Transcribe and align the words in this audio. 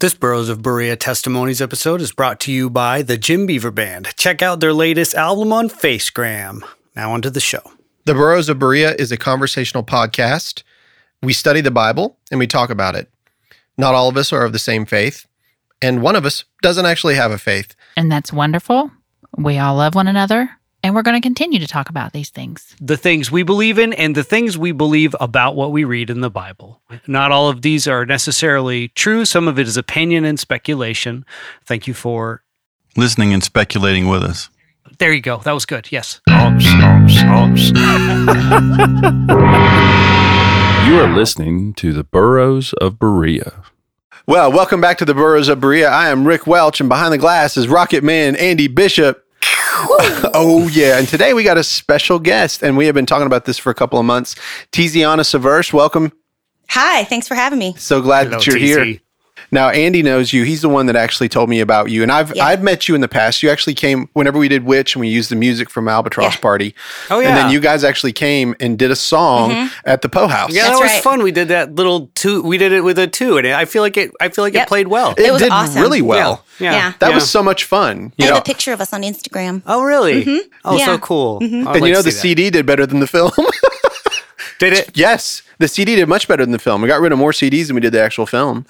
This 0.00 0.14
Burros 0.14 0.48
of 0.48 0.62
Berea 0.62 0.96
Testimonies 0.96 1.60
episode 1.60 2.00
is 2.00 2.10
brought 2.10 2.40
to 2.40 2.50
you 2.50 2.70
by 2.70 3.02
the 3.02 3.18
Jim 3.18 3.44
Beaver 3.44 3.70
Band. 3.70 4.08
Check 4.16 4.40
out 4.40 4.60
their 4.60 4.72
latest 4.72 5.14
album 5.14 5.52
on 5.52 5.68
Facegram. 5.68 6.62
Now 6.96 7.12
onto 7.12 7.28
the 7.28 7.38
show. 7.38 7.60
The 8.06 8.14
Burros 8.14 8.48
of 8.48 8.58
Berea 8.58 8.94
is 8.98 9.12
a 9.12 9.18
conversational 9.18 9.84
podcast. 9.84 10.62
We 11.22 11.34
study 11.34 11.60
the 11.60 11.70
Bible 11.70 12.16
and 12.30 12.40
we 12.40 12.46
talk 12.46 12.70
about 12.70 12.94
it. 12.94 13.10
Not 13.76 13.94
all 13.94 14.08
of 14.08 14.16
us 14.16 14.32
are 14.32 14.42
of 14.42 14.54
the 14.54 14.58
same 14.58 14.86
faith, 14.86 15.26
and 15.82 16.00
one 16.00 16.16
of 16.16 16.24
us 16.24 16.44
doesn't 16.62 16.86
actually 16.86 17.16
have 17.16 17.30
a 17.30 17.36
faith. 17.36 17.76
And 17.94 18.10
that's 18.10 18.32
wonderful. 18.32 18.90
We 19.36 19.58
all 19.58 19.74
love 19.74 19.94
one 19.94 20.08
another, 20.08 20.48
and 20.82 20.94
we're 20.94 21.02
going 21.02 21.20
to 21.20 21.24
continue 21.24 21.58
to 21.58 21.66
talk 21.66 21.90
about 21.90 22.12
these 22.12 22.30
things. 22.30 22.74
The 22.80 22.96
things 22.96 23.30
we 23.30 23.42
believe 23.42 23.78
in 23.78 23.92
and 23.92 24.14
the 24.14 24.24
things 24.24 24.56
we 24.56 24.72
believe 24.72 25.14
about 25.20 25.54
what 25.56 25.72
we 25.72 25.84
read 25.84 26.10
in 26.10 26.20
the 26.20 26.30
Bible. 26.30 26.80
Not 27.06 27.32
all 27.32 27.48
of 27.48 27.62
these 27.62 27.86
are 27.86 28.06
necessarily 28.06 28.88
true. 28.88 29.24
Some 29.24 29.46
of 29.48 29.58
it 29.58 29.68
is 29.68 29.76
opinion 29.76 30.24
and 30.24 30.38
speculation. 30.40 31.24
Thank 31.64 31.86
you 31.86 31.94
for. 31.94 32.42
listening 32.96 33.32
and 33.32 33.44
speculating 33.44 34.08
with 34.08 34.22
us. 34.22 34.48
There 34.98 35.12
you 35.12 35.20
go. 35.20 35.38
That 35.38 35.52
was 35.52 35.64
good. 35.66 35.88
Yes. 35.92 36.20
You 40.86 40.98
are 40.98 41.14
listening 41.14 41.74
to 41.74 41.92
the 41.92 42.02
Burros 42.02 42.72
of 42.74 42.98
Berea. 42.98 43.62
Well, 44.26 44.50
welcome 44.50 44.80
back 44.80 44.98
to 44.98 45.04
the 45.04 45.14
Burros 45.14 45.48
of 45.48 45.60
Berea. 45.60 45.88
I 45.88 46.08
am 46.08 46.26
Rick 46.26 46.46
Welch, 46.46 46.80
and 46.80 46.88
behind 46.88 47.12
the 47.12 47.18
glass 47.18 47.56
is 47.56 47.68
Rocket 47.68 48.02
Man 48.02 48.34
Andy 48.36 48.66
Bishop. 48.66 49.24
Oh 49.42 50.68
yeah, 50.72 50.98
and 50.98 51.08
today 51.08 51.32
we 51.34 51.42
got 51.42 51.56
a 51.58 51.64
special 51.64 52.18
guest, 52.18 52.62
and 52.62 52.76
we 52.76 52.86
have 52.86 52.94
been 52.94 53.06
talking 53.06 53.26
about 53.26 53.44
this 53.46 53.58
for 53.58 53.70
a 53.70 53.74
couple 53.74 53.98
of 53.98 54.04
months. 54.04 54.34
Tiziana 54.72 55.24
Severse, 55.24 55.72
welcome. 55.72 56.12
Hi, 56.68 57.04
thanks 57.04 57.26
for 57.26 57.34
having 57.34 57.58
me. 57.58 57.74
So 57.76 58.00
glad 58.00 58.26
Hello, 58.28 58.38
that 58.38 58.46
you're 58.46 58.56
TZ. 58.56 58.62
here. 58.62 59.00
Now, 59.52 59.68
Andy 59.70 60.02
knows 60.02 60.32
you. 60.32 60.44
He's 60.44 60.62
the 60.62 60.68
one 60.68 60.86
that 60.86 60.96
actually 60.96 61.28
told 61.28 61.48
me 61.50 61.60
about 61.60 61.90
you, 61.90 62.02
and 62.02 62.12
I've 62.12 62.34
Yeah. 62.34 62.44
I've 62.44 62.62
met 62.62 62.88
you 62.88 62.94
in 62.94 63.00
the 63.00 63.08
past. 63.08 63.42
You 63.42 63.50
actually 63.50 63.74
came 63.74 64.08
whenever 64.12 64.38
we 64.38 64.48
did 64.48 64.64
Witch, 64.64 64.94
and 64.94 65.00
we 65.00 65.08
used 65.08 65.30
the 65.30 65.36
music 65.36 65.68
from 65.70 65.88
Albatross 65.88 66.34
Yeah. 66.34 66.40
Party. 66.40 66.74
Oh, 67.10 67.18
yeah, 67.20 67.28
and 67.28 67.36
then 67.36 67.50
you 67.50 67.58
guys 67.60 67.82
actually 67.84 68.12
came 68.12 68.54
and 68.60 68.78
did 68.78 68.90
a 68.90 68.96
song 68.96 69.50
mm-hmm. 69.50 69.68
at 69.84 70.02
the 70.02 70.08
Po 70.08 70.28
House. 70.28 70.52
Yeah, 70.52 70.64
That's 70.64 70.78
that 70.78 70.82
was 70.84 70.92
right. 70.92 71.02
fun. 71.02 71.22
We 71.22 71.32
did 71.32 71.48
that 71.48 71.74
little 71.74 72.10
two. 72.14 72.42
We 72.42 72.58
did 72.58 72.72
it 72.72 72.82
with 72.82 72.98
a 72.98 73.06
two, 73.06 73.38
and 73.38 73.46
I 73.48 73.64
feel 73.64 73.82
like 73.82 73.96
it. 73.96 74.12
I 74.20 74.28
feel 74.28 74.44
like 74.44 74.54
it 74.54 74.68
played 74.68 74.88
well. 74.88 75.12
it, 75.12 75.20
It 75.26 75.32
was 75.32 75.42
did 75.42 75.50
awesome. 75.50 75.82
really 75.82 76.02
well. 76.02 76.44
Yeah. 76.58 76.72
Yeah. 76.72 76.92
That 77.00 77.08
yeah. 77.08 77.14
was 77.14 77.28
so 77.30 77.42
much 77.42 77.64
fun. 77.64 78.12
I 78.18 78.22
You 78.22 78.28
have 78.28 78.38
a 78.38 78.42
picture 78.42 78.72
of 78.72 78.80
us 78.80 78.92
on 78.92 79.02
Instagram. 79.02 79.62
Oh, 79.66 79.82
really? 79.82 80.24
Mm-hmm. 80.24 80.48
Oh, 80.64 80.76
Yeah. 80.76 80.86
so 80.86 80.98
cool. 80.98 81.40
Mm-hmm. 81.40 81.54
I 81.54 81.58
would 81.58 81.66
and 81.74 81.80
like 81.82 81.88
you 81.88 81.94
know 81.94 82.02
the 82.02 82.10
that. 82.10 82.16
CD 82.16 82.50
did 82.50 82.66
better 82.66 82.86
than 82.86 83.00
the 83.00 83.06
film. 83.06 83.32
did 84.58 84.74
it. 84.74 84.90
yes, 84.96 85.42
the 85.60 85.68
CD 85.68 85.94
did 85.94 86.08
much 86.08 86.26
better 86.26 86.42
than 86.44 86.50
the 86.50 86.58
film. 86.58 86.82
We 86.82 86.88
got 86.88 87.00
rid 87.00 87.12
of 87.12 87.18
more 87.18 87.30
CDs 87.30 87.68
than 87.68 87.74
we 87.76 87.80
did 87.80 87.92
the 87.92 88.00
actual 88.02 88.26
film, 88.26 88.66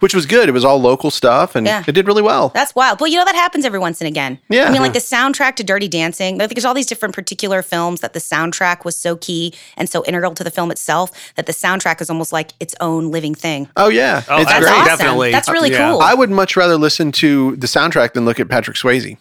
which 0.00 0.14
was 0.14 0.24
good. 0.26 0.48
It 0.48 0.52
was 0.52 0.64
all 0.64 0.80
local 0.80 1.10
stuff, 1.10 1.56
and 1.56 1.66
Yeah. 1.66 1.82
it 1.86 1.92
did 1.92 2.06
really 2.06 2.22
well. 2.22 2.50
That's 2.54 2.74
wild. 2.74 3.00
Well, 3.00 3.08
you 3.10 3.18
know 3.18 3.24
that 3.24 3.34
happens 3.34 3.64
every 3.64 3.80
once 3.80 4.00
and 4.00 4.06
again. 4.06 4.38
Yeah. 4.48 4.66
I 4.66 4.70
mean, 4.70 4.80
like 4.82 4.92
the 4.92 4.98
soundtrack 5.00 5.56
to 5.56 5.64
Dirty 5.64 5.88
Dancing. 5.88 6.36
I 6.40 6.46
think 6.46 6.54
there's 6.54 6.64
all 6.64 6.74
these 6.74 6.86
different 6.86 7.14
particular 7.14 7.62
films 7.62 8.00
that 8.00 8.12
the 8.12 8.20
soundtrack 8.20 8.84
was 8.84 8.96
so 8.96 9.16
key 9.16 9.52
and 9.76 9.88
so 9.90 10.04
integral 10.04 10.34
to 10.34 10.44
the 10.44 10.50
film 10.50 10.70
itself 10.70 11.10
that 11.34 11.46
the 11.46 11.52
soundtrack 11.52 12.00
is 12.00 12.08
almost 12.10 12.32
like 12.32 12.52
its 12.60 12.74
own 12.80 13.10
living 13.10 13.34
thing. 13.34 13.68
oh 13.76 13.88
yeah, 13.88 14.22
Oh, 14.28 14.42
it's 14.42 14.50
that's 14.50 14.60
great. 14.64 14.72
awesome. 14.72 14.84
Definitely. 14.86 15.32
That's 15.32 15.48
really 15.48 15.70
Yeah. 15.72 15.90
cool. 15.90 16.00
I 16.02 16.14
would 16.14 16.30
much 16.30 16.56
rather 16.56 16.76
listen 16.76 17.10
to 17.12 17.56
the 17.56 17.66
soundtrack 17.66 18.12
than 18.12 18.24
look 18.24 18.38
at 18.38 18.48
Patrick 18.48 18.76
Swayze. 18.76 19.16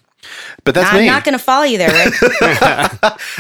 But 0.63 0.75
that's 0.75 0.91
I'm 0.93 1.01
me. 1.01 1.07
not 1.07 1.23
going 1.23 1.37
to 1.37 1.43
follow 1.43 1.63
you 1.65 1.77
there, 1.77 1.89
Rick. 1.89 2.13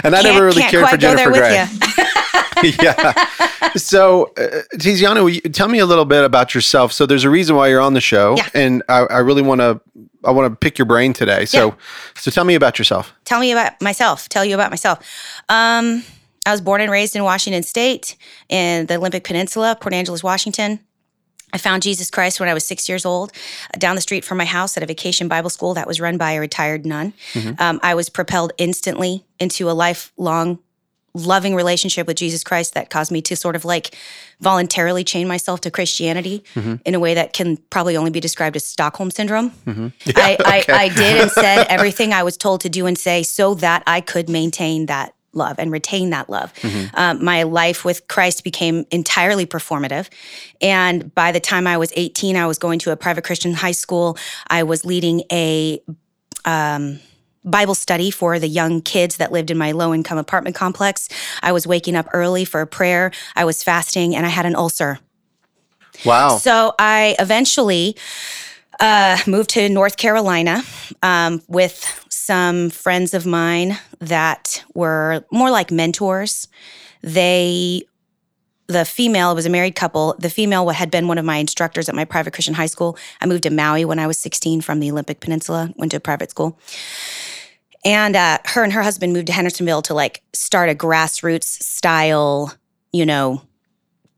and 0.03 0.15
I 0.15 0.21
never 0.21 0.45
really 0.45 0.61
cared 0.63 0.87
for 0.89 0.97
go 0.97 1.15
Jennifer 1.15 1.31
there 1.31 1.67
Grey. 1.67 2.73
yeah. 2.81 3.27
So, 3.75 4.25
uh, 4.37 4.61
Tiziana, 4.75 5.53
tell 5.53 5.67
me 5.67 5.79
a 5.79 5.85
little 5.85 6.05
bit 6.05 6.23
about 6.23 6.53
yourself. 6.55 6.91
So, 6.93 7.05
there's 7.05 7.23
a 7.23 7.29
reason 7.29 7.55
why 7.55 7.67
you're 7.69 7.81
on 7.81 7.93
the 7.93 8.01
show, 8.01 8.35
Yeah. 8.37 8.49
and 8.53 8.83
I, 8.89 8.99
I 8.99 9.17
really 9.19 9.41
want 9.41 9.61
to. 9.61 9.81
I 10.25 10.31
want 10.31 10.49
to 10.49 10.55
pick 10.55 10.77
your 10.77 10.85
brain 10.85 11.11
today. 11.11 11.43
So, 11.43 11.67
Yeah. 11.67 11.73
so 12.15 12.31
tell 12.31 12.45
me 12.45 12.55
about 12.55 12.79
yourself. 12.79 13.13
Tell 13.25 13.41
me 13.41 13.51
about 13.51 13.81
myself. 13.81 14.29
Tell 14.29 14.45
you 14.45 14.55
about 14.55 14.69
myself. 14.69 14.99
Um, 15.49 16.03
I 16.45 16.51
was 16.51 16.61
born 16.61 16.79
and 16.79 16.89
raised 16.89 17.15
in 17.17 17.23
Washington 17.25 17.61
State 17.63 18.15
in 18.47 18.85
the 18.85 18.95
Olympic 18.95 19.25
Peninsula, 19.25 19.77
Port 19.79 19.93
Angeles, 19.93 20.23
Washington. 20.23 20.79
I 21.53 21.57
found 21.59 21.83
Jesus 21.83 22.09
Christ 22.09 22.39
when 22.39 22.49
I 22.49 22.53
was 22.53 22.65
six 22.65 22.89
years 22.89 23.05
old, 23.05 23.31
uh, 23.73 23.77
down 23.77 23.95
the 23.95 24.01
street 24.01 24.25
from 24.25 24.39
my 24.39 24.45
house 24.45 24.75
at 24.75 24.83
a 24.83 24.87
vacation 24.87 25.27
Bible 25.27 25.51
school 25.51 25.75
that 25.75 25.87
was 25.87 26.01
run 26.01 26.17
by 26.17 26.31
a 26.31 26.39
retired 26.39 26.85
nun. 26.85 27.13
Um, 27.59 27.79
I 27.83 27.93
was 27.93 28.09
propelled 28.09 28.51
instantly 28.57 29.23
into 29.39 29.69
a 29.69 29.73
lifelong, 29.73 30.57
loving 31.13 31.53
relationship 31.53 32.07
with 32.07 32.17
Jesus 32.17 32.43
Christ 32.43 32.73
that 32.73 32.89
caused 32.89 33.11
me 33.11 33.21
to 33.21 33.35
sort 33.35 33.55
of 33.55 33.65
like 33.65 33.95
voluntarily 34.41 35.03
chain 35.03 35.27
myself 35.27 35.61
to 35.61 35.69
Christianity 35.69 36.43
in 36.85 36.95
a 36.95 36.99
way 36.99 37.13
that 37.13 37.33
can 37.33 37.57
probably 37.69 37.95
only 37.95 38.09
be 38.09 38.19
described 38.19 38.55
as 38.55 38.65
Stockholm 38.65 39.11
syndrome. 39.11 39.51
I, 40.15 40.37
I, 40.43 40.65
I 40.69 40.89
did 40.89 41.21
and 41.21 41.29
said 41.31 41.65
everything 41.69 42.13
I 42.13 42.23
was 42.23 42.35
told 42.35 42.61
to 42.61 42.69
do 42.69 42.87
and 42.87 42.97
say 42.97 43.21
so 43.21 43.53
that 43.55 43.83
I 43.85 44.01
could 44.01 44.27
maintain 44.27 44.87
that 44.87 45.13
love 45.33 45.57
and 45.59 45.71
retain 45.71 46.11
that 46.11 46.29
love. 46.29 46.53
Um, 46.93 47.23
my 47.23 47.43
life 47.43 47.83
with 47.83 48.07
Christ 48.07 48.43
became 48.43 48.85
entirely 48.91 49.45
performative. 49.45 50.09
And 50.61 51.13
by 51.13 51.31
the 51.31 51.39
time 51.39 51.67
I 51.67 51.77
was 51.77 51.91
18, 51.95 52.35
I 52.35 52.47
was 52.47 52.57
going 52.57 52.79
to 52.79 52.91
a 52.91 52.95
private 52.95 53.23
Christian 53.23 53.53
high 53.53 53.71
school. 53.71 54.17
I 54.47 54.63
was 54.63 54.85
leading 54.85 55.23
a 55.31 55.81
um, 56.45 56.99
Bible 57.45 57.75
study 57.75 58.11
for 58.11 58.39
the 58.39 58.47
young 58.47 58.81
kids 58.81 59.17
that 59.17 59.31
lived 59.31 59.51
in 59.51 59.57
my 59.57 59.71
low 59.71 59.93
income 59.93 60.17
apartment 60.17 60.55
complex. 60.55 61.09
I 61.41 61.51
was 61.51 61.67
waking 61.67 61.95
up 61.95 62.07
early 62.13 62.45
for 62.45 62.61
a 62.61 62.67
prayer. 62.67 63.11
I 63.35 63.45
was 63.45 63.63
fasting 63.63 64.15
and 64.15 64.25
I 64.25 64.29
had 64.29 64.45
an 64.45 64.55
ulcer. 64.55 64.99
Wow. 66.05 66.37
So 66.37 66.73
I 66.79 67.15
eventually 67.19 67.95
uh, 68.79 69.17
moved 69.27 69.51
to 69.51 69.69
North 69.69 69.97
Carolina 69.97 70.63
um, 71.01 71.41
with 71.47 71.85
some 72.09 72.69
friends 72.69 73.13
of 73.13 73.25
mine 73.25 73.77
that 73.99 74.63
were 74.73 75.25
more 75.31 75.51
like 75.51 75.71
mentors. 75.71 76.47
They, 77.01 77.83
the 78.67 78.85
female 78.85 79.35
was 79.35 79.45
a 79.45 79.49
married 79.49 79.75
couple. 79.75 80.15
The 80.19 80.29
female 80.29 80.69
had 80.69 80.89
been 80.89 81.07
one 81.07 81.17
of 81.17 81.25
my 81.25 81.37
instructors 81.37 81.89
at 81.89 81.95
my 81.95 82.05
private 82.05 82.33
Christian 82.33 82.53
high 82.53 82.67
school. 82.67 82.97
I 83.19 83.25
moved 83.25 83.43
to 83.43 83.49
Maui 83.49 83.85
when 83.85 83.99
I 83.99 84.07
was 84.07 84.17
16 84.17 84.61
from 84.61 84.79
the 84.79 84.89
Olympic 84.89 85.19
Peninsula, 85.19 85.73
went 85.75 85.91
to 85.91 85.97
a 85.97 86.01
private 86.01 86.31
school. 86.31 86.59
And 87.85 88.15
uh, 88.15 88.37
her 88.45 88.63
and 88.63 88.71
her 88.71 88.81
husband 88.81 89.11
moved 89.11 89.27
to 89.27 89.33
Hendersonville 89.33 89.81
to 89.83 89.93
like 89.93 90.21
start 90.31 90.69
a 90.69 90.75
grassroots 90.75 91.43
style, 91.43 92.53
you 92.93 93.05
know, 93.05 93.41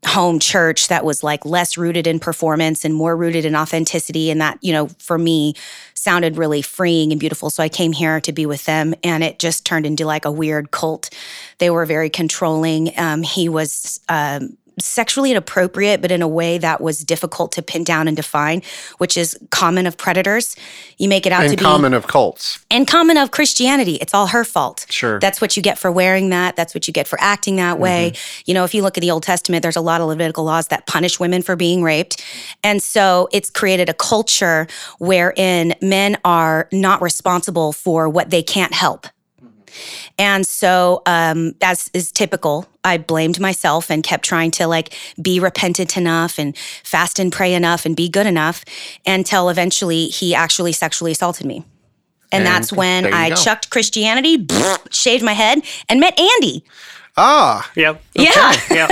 home 0.04 0.38
church 0.38 0.88
that 0.88 1.04
was 1.04 1.22
like 1.24 1.44
less 1.44 1.76
rooted 1.76 2.06
in 2.06 2.18
performance 2.20 2.84
and 2.84 2.94
more 2.94 3.16
rooted 3.16 3.44
in 3.44 3.56
authenticity 3.56 4.30
and 4.30 4.40
that 4.40 4.58
you 4.62 4.72
know 4.72 4.88
for 4.98 5.18
me 5.18 5.54
sounded 5.94 6.36
really 6.36 6.62
freeing 6.62 7.10
and 7.12 7.18
beautiful. 7.18 7.50
So 7.50 7.62
i 7.62 7.68
came 7.68 7.92
here 7.92 8.20
to 8.20 8.32
be 8.32 8.46
with 8.46 8.64
them 8.64 8.94
and 9.02 9.24
it 9.24 9.38
just 9.38 9.64
turned 9.64 9.86
into 9.86 10.04
like 10.04 10.24
a 10.24 10.30
weird 10.30 10.70
cult. 10.70 11.10
They 11.58 11.70
were 11.70 11.86
very 11.86 12.10
controlling. 12.10 12.96
Um, 12.98 13.22
he 13.22 13.48
was 13.48 14.00
um, 14.08 14.56
sexually 14.78 15.30
inappropriate 15.30 16.00
but 16.02 16.10
in 16.10 16.22
a 16.22 16.28
way 16.28 16.58
that 16.58 16.80
was 16.80 17.00
difficult 17.00 17.52
to 17.52 17.62
pin 17.62 17.84
down 17.84 18.08
and 18.08 18.16
define 18.16 18.62
which 18.98 19.16
is 19.16 19.38
common 19.50 19.86
of 19.86 19.96
predators 19.96 20.56
you 20.98 21.08
make 21.08 21.26
it 21.26 21.32
out 21.32 21.40
to 21.40 21.48
and 21.48 21.56
be 21.56 21.62
common 21.62 21.94
of 21.94 22.06
cults. 22.06 22.64
and 22.70 22.86
common 22.86 23.16
of 23.16 23.30
Christianity. 23.30 23.96
It's 23.96 24.14
all 24.14 24.28
her 24.28 24.44
fault. 24.44 24.86
Sure. 24.88 25.18
That's 25.20 25.40
what 25.40 25.56
you 25.56 25.62
get 25.62 25.78
for 25.78 25.92
wearing 25.92 26.30
that. 26.30 26.56
That's 26.56 26.74
what 26.74 26.86
you 26.86 26.92
get 26.92 27.06
for 27.06 27.20
acting 27.20 27.56
that 27.56 27.78
way. 27.78 28.12
Mm-hmm. 28.12 28.42
You 28.46 28.54
know, 28.54 28.64
if 28.64 28.74
you 28.74 28.82
look 28.82 28.96
at 28.96 29.02
the 29.02 29.10
Old 29.10 29.22
Testament, 29.22 29.62
there's 29.62 29.76
a 29.76 29.80
lot 29.80 30.00
of 30.00 30.08
Levitical 30.08 30.44
laws 30.44 30.68
that 30.68 30.86
punish 30.86 31.20
women 31.20 31.42
for 31.42 31.56
being 31.56 31.82
raped. 31.82 32.24
And 32.62 32.82
so 32.82 33.28
it's 33.32 33.50
created 33.50 33.88
a 33.88 33.94
culture 33.94 34.66
wherein 34.98 35.74
men 35.82 36.16
are 36.24 36.68
not 36.72 37.02
responsible 37.02 37.72
for 37.72 38.08
what 38.08 38.30
they 38.30 38.42
can't 38.42 38.72
help. 38.72 39.06
And 40.18 40.46
so, 40.46 41.02
um, 41.06 41.54
as 41.62 41.90
is 41.94 42.10
typical, 42.12 42.66
I 42.84 42.98
blamed 42.98 43.40
myself 43.40 43.90
and 43.90 44.02
kept 44.02 44.24
trying 44.24 44.50
to 44.52 44.66
like 44.66 44.94
be 45.20 45.40
repentant 45.40 45.96
enough 45.96 46.38
and 46.38 46.56
fast 46.84 47.18
and 47.18 47.32
pray 47.32 47.54
enough 47.54 47.84
and 47.86 47.96
be 47.96 48.08
good 48.08 48.26
enough 48.26 48.64
until 49.06 49.48
eventually 49.48 50.06
he 50.06 50.34
actually 50.34 50.72
sexually 50.72 51.12
assaulted 51.12 51.46
me. 51.46 51.64
And, 52.32 52.44
And 52.44 52.46
that's 52.46 52.72
when 52.72 53.12
I 53.12 53.30
go. 53.30 53.34
chucked 53.36 53.70
Christianity, 53.70 54.46
shaved 54.90 55.22
my 55.24 55.32
head, 55.32 55.62
and 55.88 56.00
met 56.00 56.18
Andy. 56.18 56.64
Ah, 57.16 57.70
Yep. 57.76 58.02
Yeah. 58.14 58.52
yeah. 58.70 58.88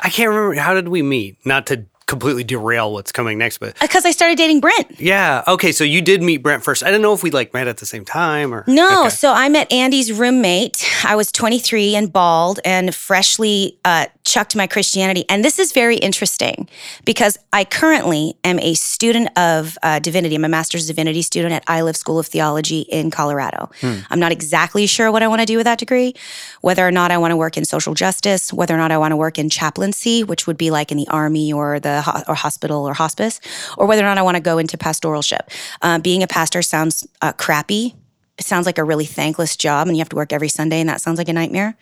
I 0.00 0.10
can't 0.10 0.28
remember. 0.28 0.54
How 0.60 0.74
did 0.74 0.88
we 0.88 1.02
meet? 1.02 1.38
Not 1.44 1.66
to 1.68 1.84
completely 2.08 2.42
derail 2.42 2.92
what's 2.92 3.12
coming 3.12 3.38
next, 3.38 3.58
but 3.58 3.78
Because 3.80 4.04
I 4.04 4.10
started 4.10 4.36
dating 4.36 4.58
Brent. 4.60 4.98
yeah. 5.00 5.44
Okay. 5.46 5.70
So 5.70 5.84
you 5.84 6.02
did 6.02 6.22
meet 6.22 6.38
Brent 6.42 6.64
first. 6.64 6.82
I 6.82 6.86
didn't 6.86 7.02
know 7.02 7.12
if 7.12 7.22
we 7.22 7.30
like 7.30 7.54
met 7.54 7.68
at 7.68 7.76
the 7.76 7.86
same 7.86 8.04
time 8.04 8.52
or. 8.52 8.64
No, 8.66 9.02
Okay. 9.06 9.10
so 9.10 9.32
I 9.32 9.48
met 9.48 9.70
Andy's 9.70 10.10
roommate. 10.12 10.84
I 11.04 11.14
was 11.14 11.30
23 11.30 11.94
and 11.94 12.12
bald 12.12 12.58
and 12.64 12.92
freshly 12.94 13.78
uh, 13.84 14.06
chucked 14.24 14.56
my 14.56 14.66
Christianity. 14.66 15.24
And 15.28 15.44
this 15.44 15.58
is 15.58 15.72
very 15.72 15.96
interesting 15.98 16.68
because 17.04 17.38
I 17.52 17.64
currently 17.64 18.34
am 18.42 18.58
a 18.58 18.74
student 18.74 19.28
of 19.38 19.76
uh, 19.82 19.98
divinity. 20.00 20.34
I'm 20.34 20.44
a 20.44 20.48
master's 20.48 20.86
divinity 20.86 21.22
student 21.22 21.52
at 21.54 21.64
Iliff 21.68 21.96
School 21.96 22.18
of 22.18 22.26
Theology 22.26 22.80
in 22.80 23.10
Colorado. 23.10 23.70
I'm 24.10 24.18
not 24.18 24.32
exactly 24.32 24.86
sure 24.86 25.12
what 25.12 25.22
I 25.22 25.28
want 25.28 25.40
to 25.42 25.46
do 25.46 25.56
with 25.56 25.64
that 25.64 25.78
degree, 25.78 26.14
whether 26.62 26.86
or 26.86 26.90
not 26.90 27.10
I 27.10 27.18
want 27.18 27.32
to 27.32 27.36
work 27.36 27.56
in 27.56 27.64
social 27.64 27.94
justice, 27.94 28.52
whether 28.52 28.74
or 28.74 28.78
not 28.78 28.90
I 28.90 28.98
want 28.98 29.12
to 29.12 29.16
work 29.16 29.38
in 29.38 29.50
chaplaincy, 29.50 30.24
which 30.24 30.46
would 30.46 30.56
be 30.56 30.70
like 30.70 30.90
in 30.90 30.96
the 30.96 31.08
army 31.08 31.52
or 31.52 31.78
the 31.80 31.97
ho- 32.02 32.22
or 32.28 32.34
hospital 32.34 32.88
or 32.88 32.94
hospice, 32.94 33.40
or 33.76 33.86
whether 33.86 34.02
or 34.02 34.06
not 34.06 34.18
I 34.18 34.22
want 34.22 34.36
to 34.36 34.42
go 34.42 34.58
into 34.58 34.76
pastoralship. 34.76 35.48
Uh, 35.82 35.98
being 35.98 36.22
a 36.22 36.26
pastor 36.26 36.62
sounds 36.62 37.06
uh, 37.22 37.32
crappy. 37.32 37.94
It 38.38 38.44
sounds 38.44 38.66
like 38.66 38.78
a 38.78 38.84
really 38.84 39.06
thankless 39.06 39.56
job, 39.56 39.88
and 39.88 39.96
you 39.96 40.00
have 40.00 40.08
to 40.10 40.16
work 40.16 40.32
every 40.32 40.48
Sunday, 40.48 40.80
and 40.80 40.88
that 40.88 41.00
sounds 41.00 41.18
like 41.18 41.28
a 41.28 41.32
nightmare. 41.32 41.76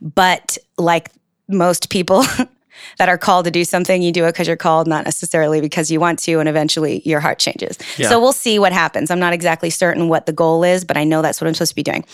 But 0.00 0.58
like 0.76 1.10
most 1.48 1.90
people 1.90 2.24
that 2.98 3.08
are 3.08 3.18
called 3.18 3.44
to 3.44 3.50
do 3.50 3.64
something, 3.64 4.02
you 4.02 4.12
do 4.12 4.24
it 4.24 4.32
because 4.32 4.46
you're 4.46 4.56
called, 4.56 4.86
not 4.86 5.04
necessarily 5.04 5.60
because 5.60 5.90
you 5.90 6.00
want 6.00 6.18
to, 6.20 6.40
and 6.40 6.48
eventually 6.48 7.02
your 7.04 7.20
heart 7.20 7.38
changes. 7.38 7.78
Yeah. 7.96 8.08
So 8.08 8.20
we'll 8.20 8.32
see 8.32 8.58
what 8.58 8.72
happens. 8.72 9.10
I'm 9.10 9.20
not 9.20 9.32
exactly 9.32 9.70
certain 9.70 10.08
what 10.08 10.26
the 10.26 10.32
goal 10.32 10.64
is, 10.64 10.84
but 10.84 10.96
I 10.96 11.04
know 11.04 11.22
that's 11.22 11.40
what 11.40 11.48
I'm 11.48 11.54
supposed 11.54 11.72
to 11.72 11.76
be 11.76 11.82
doing. 11.82 12.04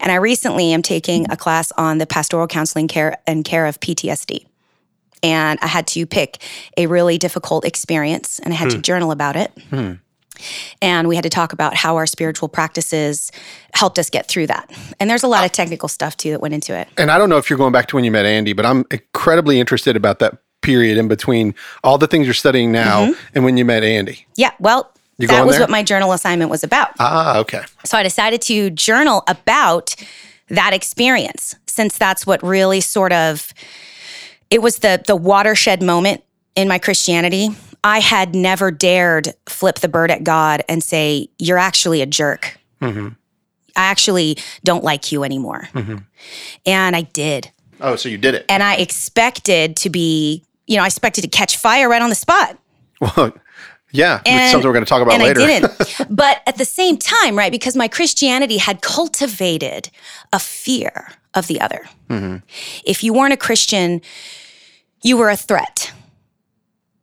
And 0.00 0.12
I 0.12 0.16
recently 0.16 0.72
am 0.72 0.82
taking 0.82 1.30
a 1.30 1.36
class 1.36 1.72
on 1.72 1.98
the 1.98 2.06
pastoral 2.06 2.46
counseling 2.46 2.88
care 2.88 3.18
and 3.26 3.44
care 3.44 3.66
of 3.66 3.80
PTSD. 3.80 4.47
And 5.22 5.58
I 5.62 5.66
had 5.66 5.86
to 5.88 6.06
pick 6.06 6.42
a 6.76 6.86
really 6.86 7.18
difficult 7.18 7.64
experience 7.64 8.38
and 8.38 8.52
I 8.52 8.56
had 8.56 8.70
to 8.70 8.78
journal 8.78 9.10
about 9.10 9.36
it. 9.36 9.52
And 10.80 11.08
we 11.08 11.16
had 11.16 11.24
to 11.24 11.30
talk 11.30 11.52
about 11.52 11.74
how 11.74 11.96
our 11.96 12.06
spiritual 12.06 12.48
practices 12.48 13.32
helped 13.74 13.98
us 13.98 14.08
get 14.08 14.28
through 14.28 14.46
that. 14.46 14.70
And 15.00 15.10
there's 15.10 15.24
a 15.24 15.28
lot 15.28 15.44
of 15.44 15.50
technical 15.50 15.88
stuff 15.88 16.16
too 16.16 16.30
that 16.30 16.40
went 16.40 16.54
into 16.54 16.78
it. 16.78 16.86
And 16.96 17.10
I 17.10 17.18
don't 17.18 17.28
know 17.28 17.38
if 17.38 17.50
you're 17.50 17.56
going 17.58 17.72
back 17.72 17.86
to 17.88 17.96
when 17.96 18.04
you 18.04 18.12
met 18.12 18.24
Andy, 18.24 18.52
but 18.52 18.64
I'm 18.64 18.84
incredibly 18.92 19.58
interested 19.58 19.96
about 19.96 20.20
that 20.20 20.38
period 20.62 20.96
in 20.96 21.08
between 21.08 21.54
all 21.82 21.98
the 21.98 22.06
things 22.06 22.26
you're 22.26 22.34
studying 22.34 22.70
now 22.70 23.06
Mm-hmm. 23.06 23.20
and 23.34 23.44
when 23.44 23.56
you 23.56 23.64
met 23.64 23.82
Andy. 23.82 24.26
Yeah, 24.36 24.52
well, 24.60 24.92
that 25.18 25.44
was 25.44 25.56
there? 25.56 25.62
what 25.62 25.70
my 25.70 25.82
journal 25.82 26.12
assignment 26.12 26.50
was 26.50 26.62
about. 26.62 26.90
Ah, 27.00 27.38
okay. 27.38 27.62
So 27.84 27.98
I 27.98 28.04
decided 28.04 28.40
to 28.42 28.70
journal 28.70 29.24
about 29.26 29.96
that 30.48 30.72
experience 30.72 31.56
since 31.66 31.98
that's 31.98 32.26
what 32.26 32.40
really 32.42 32.80
sort 32.80 33.12
of 33.12 33.52
it 34.50 34.62
was 34.62 34.78
the 34.78 35.02
the 35.06 35.16
watershed 35.16 35.82
moment 35.82 36.22
in 36.54 36.68
my 36.68 36.78
Christianity. 36.78 37.50
I 37.84 38.00
had 38.00 38.34
never 38.34 38.70
dared 38.70 39.34
flip 39.48 39.76
the 39.76 39.88
bird 39.88 40.10
at 40.10 40.24
God 40.24 40.62
and 40.68 40.82
say, 40.82 41.28
"You're 41.38 41.58
actually 41.58 42.02
a 42.02 42.06
jerk. 42.06 42.58
I 42.80 43.12
actually 43.76 44.38
don't 44.64 44.82
like 44.82 45.12
you 45.12 45.24
anymore." 45.24 45.68
And 46.66 46.96
I 46.96 47.02
did. 47.02 47.50
Oh, 47.80 47.96
so 47.96 48.08
you 48.08 48.18
did 48.18 48.34
it. 48.34 48.44
And 48.48 48.62
I 48.62 48.74
expected 48.74 49.76
to 49.76 49.90
be, 49.90 50.42
you 50.66 50.76
know, 50.76 50.82
I 50.82 50.86
expected 50.86 51.22
to 51.22 51.28
catch 51.28 51.56
fire 51.56 51.88
right 51.88 52.02
on 52.02 52.08
the 52.08 52.16
spot. 52.16 52.58
Well, 53.00 53.32
yeah, 53.92 54.20
And- 54.26 54.50
something 54.50 54.66
we're 54.68 54.74
going 54.74 54.84
to 54.84 54.88
talk 54.88 55.00
about 55.00 55.14
and 55.14 55.22
later. 55.22 55.40
I 55.40 55.46
didn't. 55.46 56.06
but 56.10 56.42
at 56.46 56.56
the 56.58 56.64
same 56.64 56.96
time, 56.98 57.38
right, 57.38 57.52
because 57.52 57.76
my 57.76 57.86
Christianity 57.86 58.58
had 58.58 58.82
cultivated 58.82 59.90
a 60.32 60.38
fear 60.40 61.12
of 61.34 61.46
the 61.46 61.60
other. 61.60 61.88
Mm-hmm. 62.10 62.38
If 62.84 63.04
you 63.04 63.12
weren't 63.12 63.32
a 63.32 63.36
Christian, 63.36 64.02
you 65.02 65.16
were 65.16 65.30
a 65.30 65.36
threat 65.36 65.92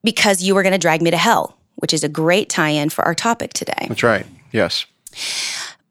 because 0.03 0.43
you 0.43 0.55
were 0.55 0.63
going 0.63 0.73
to 0.73 0.79
drag 0.79 1.01
me 1.01 1.11
to 1.11 1.17
hell, 1.17 1.57
which 1.75 1.93
is 1.93 2.03
a 2.03 2.09
great 2.09 2.49
tie 2.49 2.69
in 2.69 2.89
for 2.89 3.03
our 3.05 3.15
topic 3.15 3.53
today. 3.53 3.85
That's 3.87 4.03
right. 4.03 4.25
Yes. 4.51 4.85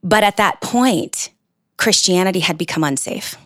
But 0.03 0.23
at 0.23 0.37
that 0.37 0.61
point, 0.61 1.31
Christianity 1.77 2.41
had 2.41 2.59
become 2.59 2.85
unsafe. 2.85 3.37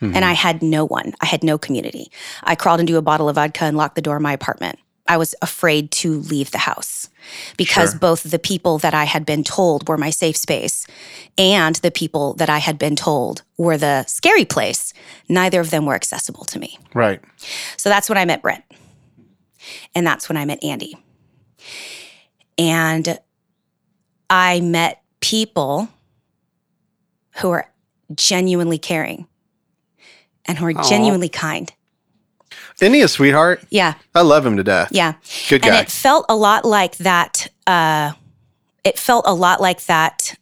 Mm-hmm. 0.00 0.14
And 0.14 0.24
I 0.24 0.34
had 0.34 0.62
no 0.62 0.84
one. 0.84 1.14
I 1.22 1.26
had 1.26 1.42
no 1.42 1.56
community. 1.56 2.10
I 2.42 2.54
crawled 2.54 2.80
into 2.80 2.98
a 2.98 3.02
bottle 3.02 3.30
of 3.30 3.36
vodka 3.36 3.64
and 3.64 3.78
locked 3.78 3.94
the 3.94 4.02
door 4.02 4.16
of 4.16 4.22
my 4.22 4.34
apartment. 4.34 4.78
I 5.08 5.16
was 5.16 5.34
afraid 5.42 5.90
to 5.92 6.20
leave 6.20 6.50
the 6.50 6.58
house 6.58 7.08
because 7.56 7.90
Sure. 7.90 7.98
both 8.00 8.22
the 8.30 8.38
people 8.38 8.78
that 8.78 8.94
I 8.94 9.04
had 9.04 9.26
been 9.26 9.44
told 9.44 9.88
were 9.88 9.96
my 9.96 10.10
safe 10.10 10.36
space 10.36 10.86
and 11.38 11.76
the 11.76 11.90
people 11.90 12.34
that 12.34 12.48
I 12.50 12.58
had 12.58 12.78
been 12.78 12.96
told 12.96 13.42
were 13.56 13.76
the 13.78 14.04
scary 14.06 14.44
place, 14.44 14.92
neither 15.28 15.60
of 15.60 15.70
them 15.70 15.86
were 15.86 15.94
accessible 15.94 16.44
to 16.46 16.58
me. 16.58 16.78
Right. 16.94 17.20
So 17.76 17.88
that's 17.88 18.08
when 18.08 18.18
I 18.18 18.24
met 18.24 18.42
Brent. 18.42 18.64
And 19.94 20.06
that's 20.06 20.28
when 20.28 20.36
I 20.36 20.44
met 20.44 20.62
Andy. 20.62 20.96
And 22.58 23.18
I 24.30 24.60
met 24.60 25.02
people 25.20 25.88
who 27.38 27.50
are 27.50 27.70
genuinely 28.14 28.78
caring 28.78 29.26
and 30.46 30.56
who 30.58 30.66
are 30.66 30.72
genuinely 30.88 31.28
kind. 31.28 31.72
Isn't 32.80 32.94
he 32.94 33.02
a 33.02 33.08
sweetheart? 33.08 33.64
Yeah. 33.70 33.94
I 34.14 34.22
love 34.22 34.44
him 34.44 34.56
to 34.56 34.64
death. 34.64 34.88
Yeah. 34.92 35.14
Good 35.48 35.62
guy. 35.62 35.68
And 35.68 35.76
it 35.86 35.90
felt 35.90 36.26
a 36.28 36.36
lot 36.36 36.64
like 36.64 36.96
that. 36.98 37.48
Uh, 37.66 38.12
it 38.84 38.98
felt 38.98 39.24
a 39.26 39.34
lot 39.34 39.60
like 39.60 39.86
that 39.86 40.36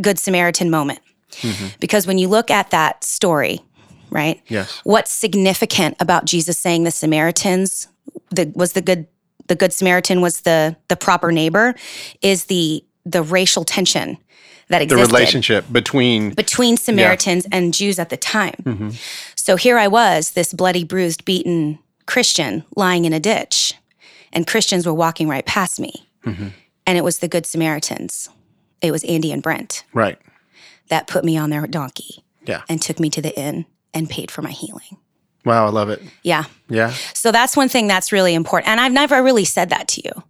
Good 0.00 0.18
Samaritan 0.18 0.70
moment. 0.70 1.00
Mm-hmm. 1.32 1.68
Because 1.78 2.06
when 2.06 2.18
you 2.18 2.28
look 2.28 2.50
at 2.50 2.70
that 2.70 3.04
story, 3.04 3.60
right? 4.10 4.40
Yes. 4.48 4.80
What's 4.84 5.10
significant 5.10 5.96
about 6.00 6.24
Jesus 6.24 6.58
saying 6.58 6.84
the 6.84 6.90
Samaritans 6.90 7.88
the, 8.30 8.52
was 8.54 8.72
the 8.72 8.82
good 8.82 9.06
the 9.46 9.56
good 9.56 9.72
Samaritan 9.72 10.20
was 10.20 10.42
the 10.42 10.76
the 10.88 10.96
proper 10.96 11.32
neighbor 11.32 11.74
is 12.22 12.44
the 12.44 12.84
the 13.04 13.22
racial 13.22 13.64
tension 13.64 14.18
that 14.70 14.88
The 14.88 14.96
relationship 14.96 15.66
between 15.70 16.30
between 16.30 16.76
Samaritans 16.76 17.46
and 17.52 17.74
Jews 17.74 17.98
at 17.98 18.08
the 18.08 18.16
time. 18.16 18.54
Mm-hmm. 18.62 18.90
So 19.34 19.56
here 19.56 19.78
I 19.78 19.88
was, 19.88 20.32
this 20.32 20.52
bloody, 20.54 20.84
bruised, 20.84 21.24
beaten 21.24 21.78
Christian 22.06 22.64
lying 22.76 23.04
in 23.04 23.12
a 23.12 23.20
ditch, 23.20 23.74
and 24.32 24.46
Christians 24.46 24.86
were 24.86 24.94
walking 24.94 25.28
right 25.28 25.44
past 25.44 25.78
me. 25.80 26.08
Mm-hmm. 26.24 26.48
And 26.86 26.98
it 26.98 27.04
was 27.04 27.18
the 27.18 27.28
Good 27.28 27.46
Samaritans. 27.46 28.28
It 28.80 28.92
was 28.92 29.04
Andy 29.04 29.32
and 29.32 29.42
Brent 29.42 29.84
right. 29.92 30.18
that 30.88 31.06
put 31.06 31.24
me 31.24 31.36
on 31.36 31.50
their 31.50 31.66
donkey 31.66 32.24
Yeah. 32.46 32.62
and 32.68 32.80
took 32.80 32.98
me 32.98 33.10
to 33.10 33.20
the 33.20 33.38
inn 33.38 33.66
and 33.92 34.08
paid 34.08 34.30
for 34.30 34.42
my 34.42 34.50
healing. 34.50 34.96
Wow, 35.44 35.66
I 35.66 35.70
love 35.70 35.88
it. 35.88 36.02
Yeah. 36.22 36.44
Yeah. 36.68 36.92
So 37.14 37.32
that's 37.32 37.56
one 37.56 37.68
thing 37.68 37.86
that's 37.86 38.12
really 38.12 38.34
important. 38.34 38.70
And 38.70 38.80
I've 38.80 38.92
never 38.92 39.22
really 39.22 39.44
said 39.44 39.70
that 39.70 39.88
to 39.88 40.02
you. 40.04 40.22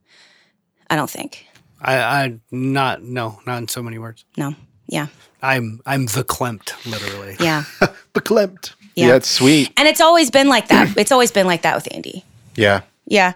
I 0.88 0.96
don't 0.96 1.10
think. 1.10 1.46
I, 1.80 1.96
I 1.96 2.38
not 2.50 3.02
no, 3.02 3.40
not 3.46 3.58
in 3.58 3.68
so 3.68 3.82
many 3.82 3.98
words. 3.98 4.24
No. 4.36 4.54
Yeah. 4.86 5.06
I'm 5.42 5.80
I'm 5.86 6.06
the 6.06 6.24
Klimt, 6.24 6.72
literally. 6.90 7.36
Yeah. 7.40 7.64
Beklempt. 8.14 8.74
Yeah. 8.94 9.06
Yeah. 9.08 9.14
it's 9.16 9.30
sweet. 9.30 9.72
and 9.76 9.88
it's 9.88 10.00
always 10.00 10.30
been 10.30 10.48
like 10.48 10.68
that. 10.68 10.96
It's 10.96 11.12
always 11.12 11.30
been 11.30 11.46
like 11.46 11.62
that 11.62 11.74
with 11.76 11.88
Andy. 11.94 12.24
Yeah. 12.56 12.82
Yeah. 13.06 13.32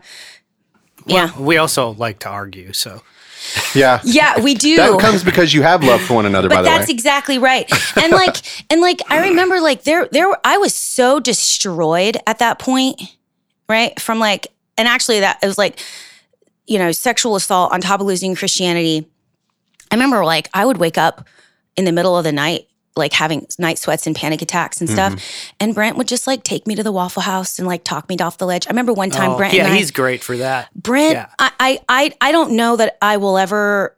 Yeah. 1.06 1.38
We 1.38 1.56
also 1.58 1.90
like 1.94 2.18
to 2.20 2.28
argue, 2.28 2.72
so 2.72 3.02
Yeah. 3.74 4.00
Yeah, 4.04 4.40
we 4.40 4.54
do. 4.54 4.76
That 4.76 5.00
comes 5.00 5.22
because 5.22 5.54
you 5.54 5.62
have 5.62 5.82
love 5.84 6.00
for 6.02 6.14
one 6.14 6.26
another, 6.26 6.48
by 6.48 6.56
but 6.56 6.62
the 6.62 6.68
way. 6.70 6.78
that's 6.78 6.90
exactly 6.90 7.38
right. 7.38 7.70
And 7.96 8.12
like 8.12 8.36
and 8.70 8.80
like 8.80 9.00
I 9.08 9.28
remember 9.28 9.60
like 9.60 9.84
there 9.84 10.08
there 10.10 10.28
I 10.44 10.58
was 10.58 10.74
so 10.74 11.20
destroyed 11.20 12.16
at 12.26 12.38
that 12.40 12.58
point, 12.58 13.00
right? 13.68 13.98
From 14.00 14.18
like 14.18 14.48
and 14.76 14.88
actually 14.88 15.20
that 15.20 15.38
it 15.42 15.46
was 15.46 15.56
like 15.58 15.78
you 16.66 16.78
know, 16.78 16.92
sexual 16.92 17.36
assault 17.36 17.72
on 17.72 17.80
top 17.80 18.00
of 18.00 18.06
losing 18.06 18.34
Christianity. 18.34 19.08
I 19.90 19.94
remember 19.94 20.24
like 20.24 20.48
I 20.54 20.64
would 20.64 20.78
wake 20.78 20.98
up 20.98 21.28
in 21.76 21.84
the 21.84 21.92
middle 21.92 22.16
of 22.16 22.24
the 22.24 22.32
night 22.32 22.68
like 22.96 23.12
having 23.12 23.46
night 23.58 23.78
sweats 23.78 24.06
and 24.06 24.14
panic 24.14 24.40
attacks 24.40 24.80
and 24.80 24.88
stuff. 24.88 25.14
Mm-hmm. 25.14 25.56
And 25.60 25.74
Brent 25.74 25.96
would 25.96 26.06
just 26.06 26.26
like 26.26 26.44
take 26.44 26.66
me 26.66 26.74
to 26.76 26.82
the 26.82 26.92
Waffle 26.92 27.22
House 27.22 27.58
and 27.58 27.66
like 27.66 27.82
talk 27.82 28.08
me 28.08 28.16
off 28.18 28.38
the 28.38 28.46
ledge. 28.46 28.66
I 28.66 28.70
remember 28.70 28.92
one 28.92 29.10
time 29.10 29.30
Oh, 29.30 29.36
Brent 29.36 29.54
yeah, 29.54 29.66
I, 29.66 29.76
he's 29.76 29.90
great 29.90 30.22
for 30.22 30.36
that. 30.36 30.72
Brent, 30.74 31.14
Yeah. 31.14 31.26
I, 31.38 31.52
I, 31.58 31.78
I, 31.88 32.12
I 32.20 32.32
don't 32.32 32.52
know 32.52 32.76
that 32.76 32.96
I 33.02 33.16
will 33.16 33.36
ever 33.36 33.96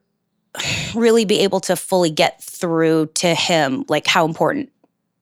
really 0.94 1.26
be 1.26 1.40
able 1.40 1.60
to 1.60 1.76
fully 1.76 2.10
get 2.10 2.42
through 2.42 3.06
to 3.14 3.34
him, 3.34 3.84
like 3.88 4.06
how 4.06 4.24
important 4.24 4.72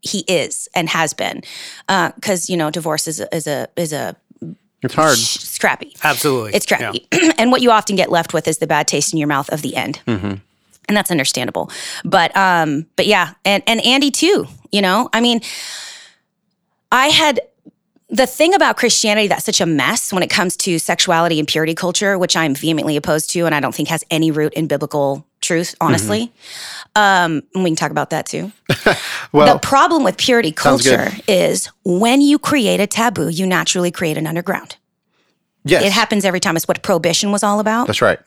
he 0.01 0.21
is 0.29 0.69
and 0.75 0.89
has 0.89 1.13
been, 1.15 1.43
because 1.89 2.49
you 2.49 2.57
know, 2.57 2.71
divorce 2.71 3.09
is 3.09 3.21
is 3.33 3.47
a 3.47 3.67
is 3.77 3.93
a 3.93 4.15
it's 4.85 4.95
hard. 4.95 5.17
sh- 5.19 5.39
scrappy. 5.39 5.95
Absolutely. 6.03 6.55
It's 6.55 6.65
scrappy, 6.65 7.07
and 7.39 7.51
what 7.51 7.61
you 7.63 7.71
often 7.71 7.97
get 7.97 8.11
left 8.11 8.33
with 8.35 8.47
is 8.49 8.59
the 8.59 8.67
bad 8.67 8.87
taste 8.89 9.13
in 9.13 9.19
your 9.19 9.29
mouth 9.29 9.49
of 9.51 9.63
the 9.63 9.77
end. 9.77 10.01
And 10.87 10.95
that's 10.95 11.11
understandable, 11.11 11.71
but 12.05 12.37
um, 12.37 12.87
but 12.97 13.07
yeah, 13.07 13.35
and 13.45 13.63
and 13.67 13.81
Andy 13.87 14.11
too. 14.11 14.47
You 14.71 14.83
know, 14.83 15.09
I 15.15 15.21
mean, 15.23 15.41
I 16.93 17.07
had 17.09 17.41
the 18.15 18.27
thing 18.27 18.55
about 18.55 18.77
Christianity 18.77 19.27
that's 19.27 19.45
such 19.45 19.61
a 19.61 19.67
mess 19.67 20.13
when 20.13 20.23
it 20.23 20.31
comes 20.31 20.57
to 20.59 20.79
sexuality 20.79 21.41
and 21.41 21.49
purity 21.49 21.75
culture, 21.75 22.17
which 22.17 22.37
I'm 22.37 22.55
vehemently 22.55 22.97
opposed 22.97 23.31
to, 23.31 23.45
and 23.45 23.55
I 23.55 23.61
don't 23.61 23.75
think 23.75 23.89
has 23.89 24.05
any 24.11 24.31
root 24.31 24.55
in 24.55 24.69
biblical 24.69 25.27
truth, 25.41 25.75
honestly. 25.81 26.33
Um, 26.95 27.43
and 27.55 27.65
we 27.65 27.71
can 27.71 27.77
talk 27.77 27.91
about 27.91 28.11
that 28.11 28.27
too. 28.27 28.53
Well, 29.33 29.53
the 29.53 29.59
problem 29.59 30.05
with 30.05 30.17
purity 30.17 30.53
culture 30.53 31.11
is 31.27 31.69
when 31.85 32.21
you 32.21 32.39
create 32.39 32.79
a 32.79 32.87
taboo, 32.87 33.29
you 33.31 33.47
naturally 33.47 33.91
create 33.91 34.17
an 34.17 34.29
underground. 34.29 34.77
yes. 35.65 35.83
It 35.83 35.91
happens 35.91 36.25
every 36.25 36.39
time. 36.39 36.55
It's 36.55 36.69
what 36.69 36.81
prohibition 36.85 37.33
was 37.33 37.43
all 37.43 37.59
about. 37.59 37.89
That's 37.89 38.01
right. 38.01 38.21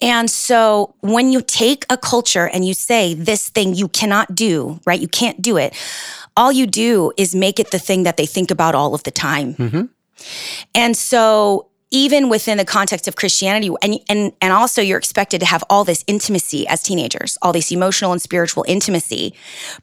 And 0.00 0.30
so 0.30 0.94
when 1.00 1.30
you 1.32 1.42
take 1.42 1.84
a 1.90 1.98
culture 1.98 2.48
and 2.48 2.64
you 2.66 2.72
say 2.72 3.12
this 3.12 3.50
thing 3.50 3.74
you 3.74 3.88
cannot 3.88 4.34
do, 4.34 4.80
right? 4.86 4.98
You 5.00 5.08
can't 5.08 5.42
do 5.42 5.58
it. 5.58 5.74
All 6.36 6.52
you 6.52 6.66
do 6.66 7.12
is 7.16 7.34
make 7.34 7.58
it 7.58 7.70
the 7.70 7.78
thing 7.78 8.04
that 8.04 8.16
they 8.16 8.26
think 8.26 8.50
about 8.50 8.74
all 8.74 8.94
of 8.94 9.02
the 9.02 9.10
time. 9.10 9.54
Mm-hmm. 9.54 9.82
And 10.74 10.96
so 10.96 11.70
even 11.90 12.28
within 12.28 12.58
the 12.58 12.64
context 12.64 13.08
of 13.08 13.16
Christianity 13.16 13.70
and 13.82 13.98
and 14.08 14.32
and 14.40 14.52
also 14.52 14.80
you're 14.80 14.98
expected 14.98 15.40
to 15.40 15.46
have 15.46 15.64
all 15.68 15.84
this 15.84 16.04
intimacy 16.06 16.66
as 16.68 16.82
teenagers, 16.82 17.36
all 17.42 17.52
this 17.52 17.72
emotional 17.72 18.12
and 18.12 18.22
spiritual 18.22 18.64
intimacy, 18.68 19.34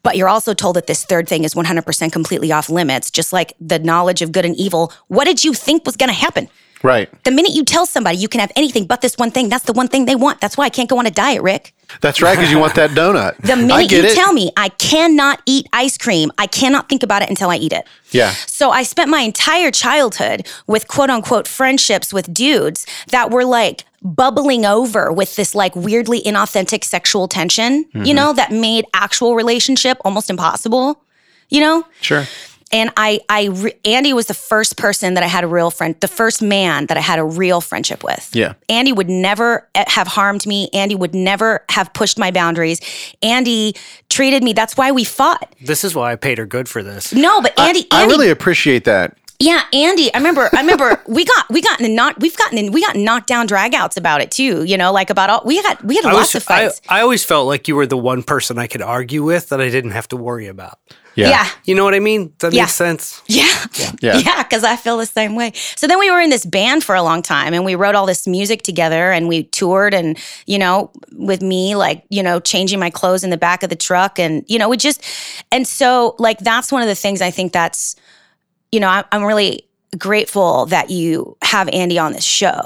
but 0.02 0.16
you're 0.16 0.28
also 0.28 0.54
told 0.54 0.76
that 0.76 0.86
this 0.86 1.04
third 1.04 1.28
thing 1.28 1.44
is 1.44 1.54
100% 1.54 2.12
completely 2.12 2.50
off 2.50 2.70
limits, 2.70 3.10
just 3.10 3.32
like 3.32 3.52
the 3.60 3.78
knowledge 3.78 4.22
of 4.22 4.32
good 4.32 4.44
and 4.44 4.56
evil. 4.56 4.92
What 5.08 5.26
did 5.26 5.44
you 5.44 5.52
think 5.52 5.84
was 5.84 5.96
going 5.96 6.08
to 6.08 6.14
happen? 6.14 6.48
Right. 6.82 7.10
The 7.24 7.30
minute 7.30 7.52
you 7.52 7.64
tell 7.64 7.86
somebody 7.86 8.18
you 8.18 8.28
can 8.28 8.40
have 8.40 8.52
anything 8.56 8.86
but 8.86 9.00
this 9.00 9.16
one 9.16 9.30
thing, 9.30 9.48
that's 9.48 9.64
the 9.64 9.72
one 9.72 9.88
thing 9.88 10.04
they 10.04 10.14
want. 10.14 10.40
That's 10.40 10.56
why 10.56 10.64
I 10.66 10.68
can't 10.68 10.88
go 10.88 10.98
on 10.98 11.06
a 11.06 11.10
diet, 11.10 11.42
Rick. 11.42 11.74
That's 12.02 12.20
right, 12.20 12.36
because 12.36 12.50
you 12.50 12.58
want 12.58 12.74
that 12.74 12.90
donut. 12.90 13.36
The 13.38 13.56
minute 13.56 13.90
you 13.90 14.02
it. 14.02 14.14
tell 14.14 14.32
me 14.32 14.52
I 14.56 14.68
cannot 14.68 15.40
eat 15.46 15.66
ice 15.72 15.96
cream, 15.96 16.30
I 16.36 16.46
cannot 16.46 16.88
think 16.88 17.02
about 17.02 17.22
it 17.22 17.30
until 17.30 17.48
I 17.50 17.56
eat 17.56 17.72
it. 17.72 17.86
Yeah. 18.10 18.30
So 18.46 18.70
I 18.70 18.82
spent 18.82 19.08
my 19.10 19.20
entire 19.20 19.70
childhood 19.70 20.46
with 20.66 20.86
quote 20.86 21.08
unquote 21.10 21.48
friendships 21.48 22.12
with 22.12 22.32
dudes 22.32 22.86
that 23.08 23.30
were 23.30 23.44
like 23.44 23.84
bubbling 24.02 24.64
over 24.66 25.10
with 25.12 25.34
this 25.36 25.54
like 25.54 25.74
weirdly 25.74 26.20
inauthentic 26.22 26.84
sexual 26.84 27.26
tension, 27.26 27.84
Mm-hmm. 27.86 28.04
you 28.04 28.14
know, 28.14 28.32
that 28.34 28.52
made 28.52 28.84
actual 28.92 29.34
relationship 29.34 29.98
almost 30.04 30.28
impossible, 30.30 31.02
you 31.48 31.60
know? 31.60 31.84
Sure. 32.02 32.26
And 32.70 32.90
I, 32.96 33.20
I, 33.28 33.46
re- 33.46 33.74
Andy 33.84 34.12
was 34.12 34.26
the 34.26 34.34
first 34.34 34.76
person 34.76 35.14
that 35.14 35.22
I 35.22 35.26
had 35.26 35.42
a 35.42 35.46
real 35.46 35.70
friend, 35.70 35.96
the 36.00 36.08
first 36.08 36.42
man 36.42 36.86
that 36.86 36.96
I 36.96 37.00
had 37.00 37.18
a 37.18 37.24
real 37.24 37.60
friendship 37.60 38.04
with. 38.04 38.30
Yeah. 38.34 38.54
Andy 38.68 38.92
would 38.92 39.08
never 39.08 39.66
eh, 39.74 39.84
have 39.88 40.06
harmed 40.06 40.46
me. 40.46 40.68
Andy 40.74 40.94
would 40.94 41.14
never 41.14 41.64
have 41.70 41.92
pushed 41.94 42.18
my 42.18 42.30
boundaries. 42.30 42.80
Andy 43.22 43.74
treated 44.10 44.42
me. 44.42 44.52
That's 44.52 44.76
why 44.76 44.92
we 44.92 45.04
fought. 45.04 45.54
This 45.62 45.84
is 45.84 45.94
why 45.94 46.12
I 46.12 46.16
paid 46.16 46.38
her 46.38 46.46
good 46.46 46.68
for 46.68 46.82
this. 46.82 47.12
No, 47.12 47.40
but 47.40 47.58
Andy, 47.58 47.86
I 47.90 48.02
Andy, 48.02 48.12
really 48.12 48.30
appreciate 48.30 48.84
that. 48.84 49.16
yeah, 49.40 49.62
Andy. 49.72 50.12
I 50.12 50.18
remember. 50.18 50.50
I 50.52 50.60
remember. 50.60 51.00
we 51.08 51.24
got 51.24 51.48
we 51.48 51.62
got 51.62 51.80
in 51.80 51.94
knocked. 51.94 52.20
We've 52.20 52.36
gotten 52.36 52.58
in. 52.58 52.72
We 52.72 52.84
got 52.84 52.96
knocked 52.96 53.28
down 53.28 53.48
dragouts 53.48 53.96
about 53.96 54.20
it 54.20 54.30
too. 54.30 54.64
You 54.64 54.76
know, 54.76 54.92
like 54.92 55.10
about 55.10 55.30
all. 55.30 55.42
We 55.44 55.56
had 55.56 55.80
we 55.82 55.96
had 55.96 56.04
I, 56.04 56.12
lots 56.12 56.34
was, 56.34 56.42
of 56.42 56.50
I, 56.50 56.68
fights. 56.68 56.80
I 56.88 57.00
always 57.00 57.24
felt 57.24 57.46
like 57.46 57.66
you 57.68 57.76
were 57.76 57.86
the 57.86 57.96
one 57.96 58.22
person 58.22 58.58
I 58.58 58.66
could 58.66 58.82
argue 58.82 59.22
with 59.22 59.48
that 59.48 59.60
I 59.60 59.70
didn't 59.70 59.92
have 59.92 60.08
to 60.08 60.16
worry 60.16 60.48
about. 60.48 60.78
Yeah. 61.18 61.30
yeah. 61.30 61.48
You 61.64 61.74
know 61.74 61.82
what 61.84 61.94
I 61.94 61.98
mean? 61.98 62.32
That 62.38 62.52
Yeah. 62.52 62.62
makes 62.62 62.74
sense. 62.74 63.22
Yeah. 63.26 63.48
Yeah. 64.00 64.18
Yeah. 64.18 64.42
Because 64.44 64.62
I 64.62 64.76
feel 64.76 64.96
the 64.96 65.06
same 65.06 65.34
way. 65.34 65.52
So 65.76 65.86
then 65.88 65.98
we 65.98 66.10
were 66.10 66.20
in 66.20 66.30
this 66.30 66.46
band 66.46 66.84
for 66.84 66.94
a 66.94 67.02
long 67.02 67.22
time 67.22 67.54
and 67.54 67.64
we 67.64 67.74
wrote 67.74 67.96
all 67.96 68.06
this 68.06 68.26
music 68.26 68.62
together 68.62 69.10
and 69.10 69.26
we 69.26 69.44
toured 69.44 69.94
and, 69.94 70.16
you 70.46 70.58
know, 70.58 70.92
with 71.12 71.42
me, 71.42 71.74
like, 71.74 72.04
you 72.08 72.22
know, 72.22 72.38
changing 72.38 72.78
my 72.78 72.90
clothes 72.90 73.24
in 73.24 73.30
the 73.30 73.36
back 73.36 73.64
of 73.64 73.70
the 73.70 73.76
truck. 73.76 74.20
And, 74.20 74.44
you 74.46 74.58
know, 74.58 74.68
we 74.68 74.76
just, 74.76 75.02
and 75.50 75.66
so 75.66 76.14
like 76.18 76.38
that's 76.38 76.70
one 76.70 76.82
of 76.82 76.88
the 76.88 76.94
things 76.94 77.20
I 77.20 77.32
think 77.32 77.52
that's, 77.52 77.96
you 78.70 78.78
know, 78.78 78.88
I, 78.88 79.04
I'm 79.10 79.24
really 79.24 79.68
grateful 79.98 80.66
that 80.66 80.90
you 80.90 81.36
have 81.42 81.68
Andy 81.70 81.98
on 81.98 82.12
this 82.12 82.24
show 82.24 82.60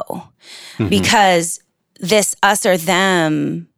mm-hmm. 0.76 0.88
because 0.88 1.60
this 2.00 2.34
us 2.42 2.66
or 2.66 2.76
them 2.76 3.68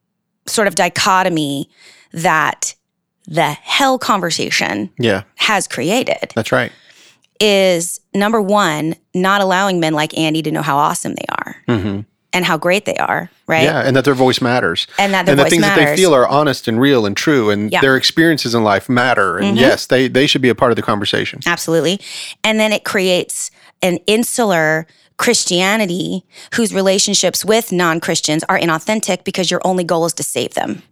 sort 0.47 0.66
of 0.66 0.75
dichotomy 0.75 1.71
that 2.12 2.75
the 3.26 3.52
hell 3.62 3.99
conversation 3.99 4.90
Yeah. 4.99 5.23
has 5.37 5.66
created 5.66 6.33
That's 6.35 6.52
right. 6.52 6.73
is 7.40 8.00
number 8.14 8.40
one, 8.40 8.95
not 9.14 9.40
allowing 9.40 9.81
men 9.81 9.95
like 9.95 10.16
Andy 10.16 10.43
to 10.43 10.50
know 10.50 10.62
how 10.62 10.76
awesome 10.76 11.14
they 11.14 11.26
are 11.38 11.57
hmm 11.66 12.00
and 12.33 12.45
how 12.45 12.57
great 12.59 12.85
they 12.85 12.97
are, 12.97 13.31
right? 13.47 13.62
Yeah, 13.62 13.78
and 13.87 13.95
that 13.95 14.04
their 14.04 14.12
voice 14.14 14.40
matters. 14.40 14.88
And 14.99 15.14
that 15.14 15.25
their 15.25 15.35
and 15.35 15.38
the 15.38 15.45
things 15.49 15.62
that 15.62 15.76
they 15.76 15.95
feel 15.95 16.12
are 16.12 16.26
honest 16.26 16.66
and 16.66 16.81
real 16.81 17.07
and 17.07 17.16
true, 17.16 17.49
and 17.49 17.71
Yeah. 17.73 17.81
their 17.81 17.95
experiences 17.97 18.57
in 18.57 18.64
life 18.64 18.88
matter. 18.88 19.38
And 19.38 19.57
Mhm. 19.57 19.61
yes, 19.61 19.87
they 19.87 20.09
they 20.09 20.26
should 20.26 20.43
be 20.43 20.49
a 20.49 20.54
part 20.57 20.73
of 20.73 20.76
the 20.76 20.83
conversation. 20.83 21.38
Absolutely. 21.47 22.00
And 22.43 22.59
then 22.59 22.73
it 22.73 22.83
creates 22.85 23.52
an 23.83 23.99
insular 24.09 24.88
Christianity 25.16 26.25
whose 26.54 26.75
relationships 26.75 27.45
with 27.45 27.71
non 27.71 28.00
Christians 28.00 28.43
are 28.49 28.59
inauthentic 28.59 29.23
because 29.23 29.49
your 29.49 29.61
only 29.64 29.85
goal 29.85 30.04
is 30.04 30.12
to 30.14 30.25
save 30.25 30.54
them. 30.54 30.83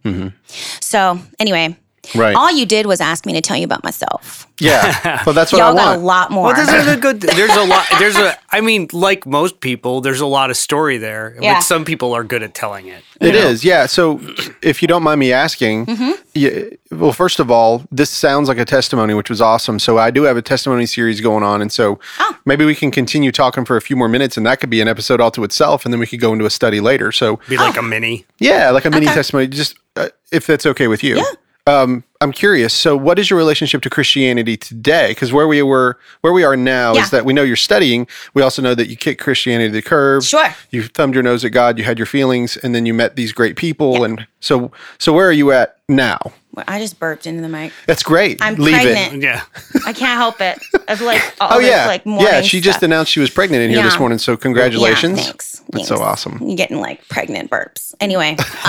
So, 0.79 1.19
anyway, 1.39 1.75
Right. 2.15 2.35
all 2.35 2.51
you 2.51 2.65
did 2.65 2.85
was 2.85 2.99
ask 2.99 3.25
me 3.25 3.33
to 3.33 3.41
tell 3.41 3.55
you 3.57 3.63
about 3.63 3.83
myself. 3.83 4.45
yeah. 4.59 5.21
But 5.25 5.33
that's 5.33 5.53
what 5.53 5.59
Y'all 5.59 5.71
I 5.77 5.83
got 5.83 5.95
a 5.97 5.99
lot 5.99 6.31
more. 6.31 6.53
Well, 6.53 6.65
there's 6.65 6.87
a 6.87 6.97
good. 6.99 7.21
There's 7.21 7.55
a 7.55 7.63
lot. 7.63 7.85
There's 7.97 8.15
a. 8.17 8.37
I 8.51 8.59
mean, 8.61 8.87
like 8.91 9.25
most 9.25 9.61
people, 9.61 10.01
there's 10.01 10.19
a 10.19 10.25
lot 10.25 10.49
of 10.49 10.57
story 10.57 10.97
there. 10.97 11.35
Yeah. 11.39 11.55
But 11.55 11.61
some 11.61 11.85
people 11.85 12.13
are 12.13 12.23
good 12.23 12.43
at 12.43 12.53
telling 12.53 12.87
it. 12.87 13.03
It 13.21 13.35
is, 13.35 13.63
yeah. 13.63 13.85
So, 13.85 14.19
if 14.61 14.81
you 14.81 14.87
don't 14.87 15.01
mind 15.03 15.19
me 15.19 15.31
asking, 15.31 15.85
Mm-hmm. 15.85 16.11
yeah, 16.33 16.59
well, 16.91 17.13
first 17.13 17.39
of 17.39 17.49
all, 17.49 17.83
this 17.89 18.09
sounds 18.09 18.49
like 18.49 18.57
a 18.57 18.65
testimony, 18.65 19.13
which 19.13 19.29
was 19.29 19.39
awesome. 19.41 19.79
So, 19.79 19.97
I 19.97 20.11
do 20.11 20.23
have 20.23 20.35
a 20.35 20.41
testimony 20.41 20.85
series 20.85 21.21
going 21.21 21.43
on, 21.43 21.61
and 21.61 21.71
so 21.71 21.99
Oh. 22.19 22.37
maybe 22.45 22.65
we 22.65 22.75
can 22.75 22.91
continue 22.91 23.31
talking 23.31 23.63
for 23.65 23.77
a 23.77 23.81
few 23.81 23.95
more 23.95 24.09
minutes, 24.09 24.35
and 24.35 24.45
that 24.45 24.59
could 24.59 24.69
be 24.69 24.81
an 24.81 24.87
episode 24.89 25.21
all 25.21 25.31
to 25.31 25.43
itself, 25.45 25.85
and 25.85 25.93
then 25.93 25.99
we 26.01 26.05
could 26.07 26.19
go 26.19 26.33
into 26.33 26.45
a 26.45 26.49
study 26.49 26.81
later. 26.81 27.11
So, 27.13 27.39
Be 27.47 27.55
like 27.57 27.77
a 27.77 27.81
mini. 27.81 28.25
yeah, 28.39 28.71
like 28.71 28.83
a 28.85 28.89
mini 28.89 29.05
Okay. 29.05 29.15
testimony, 29.15 29.47
just 29.47 29.75
uh, 29.95 30.09
if 30.31 30.45
that's 30.45 30.65
okay 30.65 30.87
with 30.87 31.01
you. 31.03 31.23
Um, 31.65 32.03
I'm 32.23 32.31
curious. 32.31 32.73
So, 32.73 32.95
what 32.95 33.19
is 33.19 33.29
your 33.29 33.37
relationship 33.37 33.81
to 33.81 33.89
Christianity 33.89 34.55
today? 34.55 35.09
Because 35.09 35.33
where 35.33 35.47
we 35.47 35.61
were, 35.61 35.99
where 36.21 36.31
we 36.31 36.43
are 36.43 36.55
now, 36.55 36.93
Yeah. 36.95 37.01
is 37.03 37.09
that 37.11 37.25
we 37.25 37.33
know 37.33 37.43
you're 37.43 37.55
studying. 37.57 38.07
We 38.33 38.41
also 38.41 38.61
know 38.61 38.73
that 38.75 38.87
you 38.87 38.95
kicked 38.95 39.21
Christianity 39.21 39.67
to 39.69 39.73
the 39.73 39.81
curb. 39.81 40.23
Sure. 40.23 40.55
You 40.71 40.83
thumbed 40.83 41.13
your 41.15 41.23
nose 41.23 41.43
at 41.43 41.51
God. 41.51 41.77
You 41.77 41.83
had 41.83 41.99
your 41.99 42.05
feelings, 42.05 42.55
and 42.57 42.73
then 42.73 42.85
you 42.85 42.93
met 42.93 43.17
these 43.17 43.33
great 43.33 43.57
people. 43.57 44.03
And 44.05 44.25
so, 44.39 44.71
so 44.97 45.11
where 45.11 45.27
are 45.27 45.33
you 45.33 45.51
at 45.51 45.77
now? 45.89 46.31
Well, 46.55 46.65
I 46.67 46.77
just 46.79 46.99
burped 46.99 47.25
into 47.25 47.41
the 47.41 47.49
mic. 47.49 47.73
That's 47.87 48.03
great. 48.03 48.39
I'm 48.39 48.53
Leave 48.55 48.75
pregnant. 48.75 49.23
Yeah. 49.23 49.41
I 49.87 49.91
can't 49.93 50.19
help 50.19 50.39
it. 50.39 50.59
Of 50.87 51.01
like 51.01 51.19
all 51.41 51.53
Oh 51.53 51.59
this 51.59 51.67
yeah, 51.69 51.87
like 51.87 52.05
morning 52.05 52.27
yeah. 52.31 52.41
She 52.41 52.61
just 52.61 52.83
announced 52.83 53.11
she 53.11 53.19
was 53.19 53.31
pregnant 53.31 53.63
in 53.63 53.71
here 53.71 53.81
this 53.81 53.97
morning. 53.97 54.19
So 54.19 54.37
congratulations. 54.37 55.17
Yeah, 55.17 55.23
thanks. 55.25 55.51
That's 55.71 55.71
thanks. 55.71 55.87
so 55.87 55.97
awesome. 55.97 56.37
You're 56.43 56.55
getting 56.55 56.79
like 56.79 57.07
pregnant 57.07 57.49
burps. 57.49 57.95
Anyway, 57.99 58.31
um, 58.37 58.37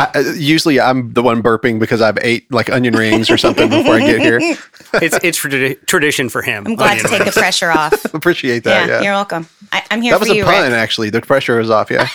I, 0.00 0.10
uh, 0.16 0.32
usually, 0.36 0.80
I'm 0.80 1.12
the 1.12 1.22
one 1.22 1.40
burping 1.40 1.78
because 1.78 2.00
I've 2.02 2.18
ate 2.22 2.50
like 2.52 2.70
onion 2.70 2.96
rings 2.98 3.30
or 3.30 3.38
something 3.38 3.68
before 3.68 3.94
I 3.94 4.00
get 4.00 4.20
here. 4.20 4.40
It's 4.94 5.18
it's 5.22 5.38
tradi- 5.38 5.84
tradition 5.84 6.30
for 6.30 6.40
him. 6.40 6.66
I'm 6.66 6.74
glad 6.74 6.98
to 7.00 7.08
take 7.08 7.26
the 7.26 7.30
pressure 7.32 7.70
off. 7.70 7.92
Appreciate 8.14 8.64
that. 8.64 8.88
Yeah, 8.88 9.02
you're 9.02 9.12
welcome. 9.12 9.46
I, 9.70 9.82
I'm 9.90 10.00
here 10.00 10.12
that 10.12 10.18
for 10.18 10.24
was 10.24 10.30
a 10.30 10.36
you, 10.36 10.44
pun. 10.44 10.62
Rick. 10.62 10.72
Actually, 10.72 11.10
the 11.10 11.20
pressure 11.20 11.60
is 11.60 11.68
off. 11.68 11.90
Yeah. 11.90 12.08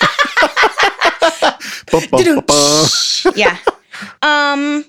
Bum, 1.91 2.01
bum, 2.09 2.23
bum, 2.25 2.43
bum. 2.47 3.33
yeah. 3.35 3.57
Um, 4.23 4.85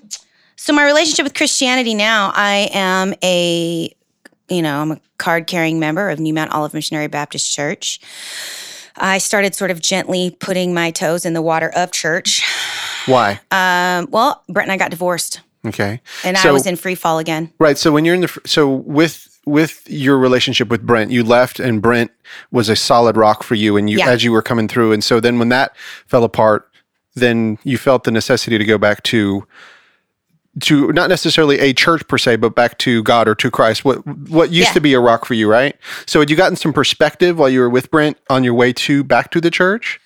so 0.55 0.73
my 0.73 0.83
relationship 0.83 1.23
with 1.25 1.35
Christianity 1.35 1.93
now, 1.93 2.31
I 2.33 2.69
am 2.73 3.13
a, 3.23 3.95
you 4.49 4.61
know, 4.63 4.79
I'm 4.81 4.91
a 4.93 4.99
card 5.19 5.45
carrying 5.45 5.79
member 5.79 6.09
of 6.09 6.19
New 6.19 6.33
Mount 6.33 6.51
Olive 6.51 6.73
Missionary 6.73 7.07
Baptist 7.07 7.51
Church. 7.53 7.99
I 8.97 9.19
started 9.19 9.53
sort 9.53 9.69
of 9.71 9.79
gently 9.81 10.35
putting 10.39 10.73
my 10.73 10.89
toes 10.89 11.25
in 11.25 11.33
the 11.33 11.41
water 11.41 11.69
of 11.75 11.91
church. 11.91 12.41
Why? 13.05 13.39
Um, 13.51 14.07
well, 14.09 14.43
Brent 14.49 14.67
and 14.69 14.71
I 14.71 14.77
got 14.77 14.89
divorced, 14.89 15.41
Okay. 15.65 16.01
and 16.23 16.37
I 16.37 16.51
was 16.51 16.65
in 16.65 16.75
free 16.75 16.95
fall 16.95 17.19
again. 17.19 17.51
Right. 17.59 17.77
So 17.77 17.91
when 17.91 18.05
you're 18.05 18.15
in 18.15 18.21
the 18.21 18.41
so 18.45 18.69
with 18.69 19.27
with 19.45 19.83
your 19.89 20.17
relationship 20.17 20.69
with 20.69 20.81
Brent, 20.85 21.11
you 21.11 21.23
left 21.23 21.59
and 21.59 21.81
Brent 21.81 22.11
was 22.51 22.67
a 22.69 22.75
solid 22.75 23.15
rock 23.15 23.43
for 23.43 23.55
you 23.55 23.77
and 23.77 23.89
you 23.89 23.99
Yeah. 23.99 24.09
as 24.09 24.23
you 24.23 24.31
were 24.31 24.41
coming 24.41 24.67
through. 24.67 24.91
And 24.93 25.03
so 25.03 25.19
then 25.19 25.37
when 25.39 25.49
that 25.49 25.75
fell 26.07 26.23
apart, 26.23 26.67
then 27.13 27.57
you 27.63 27.77
felt 27.77 28.03
the 28.05 28.11
necessity 28.11 28.57
to 28.57 28.65
go 28.65 28.77
back 28.77 29.03
to 29.03 29.45
to 30.61 30.91
not 30.93 31.09
necessarily 31.09 31.59
a 31.59 31.73
church 31.73 32.07
per 32.07 32.17
se, 32.17 32.37
but 32.37 32.55
back 32.55 32.77
to 32.79 33.03
God 33.03 33.27
or 33.27 33.35
to 33.35 33.51
Christ. 33.51 33.83
What 33.83 34.05
what 34.29 34.51
used 34.51 34.69
Yeah. 34.69 34.73
to 34.73 34.81
be 34.81 34.93
a 34.93 34.99
rock 34.99 35.25
for 35.25 35.33
you, 35.33 35.49
right? 35.49 35.75
So 36.05 36.19
had 36.21 36.29
you 36.29 36.35
gotten 36.37 36.55
some 36.55 36.71
perspective 36.73 37.37
while 37.37 37.49
you 37.49 37.59
were 37.59 37.69
with 37.69 37.91
Brent 37.91 38.17
on 38.29 38.43
your 38.43 38.53
way 38.53 38.71
to 38.73 39.03
back 39.03 39.31
to 39.31 39.41
the 39.41 39.51
church? 39.51 39.99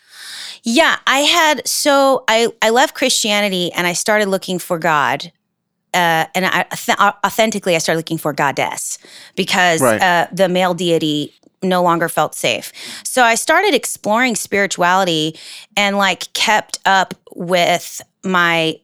Yeah, 0.64 0.98
I 1.08 1.20
had 1.20 1.68
so 1.68 2.24
I 2.28 2.48
I 2.62 2.72
left 2.72 2.96
Christianity 2.96 3.72
and 3.74 3.86
I 3.88 3.94
started 3.94 4.28
looking 4.28 4.60
for 4.60 4.80
God. 4.80 5.32
Uh, 5.94 6.26
and 6.36 6.46
I, 6.46 6.66
auth- 6.72 7.16
authentically, 7.26 7.76
I 7.76 7.80
started 7.80 7.98
looking 8.00 8.18
for 8.18 8.32
goddess 8.34 8.98
because 9.36 9.82
Right. 9.82 10.02
uh, 10.02 10.28
the 10.32 10.48
male 10.50 10.74
deity 10.74 11.34
no 11.62 11.82
longer 11.84 12.08
felt 12.08 12.36
safe. 12.36 12.72
So 13.04 13.24
I 13.24 13.36
started 13.36 13.74
exploring 13.74 14.36
spirituality 14.36 15.38
and 15.76 15.98
like 15.98 16.32
kept 16.34 16.80
up 16.86 17.14
with 17.36 18.02
my 18.24 18.80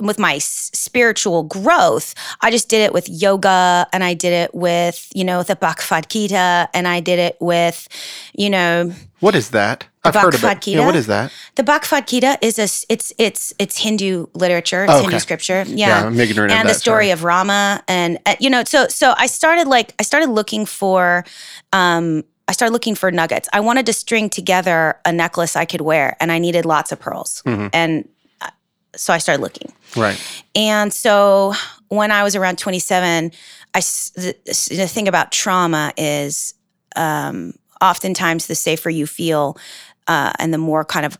with 0.00 0.18
my 0.18 0.38
spiritual 0.38 1.42
growth. 1.44 2.14
I 2.40 2.50
just 2.50 2.68
did 2.68 2.82
it 2.82 2.92
with 2.92 3.08
yoga 3.08 3.86
and 3.92 4.02
I 4.04 4.14
did 4.14 4.32
it 4.32 4.54
with 4.54 5.08
you 5.14 5.24
know 5.24 5.42
the 5.42 5.56
Bhagavad 5.56 6.08
Gita 6.08 6.68
and 6.74 6.86
I 6.88 7.00
did 7.00 7.18
it 7.18 7.36
with 7.40 7.88
you 8.34 8.50
know 8.50 8.92
What 9.20 9.34
is 9.34 9.50
that? 9.50 9.86
I've 10.02 10.14
heard 10.14 10.34
of 10.34 10.40
it. 10.40 10.42
Bhagavad 10.42 10.66
Yeah, 10.66 10.78
what 10.86 10.92
Gita? 10.92 10.98
is 10.98 11.06
that? 11.08 11.32
the 11.56 11.62
Bhagavad 11.62 12.06
Gita 12.08 12.38
is 12.40 12.58
a 12.58 12.68
it's 12.92 13.12
it's 13.18 13.52
it's 13.58 13.76
Hindu 13.78 14.26
literature, 14.34 14.84
it's 14.84 14.92
Oh, 14.92 15.02
Hindu 15.02 15.18
scripture. 15.18 15.64
Yeah, 15.66 15.88
Yeah. 16.00 16.06
I'm 16.06 16.18
ignorant 16.18 16.52
of 16.52 16.58
and 16.58 16.68
that, 16.68 16.72
the 16.72 16.78
story 16.78 17.04
sorry. 17.06 17.10
of 17.12 17.24
Rama 17.24 17.82
and 17.88 18.18
uh, 18.26 18.36
you 18.40 18.50
know 18.50 18.64
so 18.64 18.88
so 18.88 19.14
I 19.16 19.26
started 19.26 19.66
like 19.66 19.94
I 19.98 20.02
started 20.02 20.30
looking 20.30 20.66
for 20.66 21.24
um 21.72 22.24
I 22.48 22.52
started 22.52 22.72
looking 22.72 22.96
for 22.96 23.12
nuggets. 23.12 23.48
I 23.52 23.60
wanted 23.60 23.86
to 23.86 23.92
string 23.92 24.28
together 24.28 24.98
a 25.04 25.12
necklace 25.12 25.54
I 25.54 25.64
could 25.64 25.82
wear 25.82 26.16
and 26.18 26.32
I 26.32 26.38
needed 26.40 26.64
lots 26.66 26.90
of 26.90 26.98
pearls. 26.98 27.42
Mm-hmm. 27.46 27.68
And 27.72 28.08
so 28.96 29.12
I 29.12 29.18
started 29.18 29.42
looking. 29.42 29.72
Right. 29.96 30.20
And 30.54 30.92
so 30.92 31.54
when 31.88 32.10
I 32.10 32.22
was 32.22 32.36
around 32.36 32.58
27, 32.58 33.32
I 33.74 33.80
the, 33.80 34.34
the 34.44 34.88
thing 34.88 35.08
about 35.08 35.32
trauma 35.32 35.92
is 35.96 36.54
um, 36.96 37.54
oftentimes 37.80 38.46
the 38.46 38.54
safer 38.54 38.90
you 38.90 39.06
feel 39.06 39.56
uh, 40.06 40.32
and 40.38 40.52
the 40.52 40.58
more 40.58 40.84
kind 40.84 41.06
of 41.06 41.18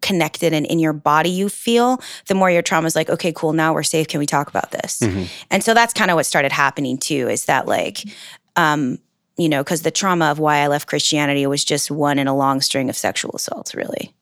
connected 0.00 0.52
and 0.52 0.66
in 0.66 0.80
your 0.80 0.92
body 0.92 1.30
you 1.30 1.48
feel, 1.48 2.00
the 2.26 2.34
more 2.34 2.50
your 2.50 2.62
trauma 2.62 2.86
is 2.86 2.96
like, 2.96 3.08
okay, 3.08 3.32
cool, 3.32 3.52
now 3.52 3.72
we're 3.72 3.84
safe. 3.84 4.08
Can 4.08 4.18
we 4.18 4.26
talk 4.26 4.48
about 4.48 4.72
this? 4.72 4.98
Mhm. 5.00 5.28
And 5.50 5.62
so 5.62 5.74
that's 5.74 5.92
kind 5.92 6.10
of 6.10 6.16
what 6.16 6.26
started 6.26 6.50
happening 6.50 6.98
too, 6.98 7.28
is 7.28 7.44
that 7.44 7.66
like, 7.66 8.04
um, 8.56 8.98
you 9.36 9.48
know, 9.48 9.62
because 9.62 9.82
the 9.82 9.90
trauma 9.92 10.26
of 10.26 10.38
why 10.38 10.58
I 10.58 10.66
left 10.66 10.88
Christianity 10.88 11.46
was 11.46 11.64
just 11.64 11.90
one 11.90 12.18
in 12.18 12.26
a 12.26 12.36
long 12.36 12.60
string 12.60 12.90
of 12.90 12.96
sexual 12.96 13.30
assaults, 13.34 13.74
really. 13.74 14.12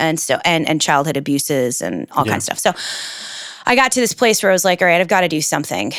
And 0.00 0.18
so, 0.18 0.38
and, 0.44 0.68
and 0.68 0.80
childhood 0.80 1.16
abuses 1.16 1.80
and 1.82 2.08
all 2.12 2.24
kinds 2.24 2.48
of 2.48 2.58
stuff. 2.58 2.76
So 2.76 3.62
I 3.66 3.76
got 3.76 3.92
to 3.92 4.00
this 4.00 4.14
place 4.14 4.42
where 4.42 4.50
I 4.50 4.54
was 4.54 4.64
like, 4.64 4.80
all 4.82 4.88
right, 4.88 5.00
I've 5.00 5.08
got 5.08 5.20
to 5.20 5.28
do 5.28 5.40
something. 5.40 5.92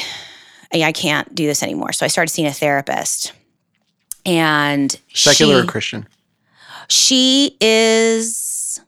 I 0.74 0.84
I 0.84 0.92
can't 0.92 1.34
do 1.36 1.46
this 1.48 1.62
anymore. 1.64 1.94
So 1.94 2.06
I 2.06 2.10
started 2.10 2.32
seeing 2.32 2.48
a 2.48 2.54
therapist. 2.54 3.34
And 4.26 5.00
Secular 5.14 5.56
she, 5.62 5.62
or 5.62 5.66
Christian? 5.66 6.08
she 6.88 7.58
is, 7.62 8.80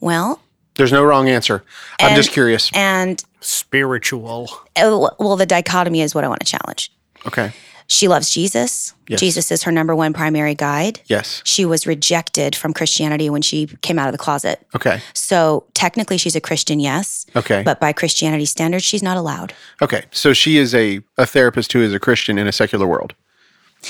well, 0.00 0.40
There's 0.76 0.92
no 0.92 1.02
wrong 1.04 1.28
answer. 1.28 1.64
I'm 2.00 2.08
And- 2.08 2.16
just 2.16 2.30
curious. 2.32 2.70
and 2.74 3.22
Spiritual. 3.40 4.48
uh, 4.76 5.08
well, 5.18 5.36
the 5.36 5.46
dichotomy 5.46 6.00
is 6.00 6.14
what 6.14 6.24
I 6.24 6.28
want 6.28 6.40
to 6.40 6.46
challenge. 6.46 6.90
Okay. 7.26 7.52
She 7.94 8.08
loves 8.08 8.28
Jesus. 8.30 8.92
Yes. 9.06 9.20
Jesus 9.20 9.52
is 9.52 9.62
her 9.62 9.70
number 9.70 9.94
one 9.94 10.12
primary 10.12 10.56
guide. 10.56 11.00
Yes. 11.06 11.40
She 11.44 11.64
was 11.64 11.86
rejected 11.86 12.56
from 12.56 12.72
Christianity 12.72 13.30
when 13.30 13.40
she 13.40 13.68
came 13.82 14.00
out 14.00 14.08
of 14.08 14.12
the 14.12 14.18
closet. 14.18 14.66
Okay. 14.74 15.00
So 15.12 15.64
technically, 15.74 16.18
she's 16.18 16.34
a 16.34 16.40
Christian, 16.40 16.80
yes. 16.80 17.24
Okay. 17.36 17.62
But 17.62 17.78
by 17.78 17.92
Christianity 17.92 18.46
standards, 18.46 18.82
she's 18.82 19.02
not 19.02 19.16
allowed. 19.16 19.54
Okay. 19.80 20.06
So 20.10 20.32
she 20.32 20.56
is 20.56 20.74
a, 20.74 21.02
a 21.18 21.24
therapist 21.24 21.72
who 21.72 21.82
is 21.82 21.94
a 21.94 22.00
Christian 22.00 22.36
in 22.36 22.48
a 22.48 22.52
secular 22.52 22.86
world. 22.86 23.14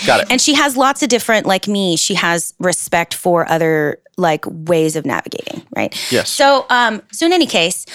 Got 0.06 0.20
it. 0.20 0.26
And 0.28 0.38
she 0.38 0.52
has 0.52 0.76
lots 0.76 1.02
of 1.02 1.08
different, 1.08 1.46
like 1.46 1.66
me, 1.66 1.96
she 1.96 2.14
has 2.14 2.52
respect 2.58 3.14
for 3.14 3.48
other 3.48 4.00
like 4.18 4.44
ways 4.46 4.96
of 4.96 5.06
navigating, 5.06 5.66
right? 5.74 5.96
Yes. 6.12 6.28
So, 6.28 6.66
um, 6.68 7.00
so 7.10 7.24
in 7.24 7.32
any 7.32 7.46
case, 7.46 7.86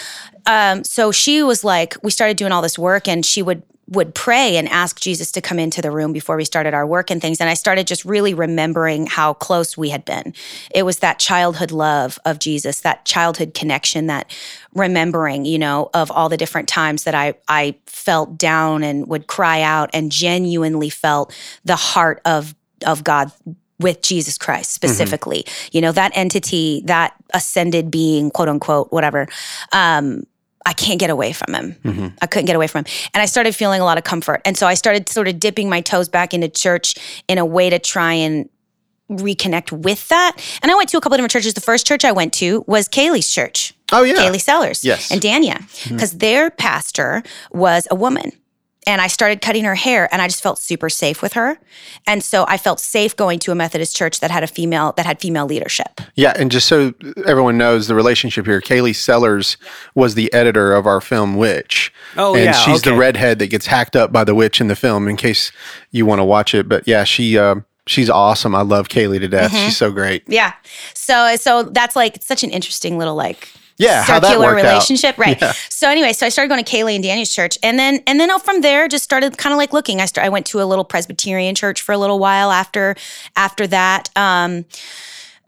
um, 0.47 0.83
so 0.83 1.11
she 1.11 1.43
was 1.43 1.63
like, 1.63 1.97
we 2.01 2.09
started 2.09 2.35
doing 2.35 2.51
all 2.51 2.63
this 2.63 2.79
work, 2.79 3.07
and 3.07 3.23
she 3.23 3.43
would 3.43 3.61
would 3.89 4.13
pray 4.13 4.57
and 4.57 4.69
ask 4.69 4.99
Jesus 4.99 5.31
to 5.31 5.41
come 5.41 5.57
into 5.57 5.81
the 5.81 5.89
room 5.89 6.13
before 6.13 6.37
we 6.37 6.45
started 6.45 6.73
our 6.73 6.85
work 6.85 7.09
and 7.09 7.21
things. 7.21 7.41
And 7.41 7.49
I 7.49 7.55
started 7.55 7.87
just 7.87 8.05
really 8.05 8.33
remembering 8.33 9.07
how 9.07 9.33
close 9.33 9.75
we 9.75 9.89
had 9.89 10.05
been. 10.05 10.33
It 10.73 10.83
was 10.83 10.99
that 10.99 11.17
childhood 11.17 11.71
love 11.71 12.19
of 12.23 12.39
Jesus, 12.39 12.81
that 12.81 13.05
childhood 13.05 13.53
connection, 13.53 14.07
that 14.07 14.31
remembering, 14.75 15.45
you 15.45 15.57
know, 15.57 15.89
of 15.93 16.11
all 16.11 16.29
the 16.29 16.37
different 16.37 16.69
times 16.69 17.03
that 17.03 17.15
I 17.15 17.33
I 17.47 17.75
felt 17.87 18.37
down 18.37 18.83
and 18.83 19.07
would 19.07 19.27
cry 19.27 19.61
out 19.61 19.89
and 19.93 20.11
genuinely 20.11 20.89
felt 20.89 21.33
the 21.65 21.75
heart 21.75 22.21
of 22.25 22.55
of 22.85 23.03
God 23.03 23.31
with 23.79 24.01
Jesus 24.01 24.37
Christ 24.37 24.71
specifically. 24.71 25.45
You 25.71 25.81
know, 25.81 25.91
that 25.93 26.11
entity, 26.13 26.83
that 26.85 27.13
ascended 27.33 27.89
being, 27.89 28.29
quote 28.29 28.49
unquote, 28.49 28.91
whatever. 28.91 29.27
Um, 29.71 30.23
I 30.65 30.73
can't 30.73 30.99
get 30.99 31.09
away 31.09 31.31
from 31.33 31.53
him. 31.53 31.75
Mm-hmm. 31.83 32.07
I 32.21 32.27
couldn't 32.27 32.45
get 32.45 32.55
away 32.55 32.67
from 32.67 32.85
him. 32.85 32.93
And 33.13 33.21
I 33.21 33.25
started 33.25 33.55
feeling 33.55 33.81
a 33.81 33.85
lot 33.85 33.97
of 33.97 34.03
comfort. 34.03 34.41
And 34.45 34.57
so 34.57 34.67
I 34.67 34.73
started 34.73 35.09
sort 35.09 35.27
of 35.27 35.39
dipping 35.39 35.69
my 35.69 35.81
toes 35.81 36.09
back 36.09 36.33
into 36.33 36.49
church 36.49 36.95
in 37.27 37.37
a 37.37 37.45
way 37.45 37.69
to 37.69 37.79
try 37.79 38.13
and 38.13 38.49
reconnect 39.09 39.71
with 39.71 40.07
that. 40.09 40.37
And 40.61 40.71
I 40.71 40.75
went 40.75 40.89
to 40.89 40.97
a 40.97 41.01
couple 41.01 41.17
different 41.17 41.31
churches. 41.31 41.53
The 41.55 41.61
first 41.61 41.87
church 41.87 42.05
I 42.05 42.11
went 42.11 42.33
to 42.33 42.63
was 42.67 42.87
Kaylee's 42.87 43.31
church. 43.33 43.73
Oh, 43.91 44.03
yeah. 44.03 44.15
Kaylee 44.15 44.41
Sellers 44.41 44.83
Yes. 44.83 45.11
and 45.11 45.19
Dania, 45.19 45.57
mm-hmm. 45.57 45.95
because 45.95 46.17
their 46.17 46.51
pastor 46.51 47.23
was 47.51 47.87
a 47.89 47.95
woman. 47.95 48.31
And 48.87 49.01
I 49.01 49.07
started 49.07 49.41
cutting 49.41 49.65
her 49.65 49.75
hair 49.75 50.07
and 50.11 50.21
I 50.21 50.27
just 50.27 50.41
felt 50.41 50.57
super 50.57 50.89
safe 50.89 51.21
with 51.21 51.33
her. 51.33 51.59
And 52.07 52.23
so 52.23 52.45
I 52.47 52.57
felt 52.57 52.79
safe 52.79 53.15
going 53.15 53.37
to 53.39 53.51
a 53.51 53.55
Methodist 53.55 53.95
church 53.95 54.19
that 54.21 54.31
had 54.31 54.43
a 54.43 54.47
female 54.47 54.93
that 54.93 55.05
had 55.05 55.19
female 55.19 55.45
leadership. 55.45 55.99
Yeah, 56.15 56.33
and 56.37 56.49
just 56.49 56.67
so 56.67 56.93
everyone 57.25 57.57
knows 57.57 57.87
the 57.87 57.95
relationship 57.95 58.45
here, 58.45 58.61
Kaylee 58.61 58.95
Sellers 58.95 59.57
was 59.95 60.15
the 60.15 60.33
editor 60.33 60.73
of 60.73 60.87
our 60.87 61.01
film 61.01 61.35
Witch. 61.35 61.93
Oh, 62.15 62.35
and 62.35 62.45
yeah, 62.45 62.51
she's 62.53 62.81
the 62.81 62.95
redhead 62.95 63.39
that 63.39 63.47
gets 63.47 63.67
hacked 63.67 63.95
up 63.95 64.11
by 64.11 64.23
the 64.23 64.33
witch 64.33 64.61
in 64.61 64.69
the 64.69 64.75
film. 64.75 65.07
In 65.07 65.17
case 65.17 65.51
you 65.91 66.05
want 66.05 66.19
to 66.19 66.25
watch 66.25 66.55
it, 66.55 66.69
but 66.69 66.87
yeah, 66.87 67.03
she 67.03 67.37
uh, 67.37 67.55
she's 67.85 68.09
awesome. 68.09 68.55
I 68.55 68.61
love 68.61 68.87
Kaylee 68.87 69.19
to 69.19 69.27
death. 69.27 69.51
Mm-hmm. 69.51 69.65
She's 69.65 69.77
so 69.77 69.91
great. 69.91 70.23
Yeah. 70.27 70.53
So 70.93 71.35
so 71.35 71.63
that's 71.63 71.95
like 71.95 72.21
such 72.21 72.43
an 72.43 72.51
interesting 72.51 72.97
little 72.97 73.15
like 73.15 73.49
Yeah, 73.79 74.03
how 74.03 74.19
that 74.19 74.27
circular 74.27 74.47
worked 74.53 74.65
out. 74.65 74.71
relationship, 74.73 75.17
right? 75.17 75.41
Yeah. 75.41 75.53
So 75.69 75.89
anyway, 75.89 76.11
so 76.11 76.25
I 76.25 76.29
started 76.29 76.49
going 76.49 76.63
to 76.63 76.69
Kaylee 76.69 76.95
and 76.95 77.03
Danny's 77.03 77.33
church, 77.33 77.57
and 77.63 77.79
then 77.79 78.03
and 78.05 78.19
then 78.19 78.37
from 78.39 78.59
there, 78.61 78.87
just 78.89 79.05
started 79.05 79.37
kind 79.37 79.53
of 79.53 79.57
like 79.57 79.71
looking. 79.71 80.01
I 80.01 80.05
start, 80.05 80.25
I 80.25 80.29
went 80.29 80.45
to 80.47 80.61
a 80.61 80.65
little 80.65 80.83
Presbyterian 80.83 81.55
church 81.55 81.81
for 81.81 81.93
a 81.93 81.97
little 81.97 82.19
while 82.19 82.51
after 82.51 82.95
after 83.37 83.65
that. 83.67 84.09
Um, 84.17 84.65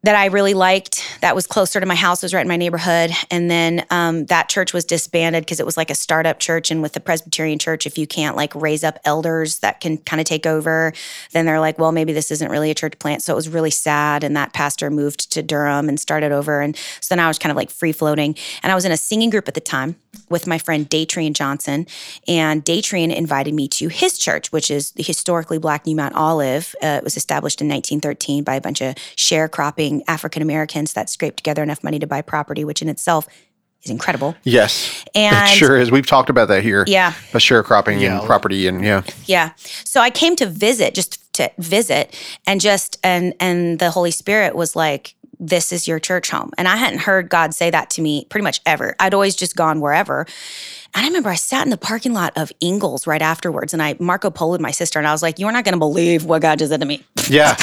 that 0.03 0.15
I 0.15 0.25
really 0.25 0.53
liked. 0.53 1.03
That 1.21 1.35
was 1.35 1.45
closer 1.45 1.79
to 1.79 1.85
my 1.85 1.95
house, 1.95 2.23
was 2.23 2.33
right 2.33 2.41
in 2.41 2.47
my 2.47 2.57
neighborhood. 2.57 3.11
And 3.29 3.51
then 3.51 3.85
um, 3.91 4.25
that 4.25 4.49
church 4.49 4.73
was 4.73 4.83
disbanded 4.83 5.43
because 5.43 5.59
it 5.59 5.65
was 5.65 5.77
like 5.77 5.91
a 5.91 5.95
startup 5.95 6.39
church. 6.39 6.71
And 6.71 6.81
with 6.81 6.93
the 6.93 6.99
Presbyterian 6.99 7.59
church, 7.59 7.85
if 7.85 7.97
you 7.97 8.07
can't 8.07 8.35
like 8.35 8.53
raise 8.55 8.83
up 8.83 8.97
elders 9.05 9.59
that 9.59 9.79
can 9.79 9.97
kind 9.99 10.19
of 10.19 10.25
take 10.25 10.47
over, 10.47 10.91
then 11.33 11.45
they're 11.45 11.59
like, 11.59 11.77
well, 11.77 11.91
maybe 11.91 12.13
this 12.13 12.31
isn't 12.31 12.49
really 12.49 12.71
a 12.71 12.75
church 12.75 12.97
plant. 12.97 13.21
So 13.21 13.33
it 13.33 13.35
was 13.35 13.49
really 13.49 13.71
sad. 13.71 14.23
And 14.23 14.35
that 14.35 14.53
pastor 14.53 14.89
moved 14.89 15.31
to 15.33 15.43
Durham 15.43 15.87
and 15.87 15.99
started 15.99 16.31
over. 16.31 16.61
And 16.61 16.75
so 16.99 17.13
then 17.13 17.19
I 17.19 17.27
was 17.27 17.37
kind 17.37 17.51
of 17.51 17.57
like 17.57 17.69
free 17.69 17.91
floating. 17.91 18.35
And 18.63 18.71
I 18.71 18.75
was 18.75 18.85
in 18.85 18.91
a 18.91 18.97
singing 18.97 19.29
group 19.29 19.47
at 19.47 19.53
the 19.53 19.61
time 19.61 19.97
with 20.29 20.45
my 20.47 20.57
friend 20.57 20.89
Daytrian 20.89 21.33
Johnson. 21.33 21.87
And 22.27 22.63
Daytrian 22.65 23.15
invited 23.15 23.53
me 23.53 23.67
to 23.69 23.87
his 23.87 24.17
church, 24.17 24.51
which 24.51 24.69
is 24.69 24.91
the 24.91 25.03
historically 25.03 25.57
black 25.57 25.85
New 25.85 25.95
Mount 25.95 26.15
Olive. 26.15 26.75
Uh, 26.83 26.87
it 26.99 27.03
was 27.03 27.15
established 27.17 27.61
in 27.61 27.67
1913 27.67 28.43
by 28.43 28.55
a 28.55 28.61
bunch 28.61 28.81
of 28.81 28.95
sharecropping 29.15 30.01
African 30.07 30.41
Americans 30.41 30.93
that 30.93 31.09
scraped 31.09 31.37
together 31.37 31.63
enough 31.63 31.83
money 31.83 31.99
to 31.99 32.07
buy 32.07 32.21
property, 32.21 32.63
which 32.65 32.81
in 32.81 32.89
itself 32.89 33.27
is 33.83 33.89
incredible. 33.89 34.35
Yes, 34.43 35.03
And 35.15 35.35
it 35.49 35.55
sure 35.55 35.77
is. 35.77 35.89
We've 35.91 36.05
talked 36.05 36.29
about 36.29 36.49
that 36.49 36.61
here. 36.63 36.83
yeah, 36.87 37.13
a 37.33 37.37
sharecropping 37.37 37.99
Yeah. 37.99 38.19
and 38.19 38.27
property 38.27 38.67
and 38.67 38.83
yeah. 38.83 39.01
yeah. 39.25 39.51
So 39.57 40.01
I 40.01 40.09
came 40.09 40.35
to 40.35 40.45
visit, 40.45 40.93
just 40.93 41.33
to 41.33 41.49
visit, 41.57 42.15
and 42.45 42.61
just 42.61 42.99
and 43.03 43.33
and 43.39 43.79
the 43.79 43.89
Holy 43.89 44.11
Spirit 44.11 44.55
was 44.55 44.75
like, 44.75 45.15
"This 45.41 45.71
is 45.73 45.87
your 45.87 45.99
church 45.99 46.29
home." 46.29 46.51
And 46.57 46.67
I 46.67 46.77
hadn't 46.77 46.99
heard 46.99 47.27
God 47.27 47.53
say 47.53 47.69
that 47.71 47.89
to 47.91 48.01
me 48.01 48.25
pretty 48.29 48.43
much 48.43 48.61
ever. 48.65 48.95
I'd 48.99 49.13
always 49.13 49.35
just 49.35 49.55
gone 49.57 49.81
wherever. 49.81 50.25
And 50.93 51.05
I 51.05 51.07
remember 51.07 51.29
I 51.29 51.35
sat 51.35 51.63
in 51.65 51.69
the 51.69 51.77
parking 51.77 52.13
lot 52.13 52.33
of 52.37 52.51
Ingles 52.59 53.07
right 53.07 53.21
afterwards, 53.21 53.73
and 53.73 53.81
I 53.81 53.95
Marco 53.99 54.29
Poloed 54.29 54.59
my 54.59 54.71
sister, 54.71 54.99
and 54.99 55.07
I 55.07 55.11
was 55.13 55.21
like, 55.21 55.39
"You 55.39 55.47
are 55.47 55.51
not 55.51 55.63
going 55.65 55.73
to 55.73 55.79
believe 55.79 56.25
what 56.25 56.41
God 56.41 56.59
just 56.59 56.69
said 56.71 56.79
to 56.81 56.85
me." 56.85 57.03
Yeah, 57.29 57.55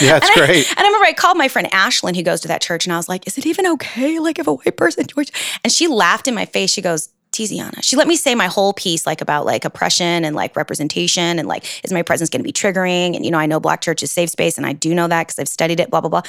yeah, 0.00 0.16
it's 0.18 0.30
and 0.30 0.40
I- 0.42 0.46
great. 0.46 0.68
and 0.70 0.78
I 0.78 0.82
remember 0.84 1.06
I 1.06 1.12
called 1.12 1.36
my 1.36 1.48
friend 1.48 1.68
Ashlyn, 1.72 2.16
who 2.16 2.22
goes 2.22 2.40
to 2.42 2.48
that 2.48 2.60
church, 2.62 2.86
and 2.86 2.92
I 2.92 2.96
was 2.96 3.08
like, 3.08 3.26
"Is 3.26 3.36
it 3.38 3.46
even 3.46 3.66
okay? 3.66 4.18
Like, 4.18 4.38
if 4.38 4.46
a 4.46 4.54
white 4.54 4.76
person 4.76 5.06
joins?" 5.06 5.30
And 5.64 5.72
she 5.72 5.86
laughed 5.88 6.26
in 6.28 6.34
my 6.34 6.46
face. 6.46 6.70
She 6.70 6.80
goes, 6.82 7.08
"Tiziana." 7.36 7.82
She 7.82 7.96
let 7.96 8.08
me 8.08 8.16
say 8.16 8.34
my 8.34 8.46
whole 8.46 8.72
piece, 8.72 9.06
like 9.06 9.20
about 9.20 9.46
like 9.46 9.64
oppression 9.64 10.24
and 10.24 10.34
like 10.34 10.56
representation, 10.56 11.38
and 11.38 11.46
like, 11.46 11.64
is 11.84 11.92
my 11.92 12.02
presence 12.02 12.30
going 12.30 12.40
to 12.40 12.44
be 12.44 12.52
triggering? 12.52 13.14
And 13.14 13.24
you 13.24 13.30
know, 13.30 13.38
I 13.38 13.46
know 13.46 13.60
Black 13.60 13.80
church 13.80 14.02
is 14.02 14.10
safe 14.10 14.30
space, 14.30 14.56
and 14.56 14.66
I 14.66 14.72
do 14.72 14.94
know 14.94 15.08
that 15.08 15.26
because 15.26 15.38
I've 15.38 15.48
studied 15.48 15.80
it. 15.80 15.90
Blah 15.90 16.00
blah 16.00 16.10
blah. 16.10 16.22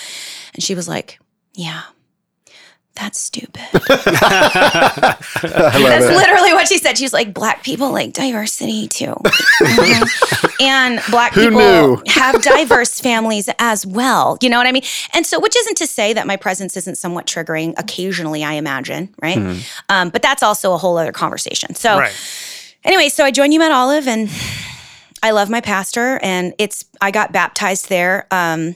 And 0.53 0.63
she 0.63 0.75
was 0.75 0.87
like, 0.87 1.19
"Yeah." 1.53 1.83
That's 2.99 3.19
stupid. 3.19 3.61
That's 3.73 5.35
it. 5.41 6.15
literally 6.15 6.53
what 6.53 6.67
she 6.67 6.77
said. 6.77 6.97
She 6.97 7.05
was 7.05 7.13
like, 7.13 7.33
"Black 7.33 7.63
people 7.63 7.91
like 7.91 8.13
diversity 8.13 8.87
too, 8.87 9.15
Mhm. 9.61 10.55
and 10.61 11.01
black 11.11 11.33
Who 11.33 11.49
people 11.49 11.59
knew? 11.59 12.01
have 12.07 12.41
diverse 12.41 12.99
families 12.99 13.49
as 13.59 13.85
well." 13.85 14.37
You 14.41 14.49
know 14.49 14.57
what 14.57 14.67
I 14.67 14.71
mean? 14.71 14.83
And 15.13 15.25
so, 15.25 15.39
which 15.39 15.55
isn't 15.55 15.77
to 15.77 15.87
say 15.87 16.13
that 16.13 16.25
my 16.27 16.35
presence 16.37 16.75
isn't 16.77 16.97
somewhat 16.97 17.25
triggering. 17.27 17.73
Occasionally, 17.77 18.43
I 18.43 18.53
imagine, 18.53 19.13
right? 19.21 19.37
Mm-hmm. 19.37 19.59
Um, 19.89 20.09
but 20.09 20.21
that's 20.21 20.41
also 20.43 20.73
a 20.73 20.77
whole 20.77 20.97
other 20.97 21.11
conversation. 21.11 21.75
So, 21.75 21.99
Right. 21.99 22.13
anyway, 22.83 23.09
so 23.09 23.23
I 23.25 23.31
joined 23.31 23.53
you 23.53 23.61
at 23.61 23.71
Olive, 23.71 24.07
and 24.07 24.29
I 25.21 25.31
love 25.31 25.49
my 25.49 25.61
pastor, 25.61 26.19
and 26.23 26.53
it's 26.57 26.85
I 27.01 27.11
got 27.11 27.31
baptized 27.31 27.89
there. 27.89 28.27
Um, 28.31 28.75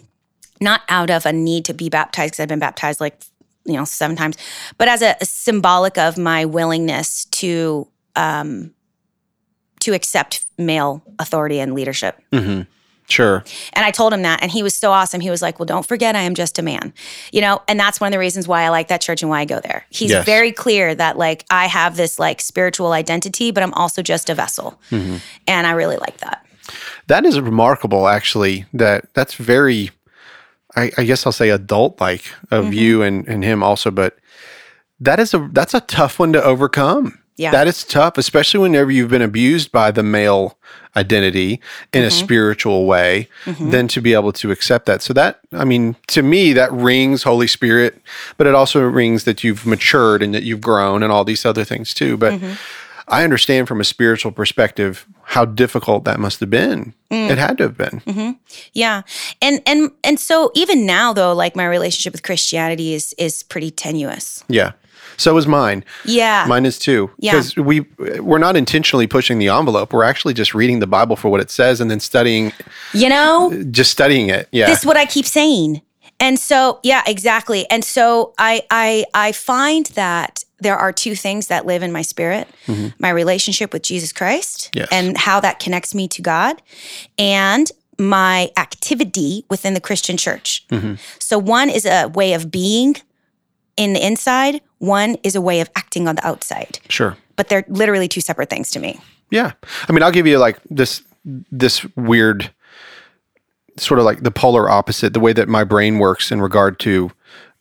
not 0.59 0.81
out 0.89 1.09
of 1.09 1.25
a 1.25 1.33
need 1.33 1.65
to 1.65 1.73
be 1.73 1.89
baptized 1.89 2.33
because 2.33 2.39
I've 2.43 2.47
been 2.49 2.59
baptized 2.59 3.01
like 3.01 3.19
you 3.65 3.73
know 3.73 3.85
seven 3.85 4.15
times, 4.15 4.37
but 4.77 4.87
as 4.87 5.01
a, 5.01 5.15
a 5.21 5.25
symbolic 5.25 5.97
of 5.97 6.17
my 6.17 6.45
willingness 6.45 7.25
to 7.25 7.87
um, 8.15 8.73
to 9.81 9.93
accept 9.93 10.45
male 10.57 11.01
authority 11.19 11.59
and 11.59 11.73
leadership. 11.73 12.17
Mm-hmm. 12.31 12.61
Sure. 13.09 13.43
And 13.73 13.83
I 13.83 13.91
told 13.91 14.13
him 14.13 14.21
that, 14.21 14.41
and 14.41 14.49
he 14.49 14.63
was 14.63 14.73
so 14.73 14.91
awesome. 14.91 15.19
He 15.19 15.29
was 15.29 15.41
like, 15.41 15.59
"Well, 15.59 15.65
don't 15.65 15.85
forget, 15.85 16.15
I 16.15 16.21
am 16.21 16.33
just 16.33 16.57
a 16.57 16.61
man," 16.61 16.93
you 17.33 17.41
know. 17.41 17.61
And 17.67 17.77
that's 17.77 17.99
one 17.99 18.07
of 18.07 18.11
the 18.13 18.19
reasons 18.19 18.47
why 18.47 18.61
I 18.63 18.69
like 18.69 18.87
that 18.87 19.01
church 19.01 19.21
and 19.21 19.29
why 19.29 19.41
I 19.41 19.45
go 19.45 19.59
there. 19.59 19.85
He's 19.89 20.11
Yes. 20.11 20.25
very 20.25 20.53
clear 20.53 20.95
that 20.95 21.17
like 21.17 21.43
I 21.49 21.65
have 21.65 21.97
this 21.97 22.19
like 22.19 22.39
spiritual 22.39 22.93
identity, 22.93 23.51
but 23.51 23.63
I'm 23.63 23.73
also 23.73 24.01
just 24.01 24.29
a 24.29 24.33
vessel, 24.35 24.79
Mm-hmm. 24.91 25.17
and 25.47 25.67
I 25.67 25.71
really 25.71 25.97
like 25.97 26.17
that. 26.19 26.45
That 27.07 27.25
is 27.25 27.37
remarkable, 27.41 28.07
actually. 28.07 28.65
That 28.73 29.13
that's 29.13 29.33
very, 29.33 29.89
I, 30.75 30.91
I 30.97 31.03
guess 31.03 31.25
I'll 31.25 31.31
say 31.31 31.49
adult 31.49 31.99
like 32.01 32.25
of 32.51 32.65
Mm-hmm. 32.65 32.73
you 32.73 33.01
and 33.03 33.27
and 33.27 33.43
him 33.43 33.63
also, 33.63 33.91
but 33.91 34.17
that 34.99 35.19
is 35.19 35.33
a 35.33 35.49
that's 35.51 35.73
a 35.73 35.81
tough 35.81 36.19
one 36.19 36.33
to 36.33 36.43
overcome. 36.43 37.17
Yeah. 37.37 37.51
that 37.51 37.65
is 37.67 37.83
tough, 37.83 38.19
especially 38.19 38.59
whenever 38.59 38.91
you've 38.91 39.09
been 39.09 39.21
abused 39.23 39.71
by 39.71 39.89
the 39.89 40.03
male 40.03 40.59
identity 40.95 41.59
in 41.91 42.03
a 42.03 42.07
Mm-hmm. 42.07 42.23
spiritual 42.25 42.85
way. 42.85 43.27
Then 43.59 43.87
to 43.87 44.01
be 44.01 44.13
able 44.13 44.31
to 44.33 44.51
accept 44.51 44.85
that, 44.85 45.01
so 45.01 45.13
that 45.13 45.39
I 45.51 45.63
mean, 45.65 45.95
to 46.07 46.21
me, 46.21 46.53
that 46.53 46.71
rings 46.71 47.23
Holy 47.23 47.47
Spirit, 47.47 47.99
but 48.37 48.45
it 48.45 48.53
also 48.53 48.81
rings 48.81 49.23
that 49.23 49.43
you've 49.43 49.65
matured 49.65 50.21
and 50.21 50.35
that 50.35 50.43
you've 50.43 50.61
grown 50.61 51.01
and 51.03 51.11
all 51.11 51.23
these 51.25 51.43
other 51.45 51.63
things 51.65 51.93
too. 51.95 52.15
But 52.17 52.33
Mm-hmm. 52.33 52.53
I 53.07 53.23
understand 53.23 53.67
from 53.67 53.81
a 53.81 53.83
spiritual 53.83 54.31
perspective 54.31 55.05
how 55.23 55.45
difficult 55.45 56.03
that 56.05 56.19
must 56.19 56.39
have 56.39 56.49
been. 56.49 56.93
It 57.09 57.37
had 57.37 57.57
to 57.57 57.63
have 57.63 57.77
been. 57.77 58.01
Mm-hmm. 58.05 58.31
Yeah. 58.73 59.01
And 59.41 59.61
and 59.65 59.91
and 60.03 60.19
so 60.19 60.51
even 60.55 60.85
now 60.85 61.13
though, 61.13 61.33
like 61.33 61.55
my 61.55 61.67
relationship 61.67 62.13
with 62.13 62.23
Christianity 62.23 62.93
is 62.93 63.13
is 63.17 63.43
pretty 63.43 63.71
tenuous. 63.71 64.43
Yeah. 64.47 64.73
So 65.17 65.37
is 65.37 65.45
mine. 65.45 65.83
Yeah. 66.05 66.45
Mine 66.47 66.65
is 66.65 66.79
too. 66.79 67.11
Yeah. 67.17 67.33
Because 67.33 67.55
we 67.55 67.81
we're 68.19 68.39
not 68.39 68.55
intentionally 68.55 69.07
pushing 69.07 69.39
the 69.39 69.49
envelope. 69.49 69.93
We're 69.93 70.03
actually 70.03 70.33
just 70.33 70.53
reading 70.53 70.79
the 70.79 70.87
Bible 70.87 71.15
for 71.15 71.29
what 71.29 71.41
it 71.41 71.51
says 71.51 71.81
and 71.81 71.91
then 71.91 71.99
studying 71.99 72.53
you 72.93 73.09
know? 73.09 73.51
just 73.71 73.91
studying 73.91 74.29
it. 74.29 74.47
Yeah. 74.51 74.67
This 74.67 74.79
is 74.79 74.85
what 74.85 74.97
I 74.97 75.05
keep 75.05 75.25
saying. 75.25 75.81
And 76.19 76.37
so, 76.37 76.79
yeah, 76.83 77.01
exactly. 77.07 77.67
And 77.69 77.83
so 77.83 78.33
I 78.37 78.61
I 78.69 79.05
I 79.13 79.31
find 79.31 79.87
that 79.87 80.43
there 80.61 80.77
are 80.77 80.93
two 80.93 81.15
things 81.15 81.47
that 81.47 81.65
live 81.65 81.83
in 81.83 81.91
my 81.91 82.01
spirit. 82.03 82.47
Mm-hmm. 82.67 82.87
My 82.99 83.09
relationship 83.09 83.73
with 83.73 83.81
Jesus 83.83 84.13
Christ 84.13 84.69
Yes. 84.73 84.87
and 84.91 85.17
how 85.17 85.39
that 85.41 85.59
connects 85.59 85.93
me 85.93 86.07
to 86.09 86.21
God 86.21 86.61
and 87.17 87.69
my 87.99 88.49
activity 88.57 89.45
within 89.49 89.73
the 89.73 89.81
Christian 89.81 90.17
church. 90.17 90.65
Mm-hmm. 90.69 90.95
So 91.19 91.37
one 91.37 91.69
is 91.69 91.85
a 91.85 92.07
way 92.07 92.33
of 92.33 92.49
being 92.49 92.95
in 93.77 93.93
the 93.93 94.05
inside, 94.05 94.61
one 94.79 95.17
is 95.23 95.35
a 95.35 95.41
way 95.41 95.59
of 95.61 95.69
acting 95.75 96.07
on 96.07 96.15
the 96.15 96.25
outside. 96.25 96.79
sure. 96.89 97.17
But 97.35 97.49
they're 97.49 97.65
literally 97.67 98.07
two 98.07 98.21
separate 98.21 98.49
things 98.49 98.69
to 98.71 98.79
me. 98.79 98.99
Yeah. 99.31 99.53
I 99.87 99.91
mean, 99.93 100.03
I'll 100.03 100.11
give 100.11 100.27
you 100.27 100.37
like 100.37 100.59
this 100.69 101.01
this 101.51 101.83
weird 101.95 102.51
sort 103.77 103.99
of 103.99 104.05
like 104.05 104.21
the 104.21 104.31
polar 104.31 104.69
opposite, 104.69 105.13
the 105.13 105.19
way 105.19 105.33
that 105.33 105.47
my 105.47 105.63
brain 105.63 105.97
works 105.99 106.31
in 106.31 106.41
regard 106.41 106.79
to 106.79 107.11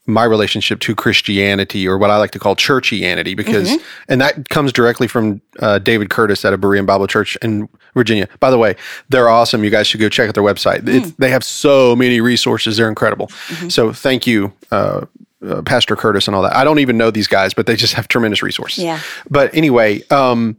my 0.06 0.24
relationship 0.24 0.80
to 0.80 0.94
Christianity 0.94 1.86
or 1.86 1.98
what 1.98 2.10
I 2.10 2.16
like 2.16 2.30
to 2.32 2.38
call 2.38 2.56
churchianity 2.56 3.36
because 3.36 3.76
and 4.08 4.20
that 4.20 4.48
comes 4.48 4.72
directly 4.72 5.06
from 5.06 5.40
uh, 5.60 5.78
David 5.78 6.10
Curtis 6.10 6.44
at 6.44 6.52
a 6.52 6.58
Berean 6.58 6.86
Bible 6.86 7.06
Church 7.06 7.36
in 7.42 7.68
Virginia. 7.94 8.28
By 8.40 8.50
the 8.50 8.58
way, 8.58 8.76
they're 9.10 9.28
awesome. 9.28 9.62
You 9.62 9.70
guys 9.70 9.86
should 9.86 10.00
go 10.00 10.08
check 10.08 10.28
out 10.28 10.34
their 10.34 10.42
website. 10.42 10.88
It's, 10.88 11.12
they 11.12 11.30
have 11.30 11.44
so 11.44 11.94
many 11.94 12.20
resources. 12.20 12.76
They're 12.76 12.88
incredible. 12.88 13.28
So 13.68 13.92
thank 13.92 14.26
you 14.26 14.52
uh, 14.70 15.06
uh, 15.46 15.62
Pastor 15.62 15.96
Curtis 15.96 16.26
and 16.26 16.34
all 16.34 16.42
that. 16.42 16.54
I 16.56 16.64
don't 16.64 16.78
even 16.78 16.96
know 16.96 17.10
these 17.10 17.26
guys, 17.28 17.54
but 17.54 17.66
they 17.66 17.76
just 17.76 17.94
have 17.94 18.08
tremendous 18.08 18.42
resources. 18.42 18.82
Yeah. 18.82 19.00
But 19.28 19.54
anyway, 19.54 20.02
um 20.08 20.56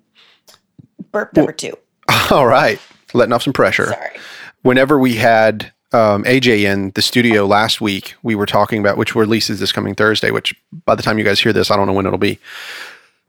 Burp 1.12 1.36
number 1.36 1.52
two. 1.52 1.74
all 2.32 2.48
right, 2.48 2.80
letting 3.14 3.34
off 3.34 3.44
some 3.44 3.54
pressure. 3.54 3.88
Sorry. 3.88 4.20
Whenever 4.62 5.00
we 5.00 5.16
had 5.16 5.72
um, 5.94 6.24
AJ 6.24 6.64
in 6.72 6.92
the 6.92 7.02
studio 7.02 7.46
last 7.46 7.82
week, 7.82 8.16
we 8.24 8.36
were 8.36 8.46
talking 8.46 8.80
about 8.80 8.98
which 8.98 9.16
releases 9.16 9.60
this 9.60 9.72
coming 9.72 9.96
Thursday. 9.96 10.32
Which 10.32 10.56
by 10.86 10.96
the 10.96 11.04
time 11.04 11.18
you 11.18 11.24
guys 11.24 11.40
hear 11.40 11.54
this, 11.54 11.72
I 11.72 11.76
don't 11.76 11.88
know 11.88 11.94
when 11.94 12.06
it'll 12.06 12.18
be. 12.18 12.40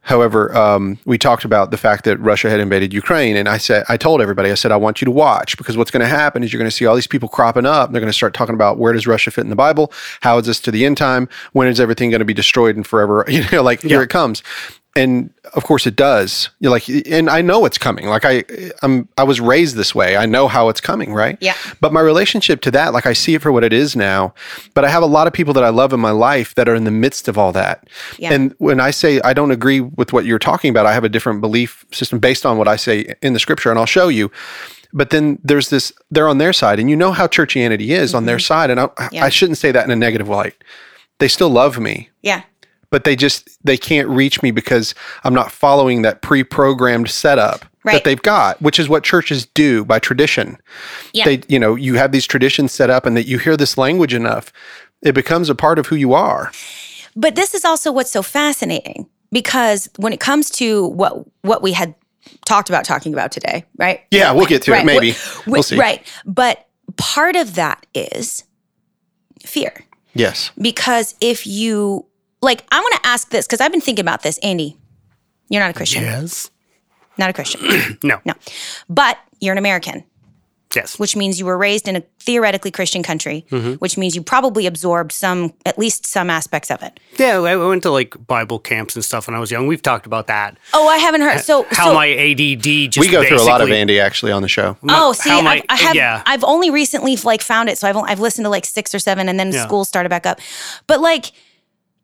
However, 0.05 0.55
um, 0.57 0.99
we 1.05 1.17
talked 1.17 1.45
about 1.45 1.71
the 1.71 1.77
fact 1.77 2.05
that 2.07 2.19
Russia 2.19 2.51
had 2.51 2.59
invaded 2.59 2.93
Ukraine, 2.93 3.37
and 3.37 3.49
I 3.49 3.57
said, 3.57 3.85
I 3.89 3.97
told 3.97 4.21
everybody, 4.21 4.51
I 4.51 4.55
said, 4.55 4.73
I 4.73 4.77
want 4.77 5.01
you 5.01 5.05
to 5.05 5.13
watch 5.13 5.57
because 5.57 5.77
what's 5.77 5.93
going 5.93 6.01
to 6.01 6.09
happen 6.09 6.43
is 6.43 6.53
you're 6.53 6.59
going 6.59 6.71
to 6.71 6.77
see 6.77 6.87
all 6.87 6.97
these 6.97 7.07
people 7.07 7.29
cropping 7.29 7.67
up. 7.67 7.93
They're 7.93 8.01
going 8.01 8.11
to 8.11 8.17
start 8.17 8.35
talking 8.35 8.57
about 8.57 8.79
where 8.79 8.93
does 8.93 9.07
Russia 9.07 9.31
fit 9.31 9.43
in 9.43 9.51
the 9.51 9.57
Bible? 9.57 9.93
How 10.21 10.39
is 10.39 10.47
this 10.47 10.59
to 10.63 10.73
the 10.73 10.85
end 10.85 10.97
time? 10.97 11.29
When 11.53 11.69
is 11.69 11.79
everything 11.79 12.11
going 12.11 12.19
to 12.19 12.25
be 12.25 12.35
destroyed 12.35 12.75
and 12.75 12.87
forever? 12.87 13.25
You 13.33 13.45
know, 13.51 13.63
like 13.63 13.81
here 13.81 14.03
it 14.03 14.11
comes, 14.11 14.43
and 14.95 15.31
of 15.55 15.65
course 15.65 15.87
it 15.87 15.97
does. 15.97 16.51
You're 16.61 16.71
like, 16.71 16.89
and 16.89 17.31
I 17.31 17.41
know 17.41 17.65
it's 17.65 17.79
coming. 17.79 18.07
Like 18.07 18.25
I, 18.25 18.45
I'm, 18.83 19.09
I 19.17 19.25
was 19.25 19.41
raised 19.41 19.77
this 19.77 19.95
way. 19.95 20.17
I 20.17 20.27
know 20.27 20.49
how 20.49 20.69
it's 20.69 20.81
coming, 20.81 21.15
right? 21.15 21.39
Yeah. 21.41 21.55
But 21.81 21.93
my 21.93 22.01
relationship 22.01 22.61
to 22.63 22.71
that, 22.73 22.93
like 22.93 23.07
I 23.07 23.13
see 23.15 23.35
it 23.35 23.43
for 23.43 23.51
what 23.51 23.65
it 23.65 23.73
is 23.73 23.97
now. 23.97 24.35
But 24.75 24.85
I 24.85 24.91
have 24.91 25.03
a 25.03 25.07
lot 25.07 25.27
of 25.27 25.33
people 25.33 25.55
that 25.55 25.65
I 25.65 25.71
love 25.71 25.93
in 25.93 26.01
my 26.01 26.11
life 26.11 26.55
that 26.57 26.69
are 26.69 26.75
in 26.75 26.85
the 26.85 26.91
midst 26.91 27.27
of 27.29 27.39
all 27.39 27.53
that. 27.53 27.89
Yeah. 28.19 28.33
And 28.35 28.55
when 28.59 28.81
I 28.81 28.91
say 28.91 29.21
I 29.23 29.33
don't 29.33 29.51
agree 29.51 29.81
with 29.81 30.13
what 30.13 30.25
you're 30.27 30.39
talking 30.39 30.71
about, 30.71 30.85
I 30.87 30.93
have 30.93 31.05
a 31.05 31.09
different 31.09 31.41
belief 31.41 31.85
system 31.91 32.19
based 32.19 32.45
on 32.45 32.59
what 32.59 32.69
I 32.69 32.77
say 32.77 33.15
in 33.23 33.33
the 33.33 33.41
scripture, 33.41 33.71
and 33.71 33.79
I'll 33.79 33.87
show 33.87 34.09
you. 34.09 34.31
But 34.93 35.09
then 35.09 35.39
there's 35.43 35.71
this, 35.71 35.91
they're 36.11 36.29
on 36.29 36.37
their 36.37 36.53
side, 36.53 36.79
and 36.79 36.91
you 36.91 36.97
know 36.97 37.13
how 37.13 37.27
churchianity 37.27 37.89
is 37.89 38.15
on 38.15 38.27
their 38.27 38.39
side. 38.39 38.69
And 38.69 38.79
I, 38.79 38.87
Mm-hmm. 38.87 39.15
Yeah. 39.15 39.25
I 39.25 39.31
shouldn't 39.31 39.57
say 39.57 39.73
that 39.73 39.85
in 39.87 39.91
a 39.91 39.97
negative 39.97 40.29
light. 40.29 40.55
They 41.19 41.29
still 41.29 41.49
love 41.51 41.79
me, 41.79 42.11
Yeah. 42.23 42.43
But 42.93 43.03
they 43.03 43.17
just 43.17 43.49
they 43.67 43.77
can't 43.77 44.07
reach 44.09 44.41
me 44.43 44.53
because 44.53 44.95
I'm 45.25 45.35
not 45.35 45.51
following 45.51 46.03
that 46.03 46.23
pre-programmed 46.23 47.11
setup 47.11 47.65
Right. 47.85 47.95
that 47.95 48.05
they've 48.05 48.23
got, 48.23 48.63
which 48.63 48.79
is 48.79 48.89
what 48.89 49.03
churches 49.03 49.45
do 49.45 49.85
by 49.85 49.99
tradition. 49.99 50.57
Yeah. 51.13 51.25
They, 51.25 51.41
you 51.49 51.59
know, 51.59 51.75
you 51.75 51.95
have 51.97 52.13
these 52.13 52.29
traditions 52.29 52.71
set 52.71 52.91
up, 52.91 53.05
and 53.07 53.17
that 53.17 53.27
you 53.27 53.39
hear 53.39 53.57
this 53.57 53.77
language 53.77 54.15
enough, 54.15 54.53
it 55.03 55.17
becomes 55.17 55.51
a 55.51 55.57
part 55.57 55.81
of 55.81 55.87
who 55.89 55.97
you 55.97 56.13
are. 56.15 56.53
But 57.17 57.35
this 57.35 57.55
is 57.55 57.65
also 57.65 57.91
what's 57.91 58.13
so 58.13 58.23
fascinating 58.23 59.09
because 59.33 59.89
when 59.97 60.13
it 60.13 60.21
comes 60.21 60.49
to 60.51 60.87
what 60.91 61.27
what 61.41 61.61
we 61.61 61.73
had 61.73 61.97
talked 62.47 62.69
about 62.69 62.85
talking 62.85 63.13
about 63.13 63.33
today, 63.33 63.65
right? 63.79 64.03
Yeah, 64.13 64.31
we'll 64.31 64.47
get 64.47 64.63
to 64.63 64.71
it, 64.71 64.75
Right. 64.77 64.87
maybe. 64.87 65.11
Wh- 65.15 65.47
We'll 65.49 65.63
see. 65.65 65.77
Right. 65.77 66.07
But 66.25 66.65
part 66.97 67.35
of 67.35 67.57
that 67.57 67.85
is 67.95 68.45
fear. 69.45 69.85
Yes. 70.15 70.53
Because 70.57 71.17
if 71.21 71.49
you 71.49 72.07
like, 72.43 72.65
I 72.73 72.81
want 72.81 72.95
to 73.03 73.09
ask 73.09 73.31
this 73.31 73.47
because 73.47 73.61
I've 73.61 73.73
been 73.73 73.81
thinking 73.81 74.03
about 74.05 74.23
this, 74.23 74.39
Andy. 74.39 74.77
You're 75.49 75.63
not 75.63 75.71
a 75.71 75.75
Christian. 75.75 76.03
Yes. 76.03 76.51
Not 77.19 77.31
a 77.31 77.33
Christian. 77.33 77.61
No. 78.03 78.21
no. 78.25 78.35
But 78.89 79.19
you're 79.41 79.53
an 79.53 79.59
American, 79.59 80.03
Yes. 80.75 80.99
which 80.99 81.15
means 81.15 81.39
you 81.39 81.45
were 81.45 81.59
raised 81.59 81.87
in 81.87 81.97
a 81.97 82.01
theoretically 82.21 82.71
Christian 82.71 83.03
country, 83.03 83.45
Mm-hmm. 83.51 83.73
which 83.75 83.99
means 83.99 84.17
you 84.17 84.23
probably 84.23 84.65
absorbed 84.67 85.13
some, 85.13 85.53
at 85.67 85.79
least 85.79 86.07
some 86.07 86.31
aspects 86.31 86.71
of 86.71 86.83
it. 86.83 86.99
Yeah, 87.19 87.41
I 87.41 87.55
went 87.57 87.83
to 87.83 87.91
like 87.91 88.17
Bible 88.27 88.59
camps 88.59 88.97
and 88.97 89.05
stuff 89.05 89.27
when 89.27 89.35
I 89.37 89.39
was 89.41 89.51
young. 89.51 89.67
We've 89.67 89.83
talked 89.83 90.07
about 90.07 90.27
that. 90.29 90.57
Oh, 90.73 90.89
I 90.89 90.97
haven't 90.97 91.21
heard. 91.21 91.41
So, 91.41 91.67
How 91.71 91.89
so 91.89 91.95
my 91.95 92.09
ADD 92.09 92.91
just 92.91 92.99
We 93.07 93.11
go 93.13 93.23
through 93.23 93.43
a 93.43 93.45
lot 93.45 93.61
of 93.61 93.71
Andy 93.71 94.01
actually 94.01 94.33
on 94.33 94.41
the 94.41 94.49
show. 94.49 94.79
Oh, 94.89 95.13
see, 95.13 95.29
how 95.29 95.41
I've, 95.47 95.63
I 95.69 95.77
have. 95.77 95.95
yeah. 95.95 96.23
I've 96.25 96.45
only 96.45 96.71
recently 96.71 97.17
like 97.17 97.43
found 97.43 97.69
it, 97.69 97.77
so 97.77 97.87
I've 97.89 97.97
I've 97.99 98.21
listened 98.21 98.47
to 98.47 98.51
like 98.51 98.65
six 98.65 98.95
or 98.95 98.99
seven, 98.99 99.29
and 99.29 99.39
then 99.39 99.53
Yeah. 99.53 99.67
school 99.67 99.85
started 99.85 100.09
back 100.09 100.25
up. 100.25 100.41
But 100.87 101.03
like, 101.03 101.33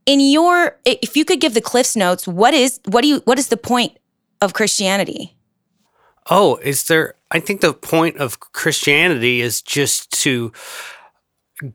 in 0.09 0.21
your, 0.21 0.79
if 0.87 1.19
you 1.19 1.25
could 1.27 1.39
give 1.39 1.53
the 1.53 1.61
Cliff's 1.61 1.95
notes, 1.95 2.27
what 2.27 2.55
is 2.55 2.81
what 2.87 3.03
do 3.03 3.09
you 3.09 3.21
what 3.27 3.39
is 3.39 3.49
the 3.49 3.59
point 3.59 3.99
of 4.41 4.55
Christianity? 4.55 5.37
Oh, 6.31 6.57
is 6.63 6.87
there? 6.87 7.15
I 7.31 7.41
think 7.41 7.61
the 7.61 7.75
point 7.75 8.17
of 8.17 8.41
Christianity 8.41 9.43
is 9.43 9.61
just 9.61 10.11
to 10.23 10.51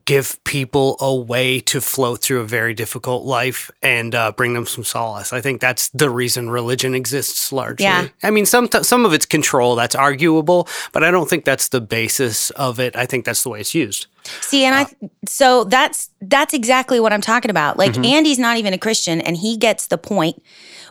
give 0.04 0.42
people 0.44 0.96
a 1.00 1.14
way 1.14 1.60
to 1.60 1.80
float 1.80 2.22
through 2.22 2.40
a 2.40 2.44
very 2.44 2.72
difficult 2.72 3.24
life 3.24 3.70
and 3.82 4.14
uh, 4.14 4.32
bring 4.32 4.54
them 4.54 4.66
some 4.66 4.84
solace. 4.84 5.32
I 5.32 5.40
think 5.40 5.60
that's 5.60 5.88
the 5.90 6.08
reason 6.08 6.50
religion 6.50 6.94
exists 6.94 7.52
largely. 7.52 7.84
Yeah. 7.84 8.08
I 8.22 8.30
mean, 8.30 8.46
some 8.46 8.68
some 8.82 9.04
of 9.04 9.12
it's 9.12 9.26
control 9.26 9.76
that's 9.76 9.94
arguable, 9.94 10.68
but 10.92 11.04
I 11.04 11.10
don't 11.10 11.28
think 11.28 11.44
that's 11.44 11.68
the 11.68 11.80
basis 11.80 12.50
of 12.50 12.80
it. 12.80 12.96
I 12.96 13.06
think 13.06 13.24
that's 13.24 13.42
the 13.42 13.50
way 13.50 13.60
it's 13.60 13.74
used. 13.74 14.06
See, 14.40 14.64
and 14.64 14.74
I 14.74 14.86
so 15.26 15.64
that's 15.64 16.10
that's 16.22 16.54
exactly 16.54 16.98
what 16.98 17.12
I'm 17.12 17.20
talking 17.20 17.50
about. 17.50 17.76
Like 17.76 17.96
Andy's 17.98 18.38
not 18.38 18.56
even 18.56 18.72
a 18.72 18.78
Christian, 18.78 19.20
and 19.20 19.36
he 19.36 19.56
gets 19.56 19.88
the 19.88 19.98
point, 19.98 20.42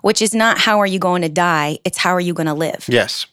which 0.01 0.21
is 0.21 0.35
not 0.35 0.59
how 0.59 0.79
are 0.79 0.87
you 0.87 0.99
going 0.99 1.23
to 1.23 1.29
die; 1.29 1.79
it's 1.83 1.97
how 1.97 2.11
are 2.11 2.21
you 2.21 2.33
going 2.33 2.47
to 2.47 2.53
live. 2.53 2.85
Yes, 2.87 3.25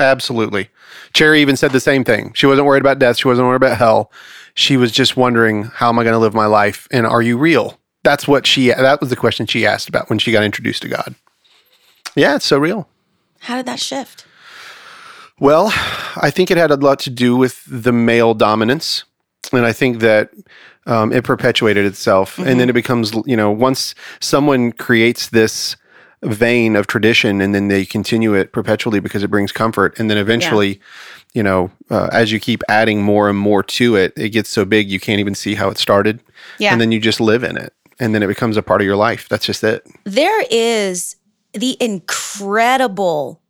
absolutely. 0.00 0.70
Cherry 1.12 1.40
even 1.40 1.56
said 1.56 1.70
the 1.70 1.80
same 1.80 2.02
thing. 2.02 2.32
She 2.34 2.46
wasn't 2.46 2.66
worried 2.66 2.82
about 2.82 2.98
death. 2.98 3.18
She 3.18 3.28
wasn't 3.28 3.46
worried 3.46 3.56
about 3.56 3.78
hell. 3.78 4.10
She 4.54 4.76
was 4.76 4.92
just 4.92 5.16
wondering, 5.16 5.64
how 5.64 5.88
am 5.88 5.98
I 5.98 6.04
going 6.04 6.14
to 6.14 6.18
live 6.18 6.34
my 6.34 6.46
life? 6.46 6.86
And 6.90 7.06
are 7.06 7.22
you 7.22 7.36
real? 7.36 7.78
That's 8.04 8.28
what 8.28 8.46
she, 8.46 8.68
that 8.68 9.00
was 9.00 9.10
the 9.10 9.16
question 9.16 9.46
she 9.46 9.66
asked 9.66 9.88
about 9.88 10.08
when 10.08 10.18
she 10.18 10.30
got 10.30 10.44
introduced 10.44 10.82
to 10.82 10.88
God. 10.88 11.14
Yeah, 12.14 12.36
it's 12.36 12.46
so 12.46 12.58
real. 12.58 12.88
How 13.40 13.56
did 13.56 13.66
that 13.66 13.80
shift? 13.80 14.26
Well, 15.40 15.72
I 16.16 16.30
think 16.30 16.50
it 16.50 16.56
had 16.56 16.70
a 16.70 16.76
lot 16.76 17.00
to 17.00 17.10
do 17.10 17.36
with 17.36 17.64
the 17.66 17.92
male 17.92 18.34
dominance. 18.34 19.04
And 19.52 19.66
I 19.66 19.72
think 19.72 19.98
that 19.98 20.30
um, 20.86 21.12
it 21.12 21.24
perpetuated 21.24 21.84
itself. 21.84 22.38
And 22.38 22.60
then 22.60 22.68
it 22.70 22.74
becomes, 22.74 23.12
you 23.26 23.36
know, 23.36 23.50
once 23.50 23.94
someone 24.20 24.72
creates 24.72 25.30
this 25.30 25.76
vein 26.22 26.76
of 26.76 26.86
tradition 26.86 27.40
and 27.40 27.54
then 27.54 27.68
they 27.68 27.84
continue 27.84 28.34
it 28.34 28.52
perpetually 28.52 29.00
because 29.00 29.22
it 29.22 29.30
brings 29.30 29.52
comfort. 29.52 29.98
And 29.98 30.10
then 30.10 30.16
eventually, 30.16 30.80
you 31.34 31.42
know, 31.42 31.70
uh, 31.90 32.08
as 32.12 32.32
you 32.32 32.40
keep 32.40 32.62
adding 32.68 33.02
more 33.02 33.28
and 33.28 33.38
more 33.38 33.62
to 33.62 33.96
it, 33.96 34.12
it 34.16 34.30
gets 34.30 34.48
so 34.48 34.64
big 34.64 34.90
you 34.90 35.00
can't 35.00 35.20
even 35.20 35.34
see 35.34 35.54
how 35.54 35.68
it 35.68 35.78
started. 35.78 36.20
Yeah. 36.58 36.72
And 36.72 36.80
then 36.80 36.92
you 36.92 37.00
just 37.00 37.20
live 37.20 37.42
in 37.42 37.56
it. 37.56 37.72
And 38.00 38.14
then 38.14 38.22
it 38.22 38.28
becomes 38.28 38.56
a 38.56 38.62
part 38.62 38.80
of 38.80 38.86
your 38.86 38.96
life. 38.96 39.28
That's 39.28 39.44
just 39.44 39.62
it. 39.64 39.86
there 40.04 40.44
is 40.50 41.16
the 41.52 41.76
incredible 41.80 43.40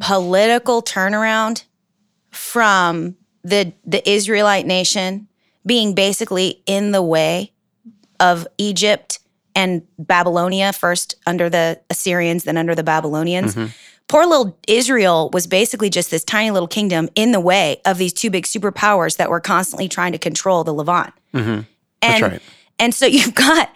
political 0.00 0.82
turnaround 0.82 1.64
from 2.30 3.16
the 3.44 3.72
the 3.84 4.08
Israelite 4.08 4.66
nation 4.66 5.28
being 5.64 5.94
basically 5.94 6.62
in 6.66 6.90
the 6.90 7.02
way 7.02 7.52
of 8.18 8.46
Egypt 8.58 9.20
and 9.54 9.82
Babylonia 9.98 10.72
first 10.72 11.14
under 11.26 11.48
the 11.48 11.80
Assyrians 11.90 12.44
then 12.44 12.56
under 12.56 12.74
the 12.74 12.82
Babylonians. 12.82 13.56
Poor 14.08 14.26
little 14.26 14.58
Israel 14.68 15.30
was 15.32 15.46
basically 15.46 15.88
just 15.88 16.10
this 16.10 16.24
tiny 16.24 16.50
little 16.50 16.68
kingdom 16.68 17.08
in 17.14 17.32
the 17.32 17.40
way 17.40 17.80
of 17.84 17.98
these 17.98 18.12
two 18.12 18.30
big 18.30 18.44
superpowers 18.44 19.16
that 19.16 19.30
were 19.30 19.40
constantly 19.40 19.88
trying 19.88 20.12
to 20.12 20.18
control 20.18 20.64
the 20.64 20.74
Levant. 20.74 21.14
Mm-hmm. 21.32 21.60
And 22.02 22.22
right. 22.22 22.42
and 22.78 22.94
so 22.94 23.06
you've 23.16 23.34
got 23.34 23.70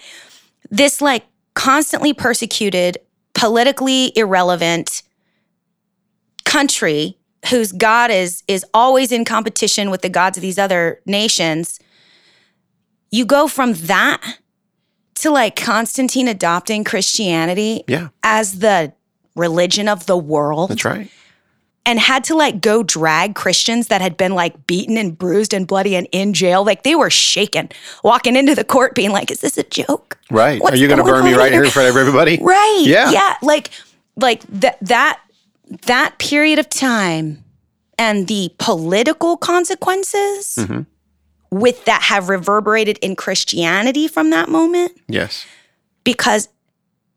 this 0.70 1.00
like 1.00 1.24
constantly 1.54 2.12
persecuted, 2.12 2.98
politically 3.34 4.12
irrelevant, 4.16 5.02
country 6.44 7.18
whose 7.50 7.72
God 7.72 8.10
is 8.10 8.42
is 8.48 8.64
always 8.74 9.12
in 9.12 9.24
competition 9.24 9.90
with 9.90 10.02
the 10.02 10.08
gods 10.08 10.36
of 10.38 10.42
these 10.42 10.58
other 10.58 11.00
nations, 11.06 11.78
you 13.10 13.24
go 13.24 13.48
from 13.48 13.74
that 13.74 14.38
to 15.16 15.30
like 15.30 15.56
Constantine 15.56 16.28
adopting 16.28 16.84
Christianity 16.84 17.84
Yeah, 17.86 18.08
as 18.22 18.58
the 18.58 18.92
religion 19.36 19.86
of 19.88 20.06
the 20.06 20.16
world 20.16 20.70
that's 20.70 20.84
right. 20.84 21.10
and 21.84 21.98
had 22.00 22.24
to 22.24 22.34
like 22.34 22.60
go 22.60 22.82
drag 22.82 23.34
Christians 23.34 23.86
that 23.88 24.00
had 24.00 24.16
been 24.16 24.34
like 24.34 24.66
beaten 24.66 24.96
and 24.96 25.16
bruised 25.16 25.54
and 25.54 25.66
bloody 25.66 25.94
and 25.94 26.08
in 26.10 26.32
jail. 26.32 26.64
Like 26.64 26.82
they 26.82 26.94
were 26.96 27.10
shaken 27.10 27.68
walking 28.02 28.34
into 28.34 28.54
the 28.54 28.64
court 28.64 28.94
being 28.94 29.10
like, 29.12 29.30
is 29.30 29.40
this 29.40 29.56
a 29.58 29.62
joke? 29.62 30.18
Right. 30.30 30.60
What's 30.60 30.74
Are 30.74 30.76
you 30.78 30.88
going 30.88 30.98
to 30.98 31.04
burn 31.04 31.24
me 31.24 31.34
right 31.34 31.52
here? 31.52 31.60
here 31.60 31.64
in 31.64 31.70
front 31.70 31.88
of 31.88 31.96
everybody? 31.96 32.38
Right. 32.42 32.82
Yeah. 32.84 33.10
Yeah. 33.12 33.34
Like, 33.42 33.70
like 34.16 34.42
that, 34.48 34.78
that, 34.80 35.20
that 35.86 36.18
period 36.18 36.58
of 36.58 36.68
time 36.68 37.44
and 37.98 38.26
the 38.28 38.50
political 38.58 39.36
consequences 39.36 40.56
Mm-hmm. 40.58 40.82
with 41.50 41.84
that 41.84 42.02
have 42.02 42.28
reverberated 42.28 42.98
in 42.98 43.14
Christianity 43.16 44.08
from 44.08 44.30
that 44.30 44.48
moment 44.48 44.92
Yes. 45.08 45.46
because 46.04 46.48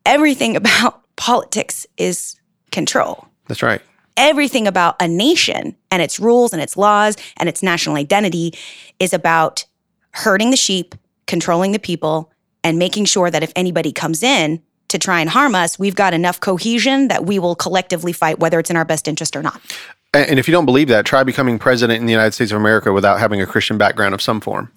everything 0.06 0.56
about 0.62 1.02
politics 1.20 1.86
is 1.98 2.38
control. 2.72 3.28
That's 3.48 3.62
right. 3.62 3.82
Everything 4.16 4.68
about 4.68 4.96
a 5.02 5.08
nation 5.08 5.76
and 5.92 6.02
its 6.02 6.20
rules 6.20 6.54
and 6.54 6.62
its 6.62 6.78
laws 6.78 7.18
and 7.38 7.50
its 7.50 7.62
national 7.62 7.98
identity 7.98 8.54
is 9.00 9.14
about 9.14 9.66
herding 10.12 10.50
the 10.50 10.58
sheep, 10.58 10.96
controlling 11.28 11.74
the 11.74 11.80
people, 11.80 12.32
and 12.64 12.80
making 12.80 13.06
sure 13.06 13.30
that 13.30 13.44
if 13.44 13.52
anybody 13.56 13.92
comes 13.92 14.24
in 14.24 14.62
to 14.88 14.98
try 14.98 15.20
and 15.20 15.30
harm 15.30 15.56
us, 15.56 15.78
we've 15.78 15.96
got 15.96 16.14
enough 16.14 16.40
cohesion 16.40 17.10
that 17.10 17.26
we 17.26 17.38
will 17.38 17.56
collectively 17.56 18.14
fight 18.14 18.40
whether 18.40 18.58
it's 18.58 18.70
in 18.70 18.78
our 18.78 18.86
best 18.86 19.08
interest 19.08 19.36
or 19.36 19.44
not. 19.44 19.62
And 20.14 20.40
if 20.40 20.48
you 20.48 20.52
don't 20.52 20.66
believe 20.66 20.88
that, 20.88 21.06
try 21.06 21.24
becoming 21.24 21.60
president 21.60 22.00
in 22.00 22.08
the 22.08 22.12
United 22.12 22.34
States 22.34 22.52
of 22.52 22.58
America 22.58 22.92
without 22.92 23.20
having 23.20 23.42
a 23.42 23.46
Christian 23.46 23.78
background 23.78 24.16
of 24.16 24.22
some 24.22 24.42
form. 24.42 24.72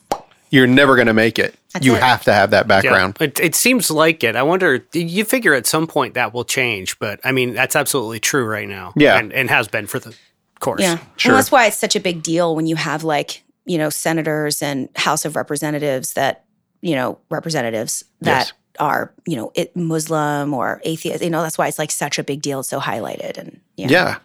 You're 0.53 0.69
never 0.69 0.95
going 0.95 1.09
to 1.09 1.15
make 1.15 1.39
it. 1.39 1.57
That's 1.73 1.85
you 1.85 1.97
it. 1.97 2.03
have 2.03 2.23
to 2.25 2.33
have 2.33 2.51
that 2.51 2.67
Yeah, 2.67 2.81
background. 2.81 3.17
it, 3.21 3.41
it 3.41 3.55
seems 3.57 3.91
like 3.91 4.23
it. 4.23 4.37
I 4.37 4.43
wonder. 4.43 4.87
You 4.93 5.25
figure 5.25 5.55
at 5.55 5.67
some 5.67 5.87
point 5.89 6.15
that 6.15 6.33
will 6.33 6.45
change, 6.45 6.99
but 7.01 7.19
I 7.25 7.33
mean 7.33 7.55
that's 7.55 7.75
absolutely 7.75 8.21
true 8.21 8.45
right 8.45 8.69
now. 8.69 8.93
Yeah. 8.95 9.19
and, 9.19 9.33
and 9.33 9.49
has 9.51 9.67
been 9.67 9.87
for 9.87 9.99
the 9.99 10.15
course. 10.61 10.83
Yeah. 10.83 10.99
Sure. 11.17 11.33
And 11.33 11.39
that's 11.39 11.51
why 11.51 11.67
it's 11.67 11.79
such 11.79 11.97
a 11.97 12.01
big 12.01 12.23
deal 12.23 12.55
when 12.55 12.67
you 12.67 12.77
have 12.77 13.03
like, 13.03 13.43
you 13.65 13.79
know, 13.79 13.89
senators 13.91 14.63
and 14.63 14.89
House 14.95 15.25
of 15.25 15.35
Representatives 15.37 16.13
that, 16.13 16.45
you 16.83 16.95
know, 16.97 17.19
representatives 17.31 18.05
that 18.21 18.47
Yes. 18.49 18.53
are, 18.79 19.13
you 19.27 19.37
know, 19.37 19.53
it, 19.55 19.75
Muslim 19.75 20.53
or 20.53 20.81
atheist. 20.85 21.23
You 21.25 21.31
know, 21.31 21.43
that's 21.43 21.57
why 21.59 21.67
it's 21.69 21.79
like 21.79 21.91
such 21.91 22.19
a 22.19 22.23
big 22.25 22.43
deal. 22.43 22.61
It's 22.61 22.69
so 22.69 22.79
highlighted. 22.79 23.39
And 23.39 23.61
yeah. 23.77 23.89
Yeah. 23.89 24.19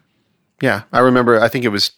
Yeah. 0.61 0.81
I 0.91 0.99
remember, 0.99 1.39
I 1.39 1.47
think 1.49 1.65
it 1.65 1.69
was 1.69 1.91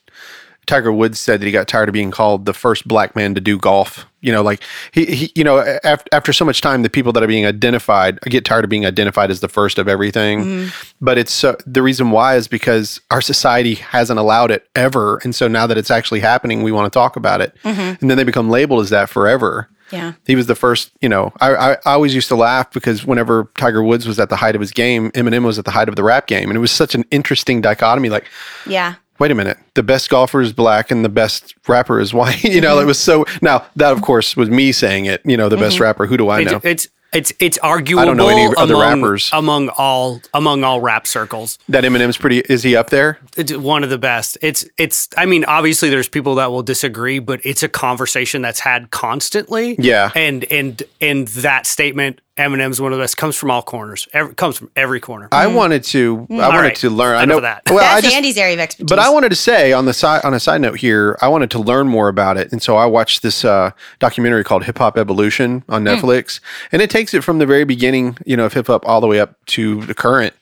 Tiger 0.69 0.93
Woods 0.93 1.19
said 1.19 1.41
that 1.41 1.47
he 1.47 1.51
got 1.51 1.67
tired 1.67 1.89
of 1.89 1.93
being 1.93 2.11
called 2.11 2.45
the 2.45 2.53
first 2.53 2.87
black 2.87 3.15
man 3.15 3.33
to 3.33 3.41
do 3.41 3.57
golf. 3.57 4.05
You 4.21 4.31
know, 4.31 4.43
like 4.43 4.61
he, 4.91 5.05
he 5.05 5.31
you 5.33 5.43
know, 5.43 5.59
after, 5.83 6.07
after 6.11 6.31
so 6.31 6.45
much 6.45 6.61
time, 6.61 6.83
the 6.83 6.91
people 6.91 7.11
that 7.13 7.23
are 7.23 7.27
being 7.27 7.45
identified, 7.45 8.19
I 8.23 8.29
get 8.29 8.45
tired 8.45 8.65
of 8.65 8.69
being 8.69 8.85
identified 8.85 9.31
as 9.31 9.39
the 9.39 9.47
first 9.47 9.79
of 9.79 9.87
everything. 9.87 10.43
Mm-hmm. 10.43 10.69
But 11.01 11.17
it's 11.17 11.31
so, 11.31 11.57
the 11.65 11.81
reason 11.81 12.11
why 12.11 12.35
is 12.35 12.47
because 12.47 13.01
our 13.09 13.19
society 13.19 13.75
hasn't 13.75 14.19
allowed 14.19 14.51
it 14.51 14.67
ever. 14.75 15.17
And 15.23 15.33
so 15.33 15.47
now 15.47 15.65
that 15.65 15.77
it's 15.77 15.89
actually 15.89 16.19
happening, 16.19 16.61
we 16.61 16.71
want 16.71 16.91
to 16.91 16.95
talk 16.95 17.15
about 17.15 17.41
it. 17.41 17.57
Mm-hmm. 17.63 18.01
And 18.01 18.09
then 18.09 18.17
they 18.17 18.23
become 18.23 18.51
labeled 18.51 18.81
as 18.81 18.91
that 18.91 19.09
forever. 19.09 19.69
Yeah. 19.91 20.13
He 20.27 20.35
was 20.35 20.45
the 20.45 20.53
first, 20.53 20.91
you 21.01 21.09
know, 21.09 21.33
I, 21.41 21.55
I, 21.55 21.71
I 21.73 21.93
always 21.93 22.13
used 22.13 22.27
to 22.27 22.35
laugh 22.35 22.69
because 22.71 23.07
whenever 23.07 23.49
Tiger 23.57 23.81
Woods 23.81 24.05
was 24.05 24.19
at 24.19 24.29
the 24.29 24.35
height 24.35 24.53
of 24.53 24.61
his 24.61 24.71
game, 24.71 25.09
Eminem 25.13 25.45
was 25.45 25.57
at 25.57 25.65
the 25.65 25.71
height 25.71 25.89
of 25.89 25.95
the 25.95 26.03
rap 26.03 26.27
game. 26.27 26.47
And 26.49 26.55
it 26.55 26.59
was 26.59 26.71
such 26.71 26.93
an 26.93 27.05
interesting 27.09 27.59
dichotomy. 27.59 28.09
Like, 28.09 28.27
Yeah. 28.67 28.95
Wait 29.19 29.31
a 29.31 29.35
minute, 29.35 29.57
the 29.73 29.83
best 29.83 30.09
golfer 30.09 30.41
is 30.41 30.53
black 30.53 30.91
and 30.91 31.03
the 31.03 31.09
best 31.09 31.55
rapper 31.67 31.99
is 31.99 32.13
white. 32.13 32.43
you 32.43 32.61
know, 32.61 32.77
it 32.77 32.81
mm-hmm. 32.81 32.87
was 32.87 32.99
so, 32.99 33.25
now 33.41 33.65
that 33.75 33.91
of 33.91 34.01
course 34.01 34.35
was 34.35 34.49
me 34.49 34.71
saying 34.71 35.05
it, 35.05 35.21
you 35.25 35.37
know, 35.37 35.49
the 35.49 35.57
best 35.57 35.75
mm-hmm. 35.75 35.83
rapper. 35.83 36.05
Who 36.05 36.17
do 36.17 36.29
I 36.29 36.43
know? 36.43 36.61
it's 36.63 36.87
it's 37.11 37.33
it's 37.39 37.57
arguable. 37.59 38.03
I 38.03 38.05
don't 38.05 38.17
know 38.17 38.27
any 38.27 38.53
other 38.57 38.77
rappers. 38.77 39.29
among 39.33 39.69
all 39.69 40.21
among 40.33 40.63
all 40.63 40.79
rap 40.79 41.07
circles. 41.07 41.57
that 41.69 41.83
Eminem's 41.83 42.17
pretty, 42.17 42.39
is 42.39 42.61
he 42.61 42.75
up 42.75 42.91
there? 42.91 43.19
It's 43.35 43.51
one 43.51 43.83
of 43.83 43.89
the 43.89 43.97
best. 43.97 44.37
It's 44.41 44.65
it's. 44.77 45.09
I 45.17 45.25
mean, 45.25 45.43
obviously, 45.45 45.89
there's 45.89 46.07
people 46.07 46.35
that 46.35 46.51
will 46.51 46.61
disagree, 46.61 47.19
but 47.19 47.39
it's 47.43 47.63
a 47.63 47.69
conversation 47.69 48.41
that's 48.41 48.59
had 48.59 48.91
constantly. 48.91 49.75
Yeah. 49.79 50.11
and 50.15 50.43
and 50.51 50.83
and 51.01 51.27
that 51.29 51.65
statement, 51.65 52.21
Eminem's 52.39 52.79
one 52.79 52.93
of 52.93 52.97
the 52.97 53.03
best, 53.03 53.17
comes 53.17 53.35
from 53.35 53.51
all 53.51 53.61
corners. 53.61 54.07
Every, 54.13 54.33
comes 54.33 54.57
from 54.57 54.71
every 54.75 55.01
corner. 55.01 55.27
I 55.31 55.47
wanted 55.47 55.83
to, 55.85 56.25
I 56.29 56.47
wanted 56.47 56.59
right. 56.59 56.75
to 56.77 56.89
learn. 56.89 57.17
I 57.17 57.25
know 57.25 57.41
that. 57.41 57.63
Well, 57.69 57.79
I 57.79 57.95
That's 57.95 58.03
just, 58.03 58.15
Andy's 58.15 58.37
area 58.37 58.53
of 58.53 58.61
expertise. 58.61 58.89
But 58.89 58.97
I 58.97 59.09
wanted 59.09 59.29
to 59.29 59.35
say 59.35 59.73
on 59.73 59.85
the 59.85 59.93
side 59.93 60.23
on 60.23 60.33
a 60.33 60.39
side 60.39 60.61
note 60.61 60.79
here, 60.79 61.17
I 61.21 61.27
wanted 61.27 61.51
to 61.51 61.59
learn 61.59 61.89
more 61.89 62.07
about 62.07 62.37
it, 62.37 62.51
and 62.53 62.61
so 62.61 62.77
I 62.77 62.85
watched 62.85 63.23
this 63.23 63.43
uh, 63.43 63.71
documentary 63.99 64.45
called 64.45 64.63
Hip 64.63 64.77
Hop 64.77 64.97
Evolution 64.97 65.63
on 65.67 65.83
Netflix, 65.83 66.39
and 66.71 66.81
it 66.81 66.89
takes 66.89 67.13
it 67.13 67.25
from 67.25 67.39
the 67.39 67.45
very 67.45 67.65
beginning, 67.65 68.17
you 68.25 68.37
know, 68.37 68.45
of 68.45 68.53
hip 68.53 68.67
hop 68.67 68.87
all 68.87 69.01
the 69.01 69.07
way 69.07 69.19
up 69.19 69.35
to 69.47 69.81
the 69.81 69.93
current, 69.93 70.33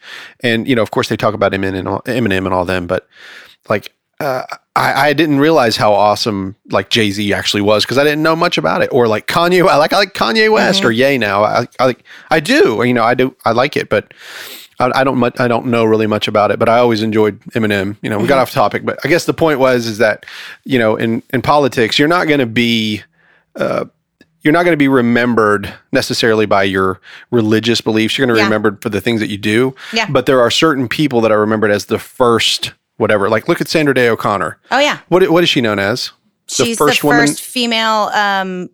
and 0.41 0.67
you 0.67 0.75
know, 0.75 0.83
of 0.83 0.91
course, 0.91 1.09
they 1.09 1.17
talk 1.17 1.33
about 1.33 1.51
Eminem 1.51 1.79
and 1.79 1.87
all, 1.87 2.01
Eminem 2.03 2.45
and 2.45 2.53
all 2.53 2.65
them, 2.65 2.85
but 2.85 3.07
like. 3.69 3.93
Uh, 4.19 4.41
I, 4.77 5.09
I 5.09 5.13
didn't 5.13 5.39
realize 5.39 5.75
how 5.75 5.91
awesome 5.93 6.55
like 6.69 6.89
Jay 6.89 7.09
Z 7.11 7.33
actually 7.33 7.61
was 7.61 7.83
because 7.83 7.97
I 7.97 8.03
didn't 8.03 8.21
know 8.23 8.35
much 8.35 8.57
about 8.57 8.81
it. 8.81 8.89
Or 8.91 9.07
like 9.07 9.27
Kanye, 9.27 9.67
I 9.67 9.77
like 9.77 9.93
I 9.93 9.97
like 9.97 10.13
Kanye 10.13 10.51
West 10.51 10.85
or 10.85 10.91
Ye 10.91 11.17
now. 11.17 11.43
I, 11.43 11.65
I 11.79 11.85
like 11.85 12.03
I 12.29 12.39
do. 12.39 12.83
You 12.85 12.93
know, 12.93 13.03
I 13.03 13.13
do. 13.15 13.35
I 13.43 13.51
like 13.53 13.75
it, 13.75 13.89
but 13.89 14.13
I, 14.79 14.91
I 14.93 15.03
don't 15.03 15.17
much, 15.17 15.39
I 15.39 15.47
don't 15.47 15.65
know 15.67 15.83
really 15.85 16.05
much 16.07 16.27
about 16.27 16.51
it, 16.51 16.59
but 16.59 16.69
I 16.69 16.77
always 16.77 17.01
enjoyed 17.01 17.39
Eminem. 17.55 17.97
You 18.03 18.09
know, 18.11 18.19
we 18.19 18.27
got 18.27 18.37
off 18.37 18.51
topic, 18.51 18.85
but 18.85 18.99
I 19.03 19.07
guess 19.07 19.25
the 19.25 19.33
point 19.33 19.59
was 19.59 19.87
is 19.87 19.97
that 19.97 20.25
you 20.65 20.77
know 20.77 20.95
in 20.95 21.23
in 21.33 21.41
politics 21.41 21.97
you're 21.97 22.07
not 22.07 22.27
going 22.27 22.39
to 22.39 22.45
be 22.45 23.01
uh, 23.55 23.85
you're 24.43 24.53
not 24.53 24.63
going 24.63 24.73
to 24.73 24.77
be 24.77 24.87
remembered 24.87 25.73
necessarily 25.91 26.45
by 26.45 26.61
your 26.63 27.01
religious 27.31 27.81
beliefs. 27.81 28.17
You're 28.17 28.27
going 28.27 28.35
to 28.35 28.39
be 28.39 28.43
Yeah. 28.43 28.45
remembered 28.45 28.81
for 28.83 28.89
the 28.89 29.01
things 29.01 29.19
that 29.21 29.29
you 29.29 29.37
do. 29.39 29.75
Yeah. 29.91 30.07
But 30.09 30.27
there 30.27 30.39
are 30.39 30.51
certain 30.51 30.87
people 30.87 31.19
that 31.21 31.31
are 31.31 31.39
remembered 31.39 31.71
as 31.71 31.85
the 31.87 31.97
first 31.99 32.73
whatever. 32.97 33.29
Like 33.29 33.47
look 33.47 33.61
at 33.61 33.67
Sandra 33.67 33.93
Day 33.93 34.09
O'Connor. 34.09 34.59
oh, 34.71 34.79
yeah. 34.79 34.99
What 35.09 35.29
what 35.31 35.43
is 35.43 35.49
she 35.49 35.61
known 35.61 35.79
as? 35.79 36.11
She's 36.47 36.77
the 36.77 36.93
first 36.93 37.41
female 37.41 38.09
um, 38.13 38.69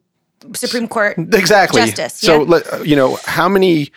Supreme 0.54 0.88
Court. 0.88 1.18
Exactly. 1.34 1.82
Justice, 1.82 2.14
So, 2.14 2.44
yeah. 2.46 2.82
you 2.84 2.96
know, 2.96 3.18
how 3.26 3.50
many 3.50 3.92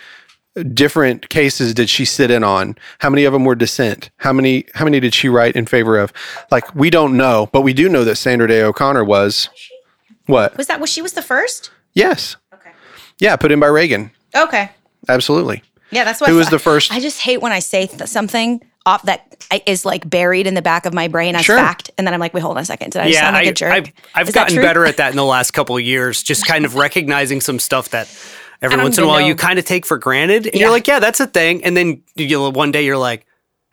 different 0.72 1.28
cases 1.28 1.74
did 1.74 1.90
she 1.90 2.04
sit 2.06 2.30
in 2.30 2.42
on? 2.42 2.76
How 3.00 3.10
many 3.10 3.24
of 3.24 3.32
them 3.34 3.44
were 3.44 3.54
dissent? 3.54 4.10
How 4.18 4.32
many 4.32 4.64
how 4.74 4.84
many 4.84 5.00
did 5.00 5.12
she 5.14 5.28
write 5.28 5.54
in 5.56 5.66
favor 5.66 5.98
of? 5.98 6.12
Like 6.50 6.74
we 6.74 6.88
don't 6.90 7.16
know, 7.16 7.48
but 7.52 7.60
we 7.62 7.72
do 7.74 7.88
know 7.88 8.04
that 8.04 8.16
Sandra 8.16 8.48
Day 8.48 8.62
O'Connor 8.62 9.04
was 9.04 9.48
what? 10.26 10.56
Was 10.56 10.66
that, 10.68 10.80
was 10.80 10.90
she 10.90 11.02
was 11.02 11.12
the 11.12 11.22
first? 11.22 11.70
Yes. 11.92 12.36
Okay. 12.52 12.70
Yeah, 13.18 13.36
put 13.36 13.52
in 13.52 13.60
by 13.60 13.66
Reagan. 13.68 14.10
Okay. 14.34 14.70
Absolutely. 15.08 15.62
Yeah, 15.90 16.04
that's 16.04 16.20
what 16.20 16.28
Who 16.30 16.36
I 16.36 16.38
was 16.38 16.50
the 16.50 16.58
first- 16.58 16.90
I 16.92 16.98
just 17.00 17.20
hate 17.20 17.40
when 17.40 17.52
I 17.52 17.60
say 17.60 17.86
th- 17.86 18.08
something 18.08 18.60
off 18.86 19.02
that 19.02 19.36
is 19.66 19.84
like 19.84 20.08
buried 20.08 20.46
in 20.46 20.54
the 20.54 20.62
back 20.62 20.86
of 20.86 20.94
my 20.94 21.08
brain 21.08 21.34
as 21.34 21.44
Sure. 21.44 21.56
fact, 21.58 21.90
and 21.98 22.06
then 22.06 22.14
I'm 22.14 22.20
like, 22.20 22.32
wait, 22.32 22.40
hold 22.40 22.56
on 22.56 22.62
a 22.62 22.66
second. 22.66 22.92
Did 22.92 23.02
I 23.02 23.06
yeah, 23.08 23.20
sound 23.20 23.34
like 23.34 23.46
I, 23.46 23.50
a 23.50 23.52
jerk? 23.52 23.72
I've, 23.72 23.92
I've 24.14 24.32
gotten 24.32 24.56
better 24.56 24.86
at 24.86 24.96
that 24.98 25.10
in 25.10 25.16
the 25.16 25.24
last 25.24 25.50
couple 25.50 25.76
of 25.76 25.82
years. 25.82 26.22
Just 26.22 26.46
kind 26.46 26.64
of 26.64 26.76
recognizing 26.76 27.40
some 27.40 27.58
stuff 27.58 27.90
that 27.90 28.08
every 28.62 28.78
once 28.78 28.96
in 28.96 29.04
a 29.04 29.06
while 29.06 29.20
know. 29.20 29.26
you 29.26 29.34
kind 29.34 29.58
of 29.58 29.64
take 29.64 29.84
for 29.84 29.98
granted, 29.98 30.46
and 30.46 30.54
Yeah. 30.54 30.60
you're 30.62 30.70
like, 30.70 30.86
yeah, 30.86 31.00
that's 31.00 31.20
a 31.20 31.26
thing, 31.26 31.64
and 31.64 31.76
then 31.76 32.02
you 32.14 32.50
one 32.50 32.72
day 32.72 32.84
you're 32.84 32.96
like. 32.96 33.25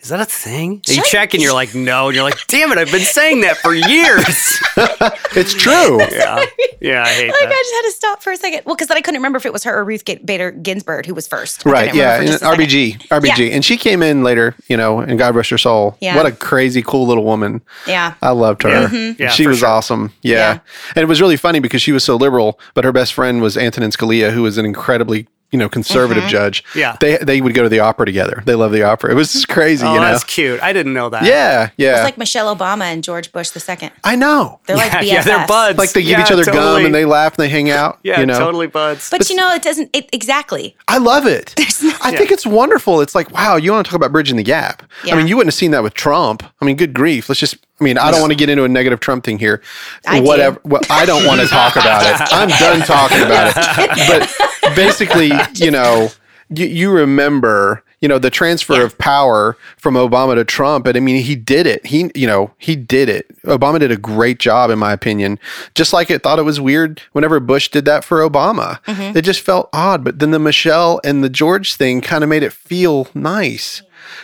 Is 0.04 0.10
that 0.10 0.20
a 0.20 0.26
thing? 0.26 0.74
And 0.74 0.90
you 0.90 0.96
Shut- 0.96 1.06
check 1.06 1.34
and 1.34 1.42
you're 1.42 1.54
like, 1.54 1.74
no. 1.74 2.08
And 2.08 2.16
you're 2.16 2.26
like, 2.26 2.46
damn 2.48 2.72
it, 2.74 2.78
I've 2.78 2.92
been 2.92 3.00
saying 3.02 3.42
that 3.42 3.58
for 3.58 3.74
years. 3.74 4.60
It's 5.36 5.54
true. 5.56 6.00
yeah. 6.00 6.46
Yeah, 6.80 7.04
I 7.04 7.08
hate 7.10 7.28
Like 7.42 7.48
I 7.48 7.50
just 7.50 7.74
had 7.74 7.82
to 7.84 7.92
stop 7.92 8.22
for 8.22 8.32
a 8.32 8.38
second. 8.38 8.62
Well, 8.66 8.76
because 8.76 8.88
then 8.88 8.98
I 8.98 9.02
couldn't 9.02 9.20
remember 9.20 9.38
if 9.38 9.46
it 9.48 9.54
was 9.54 9.64
her 9.64 9.76
or 9.76 9.84
Ruth 9.84 10.04
Bader 10.06 10.52
Ginsburg 10.52 11.06
who 11.08 11.16
was 11.16 11.28
first. 11.28 11.66
I 11.66 11.72
Right, 11.72 11.96
yeah, 11.96 12.18
and 12.18 12.28
just 12.28 12.44
a 12.44 12.46
second. 12.46 12.66
RBG, 12.66 13.08
RBG, 13.08 13.52
and 13.52 13.66
she 13.66 13.78
came 13.78 14.04
in 14.04 14.24
later, 14.24 14.56
you 14.68 14.78
know, 14.78 15.00
and 15.00 15.18
God 15.18 15.34
rest 15.36 15.50
her 15.50 15.58
soul. 15.58 15.98
Yeah. 16.02 16.16
What 16.16 16.26
a 16.28 16.32
crazy, 16.32 16.84
cool 16.84 17.08
little 17.08 17.24
woman. 17.24 17.62
Yeah. 17.88 18.14
I 18.22 18.32
loved 18.32 18.64
her. 18.64 18.70
Yeah. 18.70 18.88
Mm-hmm. 18.88 19.22
Yeah, 19.22 19.30
she 19.30 19.48
was 19.48 19.60
sure. 19.60 19.70
awesome. 19.70 20.12
Yeah. 20.22 20.34
Yeah. 20.36 20.60
And 20.96 21.04
it 21.04 21.08
was 21.08 21.20
really 21.22 21.38
funny 21.38 21.60
because 21.60 21.82
she 21.82 21.92
was 21.92 22.04
so 22.04 22.16
liberal, 22.16 22.60
but 22.76 22.84
her 22.84 22.92
best 22.92 23.14
friend 23.14 23.42
was 23.42 23.58
Antonin 23.58 23.90
Scalia, 23.92 24.32
who 24.32 24.44
was 24.44 24.58
an 24.60 24.66
incredibly, 24.66 25.28
you 25.54 25.60
know, 25.60 25.70
conservative 25.70 26.24
mm-hmm. 26.24 26.32
judge. 26.32 26.64
Yeah. 26.76 26.98
They 27.00 27.18
they 27.18 27.40
would 27.40 27.54
go 27.54 27.64
to 27.64 27.70
the 27.70 27.80
opera 27.80 28.06
together. 28.06 28.42
They 28.46 28.56
love 28.56 28.72
the 28.72 28.84
opera. 28.84 29.12
It 29.12 29.14
was 29.14 29.32
just 29.32 29.48
crazy, 29.48 29.86
Oh, 29.86 29.94
you 29.94 30.00
know. 30.00 30.12
that's 30.12 30.24
cute. 30.24 30.62
I 30.62 30.74
didn't 30.74 30.94
know 30.94 31.10
that. 31.10 31.24
Yeah, 31.24 31.70
yeah. 31.78 31.98
It's 31.98 32.04
like 32.04 32.18
Michelle 32.18 32.54
Obama 32.54 32.86
and 32.86 33.04
George 33.04 33.32
Bush 33.32 33.52
the 33.52 33.60
second. 33.60 33.92
I 34.04 34.16
know. 34.16 34.60
They're 34.66 34.76
like 34.76 34.92
yeah, 34.94 35.02
BFFs. 35.02 35.08
yeah, 35.08 35.24
they're 35.24 35.48
buds. 35.48 35.78
Like 35.78 35.92
they 35.94 36.02
give 36.02 36.12
Yeah, 36.12 36.26
each 36.26 36.32
other 36.32 36.44
gum 36.44 36.84
and 36.84 36.94
they 36.94 37.06
laugh 37.06 37.38
and 37.38 37.44
they 37.44 37.50
hang 37.50 37.70
out. 37.70 38.00
Yeah, 38.04 38.20
you 38.20 38.26
know? 38.26 38.40
totally 38.40 38.68
buds. 38.68 39.10
But 39.10 39.30
you 39.30 39.36
know, 39.36 39.54
it 39.54 39.62
doesn't 39.62 39.90
it, 39.94 40.10
exactly. 40.12 40.76
I 40.88 40.98
love 40.98 41.28
it. 41.28 41.54
I 42.02 42.16
think 42.16 42.32
it's 42.32 42.46
wonderful. 42.46 43.02
It's 43.02 43.14
like, 43.16 43.32
wow, 43.32 43.56
you 43.56 43.72
want 43.72 43.86
to 43.86 43.90
talk 43.90 43.98
about 43.98 44.12
bridging 44.12 44.38
the 44.38 44.44
gap. 44.44 44.84
I 45.06 45.16
mean, 45.16 45.28
you 45.28 45.38
wouldn't 45.38 45.54
have 45.54 45.58
seen 45.58 45.72
that 45.72 45.84
with 45.84 45.94
Trump. 45.94 46.44
I 46.62 46.66
mean, 46.66 46.76
good 46.76 46.94
grief. 46.94 47.30
Let's 47.30 47.40
just, 47.40 47.58
I 47.80 47.84
mean, 47.84 47.98
I 47.98 48.12
don't 48.12 48.22
want 48.22 48.32
to 48.32 48.38
get 48.38 48.50
into 48.50 48.64
a 48.64 48.70
negative 48.70 49.00
Trump 49.00 49.24
thing 49.26 49.40
here. 49.40 49.62
I 50.08 50.20
do. 50.20 50.26
Whatever. 50.26 50.60
Well, 50.64 50.82
I 50.90 51.06
don't 51.06 51.26
want 51.26 51.42
to 51.42 51.48
talk 51.60 51.76
about 51.76 52.04
it. 52.06 52.28
I'm 52.34 52.48
done 52.50 52.82
talking 52.86 53.22
about 53.24 53.54
it. 53.56 54.30
But 54.62 54.76
basically, 54.76 55.32
you 55.56 55.72
know, 55.72 56.10
you, 56.50 56.66
you 56.68 56.92
remember, 56.92 57.84
you 58.00 58.08
know, 58.08 58.20
the 58.20 58.30
transfer 58.30 58.74
Yeah. 58.76 58.84
of 58.84 58.98
power 59.00 59.58
from 59.78 59.96
Obama 59.96 60.36
to 60.36 60.46
Trump. 60.46 60.86
And 60.88 60.96
I 60.96 61.00
mean, 61.00 61.24
he 61.24 61.36
did 61.36 61.66
it. 61.66 61.86
He, 61.86 62.12
you 62.14 62.28
know, 62.28 62.52
he 62.58 62.76
did 62.76 63.10
it. 63.10 63.26
Obama 63.44 63.80
did 63.80 63.92
a 63.92 63.98
great 63.98 64.40
job, 64.40 64.70
in 64.70 64.78
my 64.78 64.94
opinion. 64.94 65.40
Just 65.74 65.94
like 65.94 66.12
it 66.12 66.22
thought 66.22 66.38
it 66.40 66.44
was 66.44 66.62
weird 66.62 67.02
whenever 67.14 67.40
Bush 67.40 67.70
did 67.70 67.86
that 67.86 68.04
for 68.06 68.20
Obama. 68.20 68.82
Mm-hmm. 68.86 69.18
It 69.18 69.24
just 69.24 69.42
felt 69.42 69.70
odd. 69.74 70.04
But 70.04 70.20
then 70.20 70.32
the 70.32 70.40
Michelle 70.40 71.02
and 71.04 71.24
the 71.24 71.30
George 71.30 71.74
thing 71.76 72.02
kind 72.02 72.24
of 72.24 72.30
made 72.30 72.44
it 72.44 72.54
feel 72.54 73.08
nice. 73.16 73.82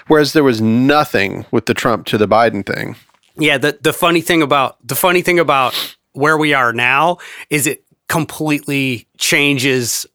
Whereas 0.08 0.34
there 0.34 0.44
was 0.44 0.62
nothing 0.62 1.46
with 1.52 1.66
the 1.66 1.74
Trump 1.74 2.06
to 2.08 2.18
the 2.18 2.28
Biden 2.28 2.66
thing. 2.66 2.96
Yeah, 3.39 3.58
the 3.58 3.78
the 3.82 3.93
funny 3.93 4.21
thing 4.21 4.41
about 4.41 4.78
the 4.88 4.95
funny 4.95 5.21
thing 5.21 5.39
about 5.39 5.73
where 6.13 6.38
we 6.38 6.54
are 6.54 6.73
now 6.73 7.17
is 7.49 7.67
it 7.67 7.84
completely 8.08 9.08
changes 9.17 10.06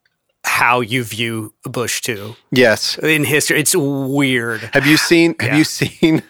how 0.47 0.81
you 0.81 1.03
view 1.03 1.55
Bush 1.65 2.03
too 2.03 2.37
Yes. 2.51 2.99
in 2.99 3.25
history. 3.25 3.59
It's 3.61 3.75
weird. 3.75 4.61
Have 4.75 4.87
you 4.87 4.97
seen 4.99 5.35
have 5.41 5.53
Yeah. 5.53 5.57
you 5.57 5.65
seen 5.65 6.23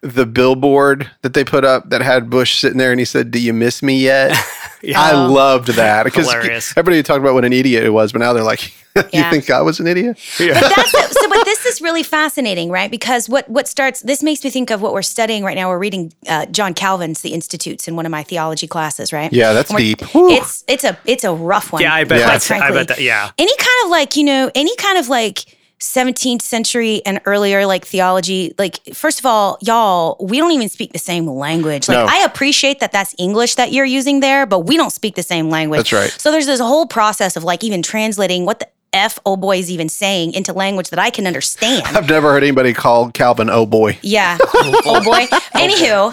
the 0.00 0.26
billboard 0.26 1.08
that 1.22 1.34
they 1.34 1.44
put 1.44 1.64
up 1.64 1.88
that 1.90 2.02
had 2.02 2.30
Bush 2.30 2.58
sitting 2.58 2.78
there 2.78 2.90
and 2.90 2.98
he 2.98 3.04
said, 3.04 3.30
Do 3.30 3.38
you 3.38 3.52
miss 3.52 3.80
me 3.82 4.02
yet? 4.02 4.36
I 4.96 5.12
loved 5.26 5.68
that 5.68 6.04
because 6.04 6.28
everybody 6.76 7.02
talked 7.02 7.20
about 7.20 7.34
what 7.34 7.44
an 7.44 7.52
idiot 7.52 7.84
it 7.84 7.90
was, 7.90 8.12
but 8.12 8.18
now 8.20 8.32
they're 8.32 8.42
like, 8.42 8.72
You 8.96 9.02
Yeah. 9.12 9.30
think 9.30 9.48
I 9.50 9.60
was 9.62 9.78
an 9.78 9.86
idiot? 9.86 10.18
But 10.38 10.54
that's 10.76 10.90
so. 10.90 11.28
But 11.28 11.44
this 11.44 11.64
is 11.64 11.80
really 11.80 12.02
fascinating, 12.02 12.70
right? 12.70 12.90
Because 12.90 13.28
what 13.28 13.48
what 13.48 13.68
starts 13.68 14.00
this 14.00 14.20
makes 14.22 14.42
me 14.42 14.50
think 14.50 14.70
of 14.70 14.82
what 14.82 14.92
we're 14.92 15.02
studying 15.02 15.44
right 15.44 15.54
now. 15.54 15.68
We're 15.68 15.78
reading 15.78 16.12
uh, 16.28 16.46
John 16.46 16.74
Calvin's 16.74 17.20
The 17.20 17.32
Institutes 17.32 17.86
in 17.86 17.94
one 17.94 18.04
of 18.04 18.10
my 18.10 18.24
theology 18.24 18.66
classes, 18.66 19.12
right? 19.12 19.32
Yeah, 19.32 19.52
that's 19.52 19.72
deep. 19.72 20.00
Whew. 20.12 20.30
It's 20.32 20.64
it's 20.66 20.82
a 20.82 20.98
it's 21.04 21.22
a 21.22 21.32
rough 21.32 21.72
one. 21.72 21.82
Yeah, 21.82 21.94
I 21.94 22.02
bet 22.02 22.18
Yeah. 22.18 22.26
that's 22.26 22.48
quite 22.48 22.62
I 22.62 22.72
bet 22.72 22.88
that 22.88 23.00
yeah. 23.00 23.30
Any 23.38 23.56
kind 23.56 23.84
of 23.84 23.90
like 23.90 24.16
you 24.16 24.24
know 24.24 24.50
any 24.56 24.74
kind 24.76 24.98
of 24.98 25.08
like. 25.08 25.44
17th 25.80 26.42
century 26.42 27.00
and 27.06 27.20
earlier 27.24 27.64
like 27.64 27.86
theology 27.86 28.52
like 28.58 28.78
first 28.94 29.18
of 29.18 29.24
all 29.24 29.56
y'all 29.62 30.16
we 30.20 30.36
don't 30.36 30.52
even 30.52 30.68
speak 30.68 30.92
the 30.92 30.98
same 30.98 31.26
language 31.26 31.88
like 31.88 31.96
No. 31.96 32.06
i 32.06 32.22
appreciate 32.24 32.80
that 32.80 32.92
that's 32.92 33.14
english 33.18 33.54
that 33.54 33.72
you're 33.72 33.86
using 33.86 34.20
there 34.20 34.44
but 34.44 34.60
we 34.60 34.76
don't 34.76 34.90
speak 34.90 35.14
the 35.14 35.22
same 35.22 35.48
language 35.48 35.90
That's 35.90 35.92
right. 36.12 36.20
so 36.20 36.30
there's 36.30 36.44
this 36.44 36.60
whole 36.60 36.86
process 36.86 37.34
of 37.34 37.44
like 37.44 37.64
even 37.64 37.80
translating 37.80 38.44
what 38.44 38.58
the 38.60 38.68
f 38.92 39.18
oh 39.24 39.36
boy 39.36 39.56
is 39.58 39.70
even 39.70 39.88
saying 39.88 40.34
into 40.34 40.52
language 40.52 40.90
that 40.90 40.98
i 40.98 41.08
can 41.08 41.26
understand 41.26 41.82
I've 41.96 42.08
never 42.08 42.30
heard 42.32 42.42
anybody 42.42 42.74
call 42.74 43.10
Calvin 43.10 43.48
oh 43.48 43.64
boy. 43.64 43.98
yeah. 44.02 44.36
oh 44.54 45.00
boy. 45.02 45.26
Anywho, 45.60 46.10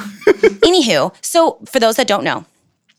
anywho. 0.62 1.14
So 1.22 1.58
for 1.66 1.80
those 1.80 1.96
that 1.96 2.08
don't 2.08 2.24
know, 2.24 2.46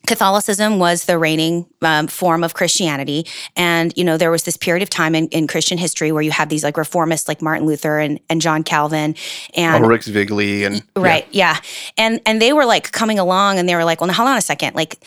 Catholicism 0.09 0.79
was 0.79 1.05
the 1.05 1.19
reigning 1.19 1.67
um, 1.83 2.07
form 2.07 2.43
of 2.43 2.55
Christianity, 2.55 3.27
and 3.57 3.93
you 3.95 4.05
know 4.05 4.17
there 4.17 4.31
was 4.31 4.45
this 4.45 4.57
period 4.57 4.83
of 4.83 4.89
time 4.89 5.15
in, 5.15 5.29
in 5.29 5.47
Christian 5.47 5.77
history 5.77 6.13
where 6.13 6.23
you 6.23 6.31
have 6.31 6.49
these 6.49 6.65
like 6.65 6.77
reformists 6.77 7.29
like 7.29 7.43
Martin 7.43 7.67
Luther 7.67 7.99
and, 7.99 8.19
and 8.31 8.41
John 8.41 8.65
Calvin, 8.65 9.15
and 9.55 9.87
Rick 9.87 10.05
Zwingli 10.05 10.65
and 10.65 10.83
Right. 10.97 11.29
Yeah. 11.31 11.61
And 11.99 12.21
and 12.25 12.41
they 12.41 12.55
were 12.55 12.65
like 12.65 12.91
coming 12.91 13.19
along 13.19 13.59
and 13.59 13.69
they 13.69 13.75
were 13.75 13.85
like, 13.85 14.01
well, 14.01 14.09
now 14.09 14.15
hold 14.15 14.31
on 14.31 14.39
a 14.39 14.41
second. 14.41 14.75
Like, 14.75 14.99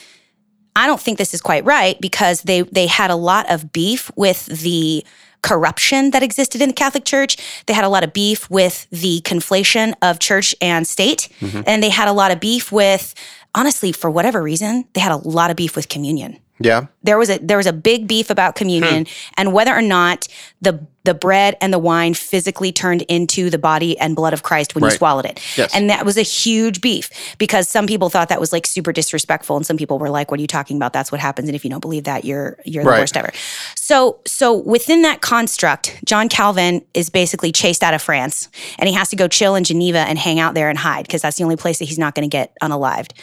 I 0.76 0.86
don't 0.86 1.02
think 1.02 1.18
this 1.18 1.34
is 1.34 1.42
quite 1.42 1.66
right 1.66 2.00
because 2.00 2.44
they 2.44 2.62
they 2.62 2.86
had 2.86 3.10
a 3.10 3.16
lot 3.16 3.50
of 3.50 3.74
beef 3.74 4.12
with 4.16 4.46
the 4.46 5.04
corruption 5.42 6.12
that 6.12 6.22
existed 6.22 6.62
in 6.62 6.70
the 6.70 6.74
Catholic 6.76 7.04
Church. 7.06 7.38
They 7.66 7.74
had 7.74 7.84
a 7.84 7.90
lot 7.90 8.04
of 8.04 8.14
beef 8.14 8.48
with 8.52 8.88
the 8.92 9.22
conflation 9.22 9.96
of 10.04 10.20
church 10.20 10.54
and 10.62 10.86
state. 10.86 11.30
And 11.66 11.82
they 11.82 11.90
had 11.90 12.08
a 12.08 12.12
lot 12.14 12.30
of 12.30 12.40
beef 12.40 12.72
with 12.72 13.16
honestly, 13.56 13.92
for 13.92 14.10
whatever 14.10 14.42
reason, 14.42 14.86
they 14.94 15.02
had 15.02 15.12
a 15.12 15.18
lot 15.18 15.50
of 15.50 15.58
beef 15.58 15.76
with 15.76 15.90
communion 15.90 16.40
Yeah. 16.60 16.88
there 17.04 17.18
was 17.18 17.30
a 17.30 17.38
there 17.40 17.58
was 17.58 17.68
a 17.68 17.74
big 17.74 18.08
beef 18.08 18.30
about 18.30 18.56
communion 18.56 19.06
hmm. 19.06 19.12
and 19.38 19.54
whether 19.54 19.76
or 19.76 19.82
not 19.82 20.28
the 20.62 20.74
the 21.04 21.14
bread 21.14 21.58
and 21.62 21.74
the 21.74 21.80
wine 21.80 22.14
physically 22.14 22.72
turned 22.72 23.02
into 23.04 23.50
the 23.50 23.58
body 23.58 23.98
and 23.98 24.16
blood 24.16 24.34
of 24.34 24.44
Christ 24.44 24.76
when 24.76 24.84
you 24.84 24.92
swallowed 24.92 25.26
it. 25.26 25.40
Yes. 25.58 25.74
And 25.76 25.90
that 25.90 26.06
was 26.06 26.18
a 26.18 26.22
huge 26.22 26.80
beef 26.82 27.10
because 27.38 27.68
some 27.68 27.88
people 27.88 28.10
thought 28.10 28.30
that 28.30 28.40
was 28.40 28.52
like 28.54 28.68
super 28.68 28.92
disrespectful 28.94 29.56
and 29.58 29.66
some 29.66 29.78
people 29.78 29.98
were 30.00 30.10
like 30.10 30.30
what 30.30 30.40
are 30.40 30.42
you 30.42 30.48
talking 30.48 30.78
about 30.78 30.94
that's 30.94 31.12
what 31.12 31.20
happens 31.20 31.48
and 31.50 31.56
if 31.56 31.64
you 31.64 31.72
don't 31.72 31.80
believe 31.80 32.04
that 32.04 32.24
you're 32.26 32.58
you're 32.66 32.84
the 32.84 32.90
Right. 32.90 33.00
worst 33.00 33.18
ever. 33.18 33.32
So 33.76 34.20
so 34.28 34.54
within 34.56 35.02
that 35.02 35.22
construct 35.22 36.00
John 36.06 36.30
Calvin 36.30 36.84
is 36.94 37.10
basically 37.10 37.52
chased 37.52 37.84
out 37.84 37.94
of 37.94 38.02
France 38.02 38.50
and 38.78 38.88
he 38.88 38.94
has 38.96 39.10
to 39.10 39.16
go 39.16 39.28
chill 39.28 39.56
in 39.56 39.64
Geneva 39.64 40.00
and 40.00 40.20
hang 40.20 40.40
out 40.40 40.54
there 40.54 40.70
and 40.70 40.78
hide 40.78 41.06
because 41.08 41.22
that's 41.22 41.38
the 41.38 41.44
only 41.44 41.56
place 41.58 41.80
that 41.80 41.86
he's 41.86 41.98
not 42.00 42.16
going 42.16 42.30
to 42.30 42.32
get 42.32 42.54
unalived. 42.62 43.14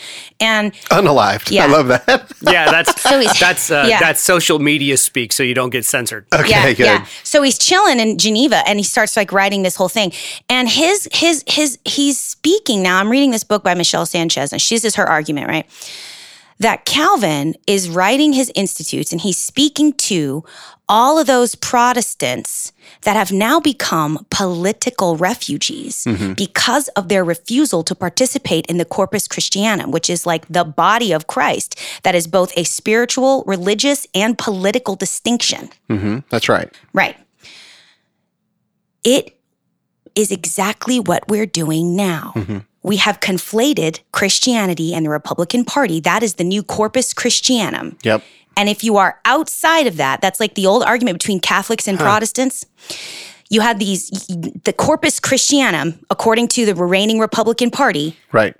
And 0.41 0.73
Unalived. 0.91 1.51
Yeah. 1.51 1.64
I 1.64 1.67
love 1.69 1.88
that. 1.88 2.33
Yeah, 2.43 2.71
that's 2.71 3.01
So 3.03 3.23
that's 3.38 3.71
uh, 3.71 3.87
yeah. 3.88 4.01
that's 4.01 4.21
social 4.21 4.59
media 4.59 4.97
speak, 4.97 5.33
so 5.33 5.43
you 5.43 5.55
don't 5.55 5.71
get 5.71 5.85
censored. 5.85 6.27
okay, 6.33 6.49
yeah, 6.51 6.67
good. 6.73 6.79
yeah. 6.79 7.07
So 7.25 7.43
he's 7.43 7.59
chilling 7.69 8.01
in 8.01 8.17
Geneva 8.19 8.63
and 8.67 8.79
he 8.79 8.83
starts 8.83 9.17
like 9.17 9.31
writing 9.33 9.63
this 9.63 9.77
whole 9.77 9.89
thing. 9.89 10.13
And 10.49 10.69
his 10.69 11.09
his 11.13 11.45
his 11.47 11.79
he's 11.85 12.19
speaking 12.19 12.83
now. 12.83 12.99
I'm 12.99 13.11
reading 13.11 13.31
this 13.31 13.45
book 13.45 13.63
by 13.63 13.75
Michelle 13.75 14.07
Sanchez, 14.07 14.53
and 14.53 14.61
she's 14.63 14.85
is 14.85 14.95
her 14.97 15.07
argument, 15.09 15.49
right? 15.49 15.67
That 16.61 16.85
Calvin 16.87 17.55
is 17.67 17.89
writing 17.89 18.33
his 18.33 18.51
institutes 18.55 19.13
and 19.13 19.21
he's 19.21 19.39
speaking 19.39 19.93
to 20.11 20.45
all 20.89 21.19
of 21.19 21.27
those 21.27 21.55
Protestants 21.55 22.73
that 23.03 23.15
have 23.15 23.31
now 23.31 23.61
become 23.61 24.27
political 24.31 25.17
refugees 25.17 26.07
because 26.37 26.89
of 26.97 27.09
their 27.09 27.23
refusal 27.23 27.85
to 27.85 27.95
participate 27.95 28.67
in 28.67 28.79
the 28.79 28.85
Corpus 28.87 29.29
Christianum, 29.29 29.93
which 29.93 30.09
is 30.11 30.27
like 30.27 30.49
the 30.49 30.65
body 30.65 31.13
of 31.13 31.27
Christ 31.27 31.79
that 32.03 32.15
is 32.15 32.27
both 32.27 32.51
a 32.57 32.65
spiritual, 32.65 33.45
religious, 33.47 34.07
and 34.15 34.37
political 34.39 34.97
distinction. 34.97 35.69
hmm 35.89 36.21
That's 36.31 36.49
right. 36.49 36.69
Right. 36.95 37.17
It 39.05 39.39
is 40.15 40.31
exactly 40.31 40.99
what 40.99 41.29
we're 41.29 41.47
doing 41.47 41.95
now. 41.95 42.33
Mm-hmm. 42.35 42.59
We 42.83 42.97
have 42.97 43.21
conflated 43.21 44.01
Christianity 44.13 44.95
and 44.95 45.05
the 45.05 45.11
Republican 45.11 45.65
Party. 45.65 46.01
That 46.01 46.23
is 46.23 46.35
the 46.35 46.45
new 46.45 46.63
Corpus 46.63 47.13
Christianum. 47.13 47.99
Yep. 48.03 48.23
And 48.57 48.69
if 48.69 48.83
you 48.83 48.97
are 48.97 49.21
outside 49.25 49.87
of 49.87 49.97
that, 49.99 50.21
that's 50.21 50.41
like 50.41 50.55
the 50.55 50.67
old 50.67 50.83
argument 50.83 51.19
between 51.19 51.39
Catholics 51.39 51.87
and 51.87 51.99
Protestants. 51.99 52.67
You 53.51 53.61
have 53.61 53.79
these, 53.79 54.11
the 54.65 54.75
Corpus 54.77 55.21
Christianum, 55.21 56.03
according 56.11 56.49
to 56.49 56.67
the 56.67 56.75
reigning 56.75 57.19
Republican 57.19 57.71
Party, 57.71 58.17
Right. 58.33 58.57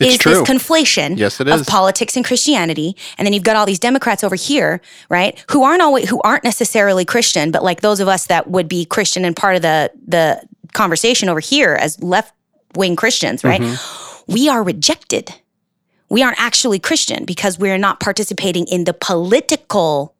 It's 0.00 0.14
is 0.14 0.18
true. 0.18 0.32
this 0.32 0.42
conflation 0.42 1.16
Yes, 1.16 1.40
it 1.40 1.48
of 1.48 1.66
politics 1.66 2.16
and 2.16 2.24
Christianity, 2.24 2.96
and 3.16 3.24
then 3.26 3.32
you've 3.32 3.44
got 3.44 3.56
all 3.56 3.66
these 3.66 3.78
Democrats 3.78 4.22
over 4.22 4.34
here, 4.36 4.80
right? 5.08 5.42
Who 5.50 5.62
aren't 5.62 5.82
always 5.82 6.08
who 6.08 6.20
aren't 6.22 6.44
necessarily 6.44 7.04
Christian, 7.04 7.50
but 7.50 7.62
like 7.64 7.80
those 7.80 8.00
of 8.00 8.08
us 8.08 8.26
that 8.26 8.48
would 8.48 8.68
be 8.68 8.84
Christian 8.84 9.24
and 9.24 9.34
part 9.34 9.56
of 9.56 9.62
the 9.62 9.90
the 10.06 10.42
conversation 10.72 11.28
over 11.28 11.40
here 11.40 11.74
as 11.74 12.02
left 12.02 12.34
wing 12.74 12.96
Christians, 12.96 13.42
right? 13.42 13.60
Mm-hmm. 13.60 14.32
We 14.32 14.48
are 14.48 14.62
rejected. 14.62 15.32
We 16.08 16.22
aren't 16.22 16.40
actually 16.40 16.78
Christian 16.78 17.24
because 17.24 17.58
we're 17.58 17.78
not 17.78 17.98
participating 18.00 18.66
in 18.66 18.84
the 18.84 18.92
political 18.92 20.14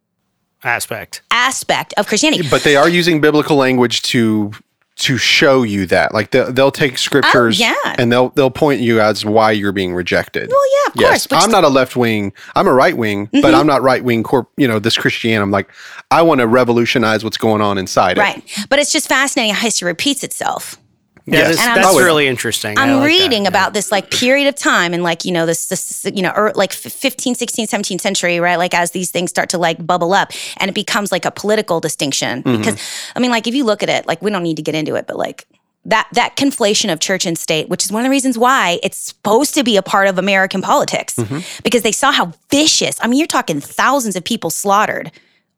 Aspect. 0.64 1.22
aspect 1.30 1.94
of 1.96 2.06
Christianity. 2.08 2.48
but 2.50 2.62
they 2.64 2.74
are 2.76 2.88
using 2.88 3.20
biblical 3.20 3.56
language 3.56 4.02
to 4.02 4.50
to 4.96 5.18
show 5.18 5.62
you 5.62 5.84
that 5.86 6.14
like 6.14 6.30
they'll, 6.30 6.50
they'll 6.52 6.70
take 6.70 6.96
scriptures 6.96 7.60
Oh, 7.60 7.64
yeah. 7.84 7.94
and 7.98 8.10
they'll 8.10 8.30
they'll 8.30 8.50
point 8.50 8.80
you 8.80 8.98
as 9.00 9.24
why 9.26 9.50
you're 9.52 9.72
being 9.72 9.94
rejected 9.94 10.48
Well, 10.48 10.58
yeah, 10.84 10.88
of 10.88 10.96
yes 11.00 11.26
course. 11.26 11.42
Mm-hmm. 11.42 11.44
i'm 11.44 11.50
not 11.50 11.64
a 11.64 11.68
left 11.68 11.96
wing 11.96 12.32
i'm 12.54 12.66
a 12.66 12.72
right 12.72 12.96
wing 12.96 13.28
but 13.42 13.54
i'm 13.54 13.66
not 13.66 13.82
right 13.82 14.02
wing 14.02 14.22
corp 14.22 14.50
you 14.56 14.66
know 14.66 14.78
this 14.78 14.96
christian 14.96 15.42
i'm 15.42 15.50
like 15.50 15.68
i 16.10 16.22
want 16.22 16.40
to 16.40 16.46
revolutionize 16.46 17.22
what's 17.24 17.36
going 17.36 17.60
on 17.60 17.76
inside 17.76 18.16
it 18.16 18.20
right. 18.20 18.66
But 18.70 18.78
it's 18.78 18.90
just 18.90 19.06
fascinating 19.06 19.54
how 19.54 19.60
history 19.60 19.86
repeats 19.86 20.24
itself. 20.24 20.78
Yeah, 21.26 21.38
Yes. 21.40 21.48
this- 21.48 21.60
And 21.60 21.70
I'm- 21.70 21.82
that's 21.82 21.94
Oh, 21.94 21.98
really 22.04 22.26
interesting. 22.28 22.78
I'm 22.78 22.88
like 22.90 23.00
that, 23.00 23.06
reading 23.06 23.42
yeah. 23.42 23.48
about 23.48 23.74
this 23.74 23.90
like 23.90 24.10
period 24.10 24.46
of 24.48 24.54
time 24.54 24.94
and 24.94 25.02
like, 25.02 25.24
you 25.24 25.32
know, 25.32 25.44
this, 25.44 25.66
this 25.66 26.06
you 26.14 26.22
know, 26.22 26.32
er, 26.36 26.52
like 26.54 26.72
15, 26.72 27.34
16, 27.34 27.66
17th 27.66 28.00
century, 28.00 28.38
right? 28.38 28.56
Like 28.56 28.74
as 28.74 28.92
these 28.92 29.10
things 29.10 29.30
start 29.30 29.48
to 29.50 29.58
like 29.58 29.84
bubble 29.84 30.12
up 30.14 30.30
and 30.58 30.68
it 30.68 30.74
becomes 30.74 31.10
like 31.10 31.24
a 31.24 31.30
political 31.32 31.80
distinction. 31.80 32.42
Mm-hmm. 32.44 32.58
Because 32.58 32.76
I 33.16 33.18
mean, 33.20 33.30
like 33.32 33.46
if 33.46 33.54
you 33.54 33.64
look 33.64 33.82
at 33.82 33.88
it, 33.88 34.06
like 34.06 34.22
we 34.22 34.30
don't 34.30 34.42
need 34.44 34.56
to 34.56 34.62
get 34.62 34.74
into 34.76 34.94
it, 34.94 35.06
but 35.08 35.16
like 35.16 35.46
that 35.84 36.06
that 36.12 36.36
conflation 36.36 36.92
of 36.92 36.98
church 37.00 37.26
and 37.26 37.36
state, 37.38 37.68
which 37.68 37.84
is 37.84 37.90
one 37.92 38.02
of 38.02 38.04
the 38.04 38.10
reasons 38.10 38.36
why 38.38 38.78
it's 38.82 38.96
supposed 38.98 39.54
to 39.54 39.62
be 39.64 39.76
a 39.76 39.82
part 39.82 40.08
of 40.08 40.18
American 40.18 40.62
politics, 40.62 41.14
Mm-hmm. 41.16 41.38
because 41.64 41.82
they 41.82 41.92
saw 41.92 42.10
how 42.12 42.32
vicious. 42.50 42.96
I 43.00 43.06
mean, 43.08 43.18
you're 43.18 43.26
talking 43.28 43.60
thousands 43.60 44.16
of 44.16 44.22
people 44.24 44.50
slaughtered 44.50 45.10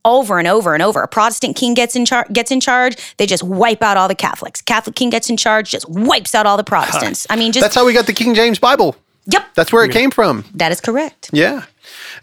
over 0.04 0.38
and 0.38 0.48
over 0.48 0.74
and 0.74 0.82
over. 0.82 1.02
A 1.02 1.08
Protestant 1.08 1.56
king 1.56 1.74
gets 1.74 1.96
in 1.96 2.04
charge, 2.04 2.32
gets 2.32 2.50
in 2.50 2.60
charge, 2.60 2.96
they 3.16 3.26
just 3.26 3.42
wipe 3.42 3.82
out 3.82 3.96
all 3.96 4.08
the 4.08 4.14
Catholics. 4.14 4.60
Catholic 4.60 4.96
king 4.96 5.10
gets 5.10 5.28
in 5.28 5.36
charge, 5.36 5.70
just 5.70 5.88
wipes 5.88 6.34
out 6.34 6.46
all 6.46 6.56
the 6.56 6.64
Protestants. 6.64 7.26
I 7.30 7.36
mean, 7.36 7.52
just 7.52 7.62
that's 7.62 7.74
how 7.74 7.84
we 7.84 7.92
got 7.92 8.06
the 8.06 8.12
king 8.12 8.34
james 8.34 8.58
bible 8.58 8.96
yep, 9.28 9.54
that's 9.54 9.72
where 9.72 9.84
it 9.84 9.92
came 9.92 10.10
from 10.10 10.44
that 10.54 10.72
is 10.72 10.80
correct. 10.80 11.30
Yeah. 11.32 11.64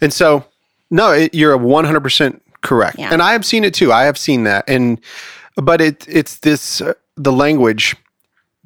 And 0.00 0.12
so, 0.12 0.44
no, 0.90 1.12
it, 1.12 1.34
you're 1.34 1.56
100% 1.56 2.40
correct. 2.60 2.98
Yeah. 2.98 3.10
And 3.12 3.22
I 3.22 3.32
have 3.32 3.44
seen 3.46 3.64
it 3.64 3.74
too. 3.74 3.92
I 3.92 4.04
have 4.04 4.18
seen 4.18 4.44
that. 4.44 4.64
And, 4.68 5.00
but 5.56 5.80
it, 5.80 6.06
it's 6.08 6.38
this, 6.40 6.80
uh, 6.80 6.94
the 7.16 7.32
language, 7.32 7.96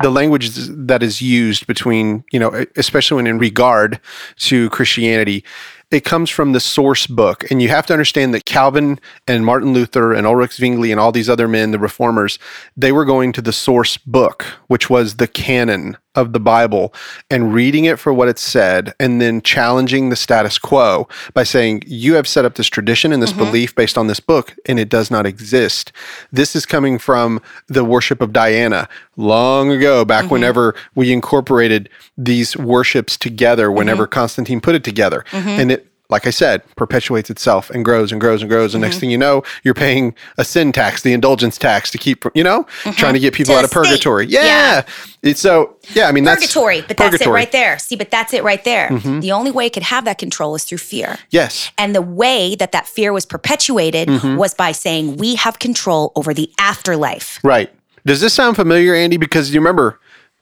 the 0.02 0.10
language 0.10 0.50
that 0.54 1.02
is 1.02 1.20
used 1.20 1.66
between, 1.66 2.24
you 2.32 2.40
know, 2.40 2.64
especially 2.76 3.16
when 3.16 3.26
in 3.26 3.38
regard 3.38 4.00
to 4.38 4.70
Christianity, 4.70 5.44
it 5.90 6.04
comes 6.04 6.30
from 6.30 6.52
the 6.52 6.60
source 6.60 7.06
book. 7.06 7.50
And 7.50 7.60
you 7.60 7.68
have 7.68 7.86
to 7.86 7.92
understand 7.92 8.32
that 8.34 8.44
Calvin 8.44 9.00
and 9.26 9.44
Martin 9.44 9.72
Luther 9.72 10.12
and 10.12 10.26
Ulrich 10.26 10.54
Zwingli 10.54 10.92
and 10.92 11.00
all 11.00 11.12
these 11.12 11.28
other 11.28 11.48
men, 11.48 11.72
the 11.72 11.78
reformers, 11.78 12.38
they 12.76 12.92
were 12.92 13.04
going 13.04 13.32
to 13.32 13.42
the 13.42 13.52
source 13.52 13.96
book, 13.96 14.44
which 14.68 14.88
was 14.88 15.16
the 15.16 15.26
canon 15.26 15.96
of 16.14 16.32
the 16.32 16.40
Bible, 16.40 16.92
and 17.30 17.54
reading 17.54 17.84
it 17.84 17.98
for 17.98 18.12
what 18.12 18.28
it 18.28 18.38
said, 18.38 18.94
and 18.98 19.20
then 19.20 19.40
challenging 19.42 20.08
the 20.08 20.16
status 20.16 20.58
quo 20.58 21.08
by 21.34 21.44
saying, 21.44 21.82
You 21.86 22.14
have 22.14 22.26
set 22.26 22.44
up 22.44 22.54
this 22.56 22.66
tradition 22.66 23.12
and 23.12 23.22
this 23.22 23.30
mm-hmm. 23.30 23.44
belief 23.44 23.74
based 23.74 23.96
on 23.96 24.06
this 24.06 24.20
book, 24.20 24.56
and 24.66 24.78
it 24.80 24.88
does 24.88 25.10
not 25.10 25.26
exist. 25.26 25.92
This 26.32 26.56
is 26.56 26.66
coming 26.66 26.98
from 26.98 27.40
the 27.68 27.84
worship 27.84 28.20
of 28.20 28.32
Diana 28.32 28.88
long 29.16 29.70
ago, 29.70 30.04
back 30.04 30.24
mm-hmm. 30.24 30.34
whenever 30.34 30.74
we 30.94 31.12
incorporated 31.12 31.88
these 32.16 32.56
worships 32.56 33.16
together, 33.16 33.70
whenever 33.70 34.04
mm-hmm. 34.04 34.12
Constantine 34.12 34.60
put 34.60 34.74
it 34.74 34.84
together. 34.84 35.24
And 35.32 35.72
it 35.72 35.89
like 36.10 36.26
I 36.26 36.30
said, 36.30 36.62
perpetuates 36.76 37.30
itself 37.30 37.70
and 37.70 37.84
grows 37.84 38.12
and 38.12 38.20
grows 38.20 38.42
and 38.42 38.50
grows. 38.50 38.74
And 38.74 38.82
next 38.82 38.98
thing 38.98 39.10
you 39.10 39.18
know, 39.18 39.42
you're 39.62 39.74
paying 39.74 40.14
a 40.38 40.44
sin 40.44 40.72
tax, 40.72 41.02
the 41.02 41.12
indulgence 41.12 41.56
tax 41.56 41.90
to 41.92 41.98
keep, 41.98 42.24
you 42.34 42.44
know, 42.44 42.64
trying 42.96 43.14
to 43.14 43.20
get 43.20 43.34
people 43.34 43.54
To 43.54 43.58
out 43.58 43.64
of 43.64 43.70
purgatory. 43.70 44.26
Yeah. 44.26 44.44
Yeah. 44.44 44.82
It's 45.22 45.40
so, 45.40 45.76
yeah, 45.92 46.08
I 46.08 46.12
mean, 46.12 46.24
that's 46.24 46.40
Purgatory, 46.42 46.80
but 46.80 46.96
that's 46.96 47.14
it 47.14 47.18
purgatory. 47.18 47.26
Mm-hmm. 47.26 47.34
right 47.34 47.52
there. 47.52 47.78
See, 47.78 47.94
but 47.96 48.10
that's 48.10 48.32
it 48.32 48.42
right 48.42 48.64
there. 48.64 48.88
The 49.20 49.32
only 49.32 49.50
way 49.50 49.66
it 49.66 49.72
could 49.74 49.82
have 49.82 50.04
that 50.06 50.16
control 50.18 50.54
is 50.54 50.64
through 50.64 50.78
fear. 50.78 51.18
Yes. 51.30 51.70
And 51.76 51.94
the 51.94 52.00
way 52.02 52.54
that 52.54 52.72
that 52.72 52.86
fear 52.88 53.12
was 53.12 53.26
perpetuated 53.26 54.08
Mm-hmm. 54.08 54.36
was 54.36 54.54
by 54.54 54.72
saying 54.72 55.18
we 55.18 55.34
have 55.36 55.58
control 55.58 56.12
over 56.16 56.32
the 56.34 56.50
afterlife. 56.58 57.38
Right. 57.44 57.70
Does 58.06 58.20
this 58.20 58.32
sound 58.34 58.56
familiar, 58.56 58.94
Andy? 58.94 59.16
Because 59.18 59.52
you 59.52 59.60
remember 59.60 60.00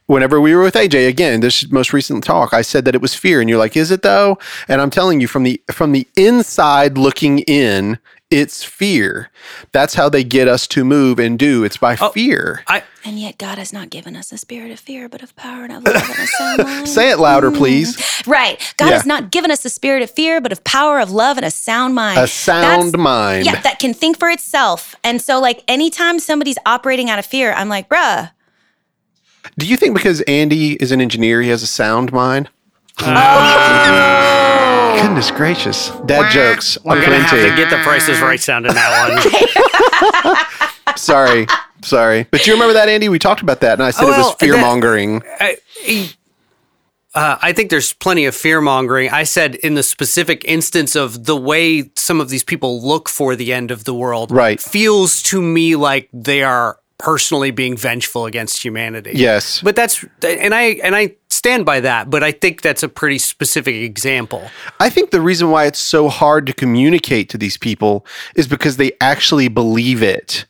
whenever 0.08 0.40
we 0.40 0.54
were 0.54 0.62
with 0.62 0.74
AJ 0.74 1.06
again, 1.08 1.38
this 1.40 1.70
most 1.70 1.92
recent 1.92 2.24
talk, 2.24 2.52
I 2.52 2.62
said 2.62 2.84
that 2.86 2.96
it 2.96 3.00
was 3.00 3.14
fear, 3.14 3.40
and 3.40 3.48
you're 3.48 3.58
like, 3.58 3.76
"Is 3.76 3.92
it 3.92 4.02
though?" 4.02 4.36
And 4.66 4.80
I'm 4.82 4.90
telling 4.90 5.20
you, 5.20 5.28
from 5.28 5.44
the 5.44 5.60
from 5.70 5.92
the 5.92 6.08
inside 6.16 6.98
looking 6.98 7.38
in, 7.40 7.98
it's 8.30 8.62
fear. 8.64 9.30
That's 9.72 9.94
how 9.94 10.08
they 10.10 10.22
get 10.24 10.48
us 10.48 10.66
to 10.68 10.84
move 10.84 11.18
and 11.18 11.38
do. 11.38 11.64
It's 11.64 11.78
by 11.78 11.96
oh, 12.00 12.10
fear. 12.10 12.62
I 12.66 12.82
And 13.04 13.18
yet 13.18 13.38
God 13.38 13.56
has 13.56 13.72
not 13.72 13.88
given 13.88 14.16
us 14.16 14.30
a 14.32 14.36
spirit 14.36 14.70
of 14.70 14.78
fear, 14.78 15.08
but 15.08 15.22
of 15.22 15.34
power 15.34 15.64
and 15.64 15.72
of 15.72 15.82
love 15.84 15.96
and 16.10 16.18
a 16.18 16.26
sound 16.26 16.58
mind. 16.64 16.88
Say 16.88 17.10
it 17.10 17.18
louder, 17.18 17.50
please. 17.50 17.96
Mm-hmm. 17.96 18.30
Right. 18.30 18.74
God 18.76 18.88
Yeah. 18.88 18.94
has 18.96 19.06
not 19.06 19.30
given 19.30 19.50
us 19.50 19.64
a 19.64 19.70
spirit 19.70 20.02
of 20.02 20.10
fear, 20.10 20.42
but 20.42 20.52
of 20.52 20.62
power, 20.64 20.98
of 21.00 21.10
love, 21.10 21.38
and 21.38 21.46
a 21.46 21.50
sound 21.50 21.94
mind. 21.94 22.18
A 22.18 22.26
sound 22.26 22.98
mind. 22.98 23.46
Yeah, 23.46 23.60
that 23.62 23.78
can 23.78 23.94
think 23.94 24.18
for 24.18 24.28
itself. 24.28 24.94
And 25.02 25.22
so, 25.22 25.40
like, 25.40 25.62
anytime 25.66 26.18
somebody's 26.18 26.58
operating 26.66 27.08
out 27.08 27.18
of 27.18 27.24
fear, 27.24 27.52
I'm 27.54 27.70
like, 27.70 27.88
bruh, 27.88 28.30
Do 29.56 29.66
you 29.66 29.76
think 29.76 29.94
because 29.94 30.20
Andy 30.22 30.72
is 30.74 30.90
an 30.92 31.00
engineer, 31.00 31.40
he 31.42 31.48
has 31.50 31.62
a 31.62 31.66
sound 31.66 32.12
mind? 32.12 32.50
Oh. 33.00 34.98
Goodness 35.02 35.30
gracious. 35.30 35.90
Dad 36.06 36.30
jokes. 36.32 36.76
we're 36.84 37.00
gonna 37.00 37.18
have 37.20 37.30
to 37.30 37.36
aplenty. 37.38 37.56
get 37.62 37.70
the 37.70 37.76
prices 37.84 38.20
right 38.20 38.40
sound 38.40 38.66
in 38.66 38.74
that 38.74 40.44
one. 40.84 40.96
Sorry. 40.96 41.46
Sorry. 41.82 42.26
But 42.30 42.42
do 42.42 42.50
you 42.50 42.54
remember 42.56 42.74
that, 42.74 42.88
Andy? 42.88 43.08
We 43.08 43.18
talked 43.20 43.40
about 43.40 43.60
that, 43.60 43.74
and 43.74 43.82
I 43.84 43.90
said 43.90 44.04
Oh, 44.04 44.08
it 44.08 44.10
well, 44.12 44.26
was 44.30 44.34
fear 44.34 44.56
mongering. 44.60 45.22
Uh, 47.14 47.36
I 47.40 47.52
think 47.52 47.70
there's 47.70 47.92
plenty 47.94 48.26
of 48.26 48.34
fear 48.34 48.60
mongering. 48.60 49.10
I 49.10 49.22
said 49.24 49.54
in 49.56 49.74
the 49.74 49.82
specific 49.82 50.44
instance 50.44 50.94
of 50.94 51.24
the 51.24 51.36
way 51.36 51.90
some 51.96 52.20
of 52.20 52.28
these 52.28 52.44
people 52.44 52.82
look 52.86 53.08
for 53.08 53.34
the 53.36 53.52
end 53.52 53.70
of 53.70 53.84
the 53.84 53.94
world, 53.94 54.30
Right. 54.30 54.60
feels 54.60 55.22
to 55.24 55.40
me 55.40 55.74
like 55.76 56.08
they 56.12 56.42
are 56.42 56.78
personally 56.98 57.50
being 57.50 57.76
vengeful 57.76 58.26
against 58.26 58.62
humanity. 58.62 59.12
Yes. 59.14 59.60
but 59.62 59.76
that's 59.76 60.04
and 60.22 60.54
I 60.54 60.80
and 60.82 60.94
I 60.94 61.14
stand 61.28 61.64
by 61.64 61.80
that. 61.80 62.10
But 62.10 62.22
I 62.22 62.32
think 62.32 62.62
that's 62.62 62.82
a 62.82 62.88
pretty 62.88 63.18
specific 63.18 63.76
example. 63.76 64.50
I 64.80 64.90
think 64.90 65.10
the 65.10 65.20
reason 65.20 65.50
why 65.50 65.66
it's 65.66 65.78
so 65.78 66.08
hard 66.08 66.46
to 66.46 66.52
communicate 66.52 67.28
to 67.30 67.38
these 67.38 67.56
people 67.56 68.04
is 68.34 68.46
because 68.46 68.76
they 68.76 68.92
actually 69.00 69.48
believe 69.48 70.02
it. 70.02 70.44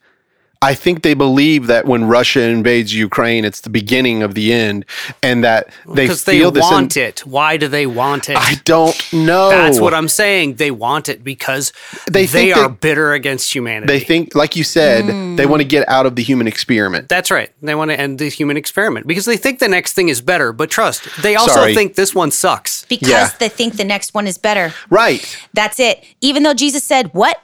I 0.60 0.74
think 0.74 1.02
they 1.02 1.14
believe 1.14 1.68
that 1.68 1.86
when 1.86 2.04
Russia 2.06 2.40
invades 2.42 2.92
Ukraine, 2.92 3.44
it's 3.44 3.60
the 3.60 3.70
beginning 3.70 4.24
of 4.24 4.34
the 4.34 4.52
end, 4.52 4.84
and 5.22 5.44
that 5.44 5.68
they 5.86 6.02
Because 6.04 6.24
they 6.24 6.38
feel 6.38 6.50
this. 6.50 6.64
in- 6.66 6.70
want 6.72 6.96
it. 6.96 7.20
Why 7.24 7.56
do 7.56 7.68
they 7.68 7.86
want 7.86 8.28
it? 8.28 8.36
I 8.36 8.54
don't 8.64 8.96
know. 9.12 9.50
That's 9.50 9.78
what 9.78 9.94
I'm 9.94 10.08
saying. 10.08 10.54
They 10.54 10.72
want 10.72 11.08
it 11.08 11.22
because 11.22 11.72
They 12.10 12.22
they, 12.22 12.26
think 12.26 12.56
are 12.56 12.68
that- 12.68 12.80
bitter 12.80 13.12
against 13.12 13.54
humanity. 13.54 13.86
They 13.92 14.00
think, 14.00 14.34
like 14.34 14.56
you 14.56 14.64
said, 14.64 15.04
hmm. 15.04 15.36
they 15.36 15.46
want 15.46 15.60
to 15.62 15.68
get 15.68 15.88
out 15.88 16.06
of 16.06 16.16
the 16.16 16.24
human 16.24 16.48
experiment. 16.48 17.08
That's 17.08 17.30
right. 17.30 17.52
They 17.62 17.76
want 17.76 17.92
to 17.92 18.00
end 18.00 18.18
the 18.18 18.28
human 18.28 18.56
experiment 18.56 19.06
because 19.06 19.26
they 19.26 19.36
think 19.36 19.60
the 19.60 19.68
next 19.68 19.92
thing 19.92 20.08
is 20.08 20.20
better. 20.20 20.52
But 20.52 20.70
trust, 20.70 21.04
they 21.22 21.36
also 21.36 21.52
Sorry. 21.54 21.74
think 21.74 21.94
this 21.94 22.14
one 22.16 22.32
sucks. 22.32 22.84
because 22.88 23.08
Yeah. 23.08 23.30
they 23.38 23.48
think 23.48 23.76
the 23.76 23.84
next 23.84 24.12
one 24.12 24.26
is 24.26 24.38
better. 24.38 24.74
Right. 24.90 25.24
That's 25.54 25.78
it. 25.78 26.02
Even 26.20 26.42
though 26.42 26.54
Jesus 26.54 26.82
said, 26.82 27.10
What? 27.14 27.38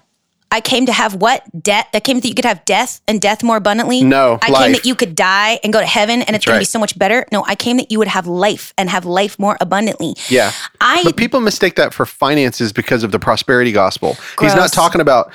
I 0.54 0.60
came 0.60 0.86
to 0.86 0.92
have 0.92 1.16
what? 1.16 1.42
Death. 1.64 1.88
I 1.92 1.98
came 1.98 2.20
that 2.20 2.28
you 2.28 2.34
could 2.34 2.44
have 2.44 2.64
death 2.64 3.00
and 3.08 3.20
death 3.20 3.42
more 3.42 3.56
abundantly. 3.56 4.04
No, 4.04 4.38
I 4.40 4.50
life. 4.50 4.62
came 4.62 4.72
that 4.74 4.84
you 4.84 4.94
could 4.94 5.16
die 5.16 5.58
and 5.64 5.72
go 5.72 5.80
to 5.80 5.86
heaven 5.86 6.22
and 6.22 6.36
it's 6.36 6.46
right. 6.46 6.54
to 6.54 6.58
be 6.60 6.64
so 6.64 6.78
much 6.78 6.96
better. 6.96 7.26
No, 7.32 7.42
I 7.44 7.56
came 7.56 7.76
that 7.78 7.90
you 7.90 7.98
would 7.98 8.06
have 8.06 8.28
life 8.28 8.72
and 8.78 8.88
have 8.88 9.04
life 9.04 9.36
more 9.36 9.56
abundantly. 9.60 10.14
Yeah. 10.28 10.52
I 10.80 11.02
But 11.02 11.16
people 11.16 11.40
mistake 11.40 11.74
that 11.74 11.92
for 11.92 12.06
finances 12.06 12.72
because 12.72 13.02
of 13.02 13.10
the 13.10 13.18
prosperity 13.18 13.72
gospel. 13.72 14.16
He's 14.40 14.54
not 14.54 14.72
talking 14.72 15.00
about, 15.00 15.32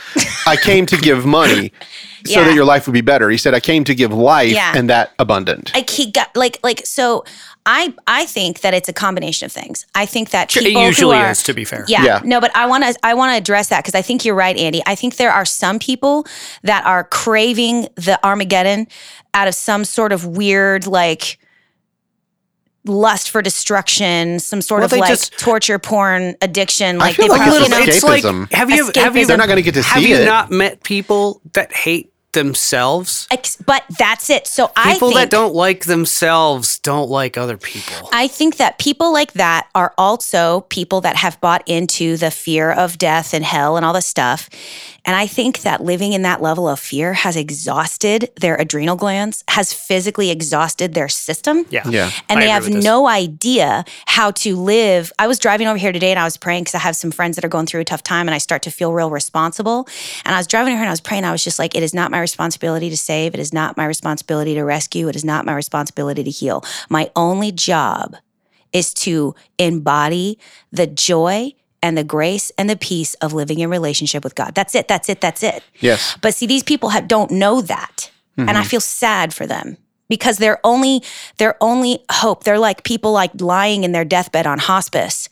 I 0.48 0.56
came 0.56 0.86
to 0.86 0.96
give 0.96 1.26
money 1.26 1.74
so 2.26 2.40
Yeah. 2.40 2.46
that 2.46 2.54
your 2.56 2.64
life 2.64 2.88
would 2.88 2.94
be 2.94 3.02
better. 3.02 3.30
He 3.30 3.38
said, 3.38 3.54
I 3.54 3.60
came 3.60 3.84
to 3.84 3.94
give 3.96 4.14
life 4.14 4.54
Yeah. 4.54 4.72
and 4.74 4.90
that 4.90 5.12
abundant. 5.20 5.74
like 5.74 5.90
he 5.90 6.12
got 6.12 6.34
like 6.34 6.60
like 6.64 6.86
so 6.86 7.26
I 7.72 7.94
I 8.08 8.26
think 8.26 8.62
that 8.62 8.74
it's 8.74 8.90
a 8.90 8.94
combination 8.94 9.46
of 9.46 9.52
things. 9.52 9.86
I 9.94 10.08
think 10.08 10.32
that 10.32 10.56
It 10.56 10.64
people 10.64 10.82
who 10.82 10.88
usually 10.88 11.18
are- 11.18 11.30
is, 11.30 11.44
to 11.44 11.54
be 11.54 11.64
fair. 11.66 11.86
Yeah, 11.88 12.04
Yeah. 12.04 12.22
no, 12.24 12.42
but 12.42 12.50
I 12.56 12.66
want 12.66 12.84
to 12.84 12.96
I 13.04 13.14
want 13.14 13.32
to 13.34 13.38
address 13.38 13.68
that 13.70 13.84
because 13.84 13.94
I 13.94 14.02
think 14.02 14.26
you're 14.26 14.34
right, 14.36 14.58
Andy. 14.58 14.82
I 14.88 14.96
think 14.96 15.18
there 15.18 15.32
are 15.32 15.46
some 15.46 15.78
people 15.78 16.26
that 16.64 16.84
are 16.86 17.04
craving 17.04 17.88
the 17.96 18.20
Armageddon 18.26 18.88
out 19.36 19.48
of 19.48 19.54
some 19.54 19.86
sort 19.86 20.12
of 20.12 20.26
weird 20.26 20.88
like 20.88 21.38
lust 22.86 23.30
for 23.30 23.42
destruction, 23.42 24.40
some 24.40 24.62
sort 24.62 24.80
Well, 24.80 24.86
of 24.86 24.92
like 25.00 25.10
just- 25.10 25.38
torture 25.38 25.78
porn 25.78 26.36
addiction. 26.42 26.98
Like 26.98 27.16
feel 27.18 27.28
they 27.28 27.30
like 27.34 27.42
probably, 27.42 27.60
it's 27.60 27.70
you 27.70 27.72
know, 27.76 27.78
escape- 27.84 27.94
It's 28.16 28.26
like 28.26 28.52
have 28.52 28.70
you 28.72 28.92
have 28.96 29.16
you 29.16 29.26
They're 29.28 29.38
not 29.38 29.48
gonna 29.48 29.62
get 29.62 29.76
to 29.76 29.84
have 29.84 30.02
see 30.02 30.10
you 30.10 30.16
it. 30.16 30.26
not 30.26 30.50
met 30.50 30.82
people 30.84 31.42
that 31.54 31.72
hate 31.72 32.12
themselves? 32.34 33.28
ex- 33.32 33.58
but 33.58 33.84
that's 33.98 34.30
it. 34.30 34.48
So 34.48 34.72
I 34.76 34.94
People 34.94 35.12
that 35.14 35.30
don't 35.30 35.54
like 35.54 35.86
themselves 35.86 36.80
don't 36.80 37.10
like 37.10 37.38
other 37.38 37.58
people. 37.58 38.10
I 38.12 38.28
think 38.28 38.58
that 38.58 38.78
people 38.80 39.12
like 39.14 39.34
that 39.34 39.68
are 39.76 39.94
also 39.98 40.62
people 40.70 41.02
that 41.02 41.16
have 41.16 41.40
bought 41.42 41.64
into 41.68 42.18
the 42.18 42.32
fear 42.32 42.72
of 42.72 42.98
death 42.98 43.34
and 43.34 43.44
hell 43.44 43.78
and 43.78 43.86
all 43.86 43.94
this 43.94 44.06
stuff. 44.06 44.50
And 45.10 45.16
I 45.16 45.26
think 45.26 45.62
that 45.62 45.82
living 45.82 46.14
in 46.14 46.22
that 46.22 46.40
level 46.40 46.70
of 46.70 46.80
fear 46.80 47.14
has 47.14 47.36
exhausted 47.36 48.30
their 48.40 48.56
adrenal 48.58 48.96
glands, 48.96 49.44
has 49.48 49.74
physically 49.74 50.30
exhausted 50.30 50.94
their 50.94 51.10
system. 51.10 51.66
Yeah. 51.72 51.82
Yeah. 51.90 52.12
And 52.30 52.38
I 52.38 52.44
they 52.44 52.50
have 52.50 52.70
no 52.70 53.08
idea 53.08 53.86
how 54.06 54.30
to 54.30 54.56
live. 54.56 55.12
I 55.18 55.26
was 55.26 55.40
driving 55.40 55.66
over 55.66 55.80
here 55.80 55.92
today 55.92 56.12
and 56.12 56.20
I 56.20 56.26
was 56.26 56.38
praying 56.38 56.66
because 56.66 56.76
I 56.76 56.80
have 56.82 56.96
some 56.96 57.10
friends 57.10 57.38
that 57.38 57.44
are 57.44 57.50
going 57.50 57.66
through 57.66 57.82
a 57.82 57.86
tough 57.86 58.04
time 58.04 58.28
and 58.28 58.36
I 58.36 58.38
start 58.38 58.62
to 58.62 58.70
feel 58.70 58.94
real 58.94 59.10
responsible. 59.10 59.88
And 60.26 60.36
I 60.36 60.38
was 60.38 60.46
driving 60.46 60.74
over 60.74 60.78
here 60.78 60.84
and 60.84 60.90
I 60.90 60.94
was 60.94 61.02
praying. 61.02 61.24
I 61.24 61.32
was 61.32 61.44
just 61.44 61.58
like, 61.58 61.74
it 61.74 61.82
is 61.82 61.96
not 61.96 62.12
my 62.12 62.20
responsibility 62.20 62.92
to 62.92 62.98
save. 62.98 63.34
It 63.34 63.40
is 63.40 63.52
not 63.52 63.78
my 63.78 63.88
responsibility 63.88 64.54
to 64.54 64.64
rescue. 64.64 65.08
It 65.08 65.16
is 65.16 65.26
not 65.26 65.44
my 65.44 65.56
responsibility 65.56 66.24
to 66.24 66.30
heal. 66.30 66.64
My 66.88 67.10
only 67.16 67.52
job 67.52 68.16
is 68.74 68.94
to 68.94 69.34
embody 69.58 70.38
the 70.72 70.86
joy 70.86 71.56
and 71.82 71.98
the 71.98 72.04
grace 72.04 72.52
and 72.58 72.70
the 72.70 72.76
peace 72.76 73.14
of 73.16 73.34
living 73.34 73.60
in 73.60 73.70
relationship 73.70 74.24
with 74.24 74.36
God. 74.36 74.56
That's 74.56 74.76
it. 74.76 74.88
That's 74.88 75.10
it. 75.10 75.22
That's 75.22 75.44
it. 75.44 75.64
Yes. 75.80 76.18
But 76.22 76.34
see, 76.36 76.46
these 76.46 76.64
people 76.64 76.90
have, 76.90 77.08
don't 77.08 77.32
know 77.32 77.62
that, 77.62 78.12
and 78.38 78.52
I 78.52 78.54
mm-hmm. 78.54 78.64
feel 78.64 78.82
sad 78.82 79.34
for 79.34 79.46
them 79.46 79.78
because 80.08 80.38
their 80.38 80.60
only 80.64 81.04
their 81.38 81.56
only 81.62 82.04
hope. 82.12 82.44
They're 82.44 82.60
like 82.60 82.84
people 82.84 83.12
like 83.12 83.40
lying 83.40 83.84
in 83.84 83.92
their 83.92 84.06
deathbed 84.06 84.48
on 84.48 84.60
hospice, 84.60 85.30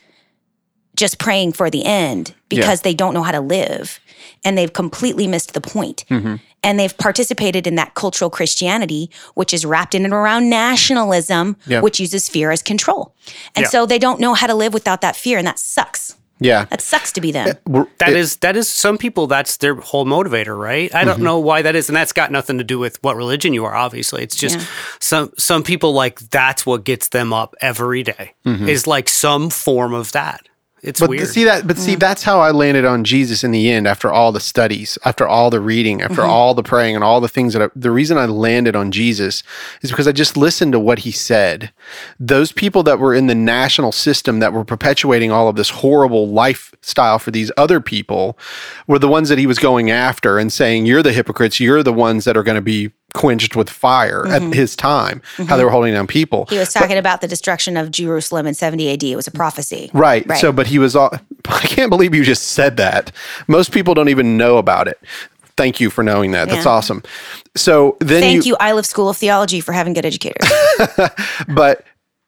just 0.95 1.19
praying 1.19 1.53
for 1.53 1.69
the 1.69 1.85
end 1.85 2.33
because 2.49 2.81
they 2.81 2.93
don't 2.93 3.13
know 3.13 3.23
how 3.23 3.31
to 3.31 3.41
live, 3.41 3.99
and 4.43 4.57
they've 4.57 4.71
completely 4.71 5.27
missed 5.27 5.53
the 5.53 5.61
point. 5.61 6.05
Mm-hmm. 6.09 6.35
And 6.63 6.79
they've 6.79 6.97
participated 6.97 7.67
in 7.67 7.75
that 7.75 7.93
cultural 7.93 8.29
Christianity, 8.29 9.09
which 9.35 9.53
is 9.53 9.63
wrapped 9.65 9.93
in 9.93 10.03
and 10.03 10.13
around 10.13 10.49
nationalism, 10.49 11.55
Yeah. 11.67 11.81
which 11.81 11.99
uses 11.99 12.27
fear 12.27 12.51
as 12.51 12.63
control. 12.63 13.13
And 13.55 13.63
Yeah. 13.63 13.69
so 13.69 13.85
they 13.85 13.99
don't 13.99 14.19
know 14.19 14.33
how 14.33 14.47
to 14.47 14.55
live 14.55 14.73
without 14.73 15.01
that 15.01 15.15
fear, 15.15 15.37
and 15.37 15.47
that 15.47 15.59
sucks. 15.59 16.16
Yeah. 16.39 16.65
That 16.65 16.81
sucks 16.81 17.11
to 17.13 17.21
be 17.21 17.31
them. 17.31 17.55
We're- 17.65 17.87
That 17.99 18.09
it- 18.09 18.17
is 18.17 18.35
that 18.37 18.55
is 18.55 18.69
some 18.69 18.97
people 18.97 19.27
that's 19.27 19.57
their 19.57 19.75
whole 19.75 20.05
motivator, 20.05 20.57
right? 20.57 20.93
I 20.93 20.99
Mm-hmm. 20.99 21.07
don't 21.07 21.21
know 21.23 21.39
why 21.39 21.61
that 21.63 21.75
is, 21.75 21.89
and 21.89 21.95
that's 21.95 22.13
got 22.13 22.31
nothing 22.31 22.57
to 22.59 22.63
do 22.63 22.77
with 22.79 23.01
what 23.03 23.15
religion 23.15 23.53
you 23.53 23.65
are. 23.65 23.73
Obviously, 23.75 24.23
it's 24.23 24.35
just 24.35 24.59
Yeah. 24.59 24.65
some 24.99 25.31
some 25.37 25.63
people 25.63 25.93
like 25.93 26.19
that's 26.29 26.65
what 26.65 26.83
gets 26.83 27.09
them 27.09 27.33
up 27.33 27.55
every 27.61 28.03
day, 28.03 28.33
Mm-hmm. 28.45 28.69
is 28.69 28.85
like 28.87 29.09
some 29.09 29.49
form 29.49 29.93
of 29.93 30.11
that. 30.11 30.47
It's 30.83 30.99
but 30.99 31.09
weird. 31.09 31.27
see 31.27 31.43
that, 31.45 31.65
but 31.65 31.77
see 31.77 31.95
that's 31.95 32.21
how 32.23 32.39
I 32.39 32.51
landed 32.51 32.85
on 32.85 33.03
Jesus 33.03 33.43
in 33.43 33.49
the 33.51 33.69
end. 33.71 33.87
After 33.87 34.11
all 34.11 34.31
the 34.31 34.39
studies, 34.39 34.97
after 35.03 35.27
all 35.27 35.49
the 35.49 35.59
reading, 35.59 36.01
after 36.01 36.21
Mm-hmm. 36.21 36.29
all 36.29 36.53
the 36.53 36.63
praying, 36.63 36.93
and 36.95 37.03
all 37.03 37.19
the 37.19 37.27
things 37.27 37.53
that 37.53 37.61
I, 37.63 37.69
the 37.75 37.89
reason 37.91 38.17
I 38.17 38.25
landed 38.25 38.75
on 38.75 38.91
Jesus 38.91 39.41
is 39.81 39.89
because 39.89 40.07
I 40.07 40.11
just 40.11 40.37
listened 40.37 40.73
to 40.73 40.79
what 40.79 40.99
he 40.99 41.11
said. 41.11 41.71
Those 42.19 42.51
people 42.51 42.83
that 42.83 42.99
were 42.99 43.13
in 43.15 43.25
the 43.27 43.35
national 43.35 43.91
system 43.91 44.39
that 44.39 44.53
were 44.53 44.63
perpetuating 44.63 45.31
all 45.31 45.47
of 45.49 45.55
this 45.55 45.69
horrible 45.71 46.27
lifestyle 46.29 47.17
for 47.17 47.31
these 47.31 47.51
other 47.57 47.81
people 47.81 48.37
were 48.85 48.99
the 48.99 49.07
ones 49.07 49.29
that 49.29 49.39
he 49.39 49.47
was 49.47 49.57
going 49.59 49.89
after 49.89 50.37
and 50.37 50.53
saying, 50.53 50.85
"You're 50.85 51.03
the 51.03 51.13
hypocrites. 51.13 51.59
You're 51.59 51.81
the 51.83 51.93
ones 51.93 52.23
that 52.25 52.37
are 52.37 52.43
going 52.43 52.55
to 52.55 52.61
be." 52.61 52.91
Quenched 53.13 53.55
with 53.55 53.69
fire 53.69 54.27
at 54.27 54.41
his 54.53 54.75
time 54.75 55.21
how 55.47 55.57
they 55.57 55.63
were 55.63 55.71
holding 55.71 55.93
down 55.93 56.05
people 56.07 56.27
Mm-hmm. 56.27 56.53
He 56.53 56.59
was 56.59 56.73
talking 56.73 56.97
about 56.97 57.21
the 57.21 57.27
destruction 57.27 57.77
of 57.77 57.91
Jerusalem 57.91 58.47
in 58.47 58.53
70 58.53 58.91
AD. 58.91 59.03
It 59.03 59.15
was 59.15 59.27
a 59.27 59.31
prophecy. 59.31 59.89
Right. 59.93 60.25
Right. 60.27 60.39
So, 60.39 60.51
but 60.51 60.67
he 60.67 60.79
was 60.79 60.95
all, 60.95 61.11
I 61.47 61.59
can't 61.61 61.89
believe 61.89 62.13
you 62.13 62.23
just 62.23 62.49
said 62.49 62.77
that. 62.77 63.11
Most 63.47 63.71
people 63.71 63.93
don't 63.93 64.09
even 64.09 64.37
know 64.37 64.57
about 64.57 64.87
it. 64.87 64.99
Thank 65.55 65.79
you 65.79 65.89
for 65.89 66.03
knowing 66.03 66.31
that. 66.31 66.49
That's 66.49 66.67
awesome. 66.67 67.01
So 67.55 67.97
then 67.99 68.21
Thank 68.21 68.45
you, 68.45 68.55
Iliff 68.61 68.85
School 68.85 69.09
of 69.09 69.17
Theology, 69.17 69.59
for 69.59 69.71
having 69.71 69.93
good 69.93 70.05
educators. 70.05 70.47
but, 71.47 71.83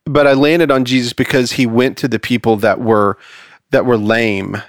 but 0.06 0.26
I 0.26 0.34
landed 0.34 0.72
on 0.72 0.86
Jesus 0.86 1.14
because 1.14 1.52
he 1.52 1.68
went 1.68 1.98
to 2.00 2.08
the 2.08 2.20
people 2.20 2.56
that 2.58 2.80
were, 2.80 3.18
that 3.70 3.86
were 3.86 3.98
lame. 3.98 4.62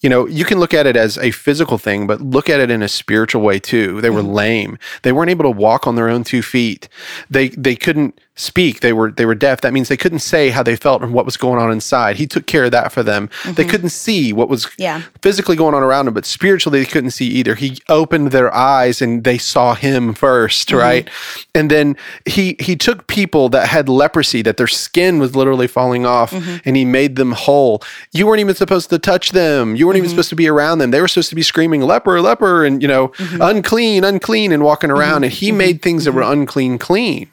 You 0.00 0.08
know, 0.08 0.26
you 0.26 0.44
can 0.44 0.60
look 0.60 0.72
at 0.72 0.86
it 0.86 0.96
as 0.96 1.18
a 1.18 1.32
physical 1.32 1.76
thing, 1.76 2.06
but 2.06 2.20
look 2.20 2.48
at 2.48 2.60
it 2.60 2.70
in 2.70 2.82
a 2.82 2.88
spiritual 2.88 3.42
way 3.42 3.58
too. 3.58 4.00
They 4.00 4.10
were 4.10 4.20
mm-hmm. 4.20 4.32
lame. 4.32 4.78
They 5.02 5.12
weren't 5.12 5.30
able 5.30 5.44
to 5.44 5.50
walk 5.50 5.86
on 5.86 5.96
their 5.96 6.08
own 6.08 6.22
two 6.22 6.42
feet. 6.42 6.88
They 7.28 7.48
they 7.48 7.74
couldn't 7.74 8.20
speak. 8.38 8.80
They 8.80 8.92
were 8.92 9.10
they 9.10 9.26
were 9.26 9.34
deaf. 9.34 9.60
That 9.60 9.72
means 9.72 9.88
they 9.88 9.96
couldn't 9.96 10.20
say 10.20 10.50
how 10.50 10.62
they 10.62 10.76
felt 10.76 11.02
and 11.02 11.12
what 11.12 11.24
was 11.24 11.36
going 11.36 11.60
on 11.60 11.70
inside. 11.70 12.16
He 12.16 12.26
took 12.26 12.46
care 12.46 12.64
of 12.64 12.70
that 12.70 12.92
for 12.92 13.02
them. 13.02 13.28
They 13.44 13.50
mm-hmm. 13.50 13.70
couldn't 13.70 13.90
see 13.90 14.32
what 14.32 14.48
was 14.48 14.68
Yeah. 14.78 15.02
physically 15.22 15.56
going 15.56 15.74
on 15.74 15.82
around 15.82 16.06
them, 16.06 16.14
but 16.14 16.24
spiritually 16.24 16.80
they 16.80 16.86
couldn't 16.86 17.10
see 17.10 17.26
either. 17.26 17.54
He 17.54 17.78
opened 17.88 18.30
their 18.30 18.54
eyes 18.54 19.02
and 19.02 19.24
they 19.24 19.38
saw 19.38 19.74
him 19.74 20.14
1st 20.14 20.66
mm-hmm. 20.66 20.76
right? 20.76 21.10
And 21.54 21.70
then 21.70 21.96
he 22.24 22.56
he 22.60 22.76
took 22.76 23.06
people 23.06 23.48
that 23.50 23.68
had 23.68 23.88
leprosy, 23.88 24.42
that 24.42 24.56
their 24.56 24.66
skin 24.66 25.18
was 25.18 25.34
literally 25.34 25.66
falling 25.66 26.06
off, 26.06 26.30
mm-hmm. 26.30 26.56
and 26.64 26.76
he 26.76 26.84
made 26.84 27.16
them 27.16 27.32
whole. 27.32 27.82
You 28.12 28.26
weren't 28.26 28.40
even 28.40 28.54
supposed 28.54 28.90
to 28.90 28.98
touch 28.98 29.30
them. 29.30 29.76
You 29.76 29.86
weren't 29.86 29.98
even 29.98 30.10
supposed 30.10 30.30
to 30.30 30.36
be 30.36 30.48
around 30.48 30.78
them. 30.78 30.90
They 30.90 31.00
were 31.00 31.08
supposed 31.08 31.30
to 31.30 31.34
be 31.34 31.42
screaming 31.42 31.82
leper, 31.82 32.20
leper, 32.20 32.64
and 32.64 32.80
you 32.80 32.88
know, 32.88 33.12
unclean, 33.18 34.04
unclean, 34.04 34.52
and 34.52 34.62
walking 34.62 34.90
around. 34.90 35.24
And 35.24 35.32
he 35.32 35.52
made 35.52 35.82
things 35.82 36.04
that 36.04 36.12
were 36.12 36.22
unclean 36.22 36.78
clean. 36.78 37.28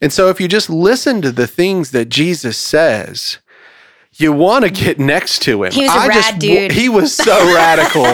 And 0.00 0.12
so 0.12 0.28
if 0.28 0.40
you 0.40 0.48
just 0.48 0.70
listen 0.70 1.22
to 1.22 1.32
the 1.32 1.46
things 1.46 1.90
that 1.90 2.08
Jesus 2.08 2.56
says, 2.56 3.38
you 4.14 4.32
want 4.32 4.64
to 4.64 4.70
get 4.70 4.98
next 4.98 5.42
to 5.42 5.64
him. 5.64 5.72
He 5.72 5.82
was 5.82 5.90
a 5.90 5.94
I 5.98 6.06
rad 6.08 6.14
just, 6.14 6.38
dude. 6.38 6.72
He 6.72 6.88
was 6.88 7.14
so 7.14 7.54
radical. 7.54 8.04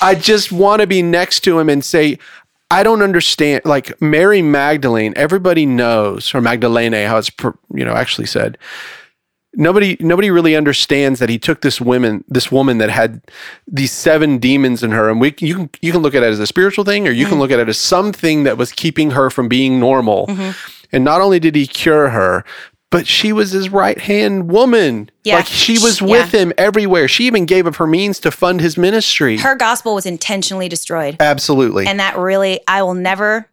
I 0.00 0.14
just 0.14 0.50
want 0.50 0.80
to 0.80 0.86
be 0.86 1.02
next 1.02 1.40
to 1.40 1.58
him 1.58 1.68
and 1.68 1.84
say, 1.84 2.18
I 2.70 2.82
don't 2.82 3.02
understand. 3.02 3.64
Like 3.64 4.00
Mary 4.00 4.42
Magdalene, 4.42 5.12
everybody 5.16 5.64
knows, 5.66 6.34
or 6.34 6.40
Magdalene, 6.40 6.92
how 6.92 7.18
it's 7.18 7.30
you 7.72 7.84
know 7.84 7.92
actually 7.94 8.26
said. 8.26 8.58
Nobody, 9.56 9.96
nobody 10.00 10.32
really 10.32 10.56
understands 10.56 11.20
that 11.20 11.28
he 11.28 11.38
took 11.38 11.60
this 11.60 11.80
woman, 11.80 12.24
this 12.26 12.50
woman 12.50 12.78
that 12.78 12.90
had 12.90 13.20
these 13.68 13.92
seven 13.92 14.38
demons 14.38 14.82
in 14.82 14.90
her, 14.90 15.08
and 15.08 15.20
we 15.20 15.32
you 15.38 15.54
can 15.54 15.70
you 15.80 15.92
can 15.92 16.02
look 16.02 16.16
at 16.16 16.24
it 16.24 16.26
as 16.26 16.40
a 16.40 16.46
spiritual 16.48 16.84
thing, 16.84 17.06
or 17.06 17.12
you 17.12 17.26
Mm. 17.26 17.28
can 17.28 17.38
look 17.38 17.52
at 17.52 17.60
it 17.60 17.68
as 17.68 17.78
something 17.78 18.42
that 18.42 18.58
was 18.58 18.72
keeping 18.72 19.12
her 19.12 19.30
from 19.30 19.46
being 19.46 19.78
normal. 19.78 20.26
Mm-hmm. 20.26 20.50
And 20.94 21.04
not 21.04 21.20
only 21.20 21.40
did 21.40 21.54
he 21.54 21.66
cure 21.66 22.10
her, 22.10 22.44
but 22.90 23.06
she 23.08 23.32
was 23.32 23.50
his 23.50 23.70
right 23.70 24.00
hand 24.00 24.50
woman. 24.50 25.10
Yeah. 25.24 25.36
Like 25.36 25.46
she 25.46 25.72
was 25.80 26.00
Yeah. 26.00 26.06
with 26.06 26.32
him 26.32 26.52
everywhere. 26.56 27.08
She 27.08 27.26
even 27.26 27.44
gave 27.44 27.66
of 27.66 27.76
her 27.76 27.86
means 27.88 28.20
to 28.20 28.30
fund 28.30 28.60
his 28.60 28.78
ministry. 28.78 29.36
Her 29.38 29.56
gospel 29.56 29.94
was 29.96 30.06
intentionally 30.06 30.68
destroyed. 30.68 31.16
Absolutely. 31.18 31.86
And 31.88 31.98
that 31.98 32.16
really, 32.16 32.60
I 32.68 32.82
will 32.84 32.94
never, 32.94 33.48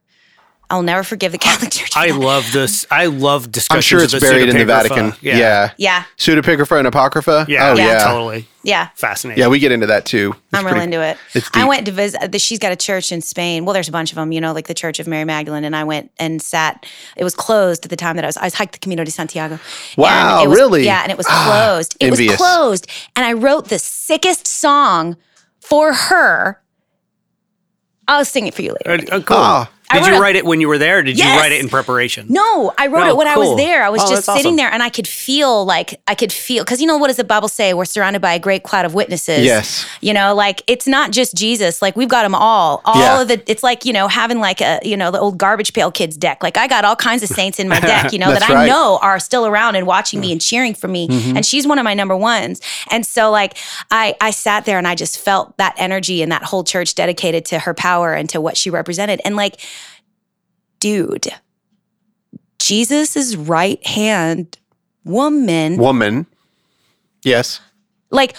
I'll 0.71 0.81
never 0.83 1.03
forgive 1.03 1.31
the 1.33 1.37
Catholic 1.37 1.69
Church. 1.71 1.91
I 1.95 2.07
love 2.11 2.51
this. 2.53 2.85
I 2.89 3.05
love 3.07 3.51
discussions. 3.51 3.77
I'm 3.77 3.81
sure 3.81 4.03
it's 4.03 4.13
of 4.13 4.21
buried 4.21 4.49
in 4.49 4.57
the. 4.57 4.65
Vatican. 4.65 5.13
Yeah. 5.21 5.37
Yeah. 5.37 5.71
Yeah. 5.77 6.03
Pseudepigrapha 6.17 6.77
and 6.79 6.87
Apocrypha. 6.87 7.45
Yeah. 7.49 7.71
Oh, 7.71 7.75
yeah. 7.75 8.03
Totally 8.05 8.47
Yeah. 8.63 8.87
fascinating. 8.95 9.41
Yeah, 9.41 9.49
we 9.49 9.59
get 9.59 9.71
into 9.73 9.87
that 9.87 10.05
too. 10.05 10.33
It's 10.33 10.41
I'm 10.53 10.65
real 10.65 10.81
into 10.81 11.01
it. 11.01 11.17
I 11.53 11.65
went 11.67 11.85
to 11.87 11.91
visit. 11.91 12.31
the- 12.31 12.39
She's 12.39 12.57
got 12.57 12.71
a 12.71 12.75
church 12.77 13.11
in 13.11 13.21
Spain. 13.21 13.65
Well, 13.65 13.73
there's 13.73 13.89
a 13.89 13.91
bunch 13.91 14.11
of 14.11 14.15
them. 14.15 14.31
You 14.31 14.39
know, 14.41 14.53
like 14.53 14.67
the 14.67 14.73
Church 14.73 14.99
of 14.99 15.07
Mary 15.07 15.25
Magdalene. 15.25 15.65
And 15.65 15.75
I 15.75 15.83
went 15.83 16.09
and 16.17 16.41
sat. 16.41 16.85
It 17.17 17.23
was 17.23 17.35
closed 17.35 17.85
at 17.85 17.89
the 17.89 17.97
time 17.97 18.15
that 18.15 18.23
I 18.23 18.27
was. 18.29 18.37
I 18.37 18.45
was 18.45 18.53
hiked 18.53 18.71
the 18.73 18.79
Camino 18.79 19.03
de 19.03 19.11
Santiago. 19.11 19.59
Wow, 19.97 20.37
And 20.39 20.45
it 20.45 20.49
was- 20.49 20.57
really? 20.57 20.85
Yeah, 20.85 21.01
and 21.03 21.11
it 21.11 21.17
was 21.17 21.27
closed. 21.27 21.97
it 21.99 22.07
envious. 22.07 22.31
was 22.31 22.37
closed, 22.37 22.87
and 23.15 23.25
I 23.25 23.33
wrote 23.33 23.67
the 23.67 23.77
sickest 23.79 24.47
song 24.47 25.17
for 25.59 25.93
her. 25.93 26.61
I'll 28.07 28.25
sing 28.25 28.47
it 28.47 28.53
for 28.53 28.61
you 28.61 28.75
later. 28.85 29.13
Uh, 29.13 29.17
uh, 29.17 29.21
cool. 29.21 29.37
Ah. 29.37 29.69
I 29.91 29.99
did 29.99 30.01
wrote 30.07 30.13
you 30.13 30.17
a- 30.17 30.21
write 30.21 30.35
it 30.35 30.45
when 30.45 30.61
you 30.61 30.67
were 30.67 30.77
there? 30.77 30.99
Or 30.99 31.03
did 31.03 31.17
you 31.17 31.25
write 31.25 31.51
it 31.51 31.61
in 31.61 31.69
preparation? 31.69 32.25
No, 32.29 32.73
I 32.77 32.87
wrote 32.87 33.05
No, 33.05 33.09
it 33.09 33.17
when 33.17 33.27
I 33.27 33.37
was 33.37 33.55
there. 33.57 33.83
I 33.83 33.89
was 33.89 34.01
Oh, 34.03 34.09
just 34.09 34.25
sitting 34.25 34.39
awesome. 34.39 34.55
there 34.55 34.71
and 34.71 34.81
I 34.83 34.89
could 34.89 35.07
feel 35.07 35.65
like 35.65 35.99
I 36.07 36.15
could 36.15 36.31
feel 36.31 36.63
because 36.63 36.81
you 36.81 36.87
know 36.87 36.97
what 36.97 37.07
does 37.07 37.17
the 37.17 37.23
Bible 37.23 37.47
say? 37.47 37.73
We're 37.73 37.85
surrounded 37.85 38.21
by 38.21 38.33
a 38.33 38.39
great 38.39 38.63
cloud 38.63 38.85
of 38.85 38.93
witnesses. 38.93 39.43
Yes. 39.45 39.85
You 40.01 40.13
know, 40.13 40.33
like 40.35 40.61
it's 40.67 40.87
not 40.87 41.11
just 41.11 41.35
Jesus. 41.35 41.81
Like 41.81 41.95
we've 41.95 42.09
got 42.09 42.23
them 42.23 42.35
all. 42.35 42.81
All 42.85 42.99
Yeah. 43.01 43.21
of 43.21 43.27
the 43.27 43.41
it's 43.51 43.63
like, 43.63 43.85
you 43.85 43.93
know, 43.93 44.07
having 44.07 44.39
like 44.39 44.61
a, 44.61 44.79
you 44.83 44.95
know, 44.97 45.11
the 45.11 45.19
old 45.19 45.37
garbage 45.37 45.73
pail 45.73 45.91
kids 45.91 46.17
deck. 46.17 46.43
Like 46.43 46.57
I 46.57 46.67
got 46.67 46.85
all 46.85 46.95
kinds 46.95 47.23
of 47.23 47.29
saints 47.29 47.59
in 47.59 47.67
my 47.67 47.79
deck, 47.91 48.11
you 48.13 48.19
know, 48.19 48.31
that 48.31 48.43
I 48.49 48.53
right. 48.53 48.67
know 48.67 48.99
are 49.01 49.19
still 49.19 49.45
around 49.45 49.75
and 49.75 49.85
watching 49.87 50.19
me 50.19 50.31
and 50.31 50.41
cheering 50.41 50.73
for 50.73 50.87
me. 50.87 51.07
Mm-hmm. 51.07 51.37
And 51.37 51.45
she's 51.45 51.67
one 51.67 51.79
of 51.79 51.83
my 51.83 51.93
number 51.93 52.15
ones. 52.15 52.61
And 52.89 53.05
so 53.05 53.31
like 53.31 53.57
I 53.89 54.15
I 54.21 54.31
sat 54.31 54.65
there 54.65 54.77
and 54.77 54.87
I 54.87 54.95
just 54.95 55.19
felt 55.19 55.55
that 55.57 55.75
energy 55.77 56.21
and 56.21 56.31
that 56.31 56.43
whole 56.43 56.63
church 56.63 56.95
dedicated 56.95 57.45
to 57.45 57.59
her 57.59 57.73
power 57.73 58.13
and 58.13 58.29
to 58.29 58.41
what 58.41 58.57
she 58.57 58.69
represented. 58.69 59.21
And 59.25 59.35
like 59.35 59.59
dude, 60.81 61.27
Jesus' 62.59 63.35
right 63.35 63.85
hand 63.87 64.57
woman. 65.05 65.77
Woman. 65.77 66.25
Yes. 67.23 67.59
Like, 68.09 68.35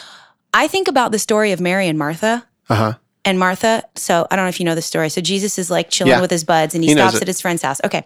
I 0.53 0.69
think 0.69 0.89
about 0.89 1.13
the 1.13 1.19
story 1.19 1.53
of 1.53 1.61
Mary 1.61 1.89
and 1.89 1.99
Martha. 1.99 2.47
Uh 2.69 2.75
huh. 2.75 2.93
And 3.25 3.39
Martha, 3.39 3.85
so 3.95 4.27
I 4.31 4.37
don't 4.37 4.45
know 4.45 4.49
if 4.49 4.59
you 4.61 4.67
know 4.67 4.75
the 4.75 4.83
story. 4.83 5.09
So 5.09 5.21
Jesus 5.21 5.59
is 5.59 5.71
like 5.71 5.91
chilling 5.91 6.11
Yeah. 6.11 6.21
with 6.21 6.31
his 6.31 6.43
buds 6.45 6.75
and 6.75 6.83
he, 6.83 6.91
He 6.91 6.95
stops 6.97 7.21
at 7.23 7.27
his 7.29 7.41
friend's 7.41 7.63
house. 7.63 7.81
Okay. 7.85 8.05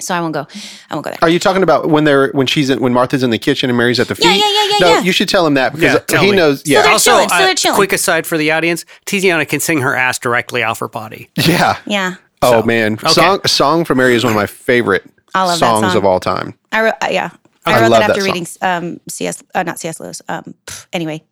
So 0.00 0.14
I 0.14 0.20
won't 0.20 0.32
go. 0.32 0.46
I 0.88 0.94
won't 0.94 1.04
go 1.04 1.10
there. 1.10 1.18
Are 1.20 1.28
you 1.28 1.38
talking 1.38 1.62
about 1.62 1.90
when 1.90 2.04
they're 2.04 2.30
when 2.30 2.46
she's 2.46 2.70
in, 2.70 2.80
when 2.80 2.94
Martha's 2.94 3.22
in 3.22 3.28
the 3.30 3.38
kitchen 3.38 3.68
and 3.68 3.76
Mary's 3.76 4.00
at 4.00 4.08
the 4.08 4.14
feet? 4.14 4.24
Yeah, 4.24 4.34
yeah, 4.36 4.38
yeah, 4.48 4.64
yeah, 4.70 4.76
No, 4.80 4.88
yeah. 4.94 5.00
you 5.00 5.12
should 5.12 5.28
tell 5.28 5.46
him 5.46 5.54
that 5.54 5.74
because 5.74 6.00
Yeah, 6.10 6.20
he 6.20 6.30
me. 6.30 6.36
knows. 6.36 6.62
Yeah, 6.64 6.78
So 6.78 6.82
they're 6.84 6.92
Also, 6.92 7.10
chilling, 7.10 7.28
so 7.28 7.34
uh, 7.34 7.38
they're 7.40 7.54
chilling. 7.54 7.76
quick 7.76 7.92
aside 7.92 8.26
for 8.26 8.38
the 8.38 8.50
audience: 8.52 8.86
Tiziana 9.04 9.46
can 9.46 9.60
sing 9.60 9.80
her 9.82 9.94
ass 9.94 10.18
directly 10.18 10.62
off 10.62 10.78
her 10.78 10.88
body. 10.88 11.28
yeah. 11.36 11.76
Yeah. 11.86 12.14
Oh 12.42 12.60
So, 12.60 12.66
man, 12.66 12.94
okay. 12.94 13.08
song 13.08 13.40
song 13.46 13.84
from 13.84 13.98
Mary 13.98 14.14
is 14.14 14.24
one 14.24 14.32
of 14.32 14.36
my 14.36 14.46
favorite 14.46 15.04
that 15.34 15.58
songs 15.58 15.86
song. 15.88 15.96
of 15.96 16.04
all 16.04 16.20
time. 16.20 16.54
I 16.72 16.82
wrote, 16.82 16.94
uh, 17.02 17.08
yeah. 17.10 17.30
I, 17.66 17.78
I 17.78 17.82
wrote 17.82 17.90
that 17.90 18.00
that 18.00 18.10
after 18.10 18.22
song. 18.22 18.30
reading 18.32 18.46
um, 18.62 19.00
C.S. 19.08 19.42
Uh, 19.54 19.62
not 19.62 19.78
C.S. 19.78 20.00
Lewis. 20.00 20.22
Um, 20.28 20.54
pff, 20.66 20.86
anyway, 20.94 21.22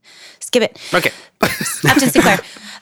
skip 0.41 0.63
it. 0.63 0.79
Okay. 0.93 1.11
Upton 1.41 2.11
Sinclair. 2.11 2.39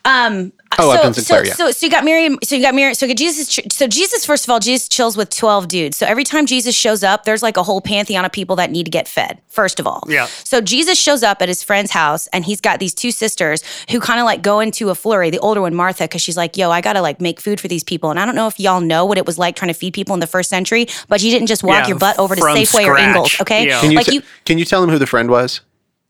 Um, 0.06 0.52
Oh, 0.78 0.90
so, 0.92 0.98
Upton 0.98 1.14
Sinclair, 1.14 1.44
so, 1.44 1.48
yeah. 1.48 1.54
so, 1.54 1.70
so 1.70 1.86
you 1.86 1.90
got 1.90 2.04
Mary. 2.04 2.36
So 2.44 2.54
you 2.54 2.60
got 2.60 2.74
Mary. 2.74 2.92
So 2.94 3.06
Jesus. 3.14 3.48
So 3.72 3.86
Jesus, 3.86 4.26
first 4.26 4.44
of 4.44 4.50
all, 4.50 4.60
Jesus 4.60 4.88
chills 4.88 5.16
with 5.16 5.30
twelve 5.30 5.68
dudes. 5.68 5.96
So 5.96 6.04
every 6.06 6.24
time 6.24 6.44
Jesus 6.44 6.74
shows 6.74 7.02
up, 7.02 7.24
there's 7.24 7.42
like 7.42 7.56
a 7.56 7.62
whole 7.62 7.80
pantheon 7.80 8.26
of 8.26 8.32
people 8.32 8.56
that 8.56 8.70
need 8.70 8.84
to 8.84 8.90
get 8.90 9.08
fed. 9.08 9.40
First 9.48 9.80
of 9.80 9.86
all, 9.86 10.02
Yeah. 10.06 10.26
So 10.26 10.60
Jesus 10.60 10.98
shows 11.00 11.22
up 11.22 11.40
at 11.40 11.48
his 11.48 11.62
friend's 11.62 11.92
house, 11.92 12.26
and 12.26 12.44
he's 12.44 12.60
got 12.60 12.78
these 12.78 12.92
two 12.92 13.10
sisters 13.10 13.62
who 13.90 14.00
kind 14.00 14.20
of 14.20 14.26
like 14.26 14.42
go 14.42 14.60
into 14.60 14.90
a 14.90 14.94
flurry. 14.94 15.30
The 15.30 15.38
older 15.38 15.62
one, 15.62 15.74
Martha, 15.74 16.04
because 16.04 16.20
she's 16.20 16.36
like, 16.36 16.58
"Yo, 16.58 16.70
I 16.70 16.82
gotta 16.82 17.00
like 17.00 17.22
make 17.22 17.40
food 17.40 17.58
for 17.58 17.68
these 17.68 17.84
people." 17.84 18.10
And 18.10 18.20
I 18.20 18.26
don't 18.26 18.34
know 18.34 18.48
if 18.48 18.60
y'all 18.60 18.82
know 18.82 19.06
what 19.06 19.16
it 19.16 19.24
was 19.24 19.38
like 19.38 19.56
trying 19.56 19.72
to 19.72 19.78
feed 19.78 19.94
people 19.94 20.12
in 20.12 20.20
the 20.20 20.26
first 20.26 20.50
century, 20.50 20.88
but 21.08 21.22
you 21.22 21.30
didn't 21.30 21.46
just 21.46 21.62
walk 21.64 21.84
Yeah, 21.84 21.88
your 21.88 21.98
butt 21.98 22.18
over 22.18 22.34
to 22.34 22.40
from 22.42 22.54
Safeway 22.56 22.80
or 22.86 22.96
scratch. 22.96 23.00
Ingles, 23.08 23.40
okay? 23.40 23.66
Yeah. 23.66 23.80
Can 23.80 23.92
you, 23.92 23.96
like 23.96 24.06
t- 24.06 24.14
you, 24.16 24.22
can 24.44 24.58
you 24.58 24.66
tell 24.66 24.82
him 24.84 24.90
who 24.90 24.98
the 24.98 25.06
friend 25.06 25.30
was? 25.30 25.62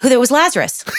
who 0.03 0.09
there 0.09 0.19
was 0.21 0.31
Lazarus. 0.33 0.85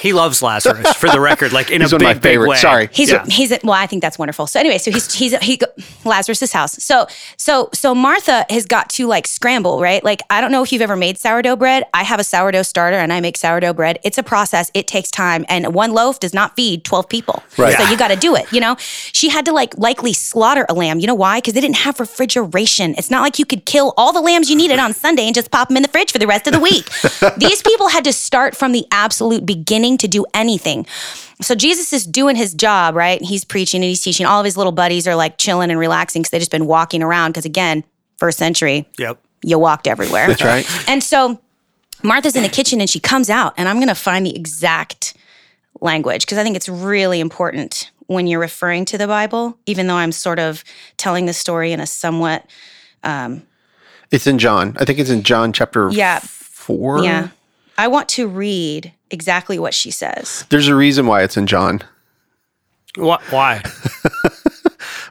He 0.00 0.12
loves 0.12 0.42
Lazarus, 0.42 0.92
for 0.94 1.08
the 1.10 1.20
record, 1.20 1.52
like 1.52 1.70
in 1.70 1.80
He's 1.80 1.92
a 1.92 1.96
one 1.96 2.06
of 2.06 2.20
big, 2.22 2.38
my 2.38 2.42
big 2.44 2.48
way. 2.48 2.56
Sorry. 2.56 2.88
He's 2.92 3.10
Yeah. 3.10 3.24
he's 3.26 3.50
well, 3.64 3.72
I 3.74 3.86
think 3.86 4.02
that's 4.02 4.18
wonderful. 4.18 4.46
So 4.46 4.60
anyway, 4.60 4.78
so 4.78 4.90
he's 4.90 5.12
he's 5.12 5.36
he 5.38 5.60
Lazarus's 6.04 6.52
house. 6.52 6.82
So 6.82 7.06
so 7.36 7.68
so 7.74 7.94
Martha 7.94 8.46
has 8.50 8.66
got 8.66 8.88
to 8.90 9.06
like 9.06 9.26
scramble, 9.26 9.80
right? 9.80 10.02
Like 10.04 10.22
I 10.30 10.40
don't 10.40 10.52
know 10.52 10.62
if 10.62 10.72
you've 10.72 10.82
ever 10.82 10.96
made 10.96 11.18
sourdough 11.18 11.56
bread. 11.56 11.84
I 11.94 12.02
have 12.04 12.20
a 12.20 12.24
sourdough 12.24 12.62
starter 12.62 12.96
and 12.98 13.12
I 13.12 13.20
make 13.20 13.36
sourdough 13.36 13.74
bread. 13.74 13.98
It's 14.04 14.18
a 14.18 14.22
process. 14.22 14.70
It 14.74 14.86
takes 14.86 15.10
time, 15.10 15.44
and 15.48 15.74
one 15.74 15.92
loaf 15.92 16.20
does 16.20 16.34
not 16.34 16.54
feed 16.56 16.84
twelve 16.84 17.08
people. 17.08 17.42
Right. 17.56 17.76
So 17.76 17.82
Yeah. 17.82 17.90
you 17.90 17.96
got 17.96 18.08
to 18.08 18.16
do 18.16 18.36
it. 18.36 18.46
You 18.52 18.60
know, 18.60 18.76
she 18.78 19.28
had 19.28 19.44
to 19.46 19.52
like 19.52 19.76
likely 19.78 20.12
slaughter 20.12 20.64
a 20.68 20.74
lamb. 20.74 21.00
You 21.00 21.06
know 21.06 21.14
why? 21.14 21.38
Because 21.38 21.54
they 21.54 21.60
didn't 21.60 21.76
have 21.78 21.98
refrigeration. 22.00 22.94
It's 22.98 23.10
not 23.10 23.22
like 23.22 23.38
you 23.38 23.44
could 23.46 23.64
kill 23.64 23.94
all 23.96 24.12
the 24.12 24.20
lambs 24.20 24.50
you 24.50 24.56
needed 24.56 24.78
on 24.78 24.92
Sunday 24.94 25.22
and 25.26 25.34
just 25.34 25.50
pop 25.50 25.68
them 25.68 25.76
in 25.76 25.82
the 25.82 25.88
fridge 25.88 26.12
for 26.12 26.18
the 26.18 26.26
rest 26.26 26.46
of 26.46 26.52
the 26.52 26.60
week. 26.60 26.88
These 27.38 27.62
people 27.62 27.88
had 27.88 28.04
to 28.04 28.12
start 28.12 28.54
from 28.54 28.72
the 28.72 28.86
absolute 28.92 29.44
beginning 29.46 29.87
to 29.96 30.06
do 30.08 30.26
anything. 30.34 30.84
So 31.40 31.54
Jesus 31.54 31.92
is 31.94 32.04
doing 32.04 32.36
his 32.36 32.52
job, 32.52 32.94
right? 32.94 33.22
He's 33.22 33.44
preaching 33.44 33.80
and 33.82 33.88
he's 33.88 34.02
teaching. 34.02 34.26
All 34.26 34.40
of 34.40 34.44
his 34.44 34.56
little 34.58 34.72
buddies 34.72 35.08
are 35.08 35.14
like 35.14 35.38
chilling 35.38 35.70
and 35.70 35.78
relaxing 35.80 36.20
because 36.20 36.30
they've 36.30 36.40
just 36.40 36.50
been 36.50 36.66
walking 36.66 37.02
around. 37.02 37.30
Because 37.30 37.46
again, 37.46 37.84
first 38.18 38.36
century, 38.38 38.86
Yep. 38.98 39.18
you 39.42 39.58
walked 39.58 39.86
everywhere. 39.86 40.26
That's 40.26 40.42
right. 40.44 40.66
And 40.88 41.02
so 41.02 41.40
Martha's 42.02 42.36
in 42.36 42.42
the 42.42 42.48
kitchen 42.50 42.80
and 42.80 42.90
she 42.90 43.00
comes 43.00 43.30
out, 43.30 43.54
and 43.56 43.68
I'm 43.68 43.76
going 43.76 43.88
to 43.88 43.94
find 43.94 44.26
the 44.26 44.34
exact 44.36 45.14
language 45.80 46.26
because 46.26 46.38
I 46.38 46.42
think 46.42 46.56
it's 46.56 46.68
really 46.68 47.20
important 47.20 47.90
when 48.08 48.26
you're 48.26 48.40
referring 48.40 48.84
to 48.86 48.98
the 48.98 49.06
Bible, 49.06 49.56
even 49.66 49.86
though 49.86 49.94
I'm 49.96 50.12
sort 50.12 50.38
of 50.38 50.64
telling 50.96 51.26
the 51.26 51.32
story 51.32 51.72
in 51.72 51.78
a 51.80 51.86
somewhat, 51.86 52.44
um, 53.04 53.42
It's 54.10 54.26
in 54.26 54.38
John. 54.38 54.76
I 54.80 54.84
think 54.86 54.98
it's 54.98 55.10
in 55.10 55.22
John 55.22 55.52
chapter 55.52 55.90
Yeah. 55.90 56.20
four. 56.22 57.04
yeah. 57.04 57.28
I 57.76 57.86
want 57.88 58.08
to 58.10 58.26
read 58.26 58.92
exactly 59.10 59.58
what 59.58 59.74
she 59.74 59.90
says. 59.90 60.44
There's 60.50 60.68
a 60.68 60.74
reason 60.74 61.06
why 61.06 61.22
it's 61.22 61.36
in 61.36 61.46
John. 61.46 61.80
Wh- 62.96 63.20
Why? 63.32 63.62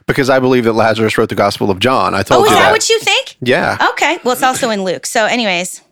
Because 0.06 0.30
I 0.30 0.38
believe 0.38 0.64
that 0.64 0.72
Lazarus 0.72 1.18
wrote 1.18 1.28
the 1.28 1.34
Gospel 1.34 1.70
of 1.70 1.80
John. 1.80 2.14
I 2.14 2.22
told 2.22 2.40
Oh, 2.40 2.44
is 2.44 2.50
you 2.50 2.56
that 2.56 2.62
that. 2.64 2.72
what 2.72 2.88
you 2.88 2.98
think? 3.00 3.36
yeah. 3.40 3.76
Okay. 3.90 4.18
Well, 4.24 4.32
it's 4.32 4.42
also 4.42 4.70
in 4.70 4.82
Luke. 4.82 5.04
So, 5.04 5.26
anyways, 5.26 5.82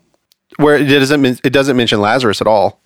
Where 0.57 0.75
it 0.75 0.85
doesn't 0.87 1.23
it 1.45 1.53
doesn't 1.53 1.77
mention 1.77 2.01
Lazarus 2.01 2.41
at 2.41 2.47
all. 2.47 2.81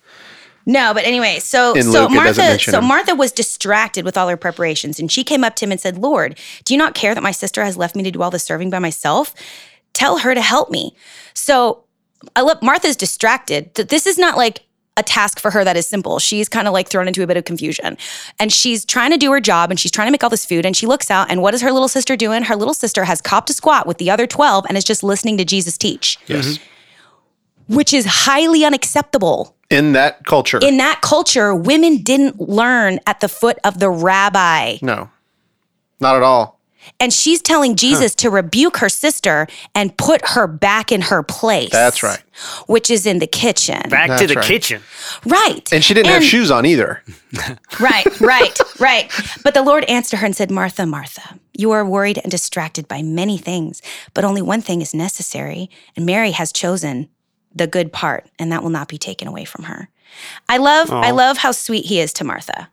No, 0.66 0.92
but 0.92 1.04
anyway, 1.04 1.38
so 1.38 1.72
In 1.74 1.84
so 1.84 2.02
Luke, 2.02 2.10
Martha 2.12 2.58
so 2.58 2.78
him. 2.78 2.84
Martha 2.84 3.14
was 3.14 3.32
distracted 3.32 4.04
with 4.04 4.18
all 4.18 4.28
her 4.28 4.36
preparations 4.36 5.00
and 5.00 5.10
she 5.10 5.24
came 5.24 5.42
up 5.42 5.56
to 5.56 5.64
him 5.64 5.72
and 5.72 5.80
said, 5.80 5.96
"Lord, 5.96 6.38
do 6.64 6.74
you 6.74 6.78
not 6.78 6.94
care 6.94 7.14
that 7.14 7.22
my 7.22 7.32
sister 7.32 7.64
has 7.64 7.78
left 7.78 7.96
me 7.96 8.02
to 8.02 8.10
do 8.10 8.20
all 8.22 8.30
the 8.30 8.38
serving 8.38 8.68
by 8.68 8.78
myself? 8.78 9.34
Tell 9.94 10.18
her 10.18 10.34
to 10.34 10.42
help 10.42 10.70
me." 10.70 10.94
So, 11.32 11.84
I 12.36 12.42
love 12.42 12.62
Martha's 12.62 12.94
distracted. 12.96 13.74
This 13.74 14.06
is 14.06 14.18
not 14.18 14.36
like 14.36 14.60
a 14.98 15.02
task 15.02 15.40
for 15.40 15.50
her 15.50 15.64
that 15.64 15.76
is 15.76 15.86
simple. 15.86 16.18
She's 16.18 16.48
kind 16.50 16.66
of 16.68 16.74
like 16.74 16.88
thrown 16.88 17.08
into 17.08 17.22
a 17.22 17.26
bit 17.26 17.36
of 17.38 17.44
confusion. 17.44 17.96
And 18.38 18.52
she's 18.52 18.84
trying 18.84 19.10
to 19.10 19.16
do 19.16 19.32
her 19.32 19.40
job 19.40 19.70
and 19.70 19.80
she's 19.80 19.90
trying 19.90 20.06
to 20.06 20.12
make 20.12 20.22
all 20.22 20.28
this 20.30 20.44
food 20.44 20.66
and 20.66 20.76
she 20.76 20.86
looks 20.86 21.10
out 21.10 21.30
and 21.30 21.40
what 21.40 21.54
is 21.54 21.62
her 21.62 21.72
little 21.72 21.88
sister 21.88 22.14
doing? 22.16 22.42
Her 22.42 22.56
little 22.56 22.74
sister 22.74 23.04
has 23.04 23.20
copped 23.22 23.48
a 23.48 23.54
squat 23.54 23.86
with 23.86 23.96
the 23.98 24.10
other 24.10 24.26
12 24.26 24.66
and 24.68 24.76
is 24.76 24.84
just 24.84 25.02
listening 25.02 25.38
to 25.38 25.44
Jesus 25.46 25.78
teach, 25.78 26.18
Yes. 26.26 26.58
Mm-hmm. 26.58 27.74
which 27.74 27.94
is 27.94 28.04
highly 28.04 28.64
unacceptable 28.66 29.56
In 29.70 29.92
that 29.92 30.26
culture. 30.26 30.58
in 30.60 30.76
that 30.76 31.00
culture, 31.00 31.54
women 31.54 31.98
didn't 32.02 32.38
learn 32.38 32.98
at 33.06 33.20
the 33.20 33.28
foot 33.28 33.58
of 33.64 33.78
the 33.78 33.88
rabbi. 33.88 34.76
no. 34.82 35.08
Not 36.00 36.16
at 36.16 36.22
all. 36.22 36.58
And 36.98 37.12
she's 37.12 37.40
telling 37.42 37.76
Jesus 37.76 38.14
to 38.16 38.30
rebuke 38.30 38.78
her 38.78 38.88
sister 38.88 39.46
and 39.74 39.96
put 39.96 40.26
her 40.30 40.46
back 40.46 40.92
in 40.92 41.00
her 41.02 41.22
place. 41.22 41.70
That's 41.70 42.02
right. 42.02 42.22
Which 42.66 42.90
is 42.90 43.06
in 43.06 43.18
the 43.18 43.26
kitchen. 43.26 43.88
Back 43.88 44.18
to 44.20 44.26
the 44.26 44.34
right. 44.34 44.44
kitchen. 44.44 44.82
Right. 45.24 45.72
And 45.72 45.84
she 45.84 45.94
didn't 45.94 46.10
have 46.10 46.24
shoes 46.24 46.50
on 46.50 46.66
either. 46.66 47.02
Right, 47.80 48.20
right, 48.20 48.58
right. 48.78 49.10
But 49.42 49.54
the 49.54 49.62
Lord 49.62 49.84
answered 49.84 50.18
her 50.18 50.26
and 50.26 50.36
said, 50.36 50.50
Martha, 50.50 50.84
Martha, 50.84 51.38
you 51.54 51.70
are 51.70 51.84
worried 51.84 52.18
and 52.18 52.30
distracted 52.30 52.86
by 52.86 53.00
many 53.00 53.38
things, 53.38 53.80
but 54.12 54.22
only 54.22 54.42
one 54.42 54.60
thing 54.60 54.82
is 54.82 54.94
necessary. 54.94 55.70
And 55.96 56.04
Mary 56.04 56.32
has 56.32 56.52
chosen 56.52 57.08
the 57.54 57.66
good 57.66 57.92
part, 57.92 58.28
and 58.38 58.52
that 58.52 58.62
will 58.62 58.70
not 58.70 58.88
be 58.88 58.98
taken 58.98 59.28
away 59.28 59.44
from 59.44 59.64
her. 59.64 59.88
I 60.48 60.58
love, 60.58 60.90
I 60.90 61.10
love 61.10 61.38
how 61.38 61.52
sweet 61.52 61.86
he 61.86 62.00
is 62.00 62.12
to 62.14 62.24
Martha. 62.24 62.68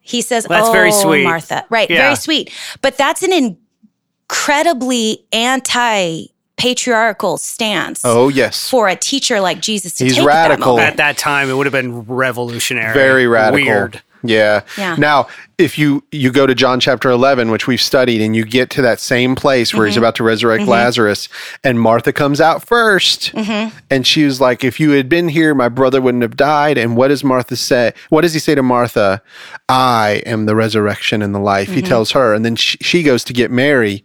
He 0.00 0.22
says, 0.22 0.44
That's 0.46 0.68
"Oh, 0.68 0.72
very 0.72 0.92
sweet. 0.92 1.24
Martha." 1.24 1.64
Right, 1.70 1.88
Yeah. 1.90 2.02
very 2.04 2.16
sweet. 2.16 2.52
But 2.82 2.96
that's 2.96 3.22
an 3.22 3.32
incredibly 3.32 5.24
anti-patriarchal 5.32 7.38
stance 7.38 8.02
Oh 8.04 8.28
yes. 8.28 8.68
for 8.68 8.88
a 8.88 8.96
teacher 8.96 9.40
like 9.40 9.60
Jesus 9.60 9.94
to 9.94 10.04
He's 10.04 10.14
take 10.14 10.22
at 10.22 10.26
that 10.26 10.48
radical. 10.50 10.78
At 10.80 10.96
that 10.98 11.18
time, 11.18 11.50
it 11.50 11.54
would 11.54 11.66
have 11.66 11.72
been 11.72 12.02
revolutionary. 12.02 12.94
Very 12.94 13.26
radical. 13.26 13.66
Weird. 13.66 14.02
Yeah. 14.22 14.62
Yeah. 14.76 14.96
Now, 14.98 15.28
if 15.58 15.78
you 15.78 16.02
you 16.12 16.30
go 16.32 16.46
to 16.46 16.54
John 16.54 16.80
chapter 16.80 17.10
11, 17.10 17.50
which 17.50 17.66
we've 17.66 17.80
studied, 17.80 18.20
and 18.22 18.34
you 18.36 18.44
get 18.44 18.70
to 18.70 18.82
that 18.82 19.00
same 19.00 19.34
place 19.34 19.74
where 19.74 19.86
he's 19.86 19.94
Mm-hmm. 19.94 20.02
about 20.04 20.14
to 20.16 20.24
resurrect 20.24 20.64
Lazarus, 20.66 21.28
and 21.64 21.80
Martha 21.80 22.12
comes 22.12 22.40
out 22.40 22.64
1st 22.66 23.32
Mm-hmm. 23.34 23.78
and 23.90 24.06
she 24.06 24.24
was 24.24 24.40
like, 24.40 24.64
"If 24.64 24.80
you 24.80 24.90
had 24.92 25.08
been 25.08 25.28
here, 25.28 25.54
my 25.54 25.68
brother 25.68 26.00
wouldn't 26.00 26.22
have 26.22 26.36
died." 26.36 26.78
And 26.78 26.96
what 26.96 27.08
does 27.08 27.22
Martha 27.24 27.56
say? 27.56 27.92
What 28.08 28.22
does 28.22 28.32
he 28.34 28.40
say 28.40 28.54
to 28.54 28.62
Martha? 28.62 29.22
"I 29.68 30.22
am 30.26 30.46
the 30.46 30.54
resurrection 30.56 31.22
and 31.22 31.34
the 31.34 31.38
life." 31.40 31.68
Mm-hmm. 31.68 31.76
He 31.76 31.82
tells 31.82 32.10
her, 32.12 32.34
and 32.34 32.44
then 32.44 32.56
she, 32.56 32.78
she 32.80 33.02
goes 33.02 33.24
to 33.24 33.32
get 33.32 33.50
Mary. 33.50 34.04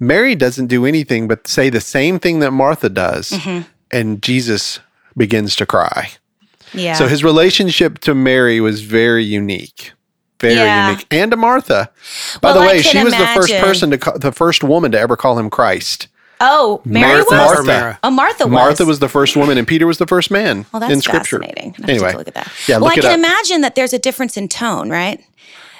Mary 0.00 0.34
doesn't 0.34 0.66
do 0.66 0.84
anything 0.86 1.28
but 1.28 1.46
say 1.46 1.70
the 1.70 1.80
same 1.80 2.18
thing 2.18 2.40
that 2.40 2.50
Martha 2.52 2.88
does, 2.88 3.30
Mm-hmm. 3.30 3.62
and 3.90 4.22
Jesus 4.22 4.80
begins 5.16 5.54
to 5.56 5.66
cry. 5.66 6.10
Yeah. 6.72 6.94
So 6.94 7.06
his 7.08 7.22
relationship 7.24 7.98
to 8.00 8.14
Mary 8.14 8.60
was 8.60 8.82
very 8.82 9.24
unique. 9.24 9.92
Very 10.40 10.54
Yeah. 10.54 10.90
unique. 10.90 11.06
And 11.10 11.30
to 11.32 11.36
Martha. 11.36 11.90
By 12.40 12.52
Well, 12.52 12.60
the 12.62 12.66
way, 12.66 12.82
she 12.82 13.02
was 13.02 13.12
the 13.12 13.26
first 13.34 13.52
person 13.54 13.90
to 13.90 13.98
call, 13.98 14.18
the 14.18 14.32
first 14.32 14.62
woman 14.62 14.92
to 14.92 14.98
ever 15.00 15.16
call 15.16 15.38
him 15.38 15.50
Christ. 15.50 16.06
oh, 16.40 16.80
Mary 16.84 17.24
Martha. 17.28 17.34
was? 17.34 17.66
Martha. 17.66 17.98
Oh, 18.04 18.10
Martha 18.10 18.44
was. 18.46 18.52
Martha 18.52 18.84
was 18.84 18.98
the 19.00 19.08
first 19.08 19.34
woman 19.36 19.58
and 19.58 19.66
Peter 19.66 19.86
was 19.88 19.98
the 19.98 20.06
first 20.06 20.30
man 20.30 20.66
Well, 20.72 20.78
that's 20.78 20.92
in 20.92 21.00
scripture. 21.00 21.40
fascinating. 21.40 21.74
I'd 21.80 21.86
to 21.86 21.92
Anyway. 21.92 22.12
look 22.14 22.28
at 22.28 22.34
that. 22.34 22.48
Yeah, 22.68 22.76
well, 22.76 22.84
look 22.84 22.92
I 22.92 22.98
it 22.98 23.02
can 23.02 23.10
up. 23.10 23.18
imagine 23.18 23.60
that 23.62 23.74
there's 23.74 23.92
a 23.92 23.98
difference 23.98 24.36
in 24.36 24.46
tone, 24.48 24.88
right? 24.90 25.20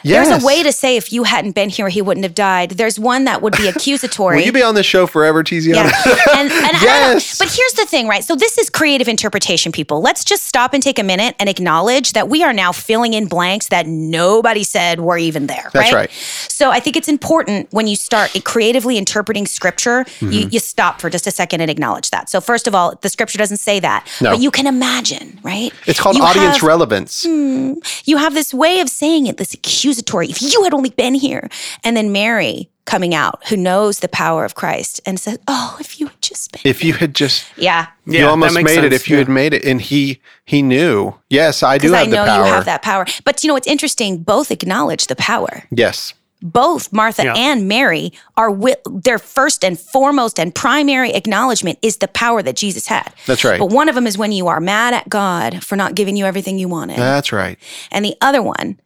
Yes. 0.09 0.29
There's 0.29 0.43
a 0.43 0.47
way 0.47 0.63
to 0.63 0.73
say 0.73 0.97
if 0.97 1.13
you 1.13 1.25
hadn't 1.25 1.53
been 1.53 1.69
here, 1.69 1.89
he 1.89 2.03
wouldn't 2.03 2.25
have 2.25 2.35
died. 2.35 2.71
There's 2.73 2.99
one 2.99 3.25
that 3.25 3.43
would 3.43 3.57
be 3.57 3.69
accusatory. 3.75 4.37
Will 4.37 4.45
you 4.45 4.53
be 4.53 4.63
on 4.63 4.75
this 4.75 4.87
show 4.87 5.07
forever, 5.07 5.43
Tiziana? 5.45 5.91
yeah. 6.07 6.17
And, 6.37 6.51
and 6.51 6.83
Yes. 6.83 7.39
but 7.39 7.49
here's 7.51 7.73
the 7.75 7.85
thing, 7.87 8.09
right? 8.09 8.25
So 8.25 8.35
this 8.37 8.59
is 8.59 8.71
creative 8.71 9.09
interpretation, 9.09 9.73
people. 9.73 10.01
Let's 10.01 10.25
just 10.25 10.45
stop 10.45 10.75
and 10.75 10.83
take 10.83 10.99
a 10.99 11.03
minute 11.03 11.35
and 11.39 11.49
acknowledge 11.49 12.13
that 12.13 12.29
we 12.29 12.43
are 12.45 12.53
now 12.53 12.73
filling 12.73 13.15
in 13.15 13.27
blanks 13.27 13.69
that 13.69 13.87
nobody 13.87 14.65
said 14.65 15.01
were 15.01 15.19
even 15.19 15.47
there. 15.47 15.71
That's 15.73 15.93
right. 15.93 16.11
So 16.49 16.71
I 16.71 16.81
think 16.81 16.97
it's 16.97 17.09
important 17.09 17.69
when 17.73 17.87
you 17.87 17.97
start 17.97 18.33
creatively 18.45 18.97
interpreting 18.99 19.47
scripture, 19.47 20.05
Mm-hmm. 20.19 20.33
you, 20.33 20.49
you 20.53 20.59
stop 20.61 21.01
for 21.01 21.11
just 21.11 21.27
a 21.27 21.31
second 21.31 21.61
and 21.61 21.71
acknowledge 21.71 22.11
that. 22.11 22.29
So 22.31 22.41
first 22.41 22.67
of 22.67 22.75
all, 22.75 22.95
the 23.03 23.09
scripture 23.09 23.39
doesn't 23.39 23.59
say 23.59 23.79
that, 23.81 24.07
No. 24.21 24.31
but 24.33 24.41
you 24.41 24.51
can 24.51 24.67
imagine, 24.67 25.39
right? 25.43 25.73
It's 25.87 26.01
called 26.01 26.17
You 26.17 26.23
audience 26.23 26.55
have- 26.57 26.61
Hmm. 26.61 26.67
relevance. 26.67 27.25
you 27.25 28.17
have 28.17 28.35
this 28.35 28.53
way 28.55 28.81
of 28.81 28.89
saying 28.89 29.27
it, 29.27 29.37
this 29.37 29.55
accusatory, 29.55 29.98
if 30.31 30.43
you 30.43 30.63
had 30.65 30.75
only 30.75 30.91
been 30.91 31.15
here. 31.15 31.49
And 31.85 31.97
then 31.97 32.13
Mary 32.13 32.71
coming 32.85 33.15
out, 33.15 33.47
who 33.49 33.57
knows 33.57 33.99
the 34.01 34.09
power 34.09 34.45
of 34.45 34.55
Christ, 34.55 35.01
and 35.05 35.21
says, 35.21 35.39
Oh, 35.47 35.77
if 35.79 36.01
you 36.01 36.07
had 36.07 36.21
just 36.23 36.53
been. 36.53 36.63
If 36.65 36.83
you 36.83 36.95
had 36.95 37.15
just 37.15 37.45
yeah. 37.57 37.89
you 38.07 38.21
Yeah, 38.21 38.27
almost 38.31 38.55
made 38.55 38.65
makes 38.65 38.73
it 38.79 38.81
sense, 38.83 38.95
if 38.95 39.09
you 39.09 39.17
yeah. 39.17 39.21
had 39.21 39.29
made 39.29 39.53
it 39.55 39.65
and 39.65 39.81
he 39.81 40.21
he 40.45 40.63
knew. 40.63 41.15
Yes, 41.29 41.63
I 41.63 41.77
do 41.79 41.89
Because 41.89 41.95
I 41.95 41.99
have 42.01 42.11
the 42.11 42.17
know 42.17 42.25
power. 42.25 42.47
you 42.47 42.53
have 42.53 42.65
that 42.65 42.83
power. 42.83 43.05
But 43.25 43.45
you 43.45 43.49
know 43.49 43.55
what's 43.55 43.67
interesting? 43.69 44.23
Both 44.23 44.51
acknowledge 44.51 45.07
the 45.07 45.17
power. 45.17 45.65
Yes. 45.71 46.15
Both 46.41 46.93
Martha 46.93 47.25
Yeah. 47.25 47.35
and 47.37 47.67
Mary 47.69 48.13
are 48.37 48.51
with 48.51 48.79
their 48.89 49.19
first 49.19 49.65
and 49.65 49.79
foremost 49.79 50.39
and 50.39 50.55
primary 50.55 51.11
acknowledgement 51.13 51.79
is 51.83 51.97
the 51.97 52.07
power 52.09 52.43
that 52.43 52.55
Jesus 52.57 52.87
had. 52.87 53.13
That's 53.27 53.45
right. 53.45 53.59
But 53.59 53.71
one 53.71 53.89
of 53.89 53.97
them 53.97 54.07
is 54.07 54.17
when 54.17 54.31
you 54.33 54.47
are 54.47 54.61
mad 54.61 54.95
at 54.95 55.09
God 55.09 55.65
for 55.65 55.75
not 55.75 55.97
giving 55.97 56.17
you 56.17 56.25
everything 56.25 56.57
you 56.59 56.69
wanted. 56.69 56.97
That's 56.97 57.33
right. 57.33 57.59
and 57.91 58.05
the 58.05 58.15
other 58.23 58.41
one 58.41 58.79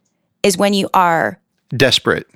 is 0.43 0.57
when 0.57 0.73
you 0.73 0.89
are 0.93 1.39
Desperate. 1.75 2.27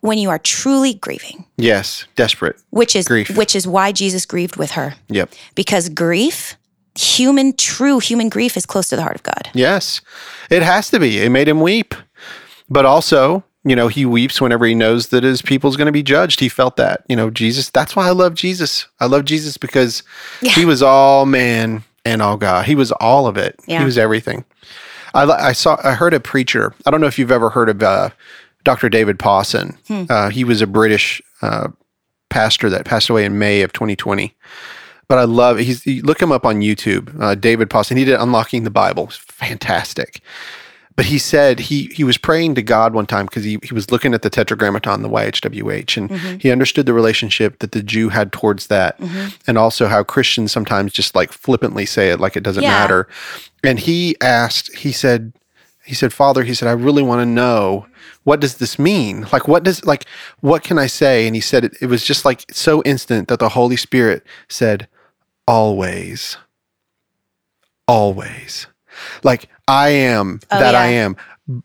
when 0.00 0.18
you 0.18 0.30
are 0.30 0.38
truly 0.38 0.94
grieving. 0.94 1.44
Yes, 1.56 2.06
desperate. 2.16 2.56
which 2.70 2.94
is 2.96 3.06
Grief. 3.06 3.36
which 3.36 3.54
is 3.56 3.66
why 3.66 3.92
Jesus 3.92 4.24
grieved 4.26 4.56
with 4.56 4.72
her 4.72 4.94
Yep. 5.08 5.30
because 5.54 5.88
grief 5.88 6.56
human 6.98 7.54
true 7.56 7.98
human 7.98 8.28
grief 8.30 8.56
is 8.56 8.64
close 8.64 8.88
to 8.88 8.96
the 8.96 9.02
heart 9.02 9.16
of 9.16 9.22
God 9.22 9.50
Yes, 9.54 10.00
it 10.50 10.62
has 10.62 10.88
to 10.90 10.98
be. 11.00 11.18
It 11.18 11.30
made 11.30 11.46
him 11.48 11.60
weep. 11.60 11.94
But 12.70 12.84
also, 12.86 13.44
you 13.64 13.76
know, 13.76 13.88
he 13.88 14.04
weeps 14.06 14.40
whenever 14.40 14.64
he 14.66 14.74
knows 14.74 15.08
that 15.08 15.22
his 15.22 15.40
people's 15.42 15.76
going 15.76 15.86
to 15.86 15.92
be 15.92 16.02
judged. 16.02 16.40
He 16.40 16.48
felt 16.48 16.76
that. 16.76 17.02
You 17.08 17.14
know, 17.16 17.30
Jesus, 17.30 17.68
that's 17.70 17.94
why 17.94 18.06
I 18.08 18.10
love 18.10 18.34
Jesus. 18.34 18.86
I 18.98 19.06
love 19.06 19.24
Jesus 19.24 19.56
because 19.56 20.02
he 20.40 20.64
was 20.64 20.82
all 20.82 21.26
man 21.26 21.84
and 22.04 22.22
all 22.22 22.36
God. 22.36 22.66
He 22.66 22.74
was 22.74 22.90
all 22.92 23.26
of 23.26 23.36
it. 23.36 23.60
Yeah. 23.66 23.80
He 23.80 23.84
was 23.84 23.98
everything. 23.98 24.44
I, 25.16 25.48
I 25.48 25.52
saw, 25.52 25.80
I 25.82 25.94
heard 25.94 26.14
a 26.14 26.20
preacher. 26.20 26.74
I 26.84 26.90
don't 26.90 27.00
know 27.00 27.06
if 27.06 27.18
you've 27.18 27.32
ever 27.32 27.50
heard 27.50 27.68
of 27.68 27.82
uh, 27.82 28.10
Dr. 28.64 28.88
David 28.88 29.18
Pawson. 29.18 29.76
Uh, 30.10 30.28
he 30.28 30.44
was 30.44 30.60
a 30.60 30.66
British 30.66 31.22
uh, 31.42 31.68
pastor 32.30 32.68
that 32.70 32.84
passed 32.84 33.08
away 33.08 33.24
in 33.24 33.38
May 33.38 33.62
of 33.62 33.72
2020 33.72 34.34
but 35.08 35.18
I 35.18 35.24
love 35.24 35.58
he's 35.58 35.86
look 35.86 36.20
him 36.20 36.32
up 36.32 36.44
on 36.44 36.60
YouTube. 36.60 37.14
Uh, 37.20 37.34
David 37.34 37.70
Pawson. 37.70 37.96
He 37.96 38.04
did 38.04 38.18
Unlocking 38.20 38.64
the 38.64 38.70
Bible. 38.70 39.04
It's 39.04 39.16
fantastic. 39.16 40.20
But 40.96 41.04
he 41.04 41.18
said 41.18 41.60
he 41.60 41.90
he 41.94 42.04
was 42.04 42.16
praying 42.16 42.54
to 42.54 42.62
God 42.62 42.94
one 42.94 43.06
time 43.06 43.26
because 43.26 43.44
he, 43.44 43.58
he 43.62 43.74
was 43.74 43.90
looking 43.90 44.14
at 44.14 44.22
the 44.22 44.30
Tetragrammaton, 44.30 45.02
the 45.02 45.10
YHWH, 45.10 45.96
and 45.98 46.10
mm-hmm. 46.10 46.38
he 46.38 46.50
understood 46.50 46.86
the 46.86 46.94
relationship 46.94 47.58
that 47.58 47.72
the 47.72 47.82
Jew 47.82 48.08
had 48.08 48.32
towards 48.32 48.68
that, 48.68 48.98
mm-hmm. 48.98 49.28
and 49.46 49.58
also 49.58 49.86
how 49.88 50.02
Christians 50.02 50.52
sometimes 50.52 50.92
just 50.92 51.14
like 51.14 51.32
flippantly 51.32 51.84
say 51.84 52.10
it 52.10 52.18
like 52.18 52.34
it 52.34 52.42
doesn't 52.42 52.62
Yeah. 52.62 52.70
matter. 52.70 53.08
And 53.62 53.78
he 53.78 54.16
asked, 54.20 54.74
he 54.76 54.92
said, 54.92 55.32
he 55.84 55.94
said, 55.94 56.12
Father, 56.12 56.44
he 56.44 56.54
said, 56.54 56.68
I 56.68 56.72
really 56.72 57.02
want 57.02 57.20
to 57.20 57.26
know 57.26 57.86
what 58.24 58.40
does 58.40 58.56
this 58.56 58.78
mean? 58.78 59.26
Like, 59.32 59.46
what 59.46 59.62
does, 59.62 59.84
like, 59.84 60.04
what 60.40 60.64
can 60.64 60.78
I 60.78 60.88
say? 60.88 61.26
And 61.26 61.36
he 61.36 61.40
said, 61.40 61.64
it, 61.64 61.76
it 61.80 61.86
was 61.86 62.04
just 62.04 62.24
like 62.24 62.44
so 62.50 62.82
instant 62.84 63.28
that 63.28 63.38
the 63.38 63.50
Holy 63.50 63.76
Spirit 63.76 64.26
said, 64.48 64.88
always, 65.46 66.36
always. 67.86 68.66
Like, 69.22 69.48
I 69.68 69.90
am 69.90 70.40
Oh, 70.50 70.58
that 70.58 70.74
I 70.74 70.86
am. 70.86 71.16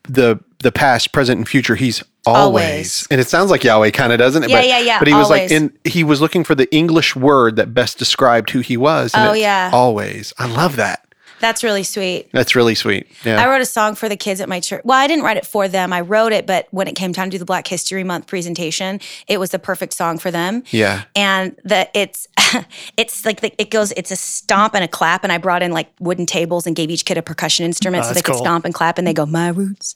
The, 0.04 0.40
the 0.60 0.72
past, 0.72 1.12
present, 1.12 1.40
and 1.40 1.48
future, 1.48 1.76
he's 1.76 2.04
always. 2.26 2.66
Always. 2.66 3.08
And 3.10 3.20
it 3.20 3.28
sounds 3.28 3.50
like 3.50 3.64
Yahweh 3.64 3.90
kind 3.92 4.14
of, 4.14 4.20
doesn't 4.20 4.44
it? 4.44 4.50
Yeah, 4.50 4.60
but, 4.60 4.68
yeah, 4.68 4.80
yeah, 4.80 5.00
But 5.00 5.08
he 5.08 5.14
was 5.16 5.30
like, 5.30 5.42
always. 5.42 5.52
in, 5.52 5.74
he 5.84 6.04
was 6.04 6.22
looking 6.22 6.44
for 6.44 6.54
the 6.54 6.72
English 6.74 7.16
word 7.16 7.56
that 7.56 7.74
best 7.74 7.98
described 7.98 8.52
who 8.52 8.60
he 8.60 8.78
was. 8.78 9.14
and 9.16 9.30
Oh, 9.30 9.34
yeah. 9.34 9.72
Always. 9.74 10.34
I 10.38 10.46
love 10.46 10.76
that. 10.76 11.01
That's 11.42 11.64
really 11.64 11.84
sweet. 11.84 12.30
That's 12.32 12.56
really 12.56 12.76
sweet. 12.76 13.08
Yeah. 13.26 13.42
I 13.44 13.50
wrote 13.50 13.62
a 13.62 13.66
song 13.66 13.96
for 13.96 14.08
the 14.08 14.16
kids 14.16 14.40
at 14.40 14.48
my 14.48 14.60
church. 14.60 14.82
Well, 14.86 14.98
I 14.98 15.08
didn't 15.08 15.26
write 15.26 15.38
it 15.38 15.46
for 15.46 15.68
them. 15.68 15.92
I 15.92 16.02
wrote 16.02 16.32
it, 16.32 16.46
but 16.48 16.68
when 16.72 16.88
it 16.88 16.96
came 16.96 17.12
time 17.12 17.30
to 17.30 17.36
do 17.36 17.40
the 17.40 17.46
Black 17.46 17.68
History 17.68 18.04
Month 18.04 18.28
presentation, 18.28 19.00
it 19.28 19.40
was 19.40 19.50
the 19.50 19.60
perfect 19.60 19.94
song 19.94 20.18
for 20.20 20.32
them. 20.32 20.64
yeah. 20.72 21.04
And 21.16 21.56
the 21.66 21.90
it's 21.94 22.28
it's 22.98 23.26
like 23.26 23.42
the, 23.42 23.52
it 23.62 23.70
goes. 23.72 23.92
It's 23.98 24.12
a 24.12 24.16
stomp 24.16 24.76
and 24.76 24.84
a 24.84 24.88
clap, 24.88 25.24
and 25.24 25.34
I 25.34 25.38
brought 25.40 25.64
in 25.64 25.72
like 25.72 25.92
wooden 26.00 26.26
tables 26.26 26.66
and 26.68 26.76
gave 26.76 26.90
each 26.90 27.04
kid 27.06 27.18
a 27.18 27.22
percussion 27.22 27.66
instrument 27.66 28.04
Oh, 28.04 28.08
so 28.08 28.10
they 28.10 28.14
that's 28.16 28.26
could 28.28 28.34
cool. 28.34 28.42
stomp 28.44 28.64
and 28.66 28.74
clap, 28.74 28.98
and 28.98 29.06
they 29.08 29.14
go 29.14 29.26
my 29.26 29.50
roots, 29.50 29.96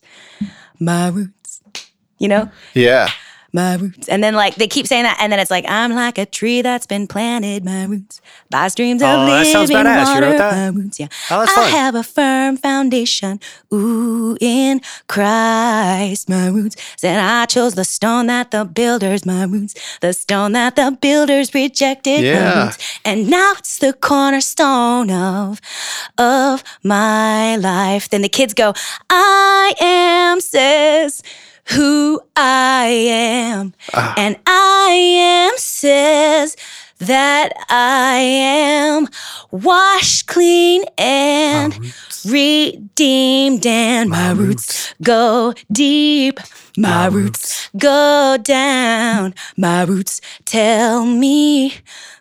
my 0.79 1.07
roots. 1.09 1.61
You 2.17 2.29
know, 2.29 2.49
Yeah. 2.73 3.09
My 3.55 3.75
roots. 3.77 4.07
And 4.09 4.23
then 4.23 4.35
like 4.35 4.55
they 4.55 4.67
keep 4.67 4.85
saying 4.85 5.03
that, 5.03 5.17
and 5.19 5.31
then 5.31 5.39
it's 5.39 5.49
like 5.49 5.65
I'm 5.67 5.93
like 5.93 6.17
a 6.19 6.25
tree 6.27 6.61
that's 6.61 6.85
been 6.85 7.07
planted, 7.07 7.65
my 7.65 7.85
roots 7.85 8.21
by 8.51 8.67
streams 8.67 9.01
of 9.01 9.07
Oh, 9.09 9.25
that 9.25 9.31
living 9.39 9.51
sounds 9.51 9.71
badass. 9.71 10.15
You 10.15 10.21
water. 10.21 10.37
My 10.51 10.67
roots, 10.67 10.99
yeah. 10.99 11.07
Oh, 11.31 11.39
that's 11.39 11.57
I 11.57 11.61
fun. 11.63 11.71
have 11.71 11.95
a 11.95 12.03
firm 12.03 12.57
foundation, 12.57 13.39
ooh, 13.73 14.37
in 14.39 14.81
Christ, 15.07 16.29
my 16.29 16.47
roots. 16.49 16.75
Said 16.97 17.17
I 17.19 17.45
chose 17.47 17.73
the 17.75 17.85
stone 17.85 18.27
that 18.27 18.51
the 18.51 18.65
builders, 18.65 19.25
my 19.25 19.43
roots, 19.45 19.73
the 20.01 20.13
stone 20.13 20.51
that 20.51 20.75
the 20.75 20.95
builders 21.01 21.53
rejected, 21.55 22.19
my 22.21 22.23
Yeah. 22.23 22.63
roots. 22.65 22.77
And 23.03 23.29
now 23.29 23.53
it's 23.57 23.77
the 23.79 23.93
cornerstone 23.93 25.09
of 25.09 25.61
of 26.17 26.63
my 26.83 27.55
life. 27.55 28.09
Then 28.09 28.21
the 28.21 28.29
kids 28.29 28.53
go, 28.53 28.73
I 29.09 29.73
am 29.79 30.39
says 30.41 31.21
who 31.69 32.21
I 32.35 32.85
am. 33.09 33.73
Ah. 33.93 34.13
And 34.17 34.37
I 34.45 34.89
am 34.91 35.57
says 35.57 36.55
that 36.99 37.53
I 37.69 38.17
am 38.17 39.07
washed 39.51 40.27
clean 40.27 40.83
and 40.97 41.77
redeemed 42.25 43.65
and 43.65 44.09
my, 44.09 44.31
roots 44.31 44.93
go 45.03 45.53
deep. 45.71 46.39
My, 46.77 47.05
roots 47.07 47.69
go 47.77 48.37
down. 48.41 49.33
My 49.55 49.83
roots 49.83 50.19
tell 50.43 51.05
me, 51.05 51.73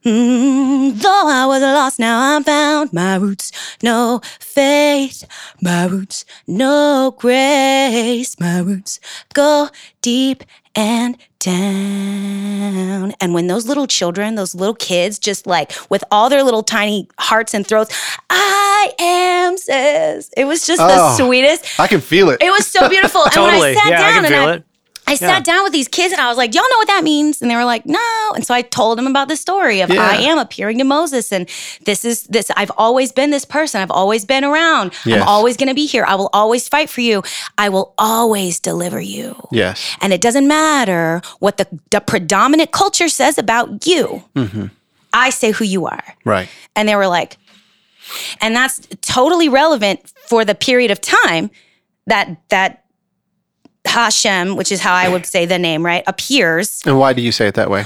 mm, 0.04 0.96
though 0.96 1.26
I 1.26 1.44
was 1.46 1.60
lost, 1.60 1.98
now 1.98 2.36
I'm 2.36 2.44
found. 2.44 2.92
My 2.92 3.16
roots, 3.16 3.50
no 3.82 4.20
faith. 4.38 5.24
My 5.60 5.86
roots, 5.86 6.24
no 6.46 7.16
grace. 7.18 8.38
My 8.38 8.60
roots 8.60 9.00
go 9.32 9.70
deep 10.04 10.44
and 10.74 11.16
down. 11.38 13.12
And 13.20 13.32
when 13.32 13.46
those 13.46 13.66
little 13.66 13.86
children, 13.86 14.34
those 14.34 14.54
little 14.54 14.74
kids, 14.74 15.18
just 15.18 15.46
like 15.46 15.72
with 15.88 16.04
all 16.10 16.28
their 16.28 16.42
little 16.42 16.62
tiny 16.62 17.08
hearts 17.18 17.54
and 17.54 17.66
throats, 17.66 17.94
I 18.28 18.92
am 18.98 19.56
says, 19.56 20.30
it 20.36 20.44
was 20.44 20.66
just 20.66 20.82
Oh. 20.82 20.86
the 20.88 21.16
sweetest. 21.16 21.80
I 21.80 21.86
can 21.86 22.00
feel 22.02 22.28
it. 22.30 22.42
It 22.42 22.50
was 22.50 22.66
so 22.66 22.86
beautiful. 22.88 23.22
and 23.24 23.32
Totally. 23.32 23.60
when 23.74 23.78
I 23.78 23.80
sat 23.80 23.90
Yeah, 23.90 23.96
I 23.98 24.00
down 24.02 24.12
can 24.12 24.24
and 24.26 24.34
feel 24.34 24.42
I, 24.48 24.52
it. 24.54 24.64
I 25.06 25.16
sat 25.16 25.44
down 25.44 25.64
with 25.64 25.72
these 25.72 25.88
kids 25.88 26.12
and 26.12 26.20
I 26.20 26.28
was 26.28 26.36
like, 26.38 26.54
y'all 26.54 26.62
know 26.62 26.76
what 26.78 26.88
that 26.88 27.04
means?" 27.04 27.42
And 27.42 27.50
they 27.50 27.56
were 27.56 27.64
like, 27.64 27.84
"No." 27.86 28.32
And 28.34 28.44
so 28.46 28.54
I 28.54 28.62
told 28.62 28.98
them 28.98 29.06
about 29.06 29.28
the 29.28 29.36
story 29.36 29.80
of 29.80 29.90
Yeah. 29.90 30.02
I 30.02 30.14
am 30.16 30.38
appearing 30.38 30.78
to 30.78 30.84
Moses, 30.84 31.32
and 31.32 31.48
this 31.84 32.04
is 32.04 32.24
this. 32.24 32.50
I've 32.56 32.70
always 32.76 33.12
been 33.12 33.30
this 33.30 33.44
person. 33.44 33.80
I've 33.82 33.90
always 33.90 34.24
been 34.24 34.44
around. 34.44 34.92
Yes. 35.04 35.20
I'm 35.20 35.28
always 35.28 35.56
going 35.56 35.68
to 35.68 35.74
be 35.74 35.86
here. 35.86 36.04
I 36.06 36.14
will 36.14 36.30
always 36.32 36.68
fight 36.68 36.88
for 36.90 37.00
you. 37.02 37.22
I 37.58 37.68
will 37.68 37.94
always 37.98 38.60
deliver 38.60 39.00
you. 39.00 39.36
yes. 39.52 39.96
And 40.00 40.12
it 40.12 40.20
doesn't 40.20 40.48
matter 40.48 41.20
what 41.38 41.56
the, 41.58 41.66
the 41.90 42.00
predominant 42.00 42.72
culture 42.72 43.08
says 43.08 43.38
about 43.38 43.86
you. 43.86 44.24
Mm-hmm. 44.34 44.66
I 45.12 45.30
say 45.30 45.52
who 45.52 45.64
you 45.64 45.86
are. 45.86 46.04
Right. 46.24 46.48
And 46.74 46.88
they 46.88 46.96
were 46.96 47.06
like, 47.06 47.36
and 48.40 48.54
that's 48.54 48.80
totally 49.00 49.48
relevant 49.48 50.12
for 50.26 50.44
the 50.44 50.54
period 50.54 50.90
of 50.90 51.00
time 51.00 51.50
that 52.06 52.36
that 52.50 52.83
Hashem, 53.86 54.56
which 54.56 54.72
is 54.72 54.80
how 54.80 54.94
I 54.94 55.08
would 55.08 55.26
say 55.26 55.46
the 55.46 55.58
name, 55.58 55.84
right, 55.84 56.02
appears. 56.06 56.82
And 56.86 56.98
why 56.98 57.12
do 57.12 57.22
you 57.22 57.32
say 57.32 57.46
it 57.46 57.54
that 57.54 57.70
way? 57.70 57.84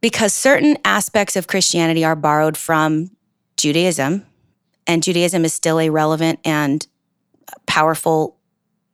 Because 0.00 0.32
certain 0.32 0.76
aspects 0.84 1.36
of 1.36 1.46
Christianity 1.46 2.04
are 2.04 2.16
borrowed 2.16 2.56
from 2.56 3.10
Judaism, 3.56 4.26
and 4.86 5.02
Judaism 5.02 5.44
is 5.44 5.54
still 5.54 5.78
a 5.78 5.90
relevant 5.90 6.40
and 6.44 6.84
powerful 7.66 8.36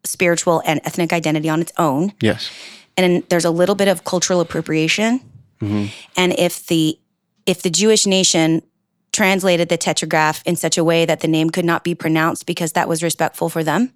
spiritual 0.04 0.62
and 0.66 0.80
ethnic 0.84 1.12
identity 1.12 1.48
on 1.48 1.61
its 1.61 1.72
own. 1.78 2.12
Yes. 2.20 2.50
and 2.96 3.22
there's 3.28 3.44
a 3.44 3.50
little 3.50 3.74
bit 3.74 3.88
of 3.88 4.04
cultural 4.04 4.40
appropriation. 4.40 5.20
Mm-hmm. 5.61 5.86
And 6.16 6.38
if 6.38 6.66
the 6.66 6.98
if 7.46 7.62
the 7.62 7.70
Jewish 7.70 8.06
nation 8.06 8.62
translated 9.19 9.69
the 9.69 9.77
tetragraph 9.77 10.43
in 10.47 10.55
such 10.55 10.79
a 10.79 10.85
way 10.85 11.05
that 11.05 11.21
the 11.21 11.29
name 11.29 11.51
could 11.51 11.64
not 11.64 11.83
be 11.83 11.95
pronounced 11.95 12.47
because 12.47 12.73
that 12.73 12.89
was 12.89 13.03
respectful 13.03 13.49
for 13.49 13.64
them, 13.64 13.93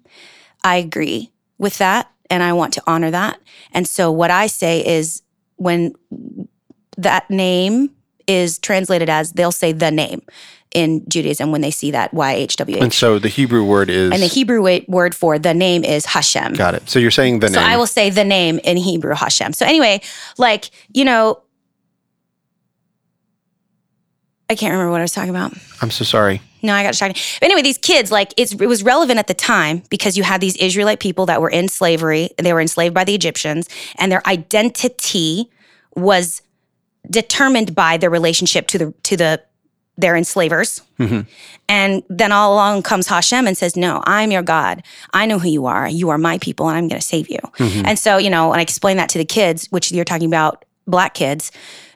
I 0.63 0.75
agree 0.75 1.31
with 1.57 1.77
that 1.77 2.11
and 2.29 2.43
I 2.43 2.51
want 2.53 2.73
to 2.73 2.83
honor 2.85 3.09
that. 3.11 3.39
And 3.71 3.87
so 3.87 4.11
what 4.11 4.31
I 4.31 4.47
say 4.47 4.85
is 4.85 5.21
when 5.55 5.93
that 6.97 7.29
name 7.29 7.91
is 8.27 8.59
translated 8.59 9.09
as 9.09 9.31
they'll 9.33 9.51
say 9.51 9.71
the 9.71 9.91
name 9.91 10.21
in 10.73 11.07
Judaism 11.07 11.51
when 11.51 11.61
they 11.61 11.71
see 11.71 11.91
that 11.91 12.11
YHWH. 12.13 12.81
And 12.81 12.93
so 12.93 13.19
the 13.19 13.29
Hebrew 13.29 13.63
word 13.63 13.89
is. 13.89 14.11
And 14.11 14.21
the 14.21 14.27
Hebrew 14.27 14.81
word 14.87 15.15
for 15.15 15.39
the 15.39 15.53
name 15.53 15.83
is 15.85 16.05
Hashem. 16.05 16.53
Got 16.53 16.75
it. 16.75 16.89
So 16.89 16.99
you're 16.99 17.11
saying 17.11 17.39
the 17.39 17.47
So 17.47 17.53
name. 17.53 17.63
So 17.63 17.73
I 17.73 17.77
will 17.77 17.87
say 17.87 18.09
the 18.09 18.23
name 18.25 18.59
in 18.59 18.77
Hebrew, 18.77 19.13
Hashem. 19.13 19.53
So 19.53 19.65
anyway, 19.65 20.01
like, 20.37 20.71
you 20.93 21.05
know, 21.05 21.39
I 24.49 24.55
can't 24.55 24.71
remember 24.71 24.91
what 24.91 25.01
I 25.01 25.03
was 25.03 25.13
talking 25.13 25.29
about. 25.29 25.53
I'm 25.81 25.91
so 25.91 26.03
sorry. 26.03 26.41
No, 26.61 26.73
I 26.73 26.83
got 26.83 26.91
distracted. 26.91 27.21
But 27.39 27.45
anyway, 27.47 27.61
these 27.61 27.77
kids, 27.77 28.11
like, 28.11 28.33
it's, 28.37 28.53
it 28.53 28.67
was 28.67 28.83
relevant 28.83 29.19
at 29.19 29.27
the 29.27 29.33
time 29.33 29.83
because 29.89 30.17
you 30.17 30.23
had 30.23 30.41
these 30.41 30.55
Israelite 30.57 30.99
people 30.99 31.25
that 31.25 31.41
were 31.41 31.49
in 31.49 31.67
slavery. 31.67 32.29
They 32.37 32.53
were 32.53 32.61
enslaved 32.61 32.93
by 32.93 33.03
the 33.03 33.15
Egyptians, 33.15 33.67
and 33.97 34.11
their 34.11 34.25
identity 34.27 35.49
was 35.95 36.41
determined 37.09 37.75
by 37.75 37.97
their 37.97 38.09
relationship 38.09 38.67
to 38.67 38.77
the 38.77 38.93
to 39.03 39.17
the 39.17 39.43
their 39.97 40.15
enslavers. 40.15 40.81
Mm-hmm. 40.99 41.21
And 41.69 42.03
then 42.09 42.31
all 42.31 42.53
along 42.53 42.83
comes 42.83 43.07
Hashem 43.07 43.45
and 43.45 43.57
says, 43.57 43.75
No, 43.75 44.01
I'm 44.05 44.31
your 44.31 44.41
God. 44.41 44.83
I 45.13 45.25
know 45.25 45.39
who 45.39 45.49
you 45.49 45.65
are. 45.65 45.87
You 45.87 46.09
are 46.09 46.17
my 46.17 46.37
people, 46.39 46.67
and 46.67 46.77
I'm 46.77 46.87
going 46.87 46.99
to 46.99 47.05
save 47.05 47.29
you. 47.29 47.39
Mm-hmm. 47.57 47.85
And 47.85 47.99
so, 47.99 48.17
you 48.17 48.29
know, 48.29 48.49
when 48.49 48.59
I 48.59 48.63
explain 48.63 48.97
that 48.97 49.09
to 49.09 49.17
the 49.17 49.25
kids, 49.25 49.67
which 49.67 49.91
you're 49.91 50.05
talking 50.05 50.27
about 50.27 50.65
black 50.87 51.13
kids, 51.13 51.51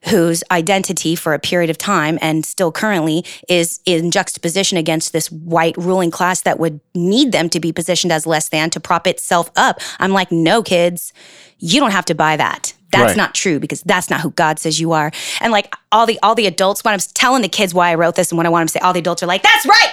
whose 0.09 0.43
identity 0.51 1.15
for 1.15 1.33
a 1.33 1.39
period 1.39 1.69
of 1.69 1.77
time 1.77 2.17
and 2.21 2.45
still 2.45 2.71
currently 2.71 3.25
is 3.49 3.79
in 3.85 4.11
juxtaposition 4.11 4.77
against 4.77 5.13
this 5.13 5.31
white 5.31 5.75
ruling 5.77 6.11
class 6.11 6.41
that 6.41 6.59
would 6.59 6.79
need 6.95 7.31
them 7.31 7.49
to 7.49 7.59
be 7.59 7.71
positioned 7.71 8.11
as 8.13 8.25
less 8.25 8.49
than 8.49 8.69
to 8.69 8.79
prop 8.79 9.07
itself 9.07 9.51
up. 9.55 9.79
I'm 9.99 10.11
like, 10.11 10.31
no, 10.31 10.63
kids, 10.63 11.13
you 11.59 11.79
don't 11.79 11.91
have 11.91 12.05
to 12.05 12.15
buy 12.15 12.37
that. 12.37 12.73
That's 12.91 13.09
Right. 13.09 13.17
not 13.17 13.35
true 13.35 13.59
because 13.59 13.81
that's 13.81 14.09
not 14.09 14.21
who 14.21 14.31
God 14.31 14.59
says 14.59 14.79
you 14.79 14.93
are. 14.93 15.11
And 15.41 15.51
like 15.51 15.73
all 15.91 16.05
the 16.05 16.17
all 16.23 16.35
the 16.35 16.47
adults, 16.47 16.85
when 16.85 16.93
I'm 16.93 16.99
telling 17.13 17.41
the 17.41 17.49
kids 17.49 17.73
why 17.73 17.89
I 17.91 17.95
wrote 17.95 18.15
this 18.15 18.31
and 18.31 18.37
when 18.37 18.45
I 18.47 18.49
want 18.49 18.61
them 18.61 18.67
to 18.67 18.71
say, 18.73 18.79
all 18.79 18.93
the 18.93 18.99
adults 18.99 19.21
are 19.23 19.25
like, 19.27 19.43
"That's 19.43 19.65
right, 19.65 19.91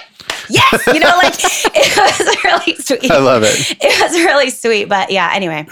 yes," 0.49 0.87
you 0.87 1.01
know, 1.01 1.11
like 1.21 1.33
it 1.75 1.97
was 1.97 2.37
really 2.45 2.75
sweet. 2.77 3.11
I 3.11 3.17
love 3.17 3.43
it. 3.43 3.77
It 3.81 4.01
was 4.01 4.13
really 4.13 4.49
sweet, 4.49 4.85
but 4.87 5.11
yeah. 5.11 5.29
Anyway, 5.33 5.67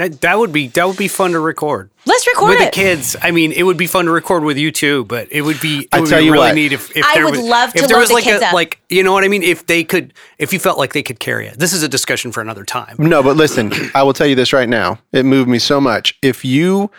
That, 0.00 0.20
that 0.22 0.38
would 0.38 0.50
be 0.50 0.68
that 0.68 0.86
would 0.88 0.96
be 0.96 1.08
fun 1.08 1.32
to 1.32 1.40
record 1.40 1.90
let's 2.06 2.26
record 2.26 2.48
with 2.48 2.60
it. 2.60 2.64
the 2.66 2.70
kids. 2.70 3.16
I 3.20 3.32
mean, 3.32 3.52
it 3.52 3.64
would 3.64 3.76
be 3.76 3.86
fun 3.86 4.06
to 4.06 4.10
record 4.10 4.44
with 4.44 4.56
you 4.56 4.72
too, 4.72 5.04
but 5.04 5.28
it 5.30 5.42
would 5.42 5.60
be. 5.60 5.80
It 5.80 5.88
I 5.92 6.00
would 6.00 6.08
tell 6.08 6.20
be 6.20 6.24
you 6.24 6.32
really 6.32 6.46
what. 6.46 6.54
neat 6.54 6.72
if, 6.72 6.96
if 6.96 7.04
I 7.04 7.14
there 7.16 7.24
would 7.26 7.32
was, 7.36 7.40
love 7.44 7.68
if 7.74 7.82
to 7.82 7.86
there 7.86 7.96
load 7.96 8.00
was 8.00 8.08
the 8.08 8.14
like 8.14 8.24
kids 8.24 8.42
a 8.42 8.46
up. 8.46 8.52
like 8.54 8.80
you 8.88 9.02
know 9.02 9.12
what 9.12 9.24
I 9.24 9.28
mean. 9.28 9.42
If 9.42 9.66
they 9.66 9.84
could, 9.84 10.14
if 10.38 10.54
you 10.54 10.58
felt 10.58 10.78
like 10.78 10.94
they 10.94 11.02
could 11.02 11.20
carry 11.20 11.46
it. 11.46 11.58
This 11.58 11.74
is 11.74 11.82
a 11.82 11.88
discussion 11.88 12.32
for 12.32 12.40
another 12.40 12.64
time. 12.64 12.96
No, 12.98 13.22
but 13.22 13.36
listen, 13.36 13.72
I 13.94 14.02
will 14.02 14.14
tell 14.14 14.26
you 14.26 14.34
this 14.34 14.54
right 14.54 14.68
now. 14.70 14.98
It 15.12 15.24
moved 15.26 15.50
me 15.50 15.58
so 15.58 15.80
much. 15.82 16.16
If 16.22 16.46
you 16.46 16.90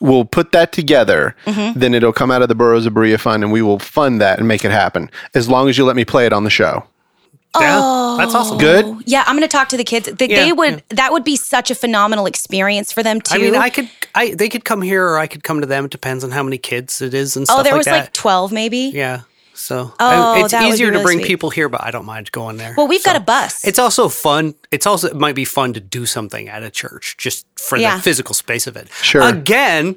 will 0.00 0.24
put 0.24 0.52
that 0.52 0.70
together, 0.72 1.34
Mm-hmm. 1.46 1.78
then 1.78 1.92
it'll 1.92 2.12
come 2.12 2.30
out 2.30 2.40
of 2.42 2.48
the 2.48 2.54
Burros 2.54 2.86
of 2.86 2.94
Berea 2.94 3.18
Fund 3.18 3.42
and 3.42 3.52
we 3.52 3.62
will 3.62 3.78
fund 3.80 4.20
that 4.20 4.38
and 4.38 4.46
make 4.48 4.64
it 4.64 4.70
happen. 4.70 5.10
As 5.34 5.48
long 5.48 5.68
as 5.68 5.76
you 5.76 5.84
let 5.84 5.96
me 5.96 6.04
play 6.04 6.24
it 6.24 6.32
on 6.32 6.44
the 6.44 6.50
show. 6.50 6.86
Yeah, 7.60 8.16
that's 8.18 8.34
oh. 8.34 8.38
awesome. 8.38 8.58
Good? 8.58 9.02
Yeah, 9.06 9.24
I'm 9.26 9.36
going 9.36 9.48
to 9.48 9.52
talk 9.56 9.68
to 9.70 9.76
the 9.76 9.84
kids. 9.84 10.08
They, 10.12 10.28
Yeah, 10.28 10.44
they 10.44 10.52
would. 10.52 10.82
That 10.90 11.12
would 11.12 11.24
be 11.24 11.36
such 11.36 11.70
a 11.70 11.74
phenomenal 11.74 12.26
experience 12.26 12.92
for 12.92 13.02
them 13.02 13.20
too. 13.20 13.34
I 13.34 13.38
mean, 13.38 13.54
I 13.54 13.70
could, 13.70 13.88
I 14.14 14.34
they 14.34 14.48
could 14.48 14.64
come 14.64 14.82
here 14.82 15.06
or 15.06 15.18
I 15.18 15.26
could 15.26 15.42
come 15.44 15.60
to 15.60 15.66
them. 15.66 15.84
It 15.86 15.90
depends 15.90 16.24
on 16.24 16.30
how 16.30 16.42
many 16.42 16.58
kids 16.58 17.00
it 17.00 17.14
is 17.14 17.36
and 17.36 17.44
oh, 17.44 17.46
stuff 17.46 17.60
oh, 17.60 17.62
there 17.62 17.72
like 17.72 17.78
was 17.78 17.86
that. 17.86 18.00
like 18.04 18.12
12 18.12 18.52
maybe. 18.52 18.78
yeah. 18.94 19.20
So 19.56 19.94
Oh, 20.00 20.34
I- 20.34 20.40
it's 20.40 20.50
that 20.50 20.62
would 20.62 20.66
be 20.66 20.72
easier 20.72 20.90
to 20.90 21.00
bring 21.02 21.18
sweet. 21.18 21.28
people 21.28 21.48
here, 21.50 21.68
but 21.68 21.80
I 21.84 21.92
don't 21.92 22.04
mind 22.04 22.32
going 22.32 22.56
there. 22.56 22.74
Well, 22.76 22.88
we've 22.88 23.04
got 23.04 23.14
a 23.14 23.20
bus. 23.20 23.64
It's 23.64 23.78
also 23.78 24.08
fun. 24.08 24.54
It's 24.72 24.84
also 24.84 25.06
it 25.08 25.16
might 25.16 25.36
be 25.36 25.44
fun 25.44 25.72
to 25.74 25.80
do 25.80 26.06
something 26.06 26.48
at 26.48 26.64
a 26.64 26.70
church 26.70 27.16
just 27.18 27.46
for 27.56 27.78
Yeah. 27.78 27.94
the 27.96 28.02
physical 28.02 28.34
space 28.34 28.66
of 28.66 28.76
it. 28.76 28.88
Sure. 29.00 29.22
Again, 29.22 29.94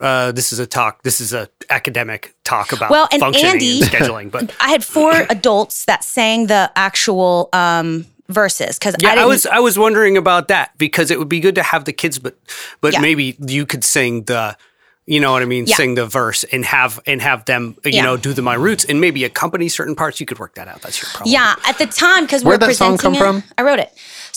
uh, 0.00 0.32
this 0.32 0.52
is 0.52 0.58
a 0.58 0.66
talk. 0.66 1.02
This 1.02 1.20
is 1.20 1.32
a 1.32 1.48
academic 1.70 2.34
talk 2.44 2.72
about 2.72 2.90
Well, 2.90 3.08
and 3.12 3.20
functioning 3.20 3.52
Andy- 3.54 3.80
and 3.82 3.90
scheduling. 3.90 4.30
But 4.30 4.54
I 4.60 4.68
had 4.70 4.84
four 4.84 5.12
adults 5.30 5.84
that 5.86 6.04
sang 6.04 6.46
the 6.46 6.70
actual 6.76 7.48
um, 7.52 8.06
verses 8.28 8.78
because 8.78 8.94
yeah, 9.00 9.10
I 9.14 9.22
I, 9.22 9.24
was 9.26 9.46
I 9.46 9.58
was 9.58 9.78
wondering 9.78 10.16
about 10.16 10.48
that 10.48 10.76
because 10.78 11.10
it 11.10 11.18
would 11.18 11.28
be 11.28 11.40
good 11.40 11.54
to 11.56 11.62
have 11.62 11.84
the 11.84 11.92
kids, 11.92 12.18
but 12.18 12.36
but 12.80 12.92
Yeah. 12.92 13.00
maybe 13.00 13.36
you 13.46 13.66
could 13.66 13.84
sing 13.84 14.24
the 14.24 14.56
You 15.06 15.20
know 15.20 15.32
what 15.32 15.40
I 15.42 15.46
mean? 15.46 15.64
Yeah. 15.66 15.76
Sing 15.76 15.94
the 15.94 16.04
verse 16.06 16.44
and 16.52 16.64
have 16.66 17.00
and 17.06 17.22
have 17.22 17.44
them, 17.46 17.76
you 17.84 17.92
Yeah. 17.92 18.02
know, 18.04 18.16
do 18.18 18.34
the 18.34 18.42
my 18.42 18.54
roots 18.54 18.84
and 18.84 19.00
maybe 19.00 19.24
accompany 19.24 19.68
certain 19.70 19.96
parts. 19.96 20.20
You 20.20 20.26
could 20.26 20.38
work 20.38 20.54
that 20.56 20.68
out. 20.68 20.82
That's 20.82 21.00
your 21.00 21.08
problem. 21.10 21.32
Yeah, 21.32 21.54
at 21.66 21.78
the 21.78 21.86
time 21.86 22.24
because 22.24 22.44
we're 22.44 22.50
Where'd 22.58 22.60
that 22.60 22.76
song 22.76 22.96
presenting 22.98 22.98
come 22.98 23.14
it, 23.14 23.42
from? 23.42 23.42
I 23.56 23.62
wrote 23.62 23.78
it. 23.80 23.90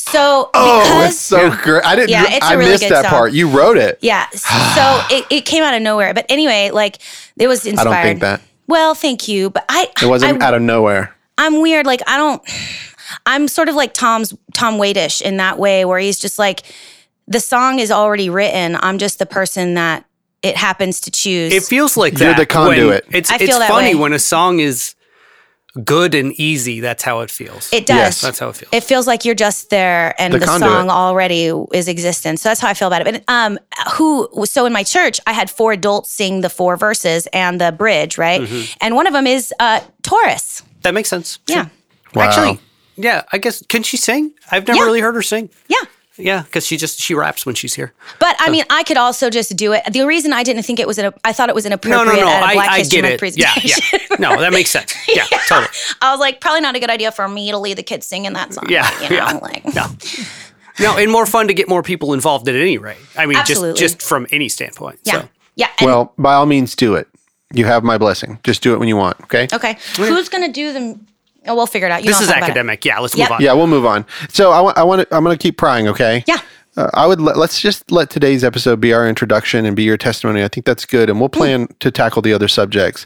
So 0.09 0.49
Oh, 0.53 0.81
because 0.83 1.11
it's 1.11 1.19
so 1.19 1.55
great. 1.55 1.83
I 1.85 1.95
didn't. 1.95 2.09
Yeah, 2.09 2.25
it's 2.27 2.45
a 2.45 2.49
I 2.49 2.53
really 2.53 2.71
missed 2.71 2.83
good 2.83 2.91
that 2.91 3.03
song. 3.03 3.09
part. 3.11 3.33
You 3.33 3.49
wrote 3.49 3.77
it. 3.77 3.99
yeah, 4.01 4.27
so 4.31 5.03
it, 5.15 5.25
it 5.29 5.45
came 5.45 5.63
out 5.63 5.73
of 5.73 5.81
nowhere. 5.81 6.13
But 6.13 6.25
anyway, 6.29 6.71
like 6.71 6.97
it 7.37 7.47
was 7.47 7.65
inspired. 7.65 7.87
I 7.87 7.93
don't 7.95 8.03
think 8.03 8.19
that 8.21 8.41
Well, 8.67 8.95
thank 8.95 9.27
you, 9.27 9.49
but 9.49 9.65
I 9.69 9.87
it 10.01 10.07
wasn't 10.07 10.41
I, 10.41 10.47
out 10.47 10.53
of 10.53 10.61
nowhere. 10.61 11.15
I'm 11.37 11.61
weird. 11.61 11.85
Like 11.85 12.01
I 12.07 12.17
don't. 12.17 12.41
I'm 13.25 13.47
sort 13.47 13.69
of 13.69 13.75
like 13.75 13.93
Tom's 13.93 14.33
Tom 14.53 14.75
Waitish 14.75 15.21
in 15.21 15.37
that 15.37 15.57
way, 15.59 15.85
where 15.85 15.99
he's 15.99 16.19
just 16.19 16.39
like 16.39 16.63
the 17.27 17.39
song 17.39 17.79
is 17.79 17.91
already 17.91 18.29
written. 18.29 18.75
I'm 18.79 18.97
just 18.97 19.19
the 19.19 19.25
person 19.25 19.75
that 19.75 20.05
it 20.41 20.57
happens 20.57 20.99
to 21.01 21.11
choose. 21.11 21.53
It 21.53 21.63
feels 21.63 21.95
like 21.97 22.17
You're 22.17 22.29
that. 22.29 22.37
the 22.37 22.45
conduit. 22.45 23.05
When, 23.07 23.15
it's 23.15 23.29
I 23.31 23.35
it's 23.35 23.45
feel 23.45 23.59
that 23.59 23.69
funny 23.69 23.93
way. 23.95 24.01
when 24.01 24.13
a 24.13 24.19
song 24.19 24.59
is 24.59 24.95
good 25.83 26.13
and 26.15 26.33
easy. 26.33 26.79
That's 26.81 27.03
how 27.03 27.21
it 27.21 27.31
feels. 27.31 27.71
it 27.71 27.85
does. 27.85 27.97
Yes. 27.97 28.21
That's 28.21 28.39
how 28.39 28.49
it 28.49 28.55
feels. 28.57 28.69
It 28.73 28.83
feels 28.83 29.07
like 29.07 29.23
you're 29.25 29.35
just 29.35 29.69
there 29.69 30.13
and 30.19 30.33
The 30.33 30.39
the, 30.39 30.59
song 30.59 30.89
already 30.89 31.45
is 31.73 31.87
existent. 31.87 32.39
So 32.39 32.49
that's 32.49 32.59
how 32.59 32.67
I 32.69 32.73
feel 32.73 32.87
about 32.87 33.05
it. 33.07 33.11
But 33.13 33.23
um 33.33 33.57
who 33.95 34.27
so 34.45 34.65
in 34.65 34.73
my 34.73 34.83
church 34.83 35.19
I 35.25 35.33
had 35.33 35.49
four 35.49 35.71
adults 35.71 36.11
sing 36.11 36.41
the 36.41 36.49
four 36.49 36.75
verses 36.77 37.27
and 37.33 37.59
the 37.61 37.71
bridge, 37.71 38.17
right? 38.17 38.41
Mm-hmm. 38.41 38.73
And 38.81 38.95
one 38.95 39.07
of 39.07 39.13
them 39.13 39.27
is 39.27 39.53
uh 39.59 39.79
Taurus. 40.03 40.61
that 40.81 40.93
makes 40.93 41.09
sense. 41.09 41.39
Yeah. 41.47 41.69
Wow. 42.15 42.23
Actually, 42.23 42.59
yeah. 42.97 43.23
I 43.31 43.37
guess 43.37 43.63
can 43.67 43.83
she 43.83 43.95
sing? 43.97 44.33
I've 44.51 44.67
never 44.67 44.79
Yeah. 44.79 44.85
really 44.85 44.99
heard 45.01 45.15
her 45.15 45.21
sing. 45.21 45.49
Yeah. 45.69 45.77
Yeah, 46.17 46.41
because 46.43 46.67
she 46.67 46.77
just 46.77 46.99
she 46.99 47.13
raps 47.15 47.45
when 47.45 47.55
she's 47.55 47.73
here. 47.73 47.93
But 48.19 48.35
I 48.39 48.49
mean, 48.49 48.63
I 48.69 48.83
could 48.83 48.97
also 48.97 49.29
just 49.29 49.55
do 49.55 49.71
it. 49.73 49.83
The 49.91 50.05
reason 50.05 50.33
I 50.33 50.43
didn't 50.43 50.63
think 50.63 50.79
it 50.79 50.87
was 50.87 50.97
an, 50.97 51.13
I 51.23 51.31
thought 51.33 51.49
it 51.49 51.55
was 51.55 51.63
No, 51.63 51.69
inappropriate 51.69 52.15
no, 52.19 52.25
no. 52.25 52.29
at 52.29 52.41
a 52.43 52.45
I, 52.45 52.53
Black 52.53 52.69
I 52.69 52.77
History 52.79 53.01
get 53.01 53.21
Month 53.21 53.37
it. 53.37 53.37
Yeah, 53.37 53.53
yeah. 53.63 54.17
No, 54.19 54.39
that 54.39 54.51
makes 54.51 54.69
sense. 54.69 54.93
Yeah, 55.07 55.23
totally. 55.47 55.67
I 56.01 56.11
was 56.11 56.19
like, 56.19 56.41
probably 56.41 56.61
not 56.61 56.75
a 56.75 56.79
good 56.79 56.89
idea 56.89 57.11
for 57.11 57.27
me 57.27 57.49
to 57.51 57.57
lead 57.57 57.77
the 57.77 57.83
kids 57.83 58.05
singing 58.07 58.33
that 58.33 58.53
song. 58.53 58.65
Yeah, 58.69 58.89
you 59.01 59.09
know, 59.09 59.15
yeah. 59.15 59.33
like 59.41 59.65
No. 59.73 59.85
No, 60.79 60.97
and 60.97 61.11
more 61.11 61.25
fun 61.25 61.47
to 61.47 61.53
get 61.53 61.67
more 61.67 61.83
people 61.83 62.13
involved 62.13 62.47
at 62.49 62.55
any 62.55 62.77
rate. 62.77 62.97
I 63.17 63.25
mean, 63.25 63.37
Absolutely. 63.37 63.79
just 63.79 63.99
just 63.99 64.07
from 64.07 64.25
any 64.31 64.49
standpoint. 64.49 64.99
yeah, 65.03 65.21
So. 65.21 65.29
yeah. 65.55 65.67
And, 65.79 65.85
Well, 65.87 66.13
by 66.17 66.33
all 66.33 66.45
means, 66.45 66.75
do 66.75 66.95
it. 66.95 67.07
You 67.53 67.65
have 67.65 67.83
my 67.83 67.97
blessing. 67.97 68.39
Just 68.43 68.61
do 68.63 68.73
it 68.73 68.79
when 68.79 68.87
you 68.87 68.95
want. 68.95 69.19
Okay. 69.23 69.47
okay, 69.53 69.77
who's 69.97 70.29
gonna 70.29 70.51
do 70.51 70.71
the? 70.73 70.99
Oh, 71.47 71.55
we'll 71.55 71.65
figure 71.67 71.87
it 71.87 71.91
out. 71.91 72.03
You 72.03 72.09
This 72.09 72.21
is 72.21 72.27
I'll 72.27 72.33
talk 72.33 72.37
about 72.37 72.47
it. 72.47 72.51
academic. 72.51 72.85
Yeah, 72.85 72.99
let's 72.99 73.15
Yep. 73.15 73.29
move 73.29 73.35
on. 73.37 73.41
Yeah, 73.41 73.53
we'll 73.53 73.67
move 73.67 73.85
on. 73.85 74.05
So 74.29 74.51
I 74.51 74.61
want. 74.61 74.77
I 74.77 74.83
want. 74.83 75.07
I'm 75.11 75.23
going 75.23 75.37
to 75.37 75.41
keep 75.41 75.57
prying. 75.57 75.87
Okay. 75.87 76.23
Yeah. 76.27 76.39
Uh, 76.77 76.89
I 76.93 77.05
would 77.05 77.19
let, 77.19 77.35
let's 77.35 77.59
just 77.59 77.91
let 77.91 78.09
today's 78.09 78.45
episode 78.45 78.79
be 78.79 78.93
our 78.93 79.05
introduction 79.05 79.65
and 79.65 79.75
be 79.75 79.83
your 79.83 79.97
testimony. 79.97 80.41
I 80.41 80.47
think 80.47 80.65
that's 80.65 80.85
good, 80.85 81.09
and 81.09 81.19
we'll 81.19 81.27
plan 81.27 81.67
to 81.81 81.91
tackle 81.91 82.21
the 82.21 82.31
other 82.31 82.47
subjects. 82.47 83.05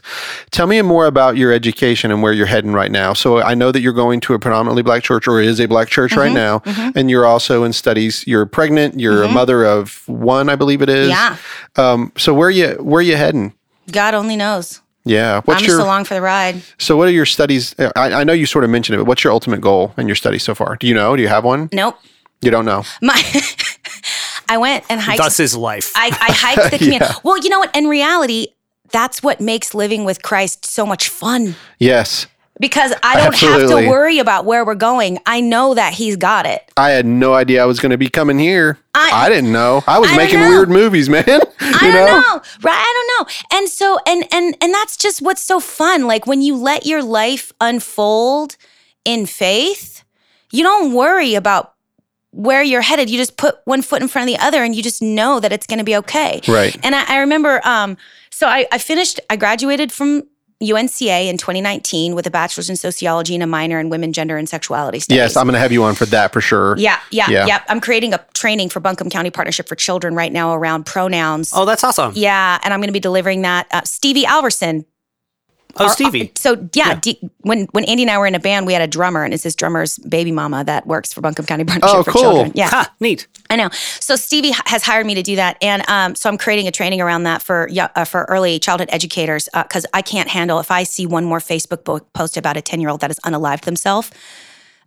Tell 0.52 0.68
me 0.68 0.80
more 0.82 1.06
about 1.06 1.36
your 1.36 1.52
education 1.52 2.12
and 2.12 2.22
where 2.22 2.32
you're 2.32 2.46
heading 2.46 2.74
right 2.74 2.92
now. 2.92 3.12
So 3.12 3.42
I 3.42 3.54
know 3.54 3.72
that 3.72 3.80
you're 3.80 3.92
going 3.92 4.20
to 4.20 4.34
a 4.34 4.38
predominantly 4.38 4.84
black 4.84 5.02
church 5.02 5.26
or 5.26 5.40
is 5.40 5.58
a 5.60 5.66
black 5.66 5.88
church 5.88 6.14
right 6.14 6.30
now, 6.30 6.62
and 6.94 7.10
you're 7.10 7.26
also 7.26 7.64
in 7.64 7.72
studies. 7.72 8.24
You're 8.24 8.46
pregnant. 8.46 9.00
You're 9.00 9.24
a 9.24 9.28
mother 9.28 9.64
of 9.64 10.06
one, 10.06 10.48
I 10.48 10.54
believe 10.54 10.80
it 10.80 10.88
is. 10.88 11.08
Yeah. 11.08 11.36
Um. 11.74 12.12
So 12.16 12.34
where 12.34 12.50
you 12.50 12.74
where 12.74 13.02
you 13.02 13.16
heading? 13.16 13.52
God 13.90 14.14
only 14.14 14.36
knows. 14.36 14.80
Yeah. 15.06 15.40
What's 15.44 15.62
I'm 15.62 15.66
your 15.66 15.76
just 15.78 15.84
along 15.86 16.04
for 16.04 16.14
the 16.14 16.20
ride. 16.20 16.60
so 16.78 16.96
what 16.96 17.08
are 17.08 17.12
your 17.12 17.24
studies? 17.26 17.74
I, 17.78 17.90
I 18.12 18.24
know 18.24 18.32
you 18.32 18.44
sort 18.44 18.64
of 18.64 18.70
mentioned 18.70 18.94
it, 18.94 18.98
but 18.98 19.06
what's 19.06 19.22
your 19.24 19.32
ultimate 19.32 19.60
goal 19.60 19.94
in 19.96 20.08
your 20.08 20.16
studies 20.16 20.42
so 20.42 20.54
far? 20.54 20.76
Do 20.76 20.86
you 20.86 20.94
know? 20.94 21.14
Do 21.16 21.22
you 21.22 21.28
have 21.28 21.44
one? 21.44 21.68
Nope. 21.72 21.96
You 22.42 22.50
don't 22.50 22.64
know. 22.66 22.82
My, 23.00 23.22
I 24.48 24.58
went 24.58 24.84
and 24.90 25.00
hiked. 25.00 25.18
Thus 25.22 25.40
is 25.40 25.56
life. 25.56 25.92
I, 25.96 26.06
I 26.08 26.32
hiked 26.32 26.72
the 26.72 26.78
community. 26.84 27.12
Well, 27.24 27.38
you 27.38 27.48
know 27.48 27.58
what? 27.60 27.74
In 27.74 27.86
reality, 27.86 28.48
that's 28.90 29.22
what 29.22 29.40
makes 29.40 29.74
living 29.74 30.04
with 30.04 30.22
Christ 30.22 30.66
so 30.66 30.84
much 30.84 31.08
fun 31.08 31.56
Yes. 31.78 32.26
Because 32.58 32.92
I 33.02 33.16
don't 33.22 33.34
have 33.36 33.68
to 33.68 33.88
worry 33.88 34.18
about 34.18 34.44
where 34.44 34.64
we're 34.64 34.74
going. 34.74 35.18
I 35.26 35.40
know 35.40 35.74
that 35.74 35.92
He's 35.94 36.16
got 36.16 36.46
it. 36.46 36.62
I 36.76 36.90
had 36.90 37.04
no 37.06 37.34
idea 37.34 37.62
I 37.62 37.66
was 37.66 37.80
going 37.80 37.90
to 37.90 37.98
be 37.98 38.08
coming 38.08 38.38
here. 38.38 38.78
I, 38.94 39.10
I- 39.12 39.28
didn't 39.28 39.52
know. 39.52 39.82
I 39.86 39.98
was 39.98 40.10
I 40.10 40.16
making 40.16 40.40
know. 40.40 40.48
weird 40.48 40.68
movies, 40.70 41.08
man. 41.10 41.24
you 41.26 41.40
I 41.60 41.90
don't 41.92 42.06
know. 42.06 42.42
right? 42.62 42.74
I 42.78 43.04
don't 43.18 43.28
know. 43.28 43.58
And 43.58 43.68
so, 43.68 43.98
and 44.06 44.24
and 44.32 44.56
and 44.62 44.72
that's 44.74 44.96
just 44.96 45.20
what's 45.22 45.42
so 45.42 45.60
fun. 45.60 46.06
Like 46.06 46.26
when 46.26 46.40
you 46.42 46.56
let 46.56 46.86
your 46.86 47.02
life 47.02 47.52
unfold 47.60 48.56
in 49.04 49.26
faith, 49.26 50.02
you 50.50 50.62
don't 50.62 50.92
worry 50.94 51.34
about 51.34 51.74
where 52.30 52.62
you're 52.62 52.82
headed. 52.82 53.08
You 53.10 53.18
just 53.18 53.36
put 53.36 53.56
one 53.64 53.82
foot 53.82 54.02
in 54.02 54.08
front 54.08 54.28
of 54.30 54.34
the 54.36 54.42
other, 54.44 54.62
and 54.64 54.74
you 54.74 54.82
just 54.82 55.00
know 55.02 55.40
that 55.40 55.52
it's 55.52 55.66
going 55.66 55.78
to 55.78 55.84
be 55.84 55.96
okay. 55.96 56.40
Right. 56.48 56.76
And 56.84 56.94
I, 56.94 57.16
I 57.16 57.18
remember, 57.18 57.60
um, 57.66 57.96
so 58.30 58.46
I, 58.46 58.66
I 58.72 58.78
finished. 58.78 59.20
I 59.30 59.36
graduated 59.36 59.92
from 59.92 60.24
UNCA 60.62 61.28
in 61.28 61.36
2019 61.36 62.14
with 62.14 62.26
a 62.26 62.30
bachelor's 62.30 62.70
in 62.70 62.76
sociology 62.76 63.34
and 63.34 63.42
a 63.42 63.46
minor 63.46 63.78
in 63.78 63.90
women, 63.90 64.12
gender, 64.12 64.36
and 64.36 64.48
sexuality 64.48 65.00
studies. 65.00 65.18
Yes, 65.18 65.36
I'm 65.36 65.46
going 65.46 65.52
to 65.54 65.58
have 65.58 65.72
you 65.72 65.84
on 65.84 65.94
for 65.94 66.06
that 66.06 66.32
for 66.32 66.40
sure. 66.40 66.76
Yeah, 66.78 66.98
yeah, 67.10 67.28
Yeah. 67.28 67.46
yeah, 67.46 67.62
I'm 67.68 67.80
creating 67.80 68.14
a 68.14 68.24
training 68.34 68.70
for 68.70 68.80
Buncombe 68.80 69.10
County 69.10 69.30
Partnership 69.30 69.68
for 69.68 69.74
Children 69.74 70.14
right 70.14 70.32
now 70.32 70.54
around 70.54 70.86
pronouns. 70.86 71.52
oh, 71.54 71.64
that's 71.66 71.84
awesome. 71.84 72.12
Yeah, 72.14 72.58
and 72.64 72.72
I'm 72.72 72.80
going 72.80 72.88
to 72.88 72.92
be 72.92 73.00
delivering 73.00 73.42
that. 73.42 73.66
Uh, 73.70 73.82
Stevie 73.84 74.24
Alverson. 74.24 74.84
Oh, 75.78 75.84
our- 75.84 75.90
Stevie. 75.90 76.32
So 76.36 76.68
yeah, 76.74 76.88
Yeah. 76.88 76.94
D- 77.00 77.18
when 77.40 77.66
when 77.72 77.84
Andy 77.86 78.02
and 78.02 78.10
I 78.10 78.18
were 78.18 78.26
in 78.26 78.34
a 78.34 78.38
band, 78.40 78.66
we 78.66 78.74
had 78.74 78.82
a 78.82 78.86
drummer, 78.86 79.24
and 79.24 79.32
it's 79.32 79.42
his 79.44 79.56
drummer's 79.56 79.96
baby 79.98 80.32
mama 80.32 80.62
that 80.64 80.86
works 80.86 81.12
for 81.14 81.22
Buncombe 81.22 81.46
County 81.46 81.64
Partnership 81.72 81.96
Oh, 81.98 82.02
for 82.02 82.10
cool. 82.10 82.20
Children. 82.22 82.52
Yeah, 82.54 82.68
Ha, 82.68 82.92
neat. 83.00 83.26
I 83.48 83.56
know. 83.56 83.70
So 84.00 84.14
Stevie 84.16 84.52
has 84.66 84.82
hired 84.82 85.06
me 85.06 85.14
to 85.14 85.22
do 85.22 85.36
that, 85.36 85.56
and 85.62 85.88
um, 85.88 86.14
so 86.14 86.28
I'm 86.28 86.36
creating 86.36 86.68
a 86.68 86.72
training 86.72 87.00
around 87.00 87.22
that 87.22 87.40
for 87.42 87.68
uh, 87.94 88.04
for 88.04 88.24
early 88.28 88.58
childhood 88.58 88.90
educators 88.92 89.48
because 89.54 89.86
I 89.94 90.02
can't 90.02 90.28
handle 90.28 90.60
if 90.60 90.70
I 90.70 90.82
see 90.82 91.06
one 91.06 91.24
more 91.24 91.38
Facebook 91.38 92.04
post 92.12 92.36
about 92.36 92.58
a 92.58 92.60
ten 92.60 92.80
year 92.82 92.90
old 92.90 93.00
that 93.00 93.06
that 93.06 93.12
is 93.12 93.20
unalived 93.20 93.60
themselves. 93.66 94.10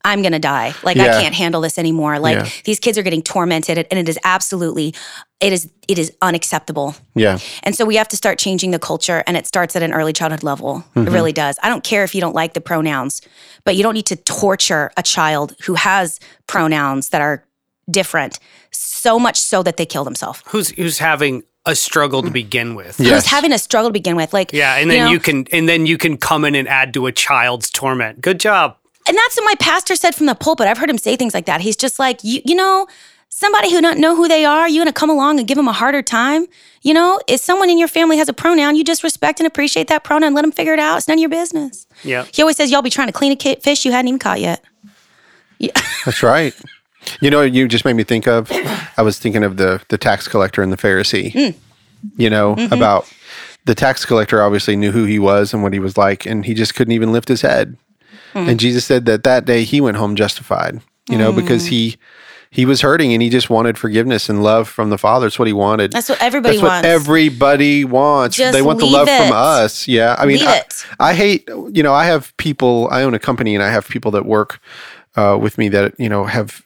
I'm 0.05 0.21
gonna 0.21 0.39
die. 0.39 0.73
Like 0.83 0.97
Yeah. 0.97 1.17
I 1.17 1.21
can't 1.21 1.35
handle 1.35 1.61
this 1.61 1.77
anymore. 1.77 2.19
Like 2.19 2.37
Yeah. 2.37 2.49
these 2.65 2.79
kids 2.79 2.97
are 2.97 3.03
getting 3.03 3.21
tormented, 3.21 3.77
and 3.77 3.99
it 3.99 4.07
is 4.09 4.17
absolutely, 4.23 4.93
it 5.39 5.53
is 5.53 5.69
it 5.87 5.97
is 5.99 6.11
unacceptable. 6.21 6.95
Yeah. 7.15 7.39
And 7.63 7.75
so 7.75 7.83
we 7.85 7.95
have 7.95 8.07
to 8.09 8.15
start 8.17 8.39
changing 8.39 8.71
the 8.71 8.79
culture, 8.79 9.23
and 9.27 9.35
it 9.37 9.45
starts 9.47 9.75
at 9.75 9.83
an 9.83 9.91
early 9.93 10.13
childhood 10.13 10.43
level. 10.43 10.83
Mm-hmm. 10.95 11.07
It 11.07 11.11
really 11.11 11.33
does. 11.33 11.57
I 11.63 11.69
don't 11.69 11.83
care 11.83 12.03
if 12.03 12.13
you 12.15 12.21
don't 12.21 12.35
like 12.35 12.53
the 12.53 12.61
pronouns, 12.61 13.21
but 13.65 13.75
you 13.75 13.83
don't 13.83 13.93
need 13.93 14.05
to 14.07 14.15
torture 14.15 14.91
a 14.97 15.03
child 15.03 15.55
who 15.65 15.73
has 15.75 16.19
pronouns 16.47 17.09
that 17.09 17.21
are 17.21 17.43
different 17.89 18.39
so 18.71 19.17
much 19.19 19.35
so 19.37 19.63
that 19.63 19.77
they 19.77 19.85
kill 19.85 20.03
themselves. 20.03 20.41
Who's 20.47 20.69
who's 20.71 20.99
having 20.99 21.43
a 21.65 21.75
struggle 21.75 22.21
to 22.23 22.29
begin 22.31 22.75
with? 22.75 22.99
Yes. 22.99 23.09
Who's 23.23 23.25
having 23.25 23.51
a 23.51 23.57
struggle 23.59 23.89
to 23.89 23.93
begin 23.93 24.15
with? 24.15 24.33
Like, 24.33 24.53
Yeah, 24.53 24.75
and 24.77 24.89
then 24.89 25.05
know, 25.05 25.11
you 25.11 25.19
can 25.19 25.45
and 25.51 25.67
then 25.67 25.85
you 25.85 25.97
can 25.97 26.17
come 26.17 26.45
in 26.45 26.55
and 26.55 26.67
add 26.67 26.93
to 26.93 27.07
a 27.07 27.11
child's 27.11 27.69
torment. 27.69 28.21
Good 28.21 28.39
job. 28.39 28.77
And 29.07 29.17
that's 29.17 29.35
what 29.37 29.45
my 29.45 29.55
pastor 29.59 29.95
said 29.95 30.15
from 30.15 30.25
the 30.27 30.35
pulpit. 30.35 30.67
I've 30.67 30.77
heard 30.77 30.89
him 30.89 30.97
say 30.97 31.15
things 31.15 31.33
like 31.33 31.45
that. 31.45 31.61
He's 31.61 31.75
just 31.75 31.99
like, 31.99 32.23
you, 32.23 32.41
you 32.45 32.55
know, 32.55 32.87
somebody 33.29 33.71
who 33.71 33.81
don't 33.81 33.99
know 33.99 34.15
who 34.15 34.27
they 34.27 34.45
are, 34.45 34.67
you 34.69 34.79
gonna 34.81 34.93
come 34.93 35.09
along 35.09 35.39
and 35.39 35.47
give 35.47 35.55
them 35.55 35.67
a 35.67 35.73
harder 35.73 36.01
time. 36.01 36.45
You 36.81 36.93
know, 36.93 37.19
if 37.27 37.39
someone 37.41 37.69
in 37.69 37.77
your 37.77 37.87
family 37.87 38.17
has 38.17 38.29
a 38.29 38.33
pronoun, 38.33 38.75
you 38.75 38.83
just 38.83 39.03
respect 39.03 39.39
and 39.39 39.47
appreciate 39.47 39.87
that 39.87 40.03
pronoun. 40.03 40.33
Let 40.33 40.43
them 40.43 40.51
figure 40.51 40.73
it 40.73 40.79
out. 40.79 40.97
It's 40.97 41.07
none 41.07 41.17
of 41.17 41.21
your 41.21 41.29
business. 41.29 41.87
Yeah. 42.03 42.25
He 42.33 42.41
always 42.41 42.55
says, 42.57 42.71
y'all 42.71 42.81
be 42.81 42.89
trying 42.89 43.07
to 43.07 43.13
clean 43.13 43.31
a 43.39 43.55
fish 43.57 43.83
you 43.85 43.91
hadn't 43.91 44.07
even 44.07 44.19
caught 44.19 44.39
yet. 44.39 44.63
Yeah. 45.57 45.71
That's 46.05 46.23
right. 46.23 46.53
You 47.21 47.29
know, 47.31 47.41
you 47.41 47.67
just 47.67 47.85
made 47.85 47.93
me 47.93 48.03
think 48.03 48.27
of. 48.27 48.51
I 48.97 49.01
was 49.01 49.19
thinking 49.19 49.43
of 49.43 49.57
the 49.57 49.81
the 49.89 49.97
tax 49.97 50.27
collector 50.27 50.61
and 50.61 50.71
the 50.71 50.77
Pharisee. 50.77 51.31
Mm. 51.33 51.55
You 52.17 52.29
know 52.29 52.55
Mm-hmm. 52.55 52.73
about 52.73 53.11
the 53.65 53.75
tax 53.75 54.05
collector. 54.05 54.41
Obviously 54.41 54.75
knew 54.77 54.91
who 54.91 55.03
he 55.05 55.19
was 55.19 55.53
and 55.53 55.63
what 55.63 55.73
he 55.73 55.79
was 55.79 55.97
like, 55.97 56.25
and 56.25 56.45
he 56.45 56.53
just 56.53 56.75
couldn't 56.75 56.93
even 56.93 57.11
lift 57.11 57.27
his 57.27 57.41
head. 57.41 57.75
Mm. 58.33 58.49
And 58.49 58.59
Jesus 58.59 58.85
said 58.85 59.05
that 59.05 59.23
that 59.23 59.45
day 59.45 59.63
he 59.63 59.81
went 59.81 59.97
home 59.97 60.15
justified. 60.15 60.81
You 61.09 61.17
know, 61.17 61.31
because 61.31 61.65
Mm. 61.65 61.69
he 61.69 61.97
he 62.51 62.65
was 62.65 62.81
hurting 62.81 63.13
and 63.13 63.21
he 63.21 63.29
just 63.29 63.49
wanted 63.49 63.77
forgiveness 63.77 64.27
and 64.29 64.41
love 64.43 64.67
from 64.67 64.89
the 64.91 64.97
Father. 64.97 65.25
That's 65.27 65.37
what 65.39 65.47
he 65.47 65.53
wanted. 65.53 65.91
That's 65.91 66.09
what 66.09 66.21
everybody 66.21 66.55
That's 66.57 66.63
what 66.63 66.69
wants. 66.71 66.87
everybody 66.87 67.85
wants. 67.85 68.37
Just 68.37 68.53
they 68.53 68.61
want 68.63 68.79
the 68.79 68.85
love 68.87 69.07
it. 69.07 69.17
from 69.17 69.31
us. 69.35 69.87
Yeah. 69.87 70.15
I 70.17 70.25
mean, 70.25 70.39
I. 70.43 70.63
I 70.99 71.13
hate, 71.13 71.47
you 71.47 71.83
know, 71.83 71.93
I 71.93 72.05
have 72.05 72.35
people, 72.37 72.87
I 72.91 73.03
own 73.03 73.13
a 73.13 73.19
company 73.19 73.53
and 73.55 73.63
I 73.63 73.69
have 73.69 73.87
people 73.87 74.09
that 74.11 74.25
work 74.25 74.59
uh, 75.15 75.37
with 75.39 75.57
me 75.59 75.69
that, 75.69 75.93
you 75.99 76.09
know, 76.09 76.25
have 76.25 76.63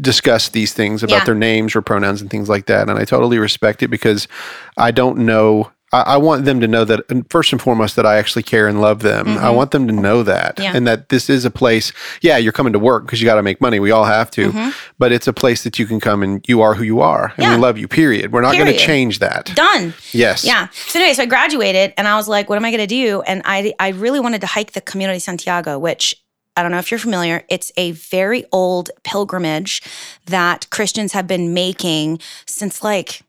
discussed 0.00 0.52
these 0.52 0.72
things 0.72 1.02
about 1.02 1.18
Yeah. 1.18 1.24
their 1.24 1.34
names 1.34 1.74
or 1.74 1.82
pronouns 1.82 2.20
and 2.20 2.30
things 2.30 2.48
like 2.48 2.66
that. 2.66 2.88
And 2.88 2.98
I 2.98 3.04
totally 3.04 3.38
respect 3.38 3.82
it 3.82 3.88
because 3.88 4.28
I 4.76 4.90
don't 4.90 5.18
know. 5.18 5.70
I, 5.94 6.14
I 6.14 6.16
want 6.16 6.44
them 6.44 6.60
to 6.60 6.68
know 6.68 6.84
that, 6.84 7.00
first 7.30 7.52
and 7.52 7.60
foremost, 7.62 7.96
that 7.96 8.04
I 8.06 8.16
actually 8.16 8.42
care 8.42 8.66
and 8.68 8.80
love 8.80 9.00
them. 9.00 9.28
I 9.38 9.50
want 9.50 9.70
them 9.70 9.86
to 9.86 9.92
know 9.92 10.22
that. 10.24 10.56
Mm-hmm. 10.56 10.62
Yeah. 10.62 10.76
And 10.76 10.86
that 10.86 11.08
this 11.08 11.30
is 11.30 11.44
a 11.44 11.50
place, 11.50 11.92
yeah, 12.20 12.36
you're 12.36 12.52
coming 12.52 12.72
to 12.72 12.78
work 12.78 13.04
because 13.06 13.20
you 13.20 13.26
got 13.26 13.36
to 13.36 13.42
make 13.42 13.60
money. 13.60 13.78
We 13.80 13.90
all 13.90 14.04
have 14.04 14.30
to. 14.32 14.72
But 14.98 15.12
it's 15.12 15.26
a 15.26 15.32
place 15.32 15.62
that 15.64 15.78
you 15.78 15.86
can 15.86 16.00
come 16.00 16.22
and 16.22 16.44
you 16.48 16.60
are 16.62 16.74
who 16.74 16.84
you 16.84 17.00
are. 17.00 17.26
And 17.26 17.32
Mm-hmm. 17.34 17.42
Yeah. 17.42 17.56
we 17.56 17.62
love 17.62 17.78
you, 17.78 17.88
period. 17.88 18.32
We're 18.32 18.40
not 18.40 18.54
going 18.54 18.72
to 18.72 18.78
change 18.78 19.18
that. 19.20 19.52
Done. 19.54 19.94
Yes. 20.12 20.44
Yeah. 20.44 20.68
So 20.88 20.98
anyway, 20.98 21.14
so 21.14 21.22
I 21.22 21.26
graduated 21.26 21.92
and 21.98 22.08
I 22.08 22.16
was 22.16 22.26
like, 22.28 22.48
what 22.48 22.56
am 22.56 22.64
I 22.64 22.70
going 22.70 22.80
to 22.80 22.86
do? 22.86 23.22
And 23.22 23.42
I 23.44 23.74
I 23.78 23.88
really 23.90 24.20
wanted 24.20 24.40
to 24.40 24.46
hike 24.46 24.72
the 24.72 24.80
Camino 24.80 25.12
de 25.12 25.20
Santiago, 25.20 25.78
which 25.78 26.14
I 26.56 26.62
don't 26.62 26.70
know 26.70 26.78
if 26.78 26.90
you're 26.90 27.00
familiar. 27.00 27.44
It's 27.48 27.70
a 27.76 27.90
very 27.92 28.44
old 28.52 28.90
pilgrimage 29.02 29.82
that 30.26 30.68
Christians 30.70 31.12
have 31.12 31.26
been 31.26 31.52
making 31.52 32.20
since 32.46 32.82
like 32.82 33.22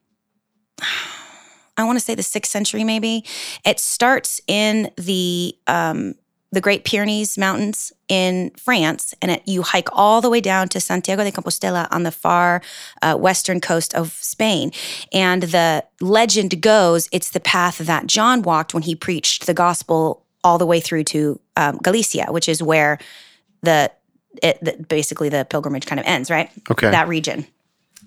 I 1.77 1.83
want 1.83 1.97
to 1.97 2.03
say 2.03 2.15
the 2.15 2.23
sixth 2.23 2.51
century, 2.51 2.83
maybe. 2.83 3.25
It 3.65 3.79
starts 3.79 4.41
in 4.47 4.91
the 4.97 5.55
um, 5.67 6.15
the 6.51 6.61
Great 6.61 6.85
Pyrenees 6.85 7.37
Mountains 7.37 7.91
in 8.07 8.51
France, 8.51 9.13
and 9.21 9.31
it, 9.31 9.43
you 9.45 9.61
hike 9.61 9.89
all 9.91 10.21
the 10.21 10.29
way 10.29 10.39
down 10.39 10.69
to 10.69 10.79
Santiago 10.79 11.23
de 11.23 11.31
Compostela 11.31 11.87
on 11.91 12.03
the 12.03 12.11
far 12.11 12.61
uh, 13.01 13.15
western 13.15 13.59
coast 13.59 13.93
of 13.93 14.13
Spain. 14.13 14.71
And 15.11 15.43
the 15.43 15.83
legend 15.99 16.61
goes 16.61 17.09
it's 17.11 17.31
the 17.31 17.39
path 17.41 17.79
that 17.79 18.07
John 18.07 18.41
walked 18.41 18.73
when 18.73 18.83
he 18.83 18.95
preached 18.95 19.45
the 19.47 19.53
gospel 19.53 20.25
all 20.43 20.57
the 20.57 20.65
way 20.65 20.79
through 20.79 21.03
to 21.03 21.39
um, 21.57 21.77
Galicia, 21.77 22.27
which 22.29 22.47
is 22.47 22.63
where 22.63 22.99
the, 23.61 23.91
it, 24.41 24.63
the 24.63 24.85
basically 24.87 25.27
the 25.27 25.45
pilgrimage 25.45 25.85
kind 25.85 25.99
of 25.99 26.05
ends, 26.05 26.29
right? 26.29 26.49
Okay. 26.71 26.89
That 26.89 27.07
region. 27.07 27.47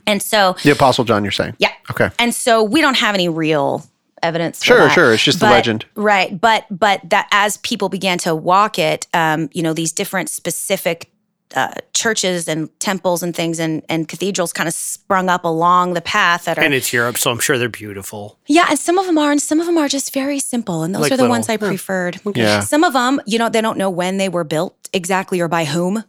And 0.09 0.21
so, 0.23 0.57
The 0.65 0.71
Apostle 0.73 1.05
John, 1.05 1.23
you're 1.23 1.31
saying? 1.31 1.55
yeah. 1.59 1.71
Okay. 1.91 2.11
And 2.19 2.35
so 2.35 2.63
we 2.65 2.81
don't 2.81 2.97
have 2.97 3.15
any 3.15 3.29
real 3.29 3.85
evidence. 4.23 4.59
For 4.59 4.65
Sure, 4.65 4.79
that. 4.79 4.93
sure. 4.93 5.13
It's 5.15 5.23
just 5.23 5.39
the 5.41 5.47
legend. 5.47 5.85
right? 5.95 6.39
But 6.41 6.65
but 6.71 7.01
that 7.11 7.29
as 7.31 7.59
people 7.59 7.89
began 7.89 8.19
to 8.19 8.35
walk 8.35 8.79
it, 8.79 9.07
um, 9.15 9.49
you 9.53 9.63
know, 9.63 9.73
these 9.75 9.93
different 9.93 10.29
specific 10.31 11.11
uh, 11.55 11.73
churches 11.95 12.47
and 12.47 12.69
temples 12.79 13.23
and 13.23 13.35
things 13.35 13.59
and 13.59 13.83
and 13.89 14.07
cathedrals 14.09 14.53
kind 14.53 14.69
of 14.69 14.75
sprung 14.75 15.31
up 15.31 15.45
along 15.45 15.95
the 15.95 16.03
path 16.03 16.45
that 16.45 16.59
are 16.59 16.63
And 16.65 16.75
it's 16.75 16.93
Europe, 16.93 17.17
so 17.17 17.31
I'm 17.31 17.39
sure 17.39 17.57
they're 17.57 17.71
beautiful. 17.71 18.39
yeah, 18.49 18.67
and 18.69 18.79
some 18.79 18.99
of 18.99 19.07
them 19.07 19.17
are, 19.17 19.31
and 19.31 19.41
some 19.41 19.59
of 19.61 19.65
them 19.67 19.79
are 19.79 19.89
just 19.89 20.13
very 20.13 20.41
simple, 20.41 20.83
and 20.83 20.95
those 20.95 21.03
Like 21.05 21.13
are 21.13 21.17
the 21.17 21.23
little- 21.23 21.35
ones 21.37 21.49
I 21.49 21.57
preferred. 21.57 22.21
Yeah. 22.35 22.61
Some 22.61 22.85
of 22.85 22.93
them, 22.93 23.21
you 23.25 23.39
know, 23.39 23.49
they 23.49 23.63
don't 23.63 23.79
know 23.79 23.89
when 23.89 24.19
they 24.19 24.29
were 24.29 24.45
built 24.45 24.75
exactly 24.93 25.41
or 25.41 25.49
by 25.49 25.65
whom. 25.65 26.05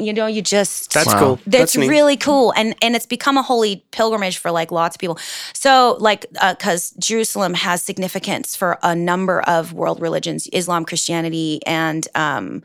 You 0.00 0.12
know, 0.12 0.26
you 0.26 0.42
just 0.42 0.92
That's 0.94 1.06
Wow. 1.08 1.18
cool. 1.20 1.36
that's 1.46 1.74
That's 1.74 1.88
really 1.88 2.16
cool 2.16 2.52
and 2.56 2.74
and 2.82 2.94
it's 2.96 3.06
become 3.06 3.36
a 3.36 3.42
holy 3.42 3.84
pilgrimage 3.90 4.38
for 4.38 4.50
like 4.50 4.70
lots 4.72 4.96
of 4.96 5.00
people 5.00 5.18
so 5.52 5.96
like 6.00 6.26
because 6.30 6.90
jerusalem 6.98 7.54
has 7.54 7.82
significance 7.82 8.54
for 8.56 8.78
a 8.82 8.94
number 8.94 9.40
of 9.42 9.72
world 9.72 10.00
religions 10.00 10.48
islam 10.52 10.84
christianity 10.84 11.60
and 11.66 12.06
um 12.14 12.62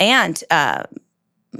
and 0.00 0.42
uh, 0.50 0.82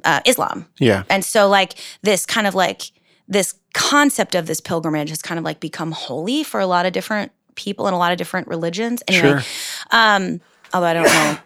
uh 0.04 0.20
islam 0.26 0.66
Yeah. 0.78 1.02
and 1.08 1.24
so 1.24 1.48
like 1.48 1.74
this 2.02 2.26
kind 2.26 2.46
of 2.46 2.54
like 2.54 2.90
this 3.28 3.54
concept 3.74 4.34
of 4.34 4.46
this 4.46 4.60
pilgrimage 4.60 5.10
has 5.10 5.22
kind 5.22 5.38
of 5.38 5.44
like 5.44 5.60
become 5.60 5.92
holy 5.92 6.42
for 6.44 6.60
a 6.60 6.66
lot 6.66 6.86
of 6.86 6.92
different 6.92 7.32
people 7.54 7.86
and 7.86 7.94
a 7.94 7.98
lot 7.98 8.12
of 8.12 8.18
different 8.18 8.48
religions 8.48 9.02
anyway 9.08 9.40
Sure. 9.40 9.42
um 9.90 10.40
although 10.72 10.86
i 10.88 10.94
don't 10.94 11.04
know 11.04 11.38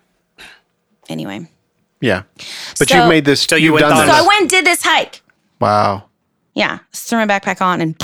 anyway 1.09 1.49
Yeah. 2.07 2.23
But 2.79 2.89
So- 2.89 2.97
you've 2.97 3.09
made 3.09 3.25
this. 3.25 3.43
So 3.43 3.57
you 3.57 3.65
you've 3.65 3.75
went 3.75 3.83
done 3.83 3.93
on 3.93 3.99
so 3.99 4.07
this. 4.07 4.15
i 4.23 4.27
went 4.27 4.41
and 4.43 4.51
did 4.51 4.65
this 4.67 4.83
hike 4.83 5.23
wow. 5.61 6.05
yeah 6.55 6.79
threw 6.93 7.19
my 7.19 7.27
backpack 7.27 7.61
on 7.61 7.81
and 7.81 7.95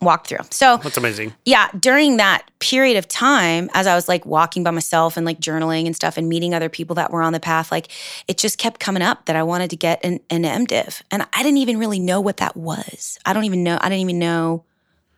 walked 0.00 0.26
through 0.26 0.44
so 0.50 0.78
That's 0.78 0.96
amazing. 0.96 1.32
yeah, 1.44 1.68
during 1.78 2.16
that 2.16 2.42
period 2.58 2.96
of 2.96 3.06
time, 3.06 3.70
as 3.72 3.86
I 3.86 3.94
was 3.94 4.08
like 4.08 4.26
walking 4.26 4.64
by 4.64 4.72
myself 4.72 5.16
and 5.16 5.24
like 5.24 5.38
journaling 5.38 5.86
and 5.86 5.94
stuff 5.94 6.16
and 6.16 6.28
meeting 6.28 6.54
other 6.54 6.68
people 6.68 6.94
that 6.96 7.12
were 7.12 7.22
on 7.22 7.32
the 7.32 7.40
path, 7.40 7.70
like 7.70 7.86
it 8.26 8.36
just 8.38 8.58
kept 8.58 8.80
coming 8.80 9.02
up 9.02 9.26
that 9.26 9.36
I 9.36 9.44
wanted 9.44 9.70
to 9.70 9.76
get 9.76 10.04
an, 10.04 10.18
an 10.28 10.42
MDiv. 10.42 11.02
And 11.12 11.22
I 11.32 11.42
didn't 11.44 11.58
even 11.58 11.78
really 11.78 12.00
know 12.00 12.20
what 12.20 12.38
that 12.38 12.56
was. 12.56 13.18
I 13.24 13.32
don't 13.32 13.44
even 13.44 13.62
know, 13.62 13.78
I 13.80 13.88
didn't 13.88 14.00
even 14.00 14.18
know 14.18 14.64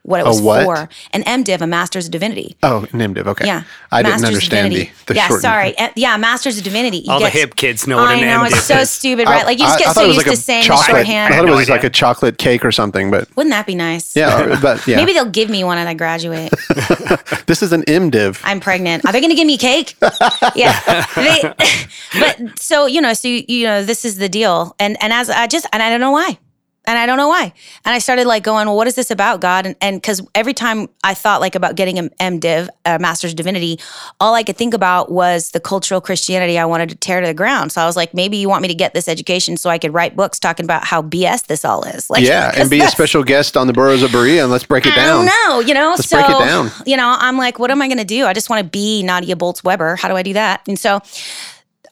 what 0.05 0.21
it 0.21 0.27
A 0.27 0.29
was 0.29 0.41
what? 0.43 0.65
for. 0.65 0.89
An 1.13 1.23
MDiv, 1.25 1.61
a 1.61 1.67
Master's 1.67 2.07
of 2.07 2.13
Divinity. 2.13 2.57
Oh, 2.63 2.87
an 2.93 3.01
MDiv. 3.01 3.27
Okay. 3.27 3.47
Yeah. 3.47 3.65
I 3.91 4.03
didn't 4.03 4.25
understand 4.25 4.73
the, 4.73 4.91
the 5.07 5.15
yeah, 5.15 5.29
sorry. 5.39 5.75
Yeah, 5.97 6.17
Master's 6.17 6.59
of 6.59 6.65
Divinity. 6.65 6.99
You 6.99 7.13
All 7.13 7.21
the 7.21 7.31
hip 7.31 7.57
kids 7.57 7.87
know 7.87 7.97
what 7.97 8.09
I 8.09 8.15
an 8.15 8.21
know, 8.27 8.45
it's 8.45 8.63
so 8.65 8.85
stupid, 8.85 9.27
right? 9.27 9.45
Like 9.45 9.59
you 9.59 9.65
just 9.65 9.73
I- 9.73 9.77
I 9.77 9.79
get 9.79 9.85
thought 9.87 9.95
so 9.95 10.05
used 10.07 10.17
like 10.19 10.27
to 10.27 10.33
a 10.33 10.37
saying 10.37 10.65
chocolate. 10.65 10.87
shorthand. 10.89 11.33
I 11.33 11.37
thought 11.37 11.45
it 11.47 11.51
No 11.51 11.57
was 11.57 11.69
like 11.69 11.85
a 11.85 11.91
chocolate 11.91 12.39
cake 12.39 12.65
or 12.65 12.73
something, 12.73 13.11
but 13.11 13.29
Wouldn't 13.37 13.53
that 13.53 13.67
be 13.67 13.75
nice? 13.75 14.15
yeah, 14.17 14.59
but 14.61 14.87
yeah. 14.87 14.97
Maybe 14.97 15.13
they'll 15.15 15.25
give 15.31 15.49
me 15.51 15.65
one 15.65 15.79
when 15.79 15.87
I 15.87 15.95
graduate. 15.95 16.51
this 17.47 17.63
is 17.63 17.73
an 17.73 17.83
MDiv. 17.83 18.41
I'm 18.45 18.61
pregnant. 18.61 19.05
Are 19.07 19.13
they 19.13 19.21
going 19.21 19.31
to 19.31 19.37
give 19.37 19.47
me 19.47 19.57
cake? 19.59 19.97
yeah. 20.55 21.07
They, 21.17 21.43
but 22.21 22.59
so 22.59 22.87
you 22.87 23.01
know, 23.01 23.13
so 23.15 23.29
you, 23.29 23.45
you 23.49 23.67
know, 23.67 23.83
this 23.83 24.05
is 24.05 24.19
the 24.19 24.29
deal, 24.29 24.75
and 24.79 24.97
and 25.03 25.13
as 25.13 25.31
I 25.31 25.47
just 25.47 25.67
and 25.73 25.83
I 25.83 25.91
don't 25.91 26.01
know 26.01 26.11
why, 26.13 26.39
and 26.87 26.99
I 26.99 27.07
don't 27.07 27.17
know 27.17 27.29
why, 27.29 27.53
and 27.85 27.95
I 27.95 27.99
started 27.99 28.27
like 28.27 28.43
going, 28.43 28.67
well, 28.67 28.77
what 28.77 28.87
is 28.87 28.95
this 28.95 29.11
about, 29.11 29.41
God? 29.41 29.67
And 29.67 29.77
and 29.81 30.01
because 30.01 30.27
every 30.35 30.55
time 30.55 30.89
I 31.03 31.15
thought 31.15 31.41
like 31.41 31.55
about 31.55 31.77
getting 31.77 31.99
an 31.99 32.11
MDiv, 32.21 32.69
a 32.85 32.93
uh, 32.93 32.99
Master's 32.99 33.33
of 33.33 33.37
Divinity, 33.37 33.79
all 34.21 34.35
I 34.35 34.43
could 34.43 34.57
think 34.57 34.75
about 34.75 35.11
was 35.11 35.51
the 35.51 35.61
cultural 35.61 36.01
Christianity 36.01 36.59
I 36.59 36.65
wanted 36.65 36.89
to 36.91 36.95
tear 36.97 37.21
to 37.21 37.27
the 37.27 37.35
ground. 37.35 37.73
So 37.73 37.83
I 37.83 37.87
was 37.87 37.97
like, 37.97 38.15
maybe 38.15 38.37
you 38.37 38.49
want 38.49 38.63
me 38.63 38.69
to 38.69 38.75
get 38.75 38.95
this 38.95 39.09
education 39.09 39.57
so 39.57 39.71
I 39.71 39.79
could 39.79 39.95
write 39.95 40.17
books 40.17 40.39
talking 40.39 40.65
about 40.65 40.85
how 40.85 41.03
BS 41.03 41.47
this 41.47 41.65
all 41.65 41.85
is. 41.85 42.11
Like, 42.11 42.25
yeah, 42.25 42.53
and 42.57 42.71
be 42.71 42.81
a 42.81 42.89
special 42.89 43.25
guest 43.25 43.57
on 43.57 43.67
the 43.67 43.73
Burros 43.73 44.03
of 44.03 44.13
Berea, 44.13 44.43
and 44.43 44.51
let's 44.51 44.65
break 44.65 44.87
it 44.87 44.93
I 44.93 44.97
down. 44.97 45.27
don't 45.27 45.27
you 45.61 45.75
know. 45.75 45.91
Let's 45.91 46.09
so 46.09 46.17
break 46.17 46.31
it 46.31 46.39
down. 46.39 46.71
you 46.87 46.97
know, 46.97 47.17
I'm 47.19 47.37
like, 47.37 47.59
what 47.59 47.71
am 47.71 47.83
I 47.83 47.89
going 47.89 47.99
to 47.99 48.05
do? 48.05 48.27
I 48.27 48.33
just 48.33 48.51
want 48.51 48.63
to 48.63 48.69
be 48.69 49.03
Nadia 49.03 49.37
Bolz 49.37 49.63
Weber. 49.65 49.97
How 49.97 50.09
do 50.09 50.17
I 50.17 50.23
do 50.23 50.33
that? 50.35 50.63
And 50.67 50.79
so, 50.79 51.01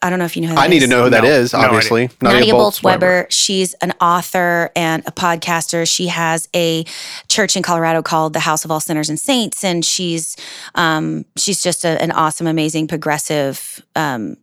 I 0.03 0.09
don't 0.09 0.19
know 0.19 0.25
if 0.25 0.35
you 0.35 0.41
know. 0.43 0.49
Who 0.49 0.55
that 0.55 0.61
I 0.63 0.67
need 0.67 0.81
to 0.81 0.87
know 0.87 1.03
who 1.05 1.09
that 1.09 1.23
No, 1.23 1.29
is. 1.29 1.53
no 1.53 1.59
obviously, 1.59 2.09
Nadia, 2.21 2.53
Bolz 2.53 2.83
Weber. 2.83 3.25
She's 3.29 3.73
an 3.75 3.93
author 4.01 4.69
and 4.75 5.01
a 5.07 5.11
podcaster. 5.11 5.89
She 5.89 6.07
has 6.07 6.49
a 6.55 6.83
church 7.29 7.55
in 7.55 7.63
Colorado 7.63 8.01
called 8.01 8.33
the 8.33 8.41
House 8.41 8.65
of 8.65 8.71
All 8.71 8.79
Sinners 8.81 9.09
and 9.09 9.19
Saints, 9.19 9.63
and 9.63 9.83
she's 9.85 10.35
um, 10.75 11.25
she's 11.37 11.63
just 11.63 11.85
a, 11.85 12.01
an 12.01 12.11
awesome, 12.11 12.47
amazing, 12.47 12.87
progressive. 12.87 13.81
Um, 13.95 14.37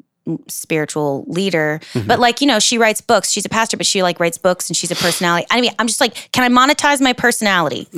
spiritual 0.48 1.24
leader 1.26 1.80
Mm-hmm. 1.92 2.06
but 2.06 2.20
like 2.20 2.40
you 2.40 2.46
know 2.46 2.61
she 2.61 2.78
writes 2.78 3.00
books 3.00 3.30
she's 3.30 3.44
a 3.44 3.48
pastor 3.48 3.76
but 3.76 3.86
she 3.86 4.02
like 4.02 4.20
writes 4.20 4.38
books 4.38 4.68
and 4.68 4.76
she's 4.76 4.90
a 4.90 4.94
personality 4.94 5.44
i 5.50 5.61
mean 5.61 5.72
i'm 5.78 5.88
just 5.88 6.00
like 6.00 6.30
can 6.30 6.44
i 6.44 6.48
monetize 6.66 7.00
my 7.00 7.12
personality 7.12 7.88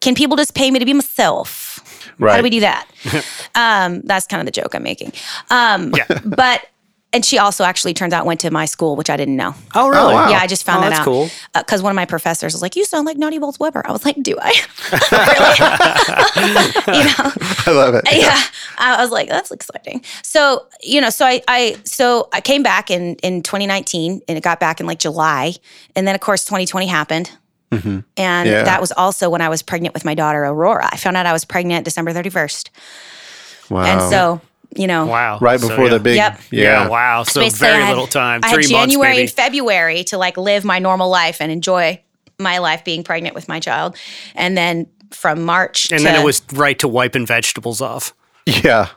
can 0.00 0.14
people 0.14 0.36
just 0.36 0.54
pay 0.54 0.70
me 0.70 0.78
to 0.78 0.84
be 0.84 0.92
myself 0.92 1.80
how 2.20 2.36
do 2.36 2.42
we 2.42 2.50
do 2.50 2.60
that? 2.60 2.86
um, 3.54 4.00
that's 4.02 4.26
kind 4.26 4.40
of 4.40 4.46
the 4.46 4.52
joke 4.52 4.74
I'm 4.74 4.82
making. 4.82 5.12
Um, 5.50 5.92
Yeah. 5.96 6.06
But 6.24 6.66
and 7.14 7.26
she 7.26 7.36
also 7.36 7.62
actually 7.64 7.92
turns 7.92 8.14
out 8.14 8.24
went 8.24 8.40
to 8.40 8.50
my 8.50 8.64
school, 8.64 8.96
which 8.96 9.10
I 9.10 9.18
didn't 9.18 9.36
know. 9.36 9.54
Oh, 9.74 9.90
really? 9.90 10.14
wow. 10.14 10.30
Yeah, 10.30 10.38
I 10.38 10.46
just 10.46 10.64
found 10.64 10.82
Oh, 10.82 10.88
that 10.88 11.00
out. 11.00 11.04
cool. 11.04 11.28
Because 11.52 11.82
one 11.82 11.90
of 11.90 11.94
my 11.96 12.06
professors 12.06 12.54
was 12.54 12.62
like, 12.62 12.74
"You 12.74 12.86
sound 12.86 13.04
like 13.06 13.18
Nadia 13.18 13.38
Bolz 13.38 13.58
Weber." 13.60 13.82
I 13.86 13.92
was 13.92 14.02
like, 14.06 14.16
"Do 14.22 14.34
I?" 14.40 14.52
you 16.86 17.04
know? 17.04 17.32
I 17.66 17.70
love 17.70 17.94
it. 17.94 18.04
yeah 18.10 18.40
i 18.78 18.96
was 19.02 19.10
like 19.10 19.28
that's 19.28 19.50
exciting 19.50 20.02
so 20.22 20.66
you 20.82 21.00
know 21.00 21.10
so 21.10 21.24
i 21.26 21.42
i 21.48 21.76
so 21.84 22.28
i 22.32 22.40
came 22.40 22.62
back 22.62 22.90
in 22.90 23.14
in 23.16 23.42
2019 23.42 24.20
and 24.26 24.38
it 24.38 24.42
got 24.42 24.58
back 24.58 24.80
in 24.80 24.86
like 24.86 24.98
july 24.98 25.52
and 25.94 26.06
then 26.08 26.14
of 26.14 26.20
course 26.20 26.44
2020 26.44 26.86
happened 26.86 27.30
Mm-hmm. 27.72 28.00
and 28.16 28.48
Yeah. 28.48 28.62
that 28.64 28.80
was 28.80 28.92
also 28.92 29.28
when 29.30 29.40
i 29.40 29.48
was 29.48 29.62
pregnant 29.62 29.94
with 29.94 30.04
my 30.04 30.14
daughter 30.14 30.44
aurora 30.44 30.88
i 30.92 30.96
found 30.96 31.16
out 31.16 31.26
i 31.26 31.32
was 31.32 31.44
pregnant 31.44 31.84
december 31.84 32.12
31st 32.12 32.68
Wow. 33.70 33.84
and 33.84 34.00
so 34.02 34.40
you 34.76 34.86
know 34.86 35.06
Wow. 35.06 35.38
right 35.40 35.58
So, 35.60 35.68
before 35.68 35.84
yeah. 35.86 35.90
the 35.90 36.00
big. 36.00 36.16
Yep. 36.16 36.40
Yeah. 36.50 36.62
Yeah. 36.62 36.88
Wow. 36.88 37.22
So 37.24 37.40
basically 37.40 37.68
very 37.68 37.82
had- 37.82 37.88
little 37.90 38.06
time. 38.06 38.40
I 38.44 38.48
had 38.48 38.54
months 38.56 38.68
january 38.68 39.12
maybe. 39.12 39.22
and 39.22 39.30
february 39.30 40.04
to 40.04 40.18
like 40.18 40.36
live 40.36 40.64
my 40.64 40.78
normal 40.78 41.08
life 41.10 41.40
and 41.40 41.50
enjoy 41.52 42.00
my 42.38 42.58
life 42.58 42.84
being 42.84 43.02
pregnant 43.04 43.34
with 43.34 43.48
my 43.48 43.60
child 43.60 43.96
and 44.34 44.56
then 44.56 44.86
from 45.10 45.42
march 45.44 45.90
and 45.92 45.98
to, 46.00 46.04
then 46.04 46.20
it 46.20 46.24
was 46.24 46.42
right 46.54 46.78
to 46.78 46.88
wiping 46.88 47.26
vegetables 47.26 47.80
off. 47.80 48.14
Yeah. 48.46 48.88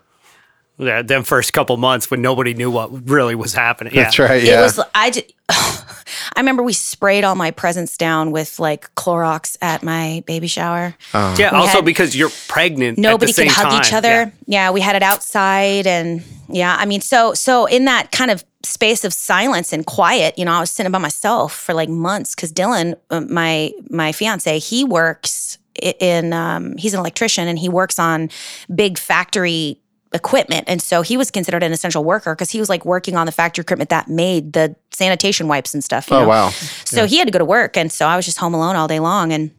Yeah, 0.78 1.02
them 1.02 1.24
first 1.24 1.54
couple 1.54 1.78
months 1.78 2.12
when 2.12 2.22
nobody 2.22 2.54
knew 2.54 2.70
what 2.70 3.10
really 3.10 3.36
was 3.36 3.54
happening. 3.54 3.94
Yeah. 3.94 4.04
That's 4.04 4.20
right. 4.20 4.44
It 4.44 4.48
Yeah. 4.48 4.62
was 4.64 4.80
I 4.94 5.10
just, 5.12 5.32
I 5.50 6.40
remember 6.40 6.64
we 6.64 6.74
sprayed 6.74 7.24
all 7.24 7.36
my 7.36 7.52
presents 7.52 7.96
down 7.98 8.32
with 8.32 8.60
like 8.60 8.94
Clorox 8.96 9.56
at 9.62 9.84
my 9.84 10.24
baby 10.28 10.48
shower. 10.48 10.96
Oh. 11.14 11.36
Yeah. 11.40 11.52
We 11.52 11.58
Also 11.60 11.78
had- 11.78 11.86
because 11.86 12.16
you're 12.16 12.32
pregnant. 12.48 12.98
Nobody 12.98 13.32
at 13.32 13.36
the 13.38 13.44
could 13.44 13.52
same 13.54 13.66
hug 13.66 13.86
each 13.86 13.94
other. 13.94 14.10
Yeah. 14.10 14.30
Yeah. 14.48 14.72
we 14.72 14.82
had 14.82 14.96
it 14.96 15.04
outside 15.04 15.88
and 15.88 16.24
yeah, 16.50 16.76
I 16.78 16.86
mean 16.86 17.02
so 17.02 17.34
so 17.34 17.66
in 17.66 17.86
that 17.86 18.12
kind 18.12 18.30
of 18.30 18.44
space 18.64 19.04
of 19.06 19.14
silence 19.14 19.72
and 19.74 19.86
quiet, 19.86 20.38
you 20.38 20.44
know, 20.46 20.52
I 20.52 20.60
was 20.60 20.72
sitting 20.72 20.92
by 20.92 20.98
myself 21.00 21.54
for 21.56 21.74
like 21.74 21.90
months 21.90 22.36
cuz 22.36 22.52
Dylan 22.52 22.96
uh, 23.12 23.22
my 23.22 23.72
my 23.90 24.12
fiance, 24.12 24.60
he 24.60 24.84
works 24.84 25.58
in 25.82 26.34
um 26.34 26.76
he's 26.78 26.94
an 26.94 27.00
electrician 27.00 27.48
and 27.48 27.58
he 27.60 27.70
works 27.70 27.98
on 28.00 28.30
big 28.74 28.98
factory 28.98 29.80
equipment 30.16 30.64
and 30.68 30.82
so 30.82 31.02
he 31.04 31.18
was 31.18 31.30
considered 31.30 31.62
an 31.62 31.72
essential 31.72 32.04
worker 32.04 32.34
because 32.34 32.50
he 32.50 32.60
was 32.60 32.70
like 32.70 32.86
working 32.86 33.16
on 33.16 33.26
the 33.26 33.32
factory 33.32 33.62
equipment 33.62 33.90
that 33.92 34.08
made 34.08 34.54
the 34.54 34.76
sanitation 34.92 35.48
wipes 35.48 35.74
and 35.74 35.84
stuff 35.84 36.10
you 36.10 36.16
Oh 36.18 36.22
know? 36.22 36.28
wow. 36.28 36.50
So 36.86 37.06
he 37.06 37.18
had 37.18 37.28
to 37.28 37.32
go 37.32 37.40
to 37.40 37.46
work. 37.46 37.76
And 37.78 37.92
so 37.92 38.08
I 38.08 38.16
was 38.16 38.26
just 38.26 38.38
home 38.38 38.54
alone 38.54 38.76
all 38.76 38.88
day 38.88 39.00
long. 39.00 39.34
And 39.34 39.52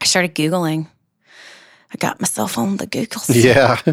I 0.00 0.04
started 0.06 0.34
Googling. 0.34 0.88
I 1.92 1.96
got 1.98 2.20
myself 2.20 2.56
on 2.58 2.78
the 2.78 2.86
Googles. 2.86 3.30
Yeah. 3.34 3.78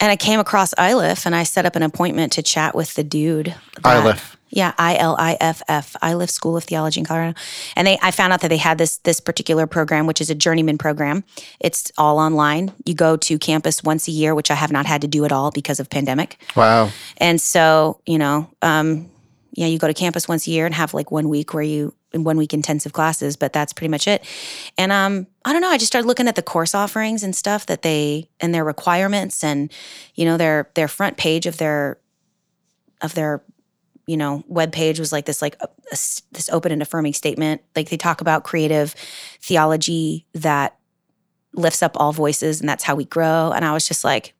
And 0.00 0.10
I 0.10 0.16
came 0.16 0.40
across 0.40 0.72
Iliff 0.78 1.26
and 1.26 1.34
I 1.36 1.42
set 1.44 1.66
up 1.66 1.76
an 1.76 1.82
appointment 1.82 2.32
to 2.32 2.42
chat 2.42 2.74
with 2.74 2.94
the 2.94 3.04
dude. 3.04 3.54
that- 3.82 4.04
Iliff. 4.04 4.36
Yeah, 4.52 4.72
I 4.78 4.96
L 4.96 5.14
I 5.16 5.36
F 5.40 5.62
F. 5.68 5.94
Iliff 6.02 6.28
School 6.28 6.56
of 6.56 6.64
Theology 6.64 6.98
in 6.98 7.06
Colorado. 7.06 7.38
And 7.76 7.86
they 7.86 7.98
I 8.02 8.10
found 8.10 8.32
out 8.32 8.40
that 8.40 8.48
they 8.48 8.56
had 8.56 8.78
this 8.78 8.96
this 9.04 9.20
particular 9.20 9.68
program, 9.68 10.08
which 10.08 10.20
is 10.20 10.28
a 10.28 10.34
journeyman 10.34 10.76
program. 10.76 11.22
It's 11.60 11.92
all 11.96 12.18
online. 12.18 12.72
You 12.84 12.94
go 12.94 13.16
to 13.16 13.38
campus 13.38 13.84
once 13.84 14.08
a 14.08 14.10
year, 14.10 14.34
which 14.34 14.50
I 14.50 14.54
have 14.56 14.72
not 14.72 14.86
had 14.86 15.02
to 15.02 15.06
do 15.06 15.24
at 15.24 15.30
all 15.30 15.52
because 15.52 15.78
of 15.78 15.88
pandemic. 15.88 16.36
Wow. 16.56 16.90
And 17.18 17.40
so, 17.40 18.00
you 18.06 18.18
know, 18.18 18.50
um, 18.60 19.08
yeah, 19.52 19.66
you 19.68 19.78
go 19.78 19.86
to 19.86 19.94
campus 19.94 20.26
once 20.26 20.48
a 20.48 20.50
year 20.50 20.66
and 20.66 20.74
have 20.74 20.94
like 20.94 21.12
one 21.12 21.28
week 21.28 21.54
where 21.54 21.62
you 21.62 21.94
one 22.12 22.36
week 22.36 22.52
intensive 22.52 22.92
classes, 22.92 23.36
but 23.36 23.52
that's 23.52 23.72
pretty 23.72 23.90
much 23.90 24.08
it. 24.08 24.24
And 24.76 24.90
um, 24.92 25.26
I 25.44 25.52
don't 25.52 25.62
know. 25.62 25.70
I 25.70 25.78
just 25.78 25.86
started 25.92 26.06
looking 26.08 26.28
at 26.28 26.34
the 26.36 26.42
course 26.42 26.74
offerings 26.74 27.22
and 27.22 27.34
stuff 27.34 27.66
that 27.66 27.82
they 27.82 28.28
and 28.40 28.52
their 28.54 28.64
requirements, 28.64 29.44
and 29.44 29.72
you 30.14 30.24
know 30.24 30.36
their 30.36 30.70
their 30.74 30.88
front 30.88 31.16
page 31.16 31.46
of 31.46 31.56
their 31.58 31.98
of 33.00 33.14
their 33.14 33.42
you 34.06 34.16
know 34.16 34.42
web 34.48 34.72
page 34.72 34.98
was 34.98 35.12
like 35.12 35.24
this 35.26 35.40
like 35.40 35.56
a, 35.60 35.64
a 35.66 35.92
s- 35.92 36.22
this 36.32 36.48
open 36.50 36.72
and 36.72 36.82
affirming 36.82 37.12
statement. 37.12 37.60
Like 37.76 37.90
they 37.90 37.96
talk 37.96 38.20
about 38.20 38.44
creative 38.44 38.94
theology 39.40 40.26
that 40.34 40.76
lifts 41.54 41.82
up 41.82 41.92
all 41.96 42.12
voices, 42.12 42.60
and 42.60 42.68
that's 42.68 42.84
how 42.84 42.94
we 42.94 43.04
grow. 43.04 43.52
And 43.52 43.64
I 43.64 43.72
was 43.72 43.86
just 43.86 44.04
like, 44.04 44.34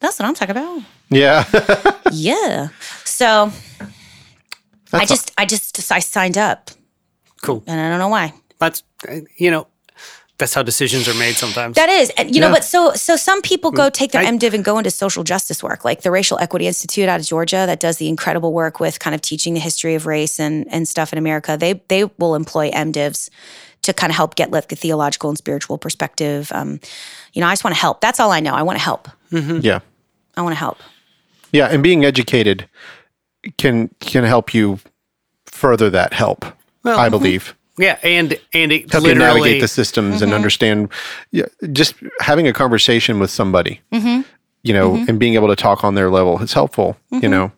that's 0.00 0.18
what 0.18 0.26
I'm 0.26 0.34
talking 0.34 0.56
about. 0.56 0.82
Yeah. 1.10 1.44
yeah. 2.12 2.68
So 3.04 3.52
I 4.92 5.04
just 5.04 5.32
I 5.38 5.46
just 5.46 5.92
I 5.92 5.98
signed 6.00 6.38
up, 6.38 6.70
Cool. 7.42 7.62
and 7.66 7.80
I 7.80 7.88
don't 7.88 7.98
know 7.98 8.08
why. 8.08 8.32
That's 8.58 8.82
uh, 9.08 9.20
you 9.36 9.50
know, 9.50 9.66
that's 10.38 10.54
how 10.54 10.62
decisions 10.62 11.08
are 11.08 11.14
made 11.14 11.34
sometimes. 11.34 11.74
That 11.76 11.88
is, 11.88 12.10
and 12.16 12.34
you 12.34 12.40
know, 12.40 12.50
but 12.50 12.64
so 12.64 12.92
so 12.94 13.16
some 13.16 13.42
people 13.42 13.70
go 13.70 13.90
take 13.90 14.12
their 14.12 14.22
I- 14.22 14.26
MDiv 14.26 14.54
and 14.54 14.64
go 14.64 14.78
into 14.78 14.90
social 14.90 15.24
justice 15.24 15.62
work, 15.62 15.84
like 15.84 16.02
the 16.02 16.10
Racial 16.10 16.38
Equity 16.38 16.66
Institute 16.66 17.08
out 17.08 17.20
of 17.20 17.26
Georgia 17.26 17.64
that 17.66 17.80
does 17.80 17.98
the 17.98 18.08
incredible 18.08 18.52
work 18.52 18.80
with 18.80 18.98
kind 19.00 19.14
of 19.14 19.20
teaching 19.20 19.54
the 19.54 19.60
history 19.60 19.94
of 19.94 20.06
race 20.06 20.38
and 20.40 20.66
and 20.70 20.86
stuff 20.88 21.12
in 21.12 21.18
America. 21.18 21.56
They 21.58 21.80
they 21.88 22.04
will 22.18 22.34
employ 22.34 22.70
MDivs 22.70 23.30
to 23.82 23.92
kind 23.92 24.10
of 24.10 24.16
help 24.16 24.34
get 24.34 24.50
like 24.50 24.68
the 24.68 24.76
theological 24.76 25.30
and 25.30 25.38
spiritual 25.38 25.78
perspective. 25.78 26.50
Um, 26.52 26.80
you 27.32 27.40
know, 27.40 27.46
I 27.46 27.52
just 27.52 27.62
want 27.64 27.74
to 27.76 27.80
help. 27.80 28.00
That's 28.00 28.18
all 28.20 28.32
I 28.32 28.40
know. 28.40 28.54
I 28.54 28.62
want 28.62 28.78
to 28.78 28.84
help. 28.84 29.08
yeah. 29.30 29.80
I 30.36 30.42
want 30.42 30.52
to 30.52 30.58
help. 30.58 30.78
Yeah, 31.52 31.66
and 31.66 31.82
being 31.82 32.04
educated 32.04 32.68
can 33.56 33.88
can 34.00 34.24
help 34.24 34.52
you 34.54 34.78
further 35.46 35.90
that 35.90 36.12
help. 36.12 36.44
Well, 36.88 36.98
I 36.98 37.08
believe 37.08 37.54
yeah, 37.78 37.98
and 38.02 38.38
and 38.52 38.72
it 38.72 38.90
help 38.90 39.04
you 39.04 39.14
literally 39.14 39.40
navigate 39.40 39.60
the 39.60 39.68
systems 39.68 40.20
and 40.20 40.30
mm-hmm. 40.30 40.36
understand. 40.36 40.88
Yeah, 41.30 41.46
just 41.72 41.94
having 42.20 42.46
a 42.48 42.52
conversation 42.52 43.20
with 43.20 43.30
somebody, 43.30 43.80
mm-hmm. 43.92 44.22
you 44.62 44.74
know, 44.74 44.92
mm-hmm. 44.92 45.08
and 45.08 45.18
being 45.18 45.34
able 45.34 45.48
to 45.48 45.56
talk 45.56 45.84
on 45.84 45.94
their 45.94 46.10
level 46.10 46.40
is 46.42 46.52
helpful. 46.52 46.96
You 47.10 47.28
know, 47.28 47.52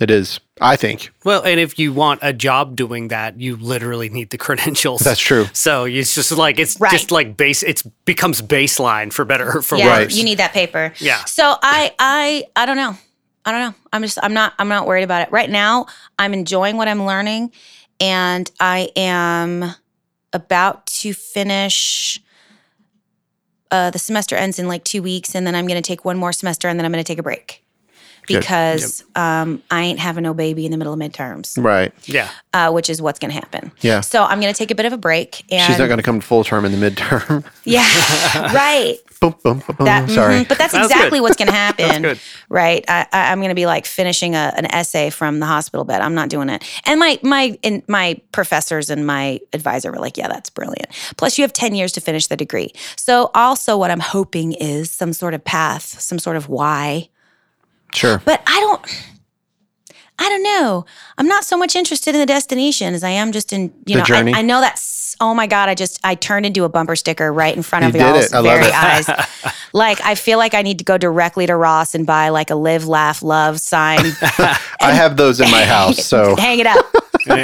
it 0.00 0.10
is. 0.10 0.40
I 0.62 0.76
think 0.76 1.10
Well, 1.24 1.42
and 1.42 1.58
if 1.58 1.78
you 1.78 1.92
want 1.92 2.20
a 2.22 2.34
job 2.34 2.76
doing 2.76 3.08
that, 3.08 3.40
you 3.40 3.56
literally 3.56 4.10
need 4.10 4.28
the 4.28 4.38
credentials. 4.46 5.00
That's 5.00 5.20
true. 5.20 5.46
So 5.52 5.84
it's 5.84 6.14
just 6.14 6.32
like 6.32 6.58
it's 6.58 6.78
Right. 6.78 6.92
just 6.92 7.10
like 7.10 7.36
base. 7.36 7.62
It 7.62 7.82
becomes 8.04 8.42
baseline 8.42 9.12
for 9.12 9.24
better 9.24 9.58
or 9.58 9.62
for 9.62 9.78
yeah, 9.78 10.00
worse. 10.00 10.16
you 10.16 10.24
need 10.24 10.38
that 10.38 10.52
paper. 10.52 10.92
Yeah. 10.98 11.24
So 11.24 11.56
I 11.62 11.94
I 11.98 12.44
I 12.56 12.66
don't 12.66 12.76
know. 12.76 12.96
I 13.44 13.52
don't 13.52 13.60
know. 13.60 13.74
I'm 13.92 14.02
just 14.02 14.18
I'm 14.22 14.34
not 14.34 14.52
I'm 14.58 14.68
not 14.68 14.86
worried 14.86 15.04
about 15.04 15.22
it. 15.22 15.32
Right 15.32 15.48
now, 15.48 15.86
I'm 16.18 16.34
enjoying 16.34 16.76
what 16.76 16.88
I'm 16.88 17.06
learning 17.06 17.52
and 18.00 18.50
I 18.58 18.90
am 18.96 19.74
about 20.32 20.86
to 20.86 21.12
finish 21.12 22.20
uh, 23.70 23.90
the 23.90 23.98
semester 23.98 24.34
ends 24.34 24.58
in 24.58 24.66
like 24.66 24.82
two 24.84 25.02
weeks, 25.02 25.34
and 25.34 25.46
then 25.46 25.54
I'm 25.54 25.66
going 25.66 25.80
to 25.80 25.86
take 25.86 26.04
one 26.04 26.16
more 26.16 26.32
semester, 26.32 26.68
and 26.68 26.78
then 26.78 26.84
I'm 26.84 26.92
going 26.92 27.04
to 27.04 27.06
take 27.06 27.18
a 27.18 27.22
break 27.22 27.59
Good. 28.26 28.40
because 28.40 29.04
um, 29.16 29.62
I 29.70 29.82
ain't 29.82 29.98
having 29.98 30.22
no 30.22 30.34
baby 30.34 30.64
in 30.64 30.70
the 30.72 30.76
middle 30.78 30.92
of 30.92 30.98
midterms, 30.98 31.62
right. 31.62 31.92
yeah. 32.04 32.28
uh, 32.54 32.70
which 32.70 32.88
is 32.90 33.00
what's 33.02 33.18
going 33.18 33.30
to 33.32 33.34
happen. 33.34 33.72
Yeah. 33.80 34.00
So 34.02 34.22
I'm 34.22 34.40
going 34.40 34.52
to 34.52 34.58
take 34.58 34.70
a 34.70 34.74
bit 34.74 34.86
of 34.86 34.92
a 34.92 34.98
break, 34.98 35.44
and 35.50 35.62
She's 35.66 35.78
not 35.78 35.86
going 35.86 35.98
to 35.98 36.02
come 36.02 36.20
to 36.20 36.26
full 36.26 36.44
term 36.44 36.64
in 36.64 36.72
the 36.78 36.90
midterm. 36.90 37.44
yeah, 37.64 37.82
right. 38.54 38.96
boom, 39.20 39.34
boom, 39.42 39.58
boom, 39.66 39.76
boom. 39.76 39.84
That, 39.86 40.08
Sorry. 40.10 40.44
mhm, 40.44 40.48
but 40.48 40.58
that's 40.58 40.72
That's 40.72 40.86
exactly 40.86 41.18
good. 41.18 41.22
what's 41.22 41.36
going 41.36 41.48
to 41.50 41.52
happen. 41.54 42.02
good. 42.02 42.20
Right. 42.48 42.84
I, 42.88 43.06
I, 43.12 43.32
I'm 43.32 43.38
going 43.38 43.48
to 43.50 43.54
be 43.54 43.66
like 43.66 43.86
finishing 43.86 44.34
a, 44.34 44.52
an 44.56 44.66
essay 44.66 45.10
from 45.10 45.40
the 45.40 45.46
hospital 45.46 45.84
bed. 45.84 46.00
I'm 46.00 46.14
not 46.14 46.28
doing 46.28 46.48
it. 46.48 46.62
And 46.86 47.00
my 47.00 47.18
my 47.22 47.58
and 47.64 47.82
my 47.88 48.20
professors 48.32 48.90
and 48.90 49.06
my 49.06 49.40
advisor 49.52 49.90
were 49.90 49.98
like, 49.98 50.16
"Yeah, 50.16 50.28
that's 50.28 50.50
brilliant." 50.50 50.88
Plus, 51.16 51.38
you 51.38 51.42
have 51.42 51.52
10 51.52 51.74
years 51.74 51.92
to 51.92 52.00
finish 52.00 52.26
the 52.28 52.36
degree. 52.36 52.72
So, 52.96 53.30
also, 53.34 53.76
what 53.76 53.90
I'm 53.90 54.00
hoping 54.00 54.52
is 54.52 54.90
some 54.90 55.12
sort 55.12 55.34
of 55.34 55.44
path, 55.44 56.00
some 56.00 56.18
sort 56.18 56.36
of 56.36 56.48
why. 56.48 57.08
Sure. 57.94 58.20
But 58.24 58.42
I 58.46 58.60
don't. 58.60 59.04
I 60.22 60.28
don't 60.28 60.42
know. 60.42 60.84
I'm 61.16 61.26
not 61.26 61.44
so 61.44 61.56
much 61.56 61.74
interested 61.74 62.14
in 62.14 62.20
the 62.20 62.26
destination 62.26 62.92
as 62.92 63.02
I 63.02 63.08
am 63.08 63.32
just 63.32 63.54
in 63.54 63.72
you 63.86 63.94
The 63.94 63.98
know. 64.00 64.04
journey? 64.04 64.34
I, 64.34 64.40
I 64.40 64.42
know 64.42 64.60
that's. 64.60 65.16
Oh 65.18 65.34
my 65.34 65.46
god! 65.46 65.68
I 65.68 65.74
just 65.74 65.98
I 66.04 66.14
turned 66.14 66.44
into 66.46 66.64
a 66.64 66.68
bumper 66.68 66.94
sticker 66.96 67.32
right 67.32 67.54
in 67.54 67.62
front 67.62 67.84
of 67.86 67.94
You 67.94 68.00
did 68.00 68.06
y'all's 68.06 68.24
it. 68.26 68.34
I 68.34 68.38
love 68.38 68.44
very 68.60 68.66
it. 68.66 68.74
eyes. 68.74 69.08
Like 69.72 70.00
I 70.04 70.16
feel 70.16 70.36
like 70.36 70.52
I 70.54 70.62
need 70.62 70.78
to 70.80 70.84
go 70.84 70.98
directly 70.98 71.46
to 71.46 71.54
Ross 71.54 71.94
and 71.94 72.04
buy 72.04 72.30
like 72.30 72.50
a 72.50 72.56
live, 72.56 72.88
laugh, 72.88 73.22
love 73.22 73.60
sign, 73.60 74.00
I 74.80 74.90
have 74.92 75.16
those 75.16 75.38
in 75.40 75.48
my 75.48 75.64
house. 75.76 76.04
So, 76.04 76.34
hang 76.34 76.58
it 76.58 76.66
up. 76.66 76.84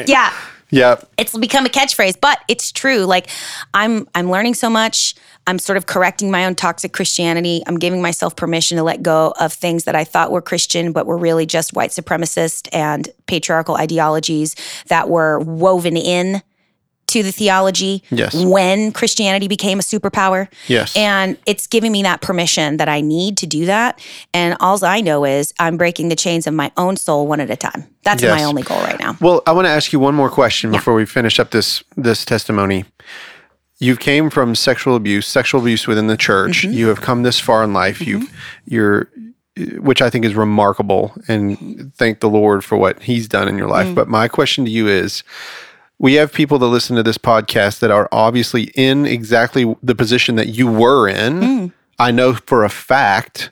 yeah, 0.08 0.32
yeah. 0.70 1.00
it's 1.16 1.36
become 1.36 1.66
a 1.66 1.68
catchphrase, 1.68 2.20
but 2.20 2.40
it's 2.48 2.72
true. 2.72 3.04
Like 3.04 3.28
I'm 3.74 4.08
I'm 4.14 4.30
learning 4.30 4.54
so 4.54 4.70
much. 4.70 5.14
I'm 5.46 5.58
sort 5.58 5.76
of 5.76 5.86
correcting 5.86 6.30
my 6.30 6.44
own 6.44 6.54
toxic 6.54 6.92
Christianity. 6.92 7.62
I'm 7.66 7.78
giving 7.78 8.02
myself 8.02 8.34
permission 8.34 8.76
to 8.78 8.82
let 8.82 9.02
go 9.02 9.32
of 9.38 9.52
things 9.52 9.84
that 9.84 9.94
I 9.94 10.04
thought 10.04 10.32
were 10.32 10.42
Christian 10.42 10.92
but 10.92 11.06
were 11.06 11.16
really 11.16 11.46
just 11.46 11.72
white 11.72 11.90
supremacist 11.90 12.68
and 12.72 13.08
patriarchal 13.26 13.76
ideologies 13.76 14.56
that 14.88 15.08
were 15.08 15.38
woven 15.38 15.96
in 15.96 16.42
to 17.08 17.22
the 17.22 17.30
theology 17.32 18.02
Yes. 18.10 18.34
when 18.34 18.92
Christianity 18.92 19.48
became 19.48 19.78
a 19.78 19.82
superpower. 19.82 20.48
Yes. 20.66 20.96
And 20.96 21.36
it's 21.46 21.66
giving 21.66 21.92
me 21.92 22.02
that 22.02 22.20
permission 22.20 22.76
that 22.78 22.88
I 22.88 23.00
need 23.00 23.36
to 23.38 23.46
do 23.46 23.66
that. 23.66 24.00
And 24.34 24.56
all 24.60 24.84
I 24.84 25.00
know 25.00 25.24
is 25.24 25.52
I'm 25.58 25.76
breaking 25.76 26.08
the 26.08 26.16
chains 26.16 26.46
of 26.46 26.54
my 26.54 26.72
own 26.76 26.96
soul 26.96 27.26
one 27.26 27.40
at 27.40 27.50
a 27.50 27.56
time. 27.56 27.84
That's 28.02 28.22
Yes. 28.22 28.38
my 28.38 28.44
only 28.44 28.62
goal 28.62 28.80
right 28.80 28.98
now. 28.98 29.16
Well, 29.20 29.42
I 29.46 29.52
want 29.52 29.66
to 29.66 29.70
ask 29.70 29.92
you 29.92 30.00
one 30.00 30.14
more 30.14 30.30
question 30.30 30.70
before 30.70 30.94
we 30.94 31.06
finish 31.06 31.38
up 31.40 31.50
this 31.50 31.82
this 31.96 32.24
testimony. 32.24 32.84
You 33.78 33.94
came 33.96 34.30
from 34.30 34.54
sexual 34.54 34.96
abuse, 34.96 35.26
sexual 35.26 35.60
abuse 35.60 35.86
within 35.86 36.06
the 36.06 36.16
church. 36.16 36.62
Mm-hmm. 36.62 36.72
You 36.72 36.88
have 36.88 37.00
come 37.02 37.22
this 37.24 37.38
far 37.38 37.62
in 37.62 37.72
life. 37.72 38.00
You've 38.00 38.32
you're 38.64 39.08
which 39.78 40.02
I 40.02 40.10
think 40.10 40.24
is 40.26 40.34
remarkable 40.34 41.14
and 41.28 41.90
thank 41.96 42.20
the 42.20 42.28
Lord 42.28 42.62
for 42.62 42.76
what 42.76 43.02
he's 43.02 43.26
done 43.26 43.48
in 43.48 43.56
your 43.56 43.68
life. 43.68 43.94
But 43.94 44.06
my 44.06 44.28
question 44.28 44.66
to 44.66 44.70
you 44.70 44.86
is 44.86 45.22
we 45.98 46.14
have 46.14 46.32
people 46.32 46.58
that 46.58 46.66
listen 46.66 46.96
to 46.96 47.02
this 47.02 47.18
podcast 47.18 47.80
that 47.80 47.90
are 47.90 48.08
obviously 48.12 48.64
in 48.74 49.06
exactly 49.06 49.74
the 49.82 49.94
position 49.94 50.36
that 50.36 50.48
you 50.48 50.66
were 50.66 51.08
in. 51.08 51.40
Mm. 51.40 51.72
I 51.98 52.10
know 52.10 52.34
for 52.34 52.64
a 52.64 52.68
fact 52.68 53.50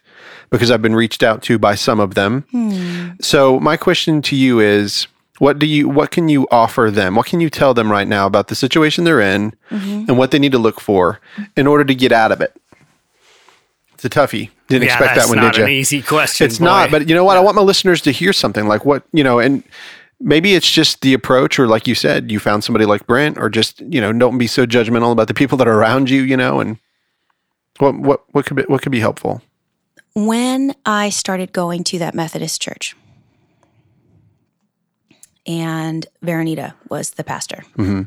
because 0.51 0.71
I've 0.71 0.83
been 0.83 0.95
reached 0.95 1.23
out 1.23 1.43
to 1.45 1.59
by 1.59 1.75
some 1.75 2.01
of 2.01 2.15
them. 2.15 3.17
So 3.21 3.59
my 3.61 3.77
question 3.77 4.23
to 4.23 4.37
you 4.37 4.61
is 4.61 5.07
what 5.39 5.59
do 5.59 5.67
you 5.67 5.89
what 5.89 6.11
can 6.11 6.29
you 6.29 6.47
offer 6.51 6.91
them? 6.91 7.17
What 7.17 7.27
can 7.27 7.41
you 7.41 7.51
tell 7.51 7.75
them 7.75 7.91
right 7.91 8.07
now 8.07 8.27
about 8.27 8.49
the 8.49 8.55
situation 8.55 9.05
they're 9.05 9.21
in 9.21 9.55
and 9.71 10.17
what 10.19 10.31
they 10.31 10.39
need 10.39 10.53
to 10.53 10.59
look 10.59 10.81
for 10.81 11.21
in 11.57 11.67
order 11.67 11.85
to 11.85 11.95
get 11.95 12.13
out 12.13 12.31
of 12.31 12.41
it? 12.41 12.55
It's 13.95 14.05
a 14.05 14.11
toughie. 14.11 14.51
Didn't 14.69 14.87
yeah, 14.87 14.95
expect 14.95 15.17
that 15.17 15.29
one, 15.29 15.39
not 15.39 15.55
did 15.55 15.59
you? 15.59 15.65
an 15.65 15.71
easy 15.71 16.03
question. 16.03 16.47
It's 16.47 16.61
not, 16.61 16.91
but 16.91 17.09
you 17.09 17.15
know 17.15 17.25
what? 17.25 17.37
I 17.37 17.41
want 17.41 17.57
my 17.57 17.63
listeners 17.63 18.01
to 18.03 18.13
hear 18.13 18.33
something 18.33 18.67
like 18.67 18.85
what, 18.85 19.03
you 19.13 19.23
know, 19.23 19.39
and 19.39 19.63
maybe 20.25 20.55
it's 20.55 20.71
just 20.71 21.03
the 21.03 21.15
approach 21.15 21.59
or 21.59 21.69
like 21.69 21.87
you 21.87 21.95
said, 21.95 22.33
you 22.33 22.41
found 22.41 22.65
somebody 22.65 22.87
like 22.87 23.07
Brent 23.07 23.39
or 23.39 23.49
just, 23.49 23.81
you 23.81 24.01
know, 24.01 24.13
don't 24.13 24.39
be 24.39 24.49
so 24.49 24.67
judgmental 24.67 25.13
about 25.13 25.29
the 25.29 25.35
people 25.35 25.57
that 25.59 25.69
are 25.69 25.79
around 25.79 26.11
you, 26.11 26.23
you 26.23 26.37
know, 26.37 26.59
and 26.59 26.79
what 27.79 27.95
what 27.97 28.25
what 28.33 28.47
could 28.47 28.57
be 28.57 28.63
what 28.65 28.83
could 28.83 28.93
be 28.93 29.01
helpful? 29.01 29.43
when 30.15 30.75
I 30.87 31.11
started 31.11 31.53
going 31.53 31.85
to 31.85 31.99
that 31.99 32.15
Methodist 32.15 32.63
church, 32.63 32.97
and 35.47 36.07
Veronita 36.25 36.75
was 36.89 37.11
the 37.11 37.25
pastor, 37.25 37.65
mm-hmm. 37.77 38.03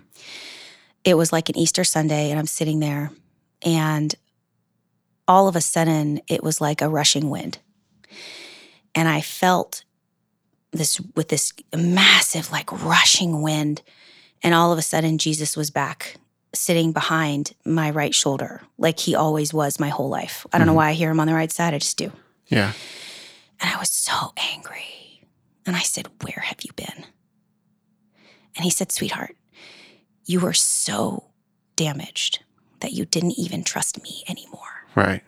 it 1.03 1.15
was 1.15 1.31
like 1.31 1.49
an 1.49 1.57
Easter 1.57 1.83
Sunday, 1.83 2.31
and 2.31 2.39
I'm 2.39 2.47
sitting 2.47 2.79
there, 2.79 3.11
and 3.61 4.15
all 5.27 5.47
of 5.47 5.55
a 5.55 5.61
sudden, 5.61 6.21
it 6.27 6.41
was 6.41 6.61
like 6.61 6.81
a 6.81 6.89
rushing 6.89 7.29
wind. 7.29 7.59
And 8.95 9.07
I 9.07 9.21
felt 9.21 9.83
this 10.71 10.99
with 11.15 11.29
this 11.29 11.53
massive, 11.75 12.51
like 12.51 12.71
rushing 12.83 13.41
wind. 13.41 13.81
And 14.43 14.53
all 14.53 14.71
of 14.71 14.77
a 14.77 14.83
sudden, 14.83 15.17
Jesus 15.17 15.57
was 15.57 15.71
back 15.71 16.17
sitting 16.53 16.91
behind 16.91 17.53
my 17.65 17.89
right 17.89 18.13
shoulder, 18.13 18.61
like 18.77 18.99
he 18.99 19.15
always 19.15 19.53
was 19.53 19.79
my 19.79 19.89
whole 19.89 20.09
life. 20.09 20.45
I 20.51 20.57
don't 20.57 20.67
know 20.67 20.71
mm-hmm. 20.71 20.77
why 20.77 20.89
I 20.89 20.93
hear 20.93 21.11
him 21.11 21.19
on 21.19 21.27
the 21.27 21.33
right 21.33 21.51
side, 21.51 21.73
I 21.73 21.79
just 21.79 21.97
do. 21.97 22.11
Yeah. 22.47 22.73
And 23.59 23.73
I 23.73 23.77
was 23.77 23.89
so 23.89 24.33
angry. 24.37 25.21
And 25.65 25.75
I 25.75 25.81
said, 25.81 26.07
Where 26.21 26.43
have 26.43 26.61
you 26.61 26.71
been? 26.75 27.05
And 28.55 28.63
he 28.63 28.69
said, 28.69 28.91
Sweetheart, 28.91 29.35
you 30.25 30.39
were 30.39 30.53
so 30.53 31.25
damaged 31.75 32.39
that 32.79 32.93
you 32.93 33.05
didn't 33.05 33.37
even 33.37 33.63
trust 33.63 34.01
me 34.01 34.23
anymore. 34.27 34.85
Right. 34.95 35.21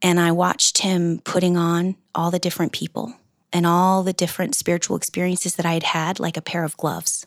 And 0.00 0.18
I 0.20 0.32
watched 0.32 0.78
him 0.78 1.20
putting 1.24 1.56
on 1.56 1.96
all 2.14 2.30
the 2.30 2.38
different 2.38 2.72
people 2.72 3.14
and 3.52 3.66
all 3.66 4.02
the 4.02 4.12
different 4.12 4.54
spiritual 4.54 4.96
experiences 4.96 5.56
that 5.56 5.66
I 5.66 5.72
had 5.74 5.82
had, 5.82 6.20
like 6.20 6.36
a 6.36 6.42
pair 6.42 6.64
of 6.64 6.76
gloves. 6.76 7.26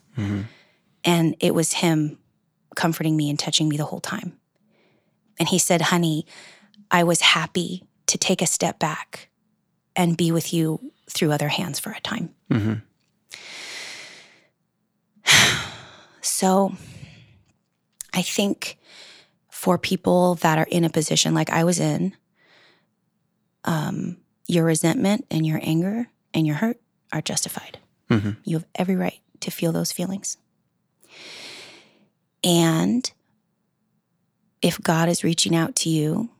And 1.04 1.34
it 1.40 1.54
was 1.54 1.72
him 1.74 2.18
comforting 2.76 3.16
me 3.16 3.28
and 3.28 3.38
touching 3.38 3.68
me 3.68 3.76
the 3.76 3.84
whole 3.84 4.00
time. 4.00 4.38
And 5.38 5.48
he 5.48 5.58
said, 5.58 5.80
Honey, 5.82 6.26
I 6.90 7.02
was 7.04 7.20
happy 7.20 7.84
to 8.06 8.18
take 8.18 8.40
a 8.42 8.46
step 8.46 8.78
back 8.78 9.28
and 9.96 10.16
be 10.16 10.30
with 10.30 10.52
you 10.54 10.92
through 11.10 11.32
other 11.32 11.48
hands 11.48 11.78
for 11.80 11.90
a 11.92 12.00
time. 12.00 12.34
So 16.24 16.72
I 18.14 18.22
think 18.22 18.78
for 19.50 19.76
people 19.76 20.36
that 20.36 20.56
are 20.56 20.66
in 20.70 20.84
a 20.84 20.90
position 20.90 21.34
like 21.34 21.50
I 21.50 21.64
was 21.64 21.80
in, 21.80 22.14
um, 23.64 24.16
your 24.46 24.64
resentment 24.64 25.26
and 25.30 25.46
your 25.46 25.60
anger 25.62 26.08
and 26.34 26.46
your 26.46 26.56
hurt 26.56 26.80
are 27.12 27.22
justified. 27.22 27.78
Mhm. 28.10 28.36
You 28.44 28.56
have 28.56 28.66
every 28.74 28.96
right 28.96 29.20
to 29.40 29.50
feel 29.50 29.72
those 29.72 29.92
feelings. 29.92 30.36
And 32.44 33.10
if 34.60 34.80
God 34.80 35.08
is 35.08 35.24
reaching 35.24 35.54
out 35.54 35.74
to 35.76 35.88
you 35.88 36.30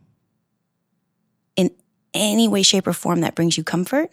in 1.57 1.71
any 2.15 2.49
way, 2.49 2.63
shape, 2.63 2.87
or 2.87 2.93
form 2.93 3.21
that 3.21 3.35
brings 3.35 3.57
you 3.57 3.65
comfort, 3.65 4.13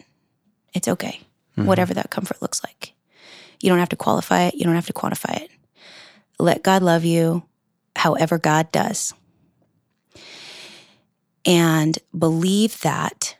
it's 0.74 0.88
okay, 0.88 1.20
whatever 1.66 1.92
that 1.94 2.10
comfort 2.10 2.40
looks 2.40 2.62
like. 2.64 2.94
You 3.60 3.68
don't 3.68 3.78
have 3.78 3.88
to 3.90 3.96
qualify 3.96 4.44
it, 4.44 4.54
you 4.54 4.64
don't 4.64 4.74
have 4.74 4.86
to 4.86 4.92
quantify 4.92 5.42
it. 5.42 5.50
Let 6.38 6.62
God 6.62 6.82
love 6.82 7.04
you 7.04 7.42
however 7.96 8.38
God 8.38 8.72
does. 8.72 9.12
And 11.44 11.98
believe 12.16 12.80
that 12.80 13.36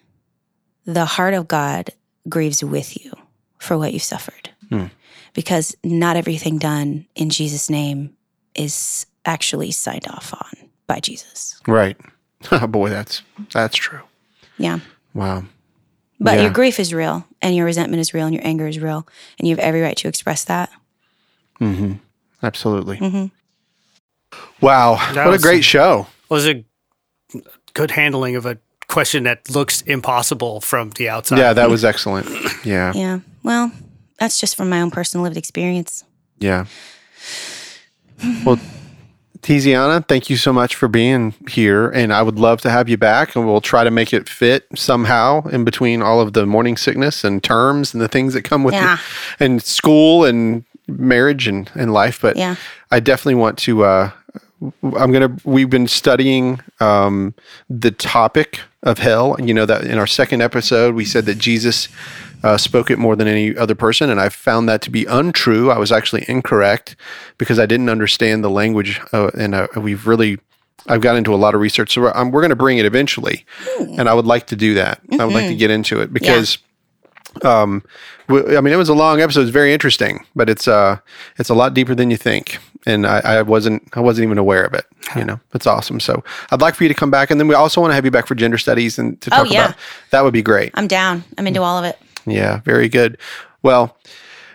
the 0.85 1.05
heart 1.05 1.35
of 1.35 1.49
God 1.49 1.91
grieves 2.29 2.63
with 2.65 3.03
you 3.05 3.13
for 3.59 3.77
what 3.79 3.93
you've 3.93 4.03
suffered. 4.03 4.51
Hmm. 4.69 4.87
Because 5.35 5.77
not 5.85 6.17
everything 6.17 6.59
done 6.59 7.07
in 7.15 7.31
Jesus' 7.31 7.71
name 7.71 8.17
is 8.55 9.07
actually 9.25 9.71
signed 9.71 10.07
off 10.09 10.33
on 10.35 10.69
by 10.87 10.99
Jesus. 11.01 11.61
Right. 11.67 11.97
Oh 12.51 12.67
boy, 12.79 12.89
that's 12.91 13.23
that's 13.53 13.77
true. 13.77 14.01
Yeah. 14.59 14.81
Wow. 15.15 15.45
But 16.19 16.37
Yeah. 16.37 16.43
your 16.43 16.51
grief 16.51 16.79
is 16.81 16.93
real 16.93 17.27
and 17.41 17.55
your 17.57 17.65
resentment 17.67 18.01
is 18.01 18.13
real 18.13 18.27
and 18.27 18.35
your 18.35 18.47
anger 18.47 18.67
is 18.67 18.79
real. 18.79 19.07
And 19.39 19.49
you 19.49 19.55
have 19.55 19.65
every 19.65 19.81
right 19.81 19.97
to 19.99 20.09
express 20.09 20.45
that. 20.45 20.71
Mm-hmm. 21.61 21.95
Absolutely. 22.43 22.99
Mm-hmm. 22.99 23.27
Wow. 24.61 24.97
That 25.15 25.25
what 25.25 25.27
a 25.27 25.31
was- 25.31 25.43
great 25.43 25.65
show. 25.65 26.07
was 26.29 26.47
a 26.47 26.65
good 27.75 27.91
handling 27.93 28.37
of 28.37 28.47
a 28.47 28.59
question 28.91 29.25
that 29.25 29.49
looks 29.51 29.81
impossible 29.83 30.61
from 30.61 30.91
the 30.91 31.09
outside. 31.09 31.39
Yeah, 31.39 31.53
that 31.55 31.71
was 31.71 31.85
excellent. 31.85 32.27
Yeah. 32.65 32.93
Yeah. 32.95 33.21
Well, 33.43 33.73
that's 34.19 34.39
just 34.39 34.57
from 34.57 34.69
my 34.69 34.81
own 34.83 34.91
personal 34.91 35.25
lived 35.25 35.37
experience. 35.37 36.05
Yeah. 36.39 36.67
Well, 38.45 38.59
Tiziana, 39.41 40.07
thank 40.07 40.29
you 40.29 40.37
so 40.37 40.53
much 40.53 40.75
for 40.75 40.87
being 40.89 41.35
here. 41.49 41.89
And 41.89 42.13
I 42.13 42.21
would 42.23 42.39
love 42.39 42.61
to 42.63 42.71
have 42.71 42.89
you 42.89 42.99
back, 42.99 43.35
and 43.35 43.47
we'll 43.47 43.63
try 43.63 43.85
to 43.85 43.91
make 43.91 44.13
it 44.13 44.29
fit 44.29 44.67
somehow 44.77 45.47
in 45.49 45.65
between 45.65 46.03
all 46.03 46.21
of 46.21 46.35
the 46.35 46.45
morning 46.45 46.77
sickness 46.77 47.25
and 47.25 47.43
terms 47.43 47.95
and 47.95 48.03
the 48.03 48.09
things 48.09 48.35
that 48.35 48.43
come 48.43 48.63
with 48.65 48.75
Yeah. 48.75 48.95
it, 48.95 49.45
and 49.45 49.63
school 49.63 50.25
and 50.27 50.65
marriage 50.87 51.47
and, 51.49 51.71
and 51.75 51.93
life. 51.93 52.21
But 52.21 52.37
Yeah. 52.37 52.57
I 52.91 53.01
definitely 53.01 53.37
want 53.37 53.57
to. 53.61 53.85
Uh, 53.85 54.11
I'm 54.83 55.13
gonna. 55.13 55.37
We've 55.45 55.71
been 55.71 55.89
studying 55.89 56.61
um, 56.81 57.35
the 57.69 57.91
topic 57.91 58.61
of 58.83 58.99
hell. 58.99 59.37
You 59.41 59.55
know 59.55 59.67
that 59.67 59.85
in 59.85 59.99
our 59.99 60.07
second 60.07 60.43
episode, 60.43 60.95
we 60.95 61.05
said 61.05 61.27
that 61.27 61.39
Jesus 61.39 61.89
uh, 62.43 62.57
spoke 62.59 62.91
it 62.91 62.99
more 62.99 63.17
than 63.17 63.27
any 63.27 63.57
other 63.57 63.75
person, 63.75 64.11
and 64.11 64.21
I 64.21 64.29
found 64.29 64.69
that 64.69 64.83
to 64.83 64.91
be 64.91 65.07
untrue. 65.07 65.71
I 65.71 65.79
was 65.79 65.91
actually 65.93 66.25
incorrect 66.29 66.97
because 67.39 67.59
I 67.59 67.67
didn't 67.67 67.89
understand 67.89 68.45
the 68.45 68.51
language, 68.51 69.01
uh, 69.13 69.31
and 69.39 69.55
uh, 69.55 69.69
we've 69.77 70.07
really. 70.07 70.39
I've 70.87 71.03
got 71.03 71.17
into 71.17 71.35
a 71.35 71.37
lot 71.37 71.55
of 71.55 71.61
research, 71.61 71.93
so 71.93 72.01
we're, 72.01 72.13
um, 72.17 72.31
we're 72.31 72.41
going 72.41 72.49
to 72.51 72.57
bring 72.57 72.79
it 72.79 72.87
eventually, 72.87 73.45
and 73.79 74.09
I 74.09 74.15
would 74.15 74.25
like 74.25 74.47
to 74.49 74.57
do 74.57 74.75
that. 74.75 75.01
I 75.13 75.25
would 75.27 75.35
like 75.35 75.45
to 75.49 75.55
get 75.55 75.71
into 75.71 76.01
it 76.01 76.11
because 76.13 76.57
um 77.45 77.73
w- 77.73 77.85
i 78.31 78.61
mean 78.61 78.73
it 78.73 78.77
was 78.77 78.89
a 78.89 78.95
long 78.95 79.21
episode 79.21 79.43
it's 79.43 79.51
very 79.51 79.73
interesting 79.73 80.25
but 80.37 80.49
it's 80.49 80.67
uh 80.69 80.97
it's 81.39 81.51
a 81.51 81.55
lot 81.55 81.75
deeper 81.75 81.95
than 81.95 82.11
you 82.11 82.17
think 82.17 82.59
and 82.87 83.07
i, 83.07 83.19
I 83.21 83.43
wasn't 83.43 83.83
i 83.95 84.01
wasn't 84.01 84.25
even 84.27 84.39
aware 84.39 84.65
of 84.65 84.75
it 84.75 84.85
you 85.17 85.25
know 85.25 85.41
it's 85.55 85.67
awesome 85.67 86.01
so 86.01 86.23
i'd 86.51 86.61
like 86.61 86.75
for 86.75 86.85
you 86.85 86.89
to 86.89 86.95
come 86.95 87.11
back 87.11 87.31
and 87.31 87.41
then 87.41 87.49
we 87.49 87.55
also 87.55 87.81
want 87.81 87.91
to 87.91 87.95
have 87.95 88.05
you 88.05 88.11
back 88.11 88.27
for 88.27 88.35
gender 88.35 88.59
studies 88.59 88.99
and 88.99 89.21
to 89.23 89.31
Oh, 89.35 89.45
talk 89.45 89.53
yeah. 89.53 89.65
about 89.67 89.77
that 90.11 90.23
would 90.25 90.33
be 90.33 90.43
great 90.43 90.71
I'm 90.75 90.87
down. 90.87 91.25
I'm 91.39 91.47
into 91.47 91.63
all 91.63 91.79
of 91.79 91.85
it. 91.85 91.99
yeah 92.27 92.61
very 92.61 92.89
good 92.89 93.19
well 93.63 93.97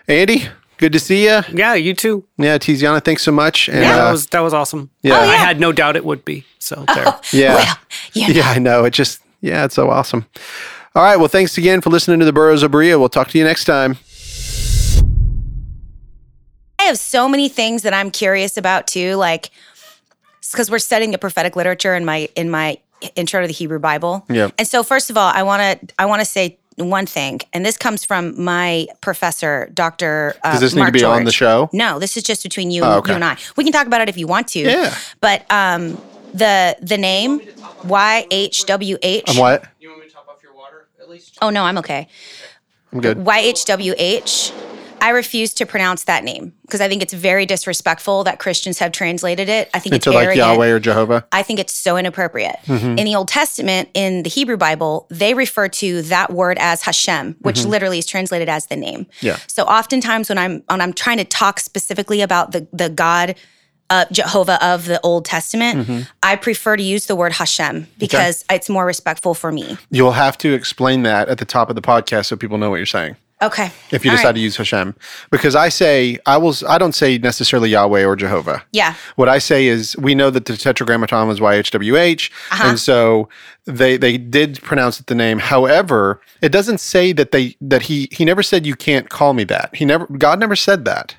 andy 0.08 0.48
good 0.78 0.92
to 0.92 0.98
see 1.00 1.24
you 1.24 1.40
Yeah, 1.52 1.74
you 1.74 1.94
too. 1.94 2.24
yeah 2.38 2.58
tiziana 2.58 3.02
thanks 3.04 3.22
so 3.22 3.32
much 3.32 3.68
and 3.68 3.82
that 3.82 3.98
uh, 4.08 4.12
was 4.12 4.26
that 4.28 4.40
was 4.40 4.52
awesome. 4.54 4.90
Yeah. 5.02 5.18
Oh, 5.18 5.20
I 5.22 5.36
had 5.36 5.58
no 5.60 5.72
doubt 5.72 5.96
it 5.96 6.04
would 6.04 6.24
be. 6.24 6.44
So 6.58 6.84
there. 6.94 7.06
yeah 7.32 7.54
Well, 7.54 7.76
you 8.12 8.26
yeah 8.34 8.50
i 8.50 8.58
know 8.58 8.84
it 8.84 8.92
just 8.92 9.20
yeah 9.40 9.64
it's 9.64 9.74
so 9.74 9.88
awesome 9.90 10.24
all 10.96 11.02
right 11.02 11.16
well 11.16 11.28
thanks 11.28 11.56
again 11.58 11.80
for 11.80 11.90
listening 11.90 12.18
to 12.18 12.24
the 12.24 12.32
burros 12.32 12.62
of 12.62 12.70
berea 12.70 12.98
we'll 12.98 13.08
talk 13.08 13.28
to 13.28 13.38
you 13.38 13.44
next 13.44 13.64
time 13.64 13.96
I 16.78 16.84
have 16.90 16.98
so 16.98 17.28
many 17.28 17.48
things 17.48 17.82
that 17.82 17.92
I'm 17.92 18.12
curious 18.12 18.56
about 18.56 18.86
too, 18.86 19.14
like 19.16 19.50
because 20.52 20.70
we're 20.70 20.78
studying 20.78 21.10
the 21.10 21.18
prophetic 21.18 21.56
literature 21.56 21.96
in 21.96 22.04
my 22.04 22.28
in 22.36 22.48
my 22.48 22.78
intro 23.16 23.40
to 23.40 23.48
the 23.48 23.52
Hebrew 23.52 23.80
Bible. 23.80 24.24
Yep. 24.28 24.52
And 24.56 24.68
so 24.68 24.84
first 24.84 25.10
of 25.10 25.16
all, 25.16 25.32
I 25.34 25.42
want 25.42 25.62
to 25.88 25.94
I 25.98 26.06
want 26.06 26.20
to 26.20 26.24
say 26.24 26.58
one 26.76 27.06
thing, 27.06 27.40
and 27.52 27.66
this 27.66 27.76
comes 27.76 28.04
from 28.04 28.40
my 28.40 28.86
professor, 29.00 29.68
Dr. 29.74 30.36
Uh, 30.44 30.52
does 30.52 30.60
this 30.60 30.74
need 30.76 30.86
to 30.86 30.92
be 30.92 31.02
on 31.02 31.24
the 31.24 31.32
show 31.32 31.68
No, 31.72 31.98
this 31.98 32.16
is 32.16 32.22
just 32.22 32.44
between 32.44 32.70
you, 32.70 32.84
Oh, 32.84 32.98
okay. 32.98 33.10
you 33.10 33.14
and 33.16 33.24
I. 33.24 33.36
We 33.56 33.64
can 33.64 33.72
talk 33.72 33.88
about 33.88 34.00
it 34.02 34.08
if 34.08 34.16
you 34.16 34.28
want 34.28 34.46
to. 34.48 34.60
Yeah. 34.60 34.94
But 35.20 35.44
um, 35.50 36.00
the 36.34 36.76
the 36.80 36.98
name 36.98 37.40
Y 37.84 38.26
H 38.30 38.64
W 38.66 38.96
H. 39.02 39.24
i'm 39.26 39.38
what 39.38 39.64
You 39.80 39.88
want 39.88 40.02
me 40.02 40.06
to 40.08 40.12
top 40.14 40.28
off 40.28 40.40
your 40.40 40.54
water 40.54 40.86
at 41.06 41.10
least? 41.10 41.38
Oh 41.40 41.50
no, 41.50 41.64
I'm 41.64 41.78
okay. 41.78 42.08
i'm 42.92 43.00
good 43.00 43.24
Y 43.24 43.38
H 43.38 43.64
W 43.66 43.94
H. 43.96 44.52
I 44.98 45.10
refuse 45.10 45.52
to 45.54 45.66
pronounce 45.66 46.04
that 46.04 46.24
name 46.24 46.54
because 46.62 46.80
I 46.80 46.88
think 46.88 47.02
it's 47.02 47.12
very 47.12 47.44
disrespectful 47.44 48.24
that 48.24 48.38
Christians 48.38 48.78
have 48.78 48.92
translated 48.92 49.48
it. 49.48 49.68
I 49.74 49.78
think 49.78 49.94
it's 49.94 50.06
like 50.06 50.16
arrogant. 50.16 50.38
yahweh 50.38 50.70
or 50.70 50.80
jehovah 50.80 51.26
I 51.32 51.42
think 51.42 51.60
it's 51.60 51.74
so 51.74 51.96
inappropriate. 51.96 52.56
Mm-hmm. 52.64 52.98
In 52.98 53.04
the 53.04 53.14
Old 53.14 53.28
Testament, 53.28 53.90
in 53.94 54.22
the 54.24 54.30
Hebrew 54.30 54.56
Bible, 54.56 55.06
they 55.10 55.34
refer 55.34 55.68
to 55.68 56.02
that 56.02 56.32
word 56.32 56.56
as 56.58 56.82
Hashem, 56.82 57.36
which 57.40 57.64
literally 57.64 57.98
is 57.98 58.06
translated 58.06 58.48
as 58.48 58.66
the 58.66 58.76
name. 58.76 59.04
Mm-hmm. 59.04 59.26
Yeah. 59.26 59.38
So 59.46 59.64
oftentimes 59.64 60.28
when 60.28 60.38
I'm 60.38 60.62
when 60.66 60.80
I'm 60.80 60.92
trying 60.92 61.18
to 61.18 61.24
talk 61.24 61.60
specifically 61.60 62.20
about 62.20 62.52
the 62.52 62.66
the 62.72 62.88
God 62.88 63.36
uh, 63.90 64.04
Jehovah 64.12 64.64
of 64.64 64.86
the 64.86 65.00
Old 65.02 65.24
Testament, 65.24 65.86
Mm-hmm. 65.86 66.00
I 66.22 66.36
prefer 66.36 66.76
to 66.76 66.82
use 66.82 67.06
the 67.06 67.16
word 67.16 67.32
Hashem 67.32 67.86
because 67.98 68.44
it's 68.50 68.68
more 68.68 68.84
respectful 68.86 69.34
for 69.34 69.52
me. 69.52 69.76
You'll 69.90 70.12
have 70.12 70.36
to 70.38 70.54
explain 70.54 71.02
that 71.04 71.28
at 71.28 71.38
the 71.38 71.44
top 71.44 71.68
of 71.70 71.76
the 71.76 71.82
podcast 71.82 72.26
so 72.26 72.36
people 72.36 72.58
know 72.58 72.70
what 72.70 72.76
you're 72.76 72.86
saying. 72.86 73.16
Okay. 73.42 73.70
If 73.90 74.02
you 74.02 74.10
All 74.10 74.16
decide 74.16 74.28
right. 74.30 74.34
to 74.36 74.40
use 74.40 74.56
Hashem, 74.56 74.94
because 75.30 75.54
I 75.54 75.68
say 75.68 76.18
I 76.24 76.38
will. 76.38 76.54
I 76.66 76.78
don't 76.78 76.94
say 76.94 77.18
necessarily 77.18 77.68
Yahweh 77.68 78.02
or 78.06 78.16
Jehovah. 78.16 78.64
Yeah. 78.72 78.94
What 79.16 79.28
I 79.28 79.36
say 79.38 79.66
is 79.66 79.94
we 79.98 80.14
know 80.14 80.30
that 80.30 80.46
the 80.46 80.56
Tetragrammaton 80.56 81.28
was 81.28 81.38
YHWH, 81.38 82.30
Uh-huh. 82.52 82.68
and 82.70 82.80
so 82.80 83.28
they 83.66 83.98
they 83.98 84.16
did 84.16 84.62
pronounce 84.62 85.00
it 85.00 85.06
the 85.06 85.14
name. 85.14 85.38
However, 85.38 86.18
it 86.40 86.48
doesn't 86.50 86.78
say 86.80 87.12
that 87.12 87.30
they 87.32 87.56
that 87.60 87.82
he 87.82 88.08
he 88.10 88.24
never 88.24 88.42
said 88.42 88.64
you 88.64 88.74
can't 88.74 89.10
call 89.10 89.34
me 89.34 89.44
that. 89.44 89.76
He 89.76 89.84
never 89.84 90.06
God 90.06 90.40
never 90.40 90.56
said 90.56 90.86
that. 90.86 91.16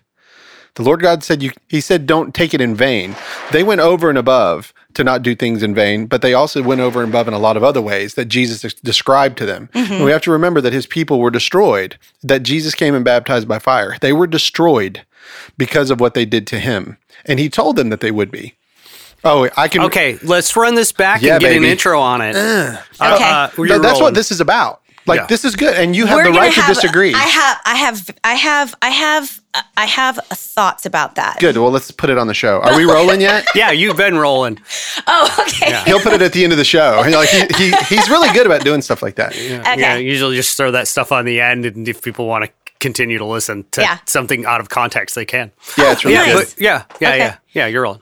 The 0.78 0.84
Lord 0.84 1.02
God 1.02 1.24
said 1.24 1.41
you 1.41 1.52
he 1.68 1.82
said 1.82 2.06
don't 2.06 2.36
take 2.36 2.54
it 2.54 2.62
in 2.62 2.76
vain. 2.76 3.16
They 3.52 3.64
went 3.64 3.82
over 3.82 4.10
and 4.10 4.18
above 4.18 4.74
to 4.94 5.04
not 5.04 5.24
do 5.24 5.36
things 5.36 5.64
in 5.64 5.74
vain, 5.74 6.06
but 6.06 6.22
they 6.22 6.34
also 6.36 6.62
went 6.62 6.82
over 6.82 7.02
and 7.02 7.10
above 7.10 7.28
in 7.28 7.34
a 7.34 7.40
lot 7.40 7.58
of 7.58 7.64
other 7.64 7.82
ways 7.82 8.14
that 8.14 8.26
Jesus 8.26 8.62
described 8.76 9.38
to 9.40 9.45
them. 9.45 9.70
And 9.74 10.06
we 10.06 10.12
have 10.12 10.22
to 10.22 10.32
remember 10.32 10.62
that 10.62 10.74
his 10.74 10.86
people 10.86 11.20
were 11.20 11.32
destroyed, 11.32 11.98
that 12.24 12.44
Jesus 12.44 12.76
came 12.76 12.94
and 12.94 13.04
baptized 13.04 13.48
by 13.48 13.58
fire. 13.60 13.98
They 14.02 14.14
were 14.14 14.28
destroyed 14.28 15.02
because 15.58 15.90
of 15.90 15.99
what 15.99 16.14
they 16.14 16.26
did 16.26 16.45
to 16.48 16.60
him. 16.60 16.98
And 17.26 17.40
he 17.40 17.49
told 17.49 17.76
them 17.76 17.90
that 17.90 17.99
they 18.02 18.12
would 18.12 18.30
be. 18.32 18.54
Oh, 19.24 19.49
I 19.58 19.68
can 19.68 19.82
Okay, 19.82 20.20
let's 20.24 20.56
run 20.56 20.76
this 20.76 20.91
back 20.91 21.22
Yeah, 21.24 21.34
and 21.34 21.41
get 21.41 21.48
baby. 21.49 21.66
an 21.66 21.72
intro 21.72 21.99
on 21.99 22.22
it. 22.22 22.36
Uh, 22.36 22.78
Okay. 23.02 23.24
uh, 23.24 23.48
Th- 23.49 23.70
you're 23.70 23.80
that's 23.80 23.99
what 23.99 24.14
this 24.14 24.32
is 24.32 24.40
about. 24.40 24.82
Like 25.08 25.22
Yeah. 25.22 25.26
this 25.28 25.46
is 25.46 25.56
good 25.56 25.74
and 25.76 25.96
you 25.96 26.06
have 26.06 26.18
We're 26.18 26.24
the 26.26 26.30
gonna 26.32 26.40
right 26.42 26.54
to 26.54 26.62
disagree. 26.68 27.14
I 27.14 27.18
have, 27.20 27.58
I 27.66 27.76
have, 27.76 28.10
I 28.24 28.34
have, 28.36 28.76
I 28.82 28.90
have, 28.90 29.40
I 29.78 29.86
have 29.86 30.20
thoughts 30.32 30.86
about 30.86 31.16
that. 31.16 31.38
good. 31.40 31.58
Well, 31.58 31.72
let's 31.72 31.90
put 31.92 32.10
it 32.10 32.18
on 32.18 32.28
the 32.28 32.34
show. 32.34 32.60
Are 32.62 32.76
we 32.76 32.84
rolling 32.86 33.22
yet? 33.22 33.48
Yeah, 33.56 33.72
you've 33.72 33.98
been 33.98 34.18
rolling. 34.18 34.60
Oh, 35.10 35.46
okay. 35.48 35.82
He'll 35.86 36.00
put 36.02 36.14
it 36.14 36.22
at 36.22 36.34
the 36.34 36.44
end 36.44 36.52
of 36.52 36.58
the 36.58 36.66
show. 36.66 37.02
And 37.04 37.14
like 37.24 37.30
he, 37.30 37.46
he 37.58 37.72
he's 37.96 38.10
really 38.10 38.30
good 38.34 38.46
about 38.46 38.64
doing 38.64 38.82
stuff 38.82 39.02
like 39.02 39.16
that. 39.16 39.36
Yeah, 39.36 39.62
Okay. 39.62 39.80
yeah, 39.80 39.96
usually 39.96 40.36
just 40.36 40.58
throw 40.58 40.72
that 40.72 40.88
stuff 40.88 41.12
on 41.14 41.24
the 41.26 41.40
end, 41.40 41.66
and 41.66 41.88
if 41.88 42.02
people 42.02 42.28
want 42.28 42.44
to 42.46 42.52
continue 42.80 43.18
to 43.18 43.26
listen 43.26 43.64
to 43.72 43.82
Yeah. 43.82 43.98
something 44.06 44.46
out 44.46 44.60
of 44.60 44.70
context, 44.70 45.16
they 45.16 45.26
can. 45.26 45.52
Yeah, 45.78 45.94
it's 45.94 46.04
really 46.04 46.16
yeah, 46.18 46.26
good. 46.26 46.48
but 46.48 46.56
yeah, 46.62 46.84
yeah, 47.00 47.08
Okay. 47.10 47.18
yeah, 47.20 47.36
yeah. 47.54 47.66
You're 47.68 47.82
rolling. 47.84 47.96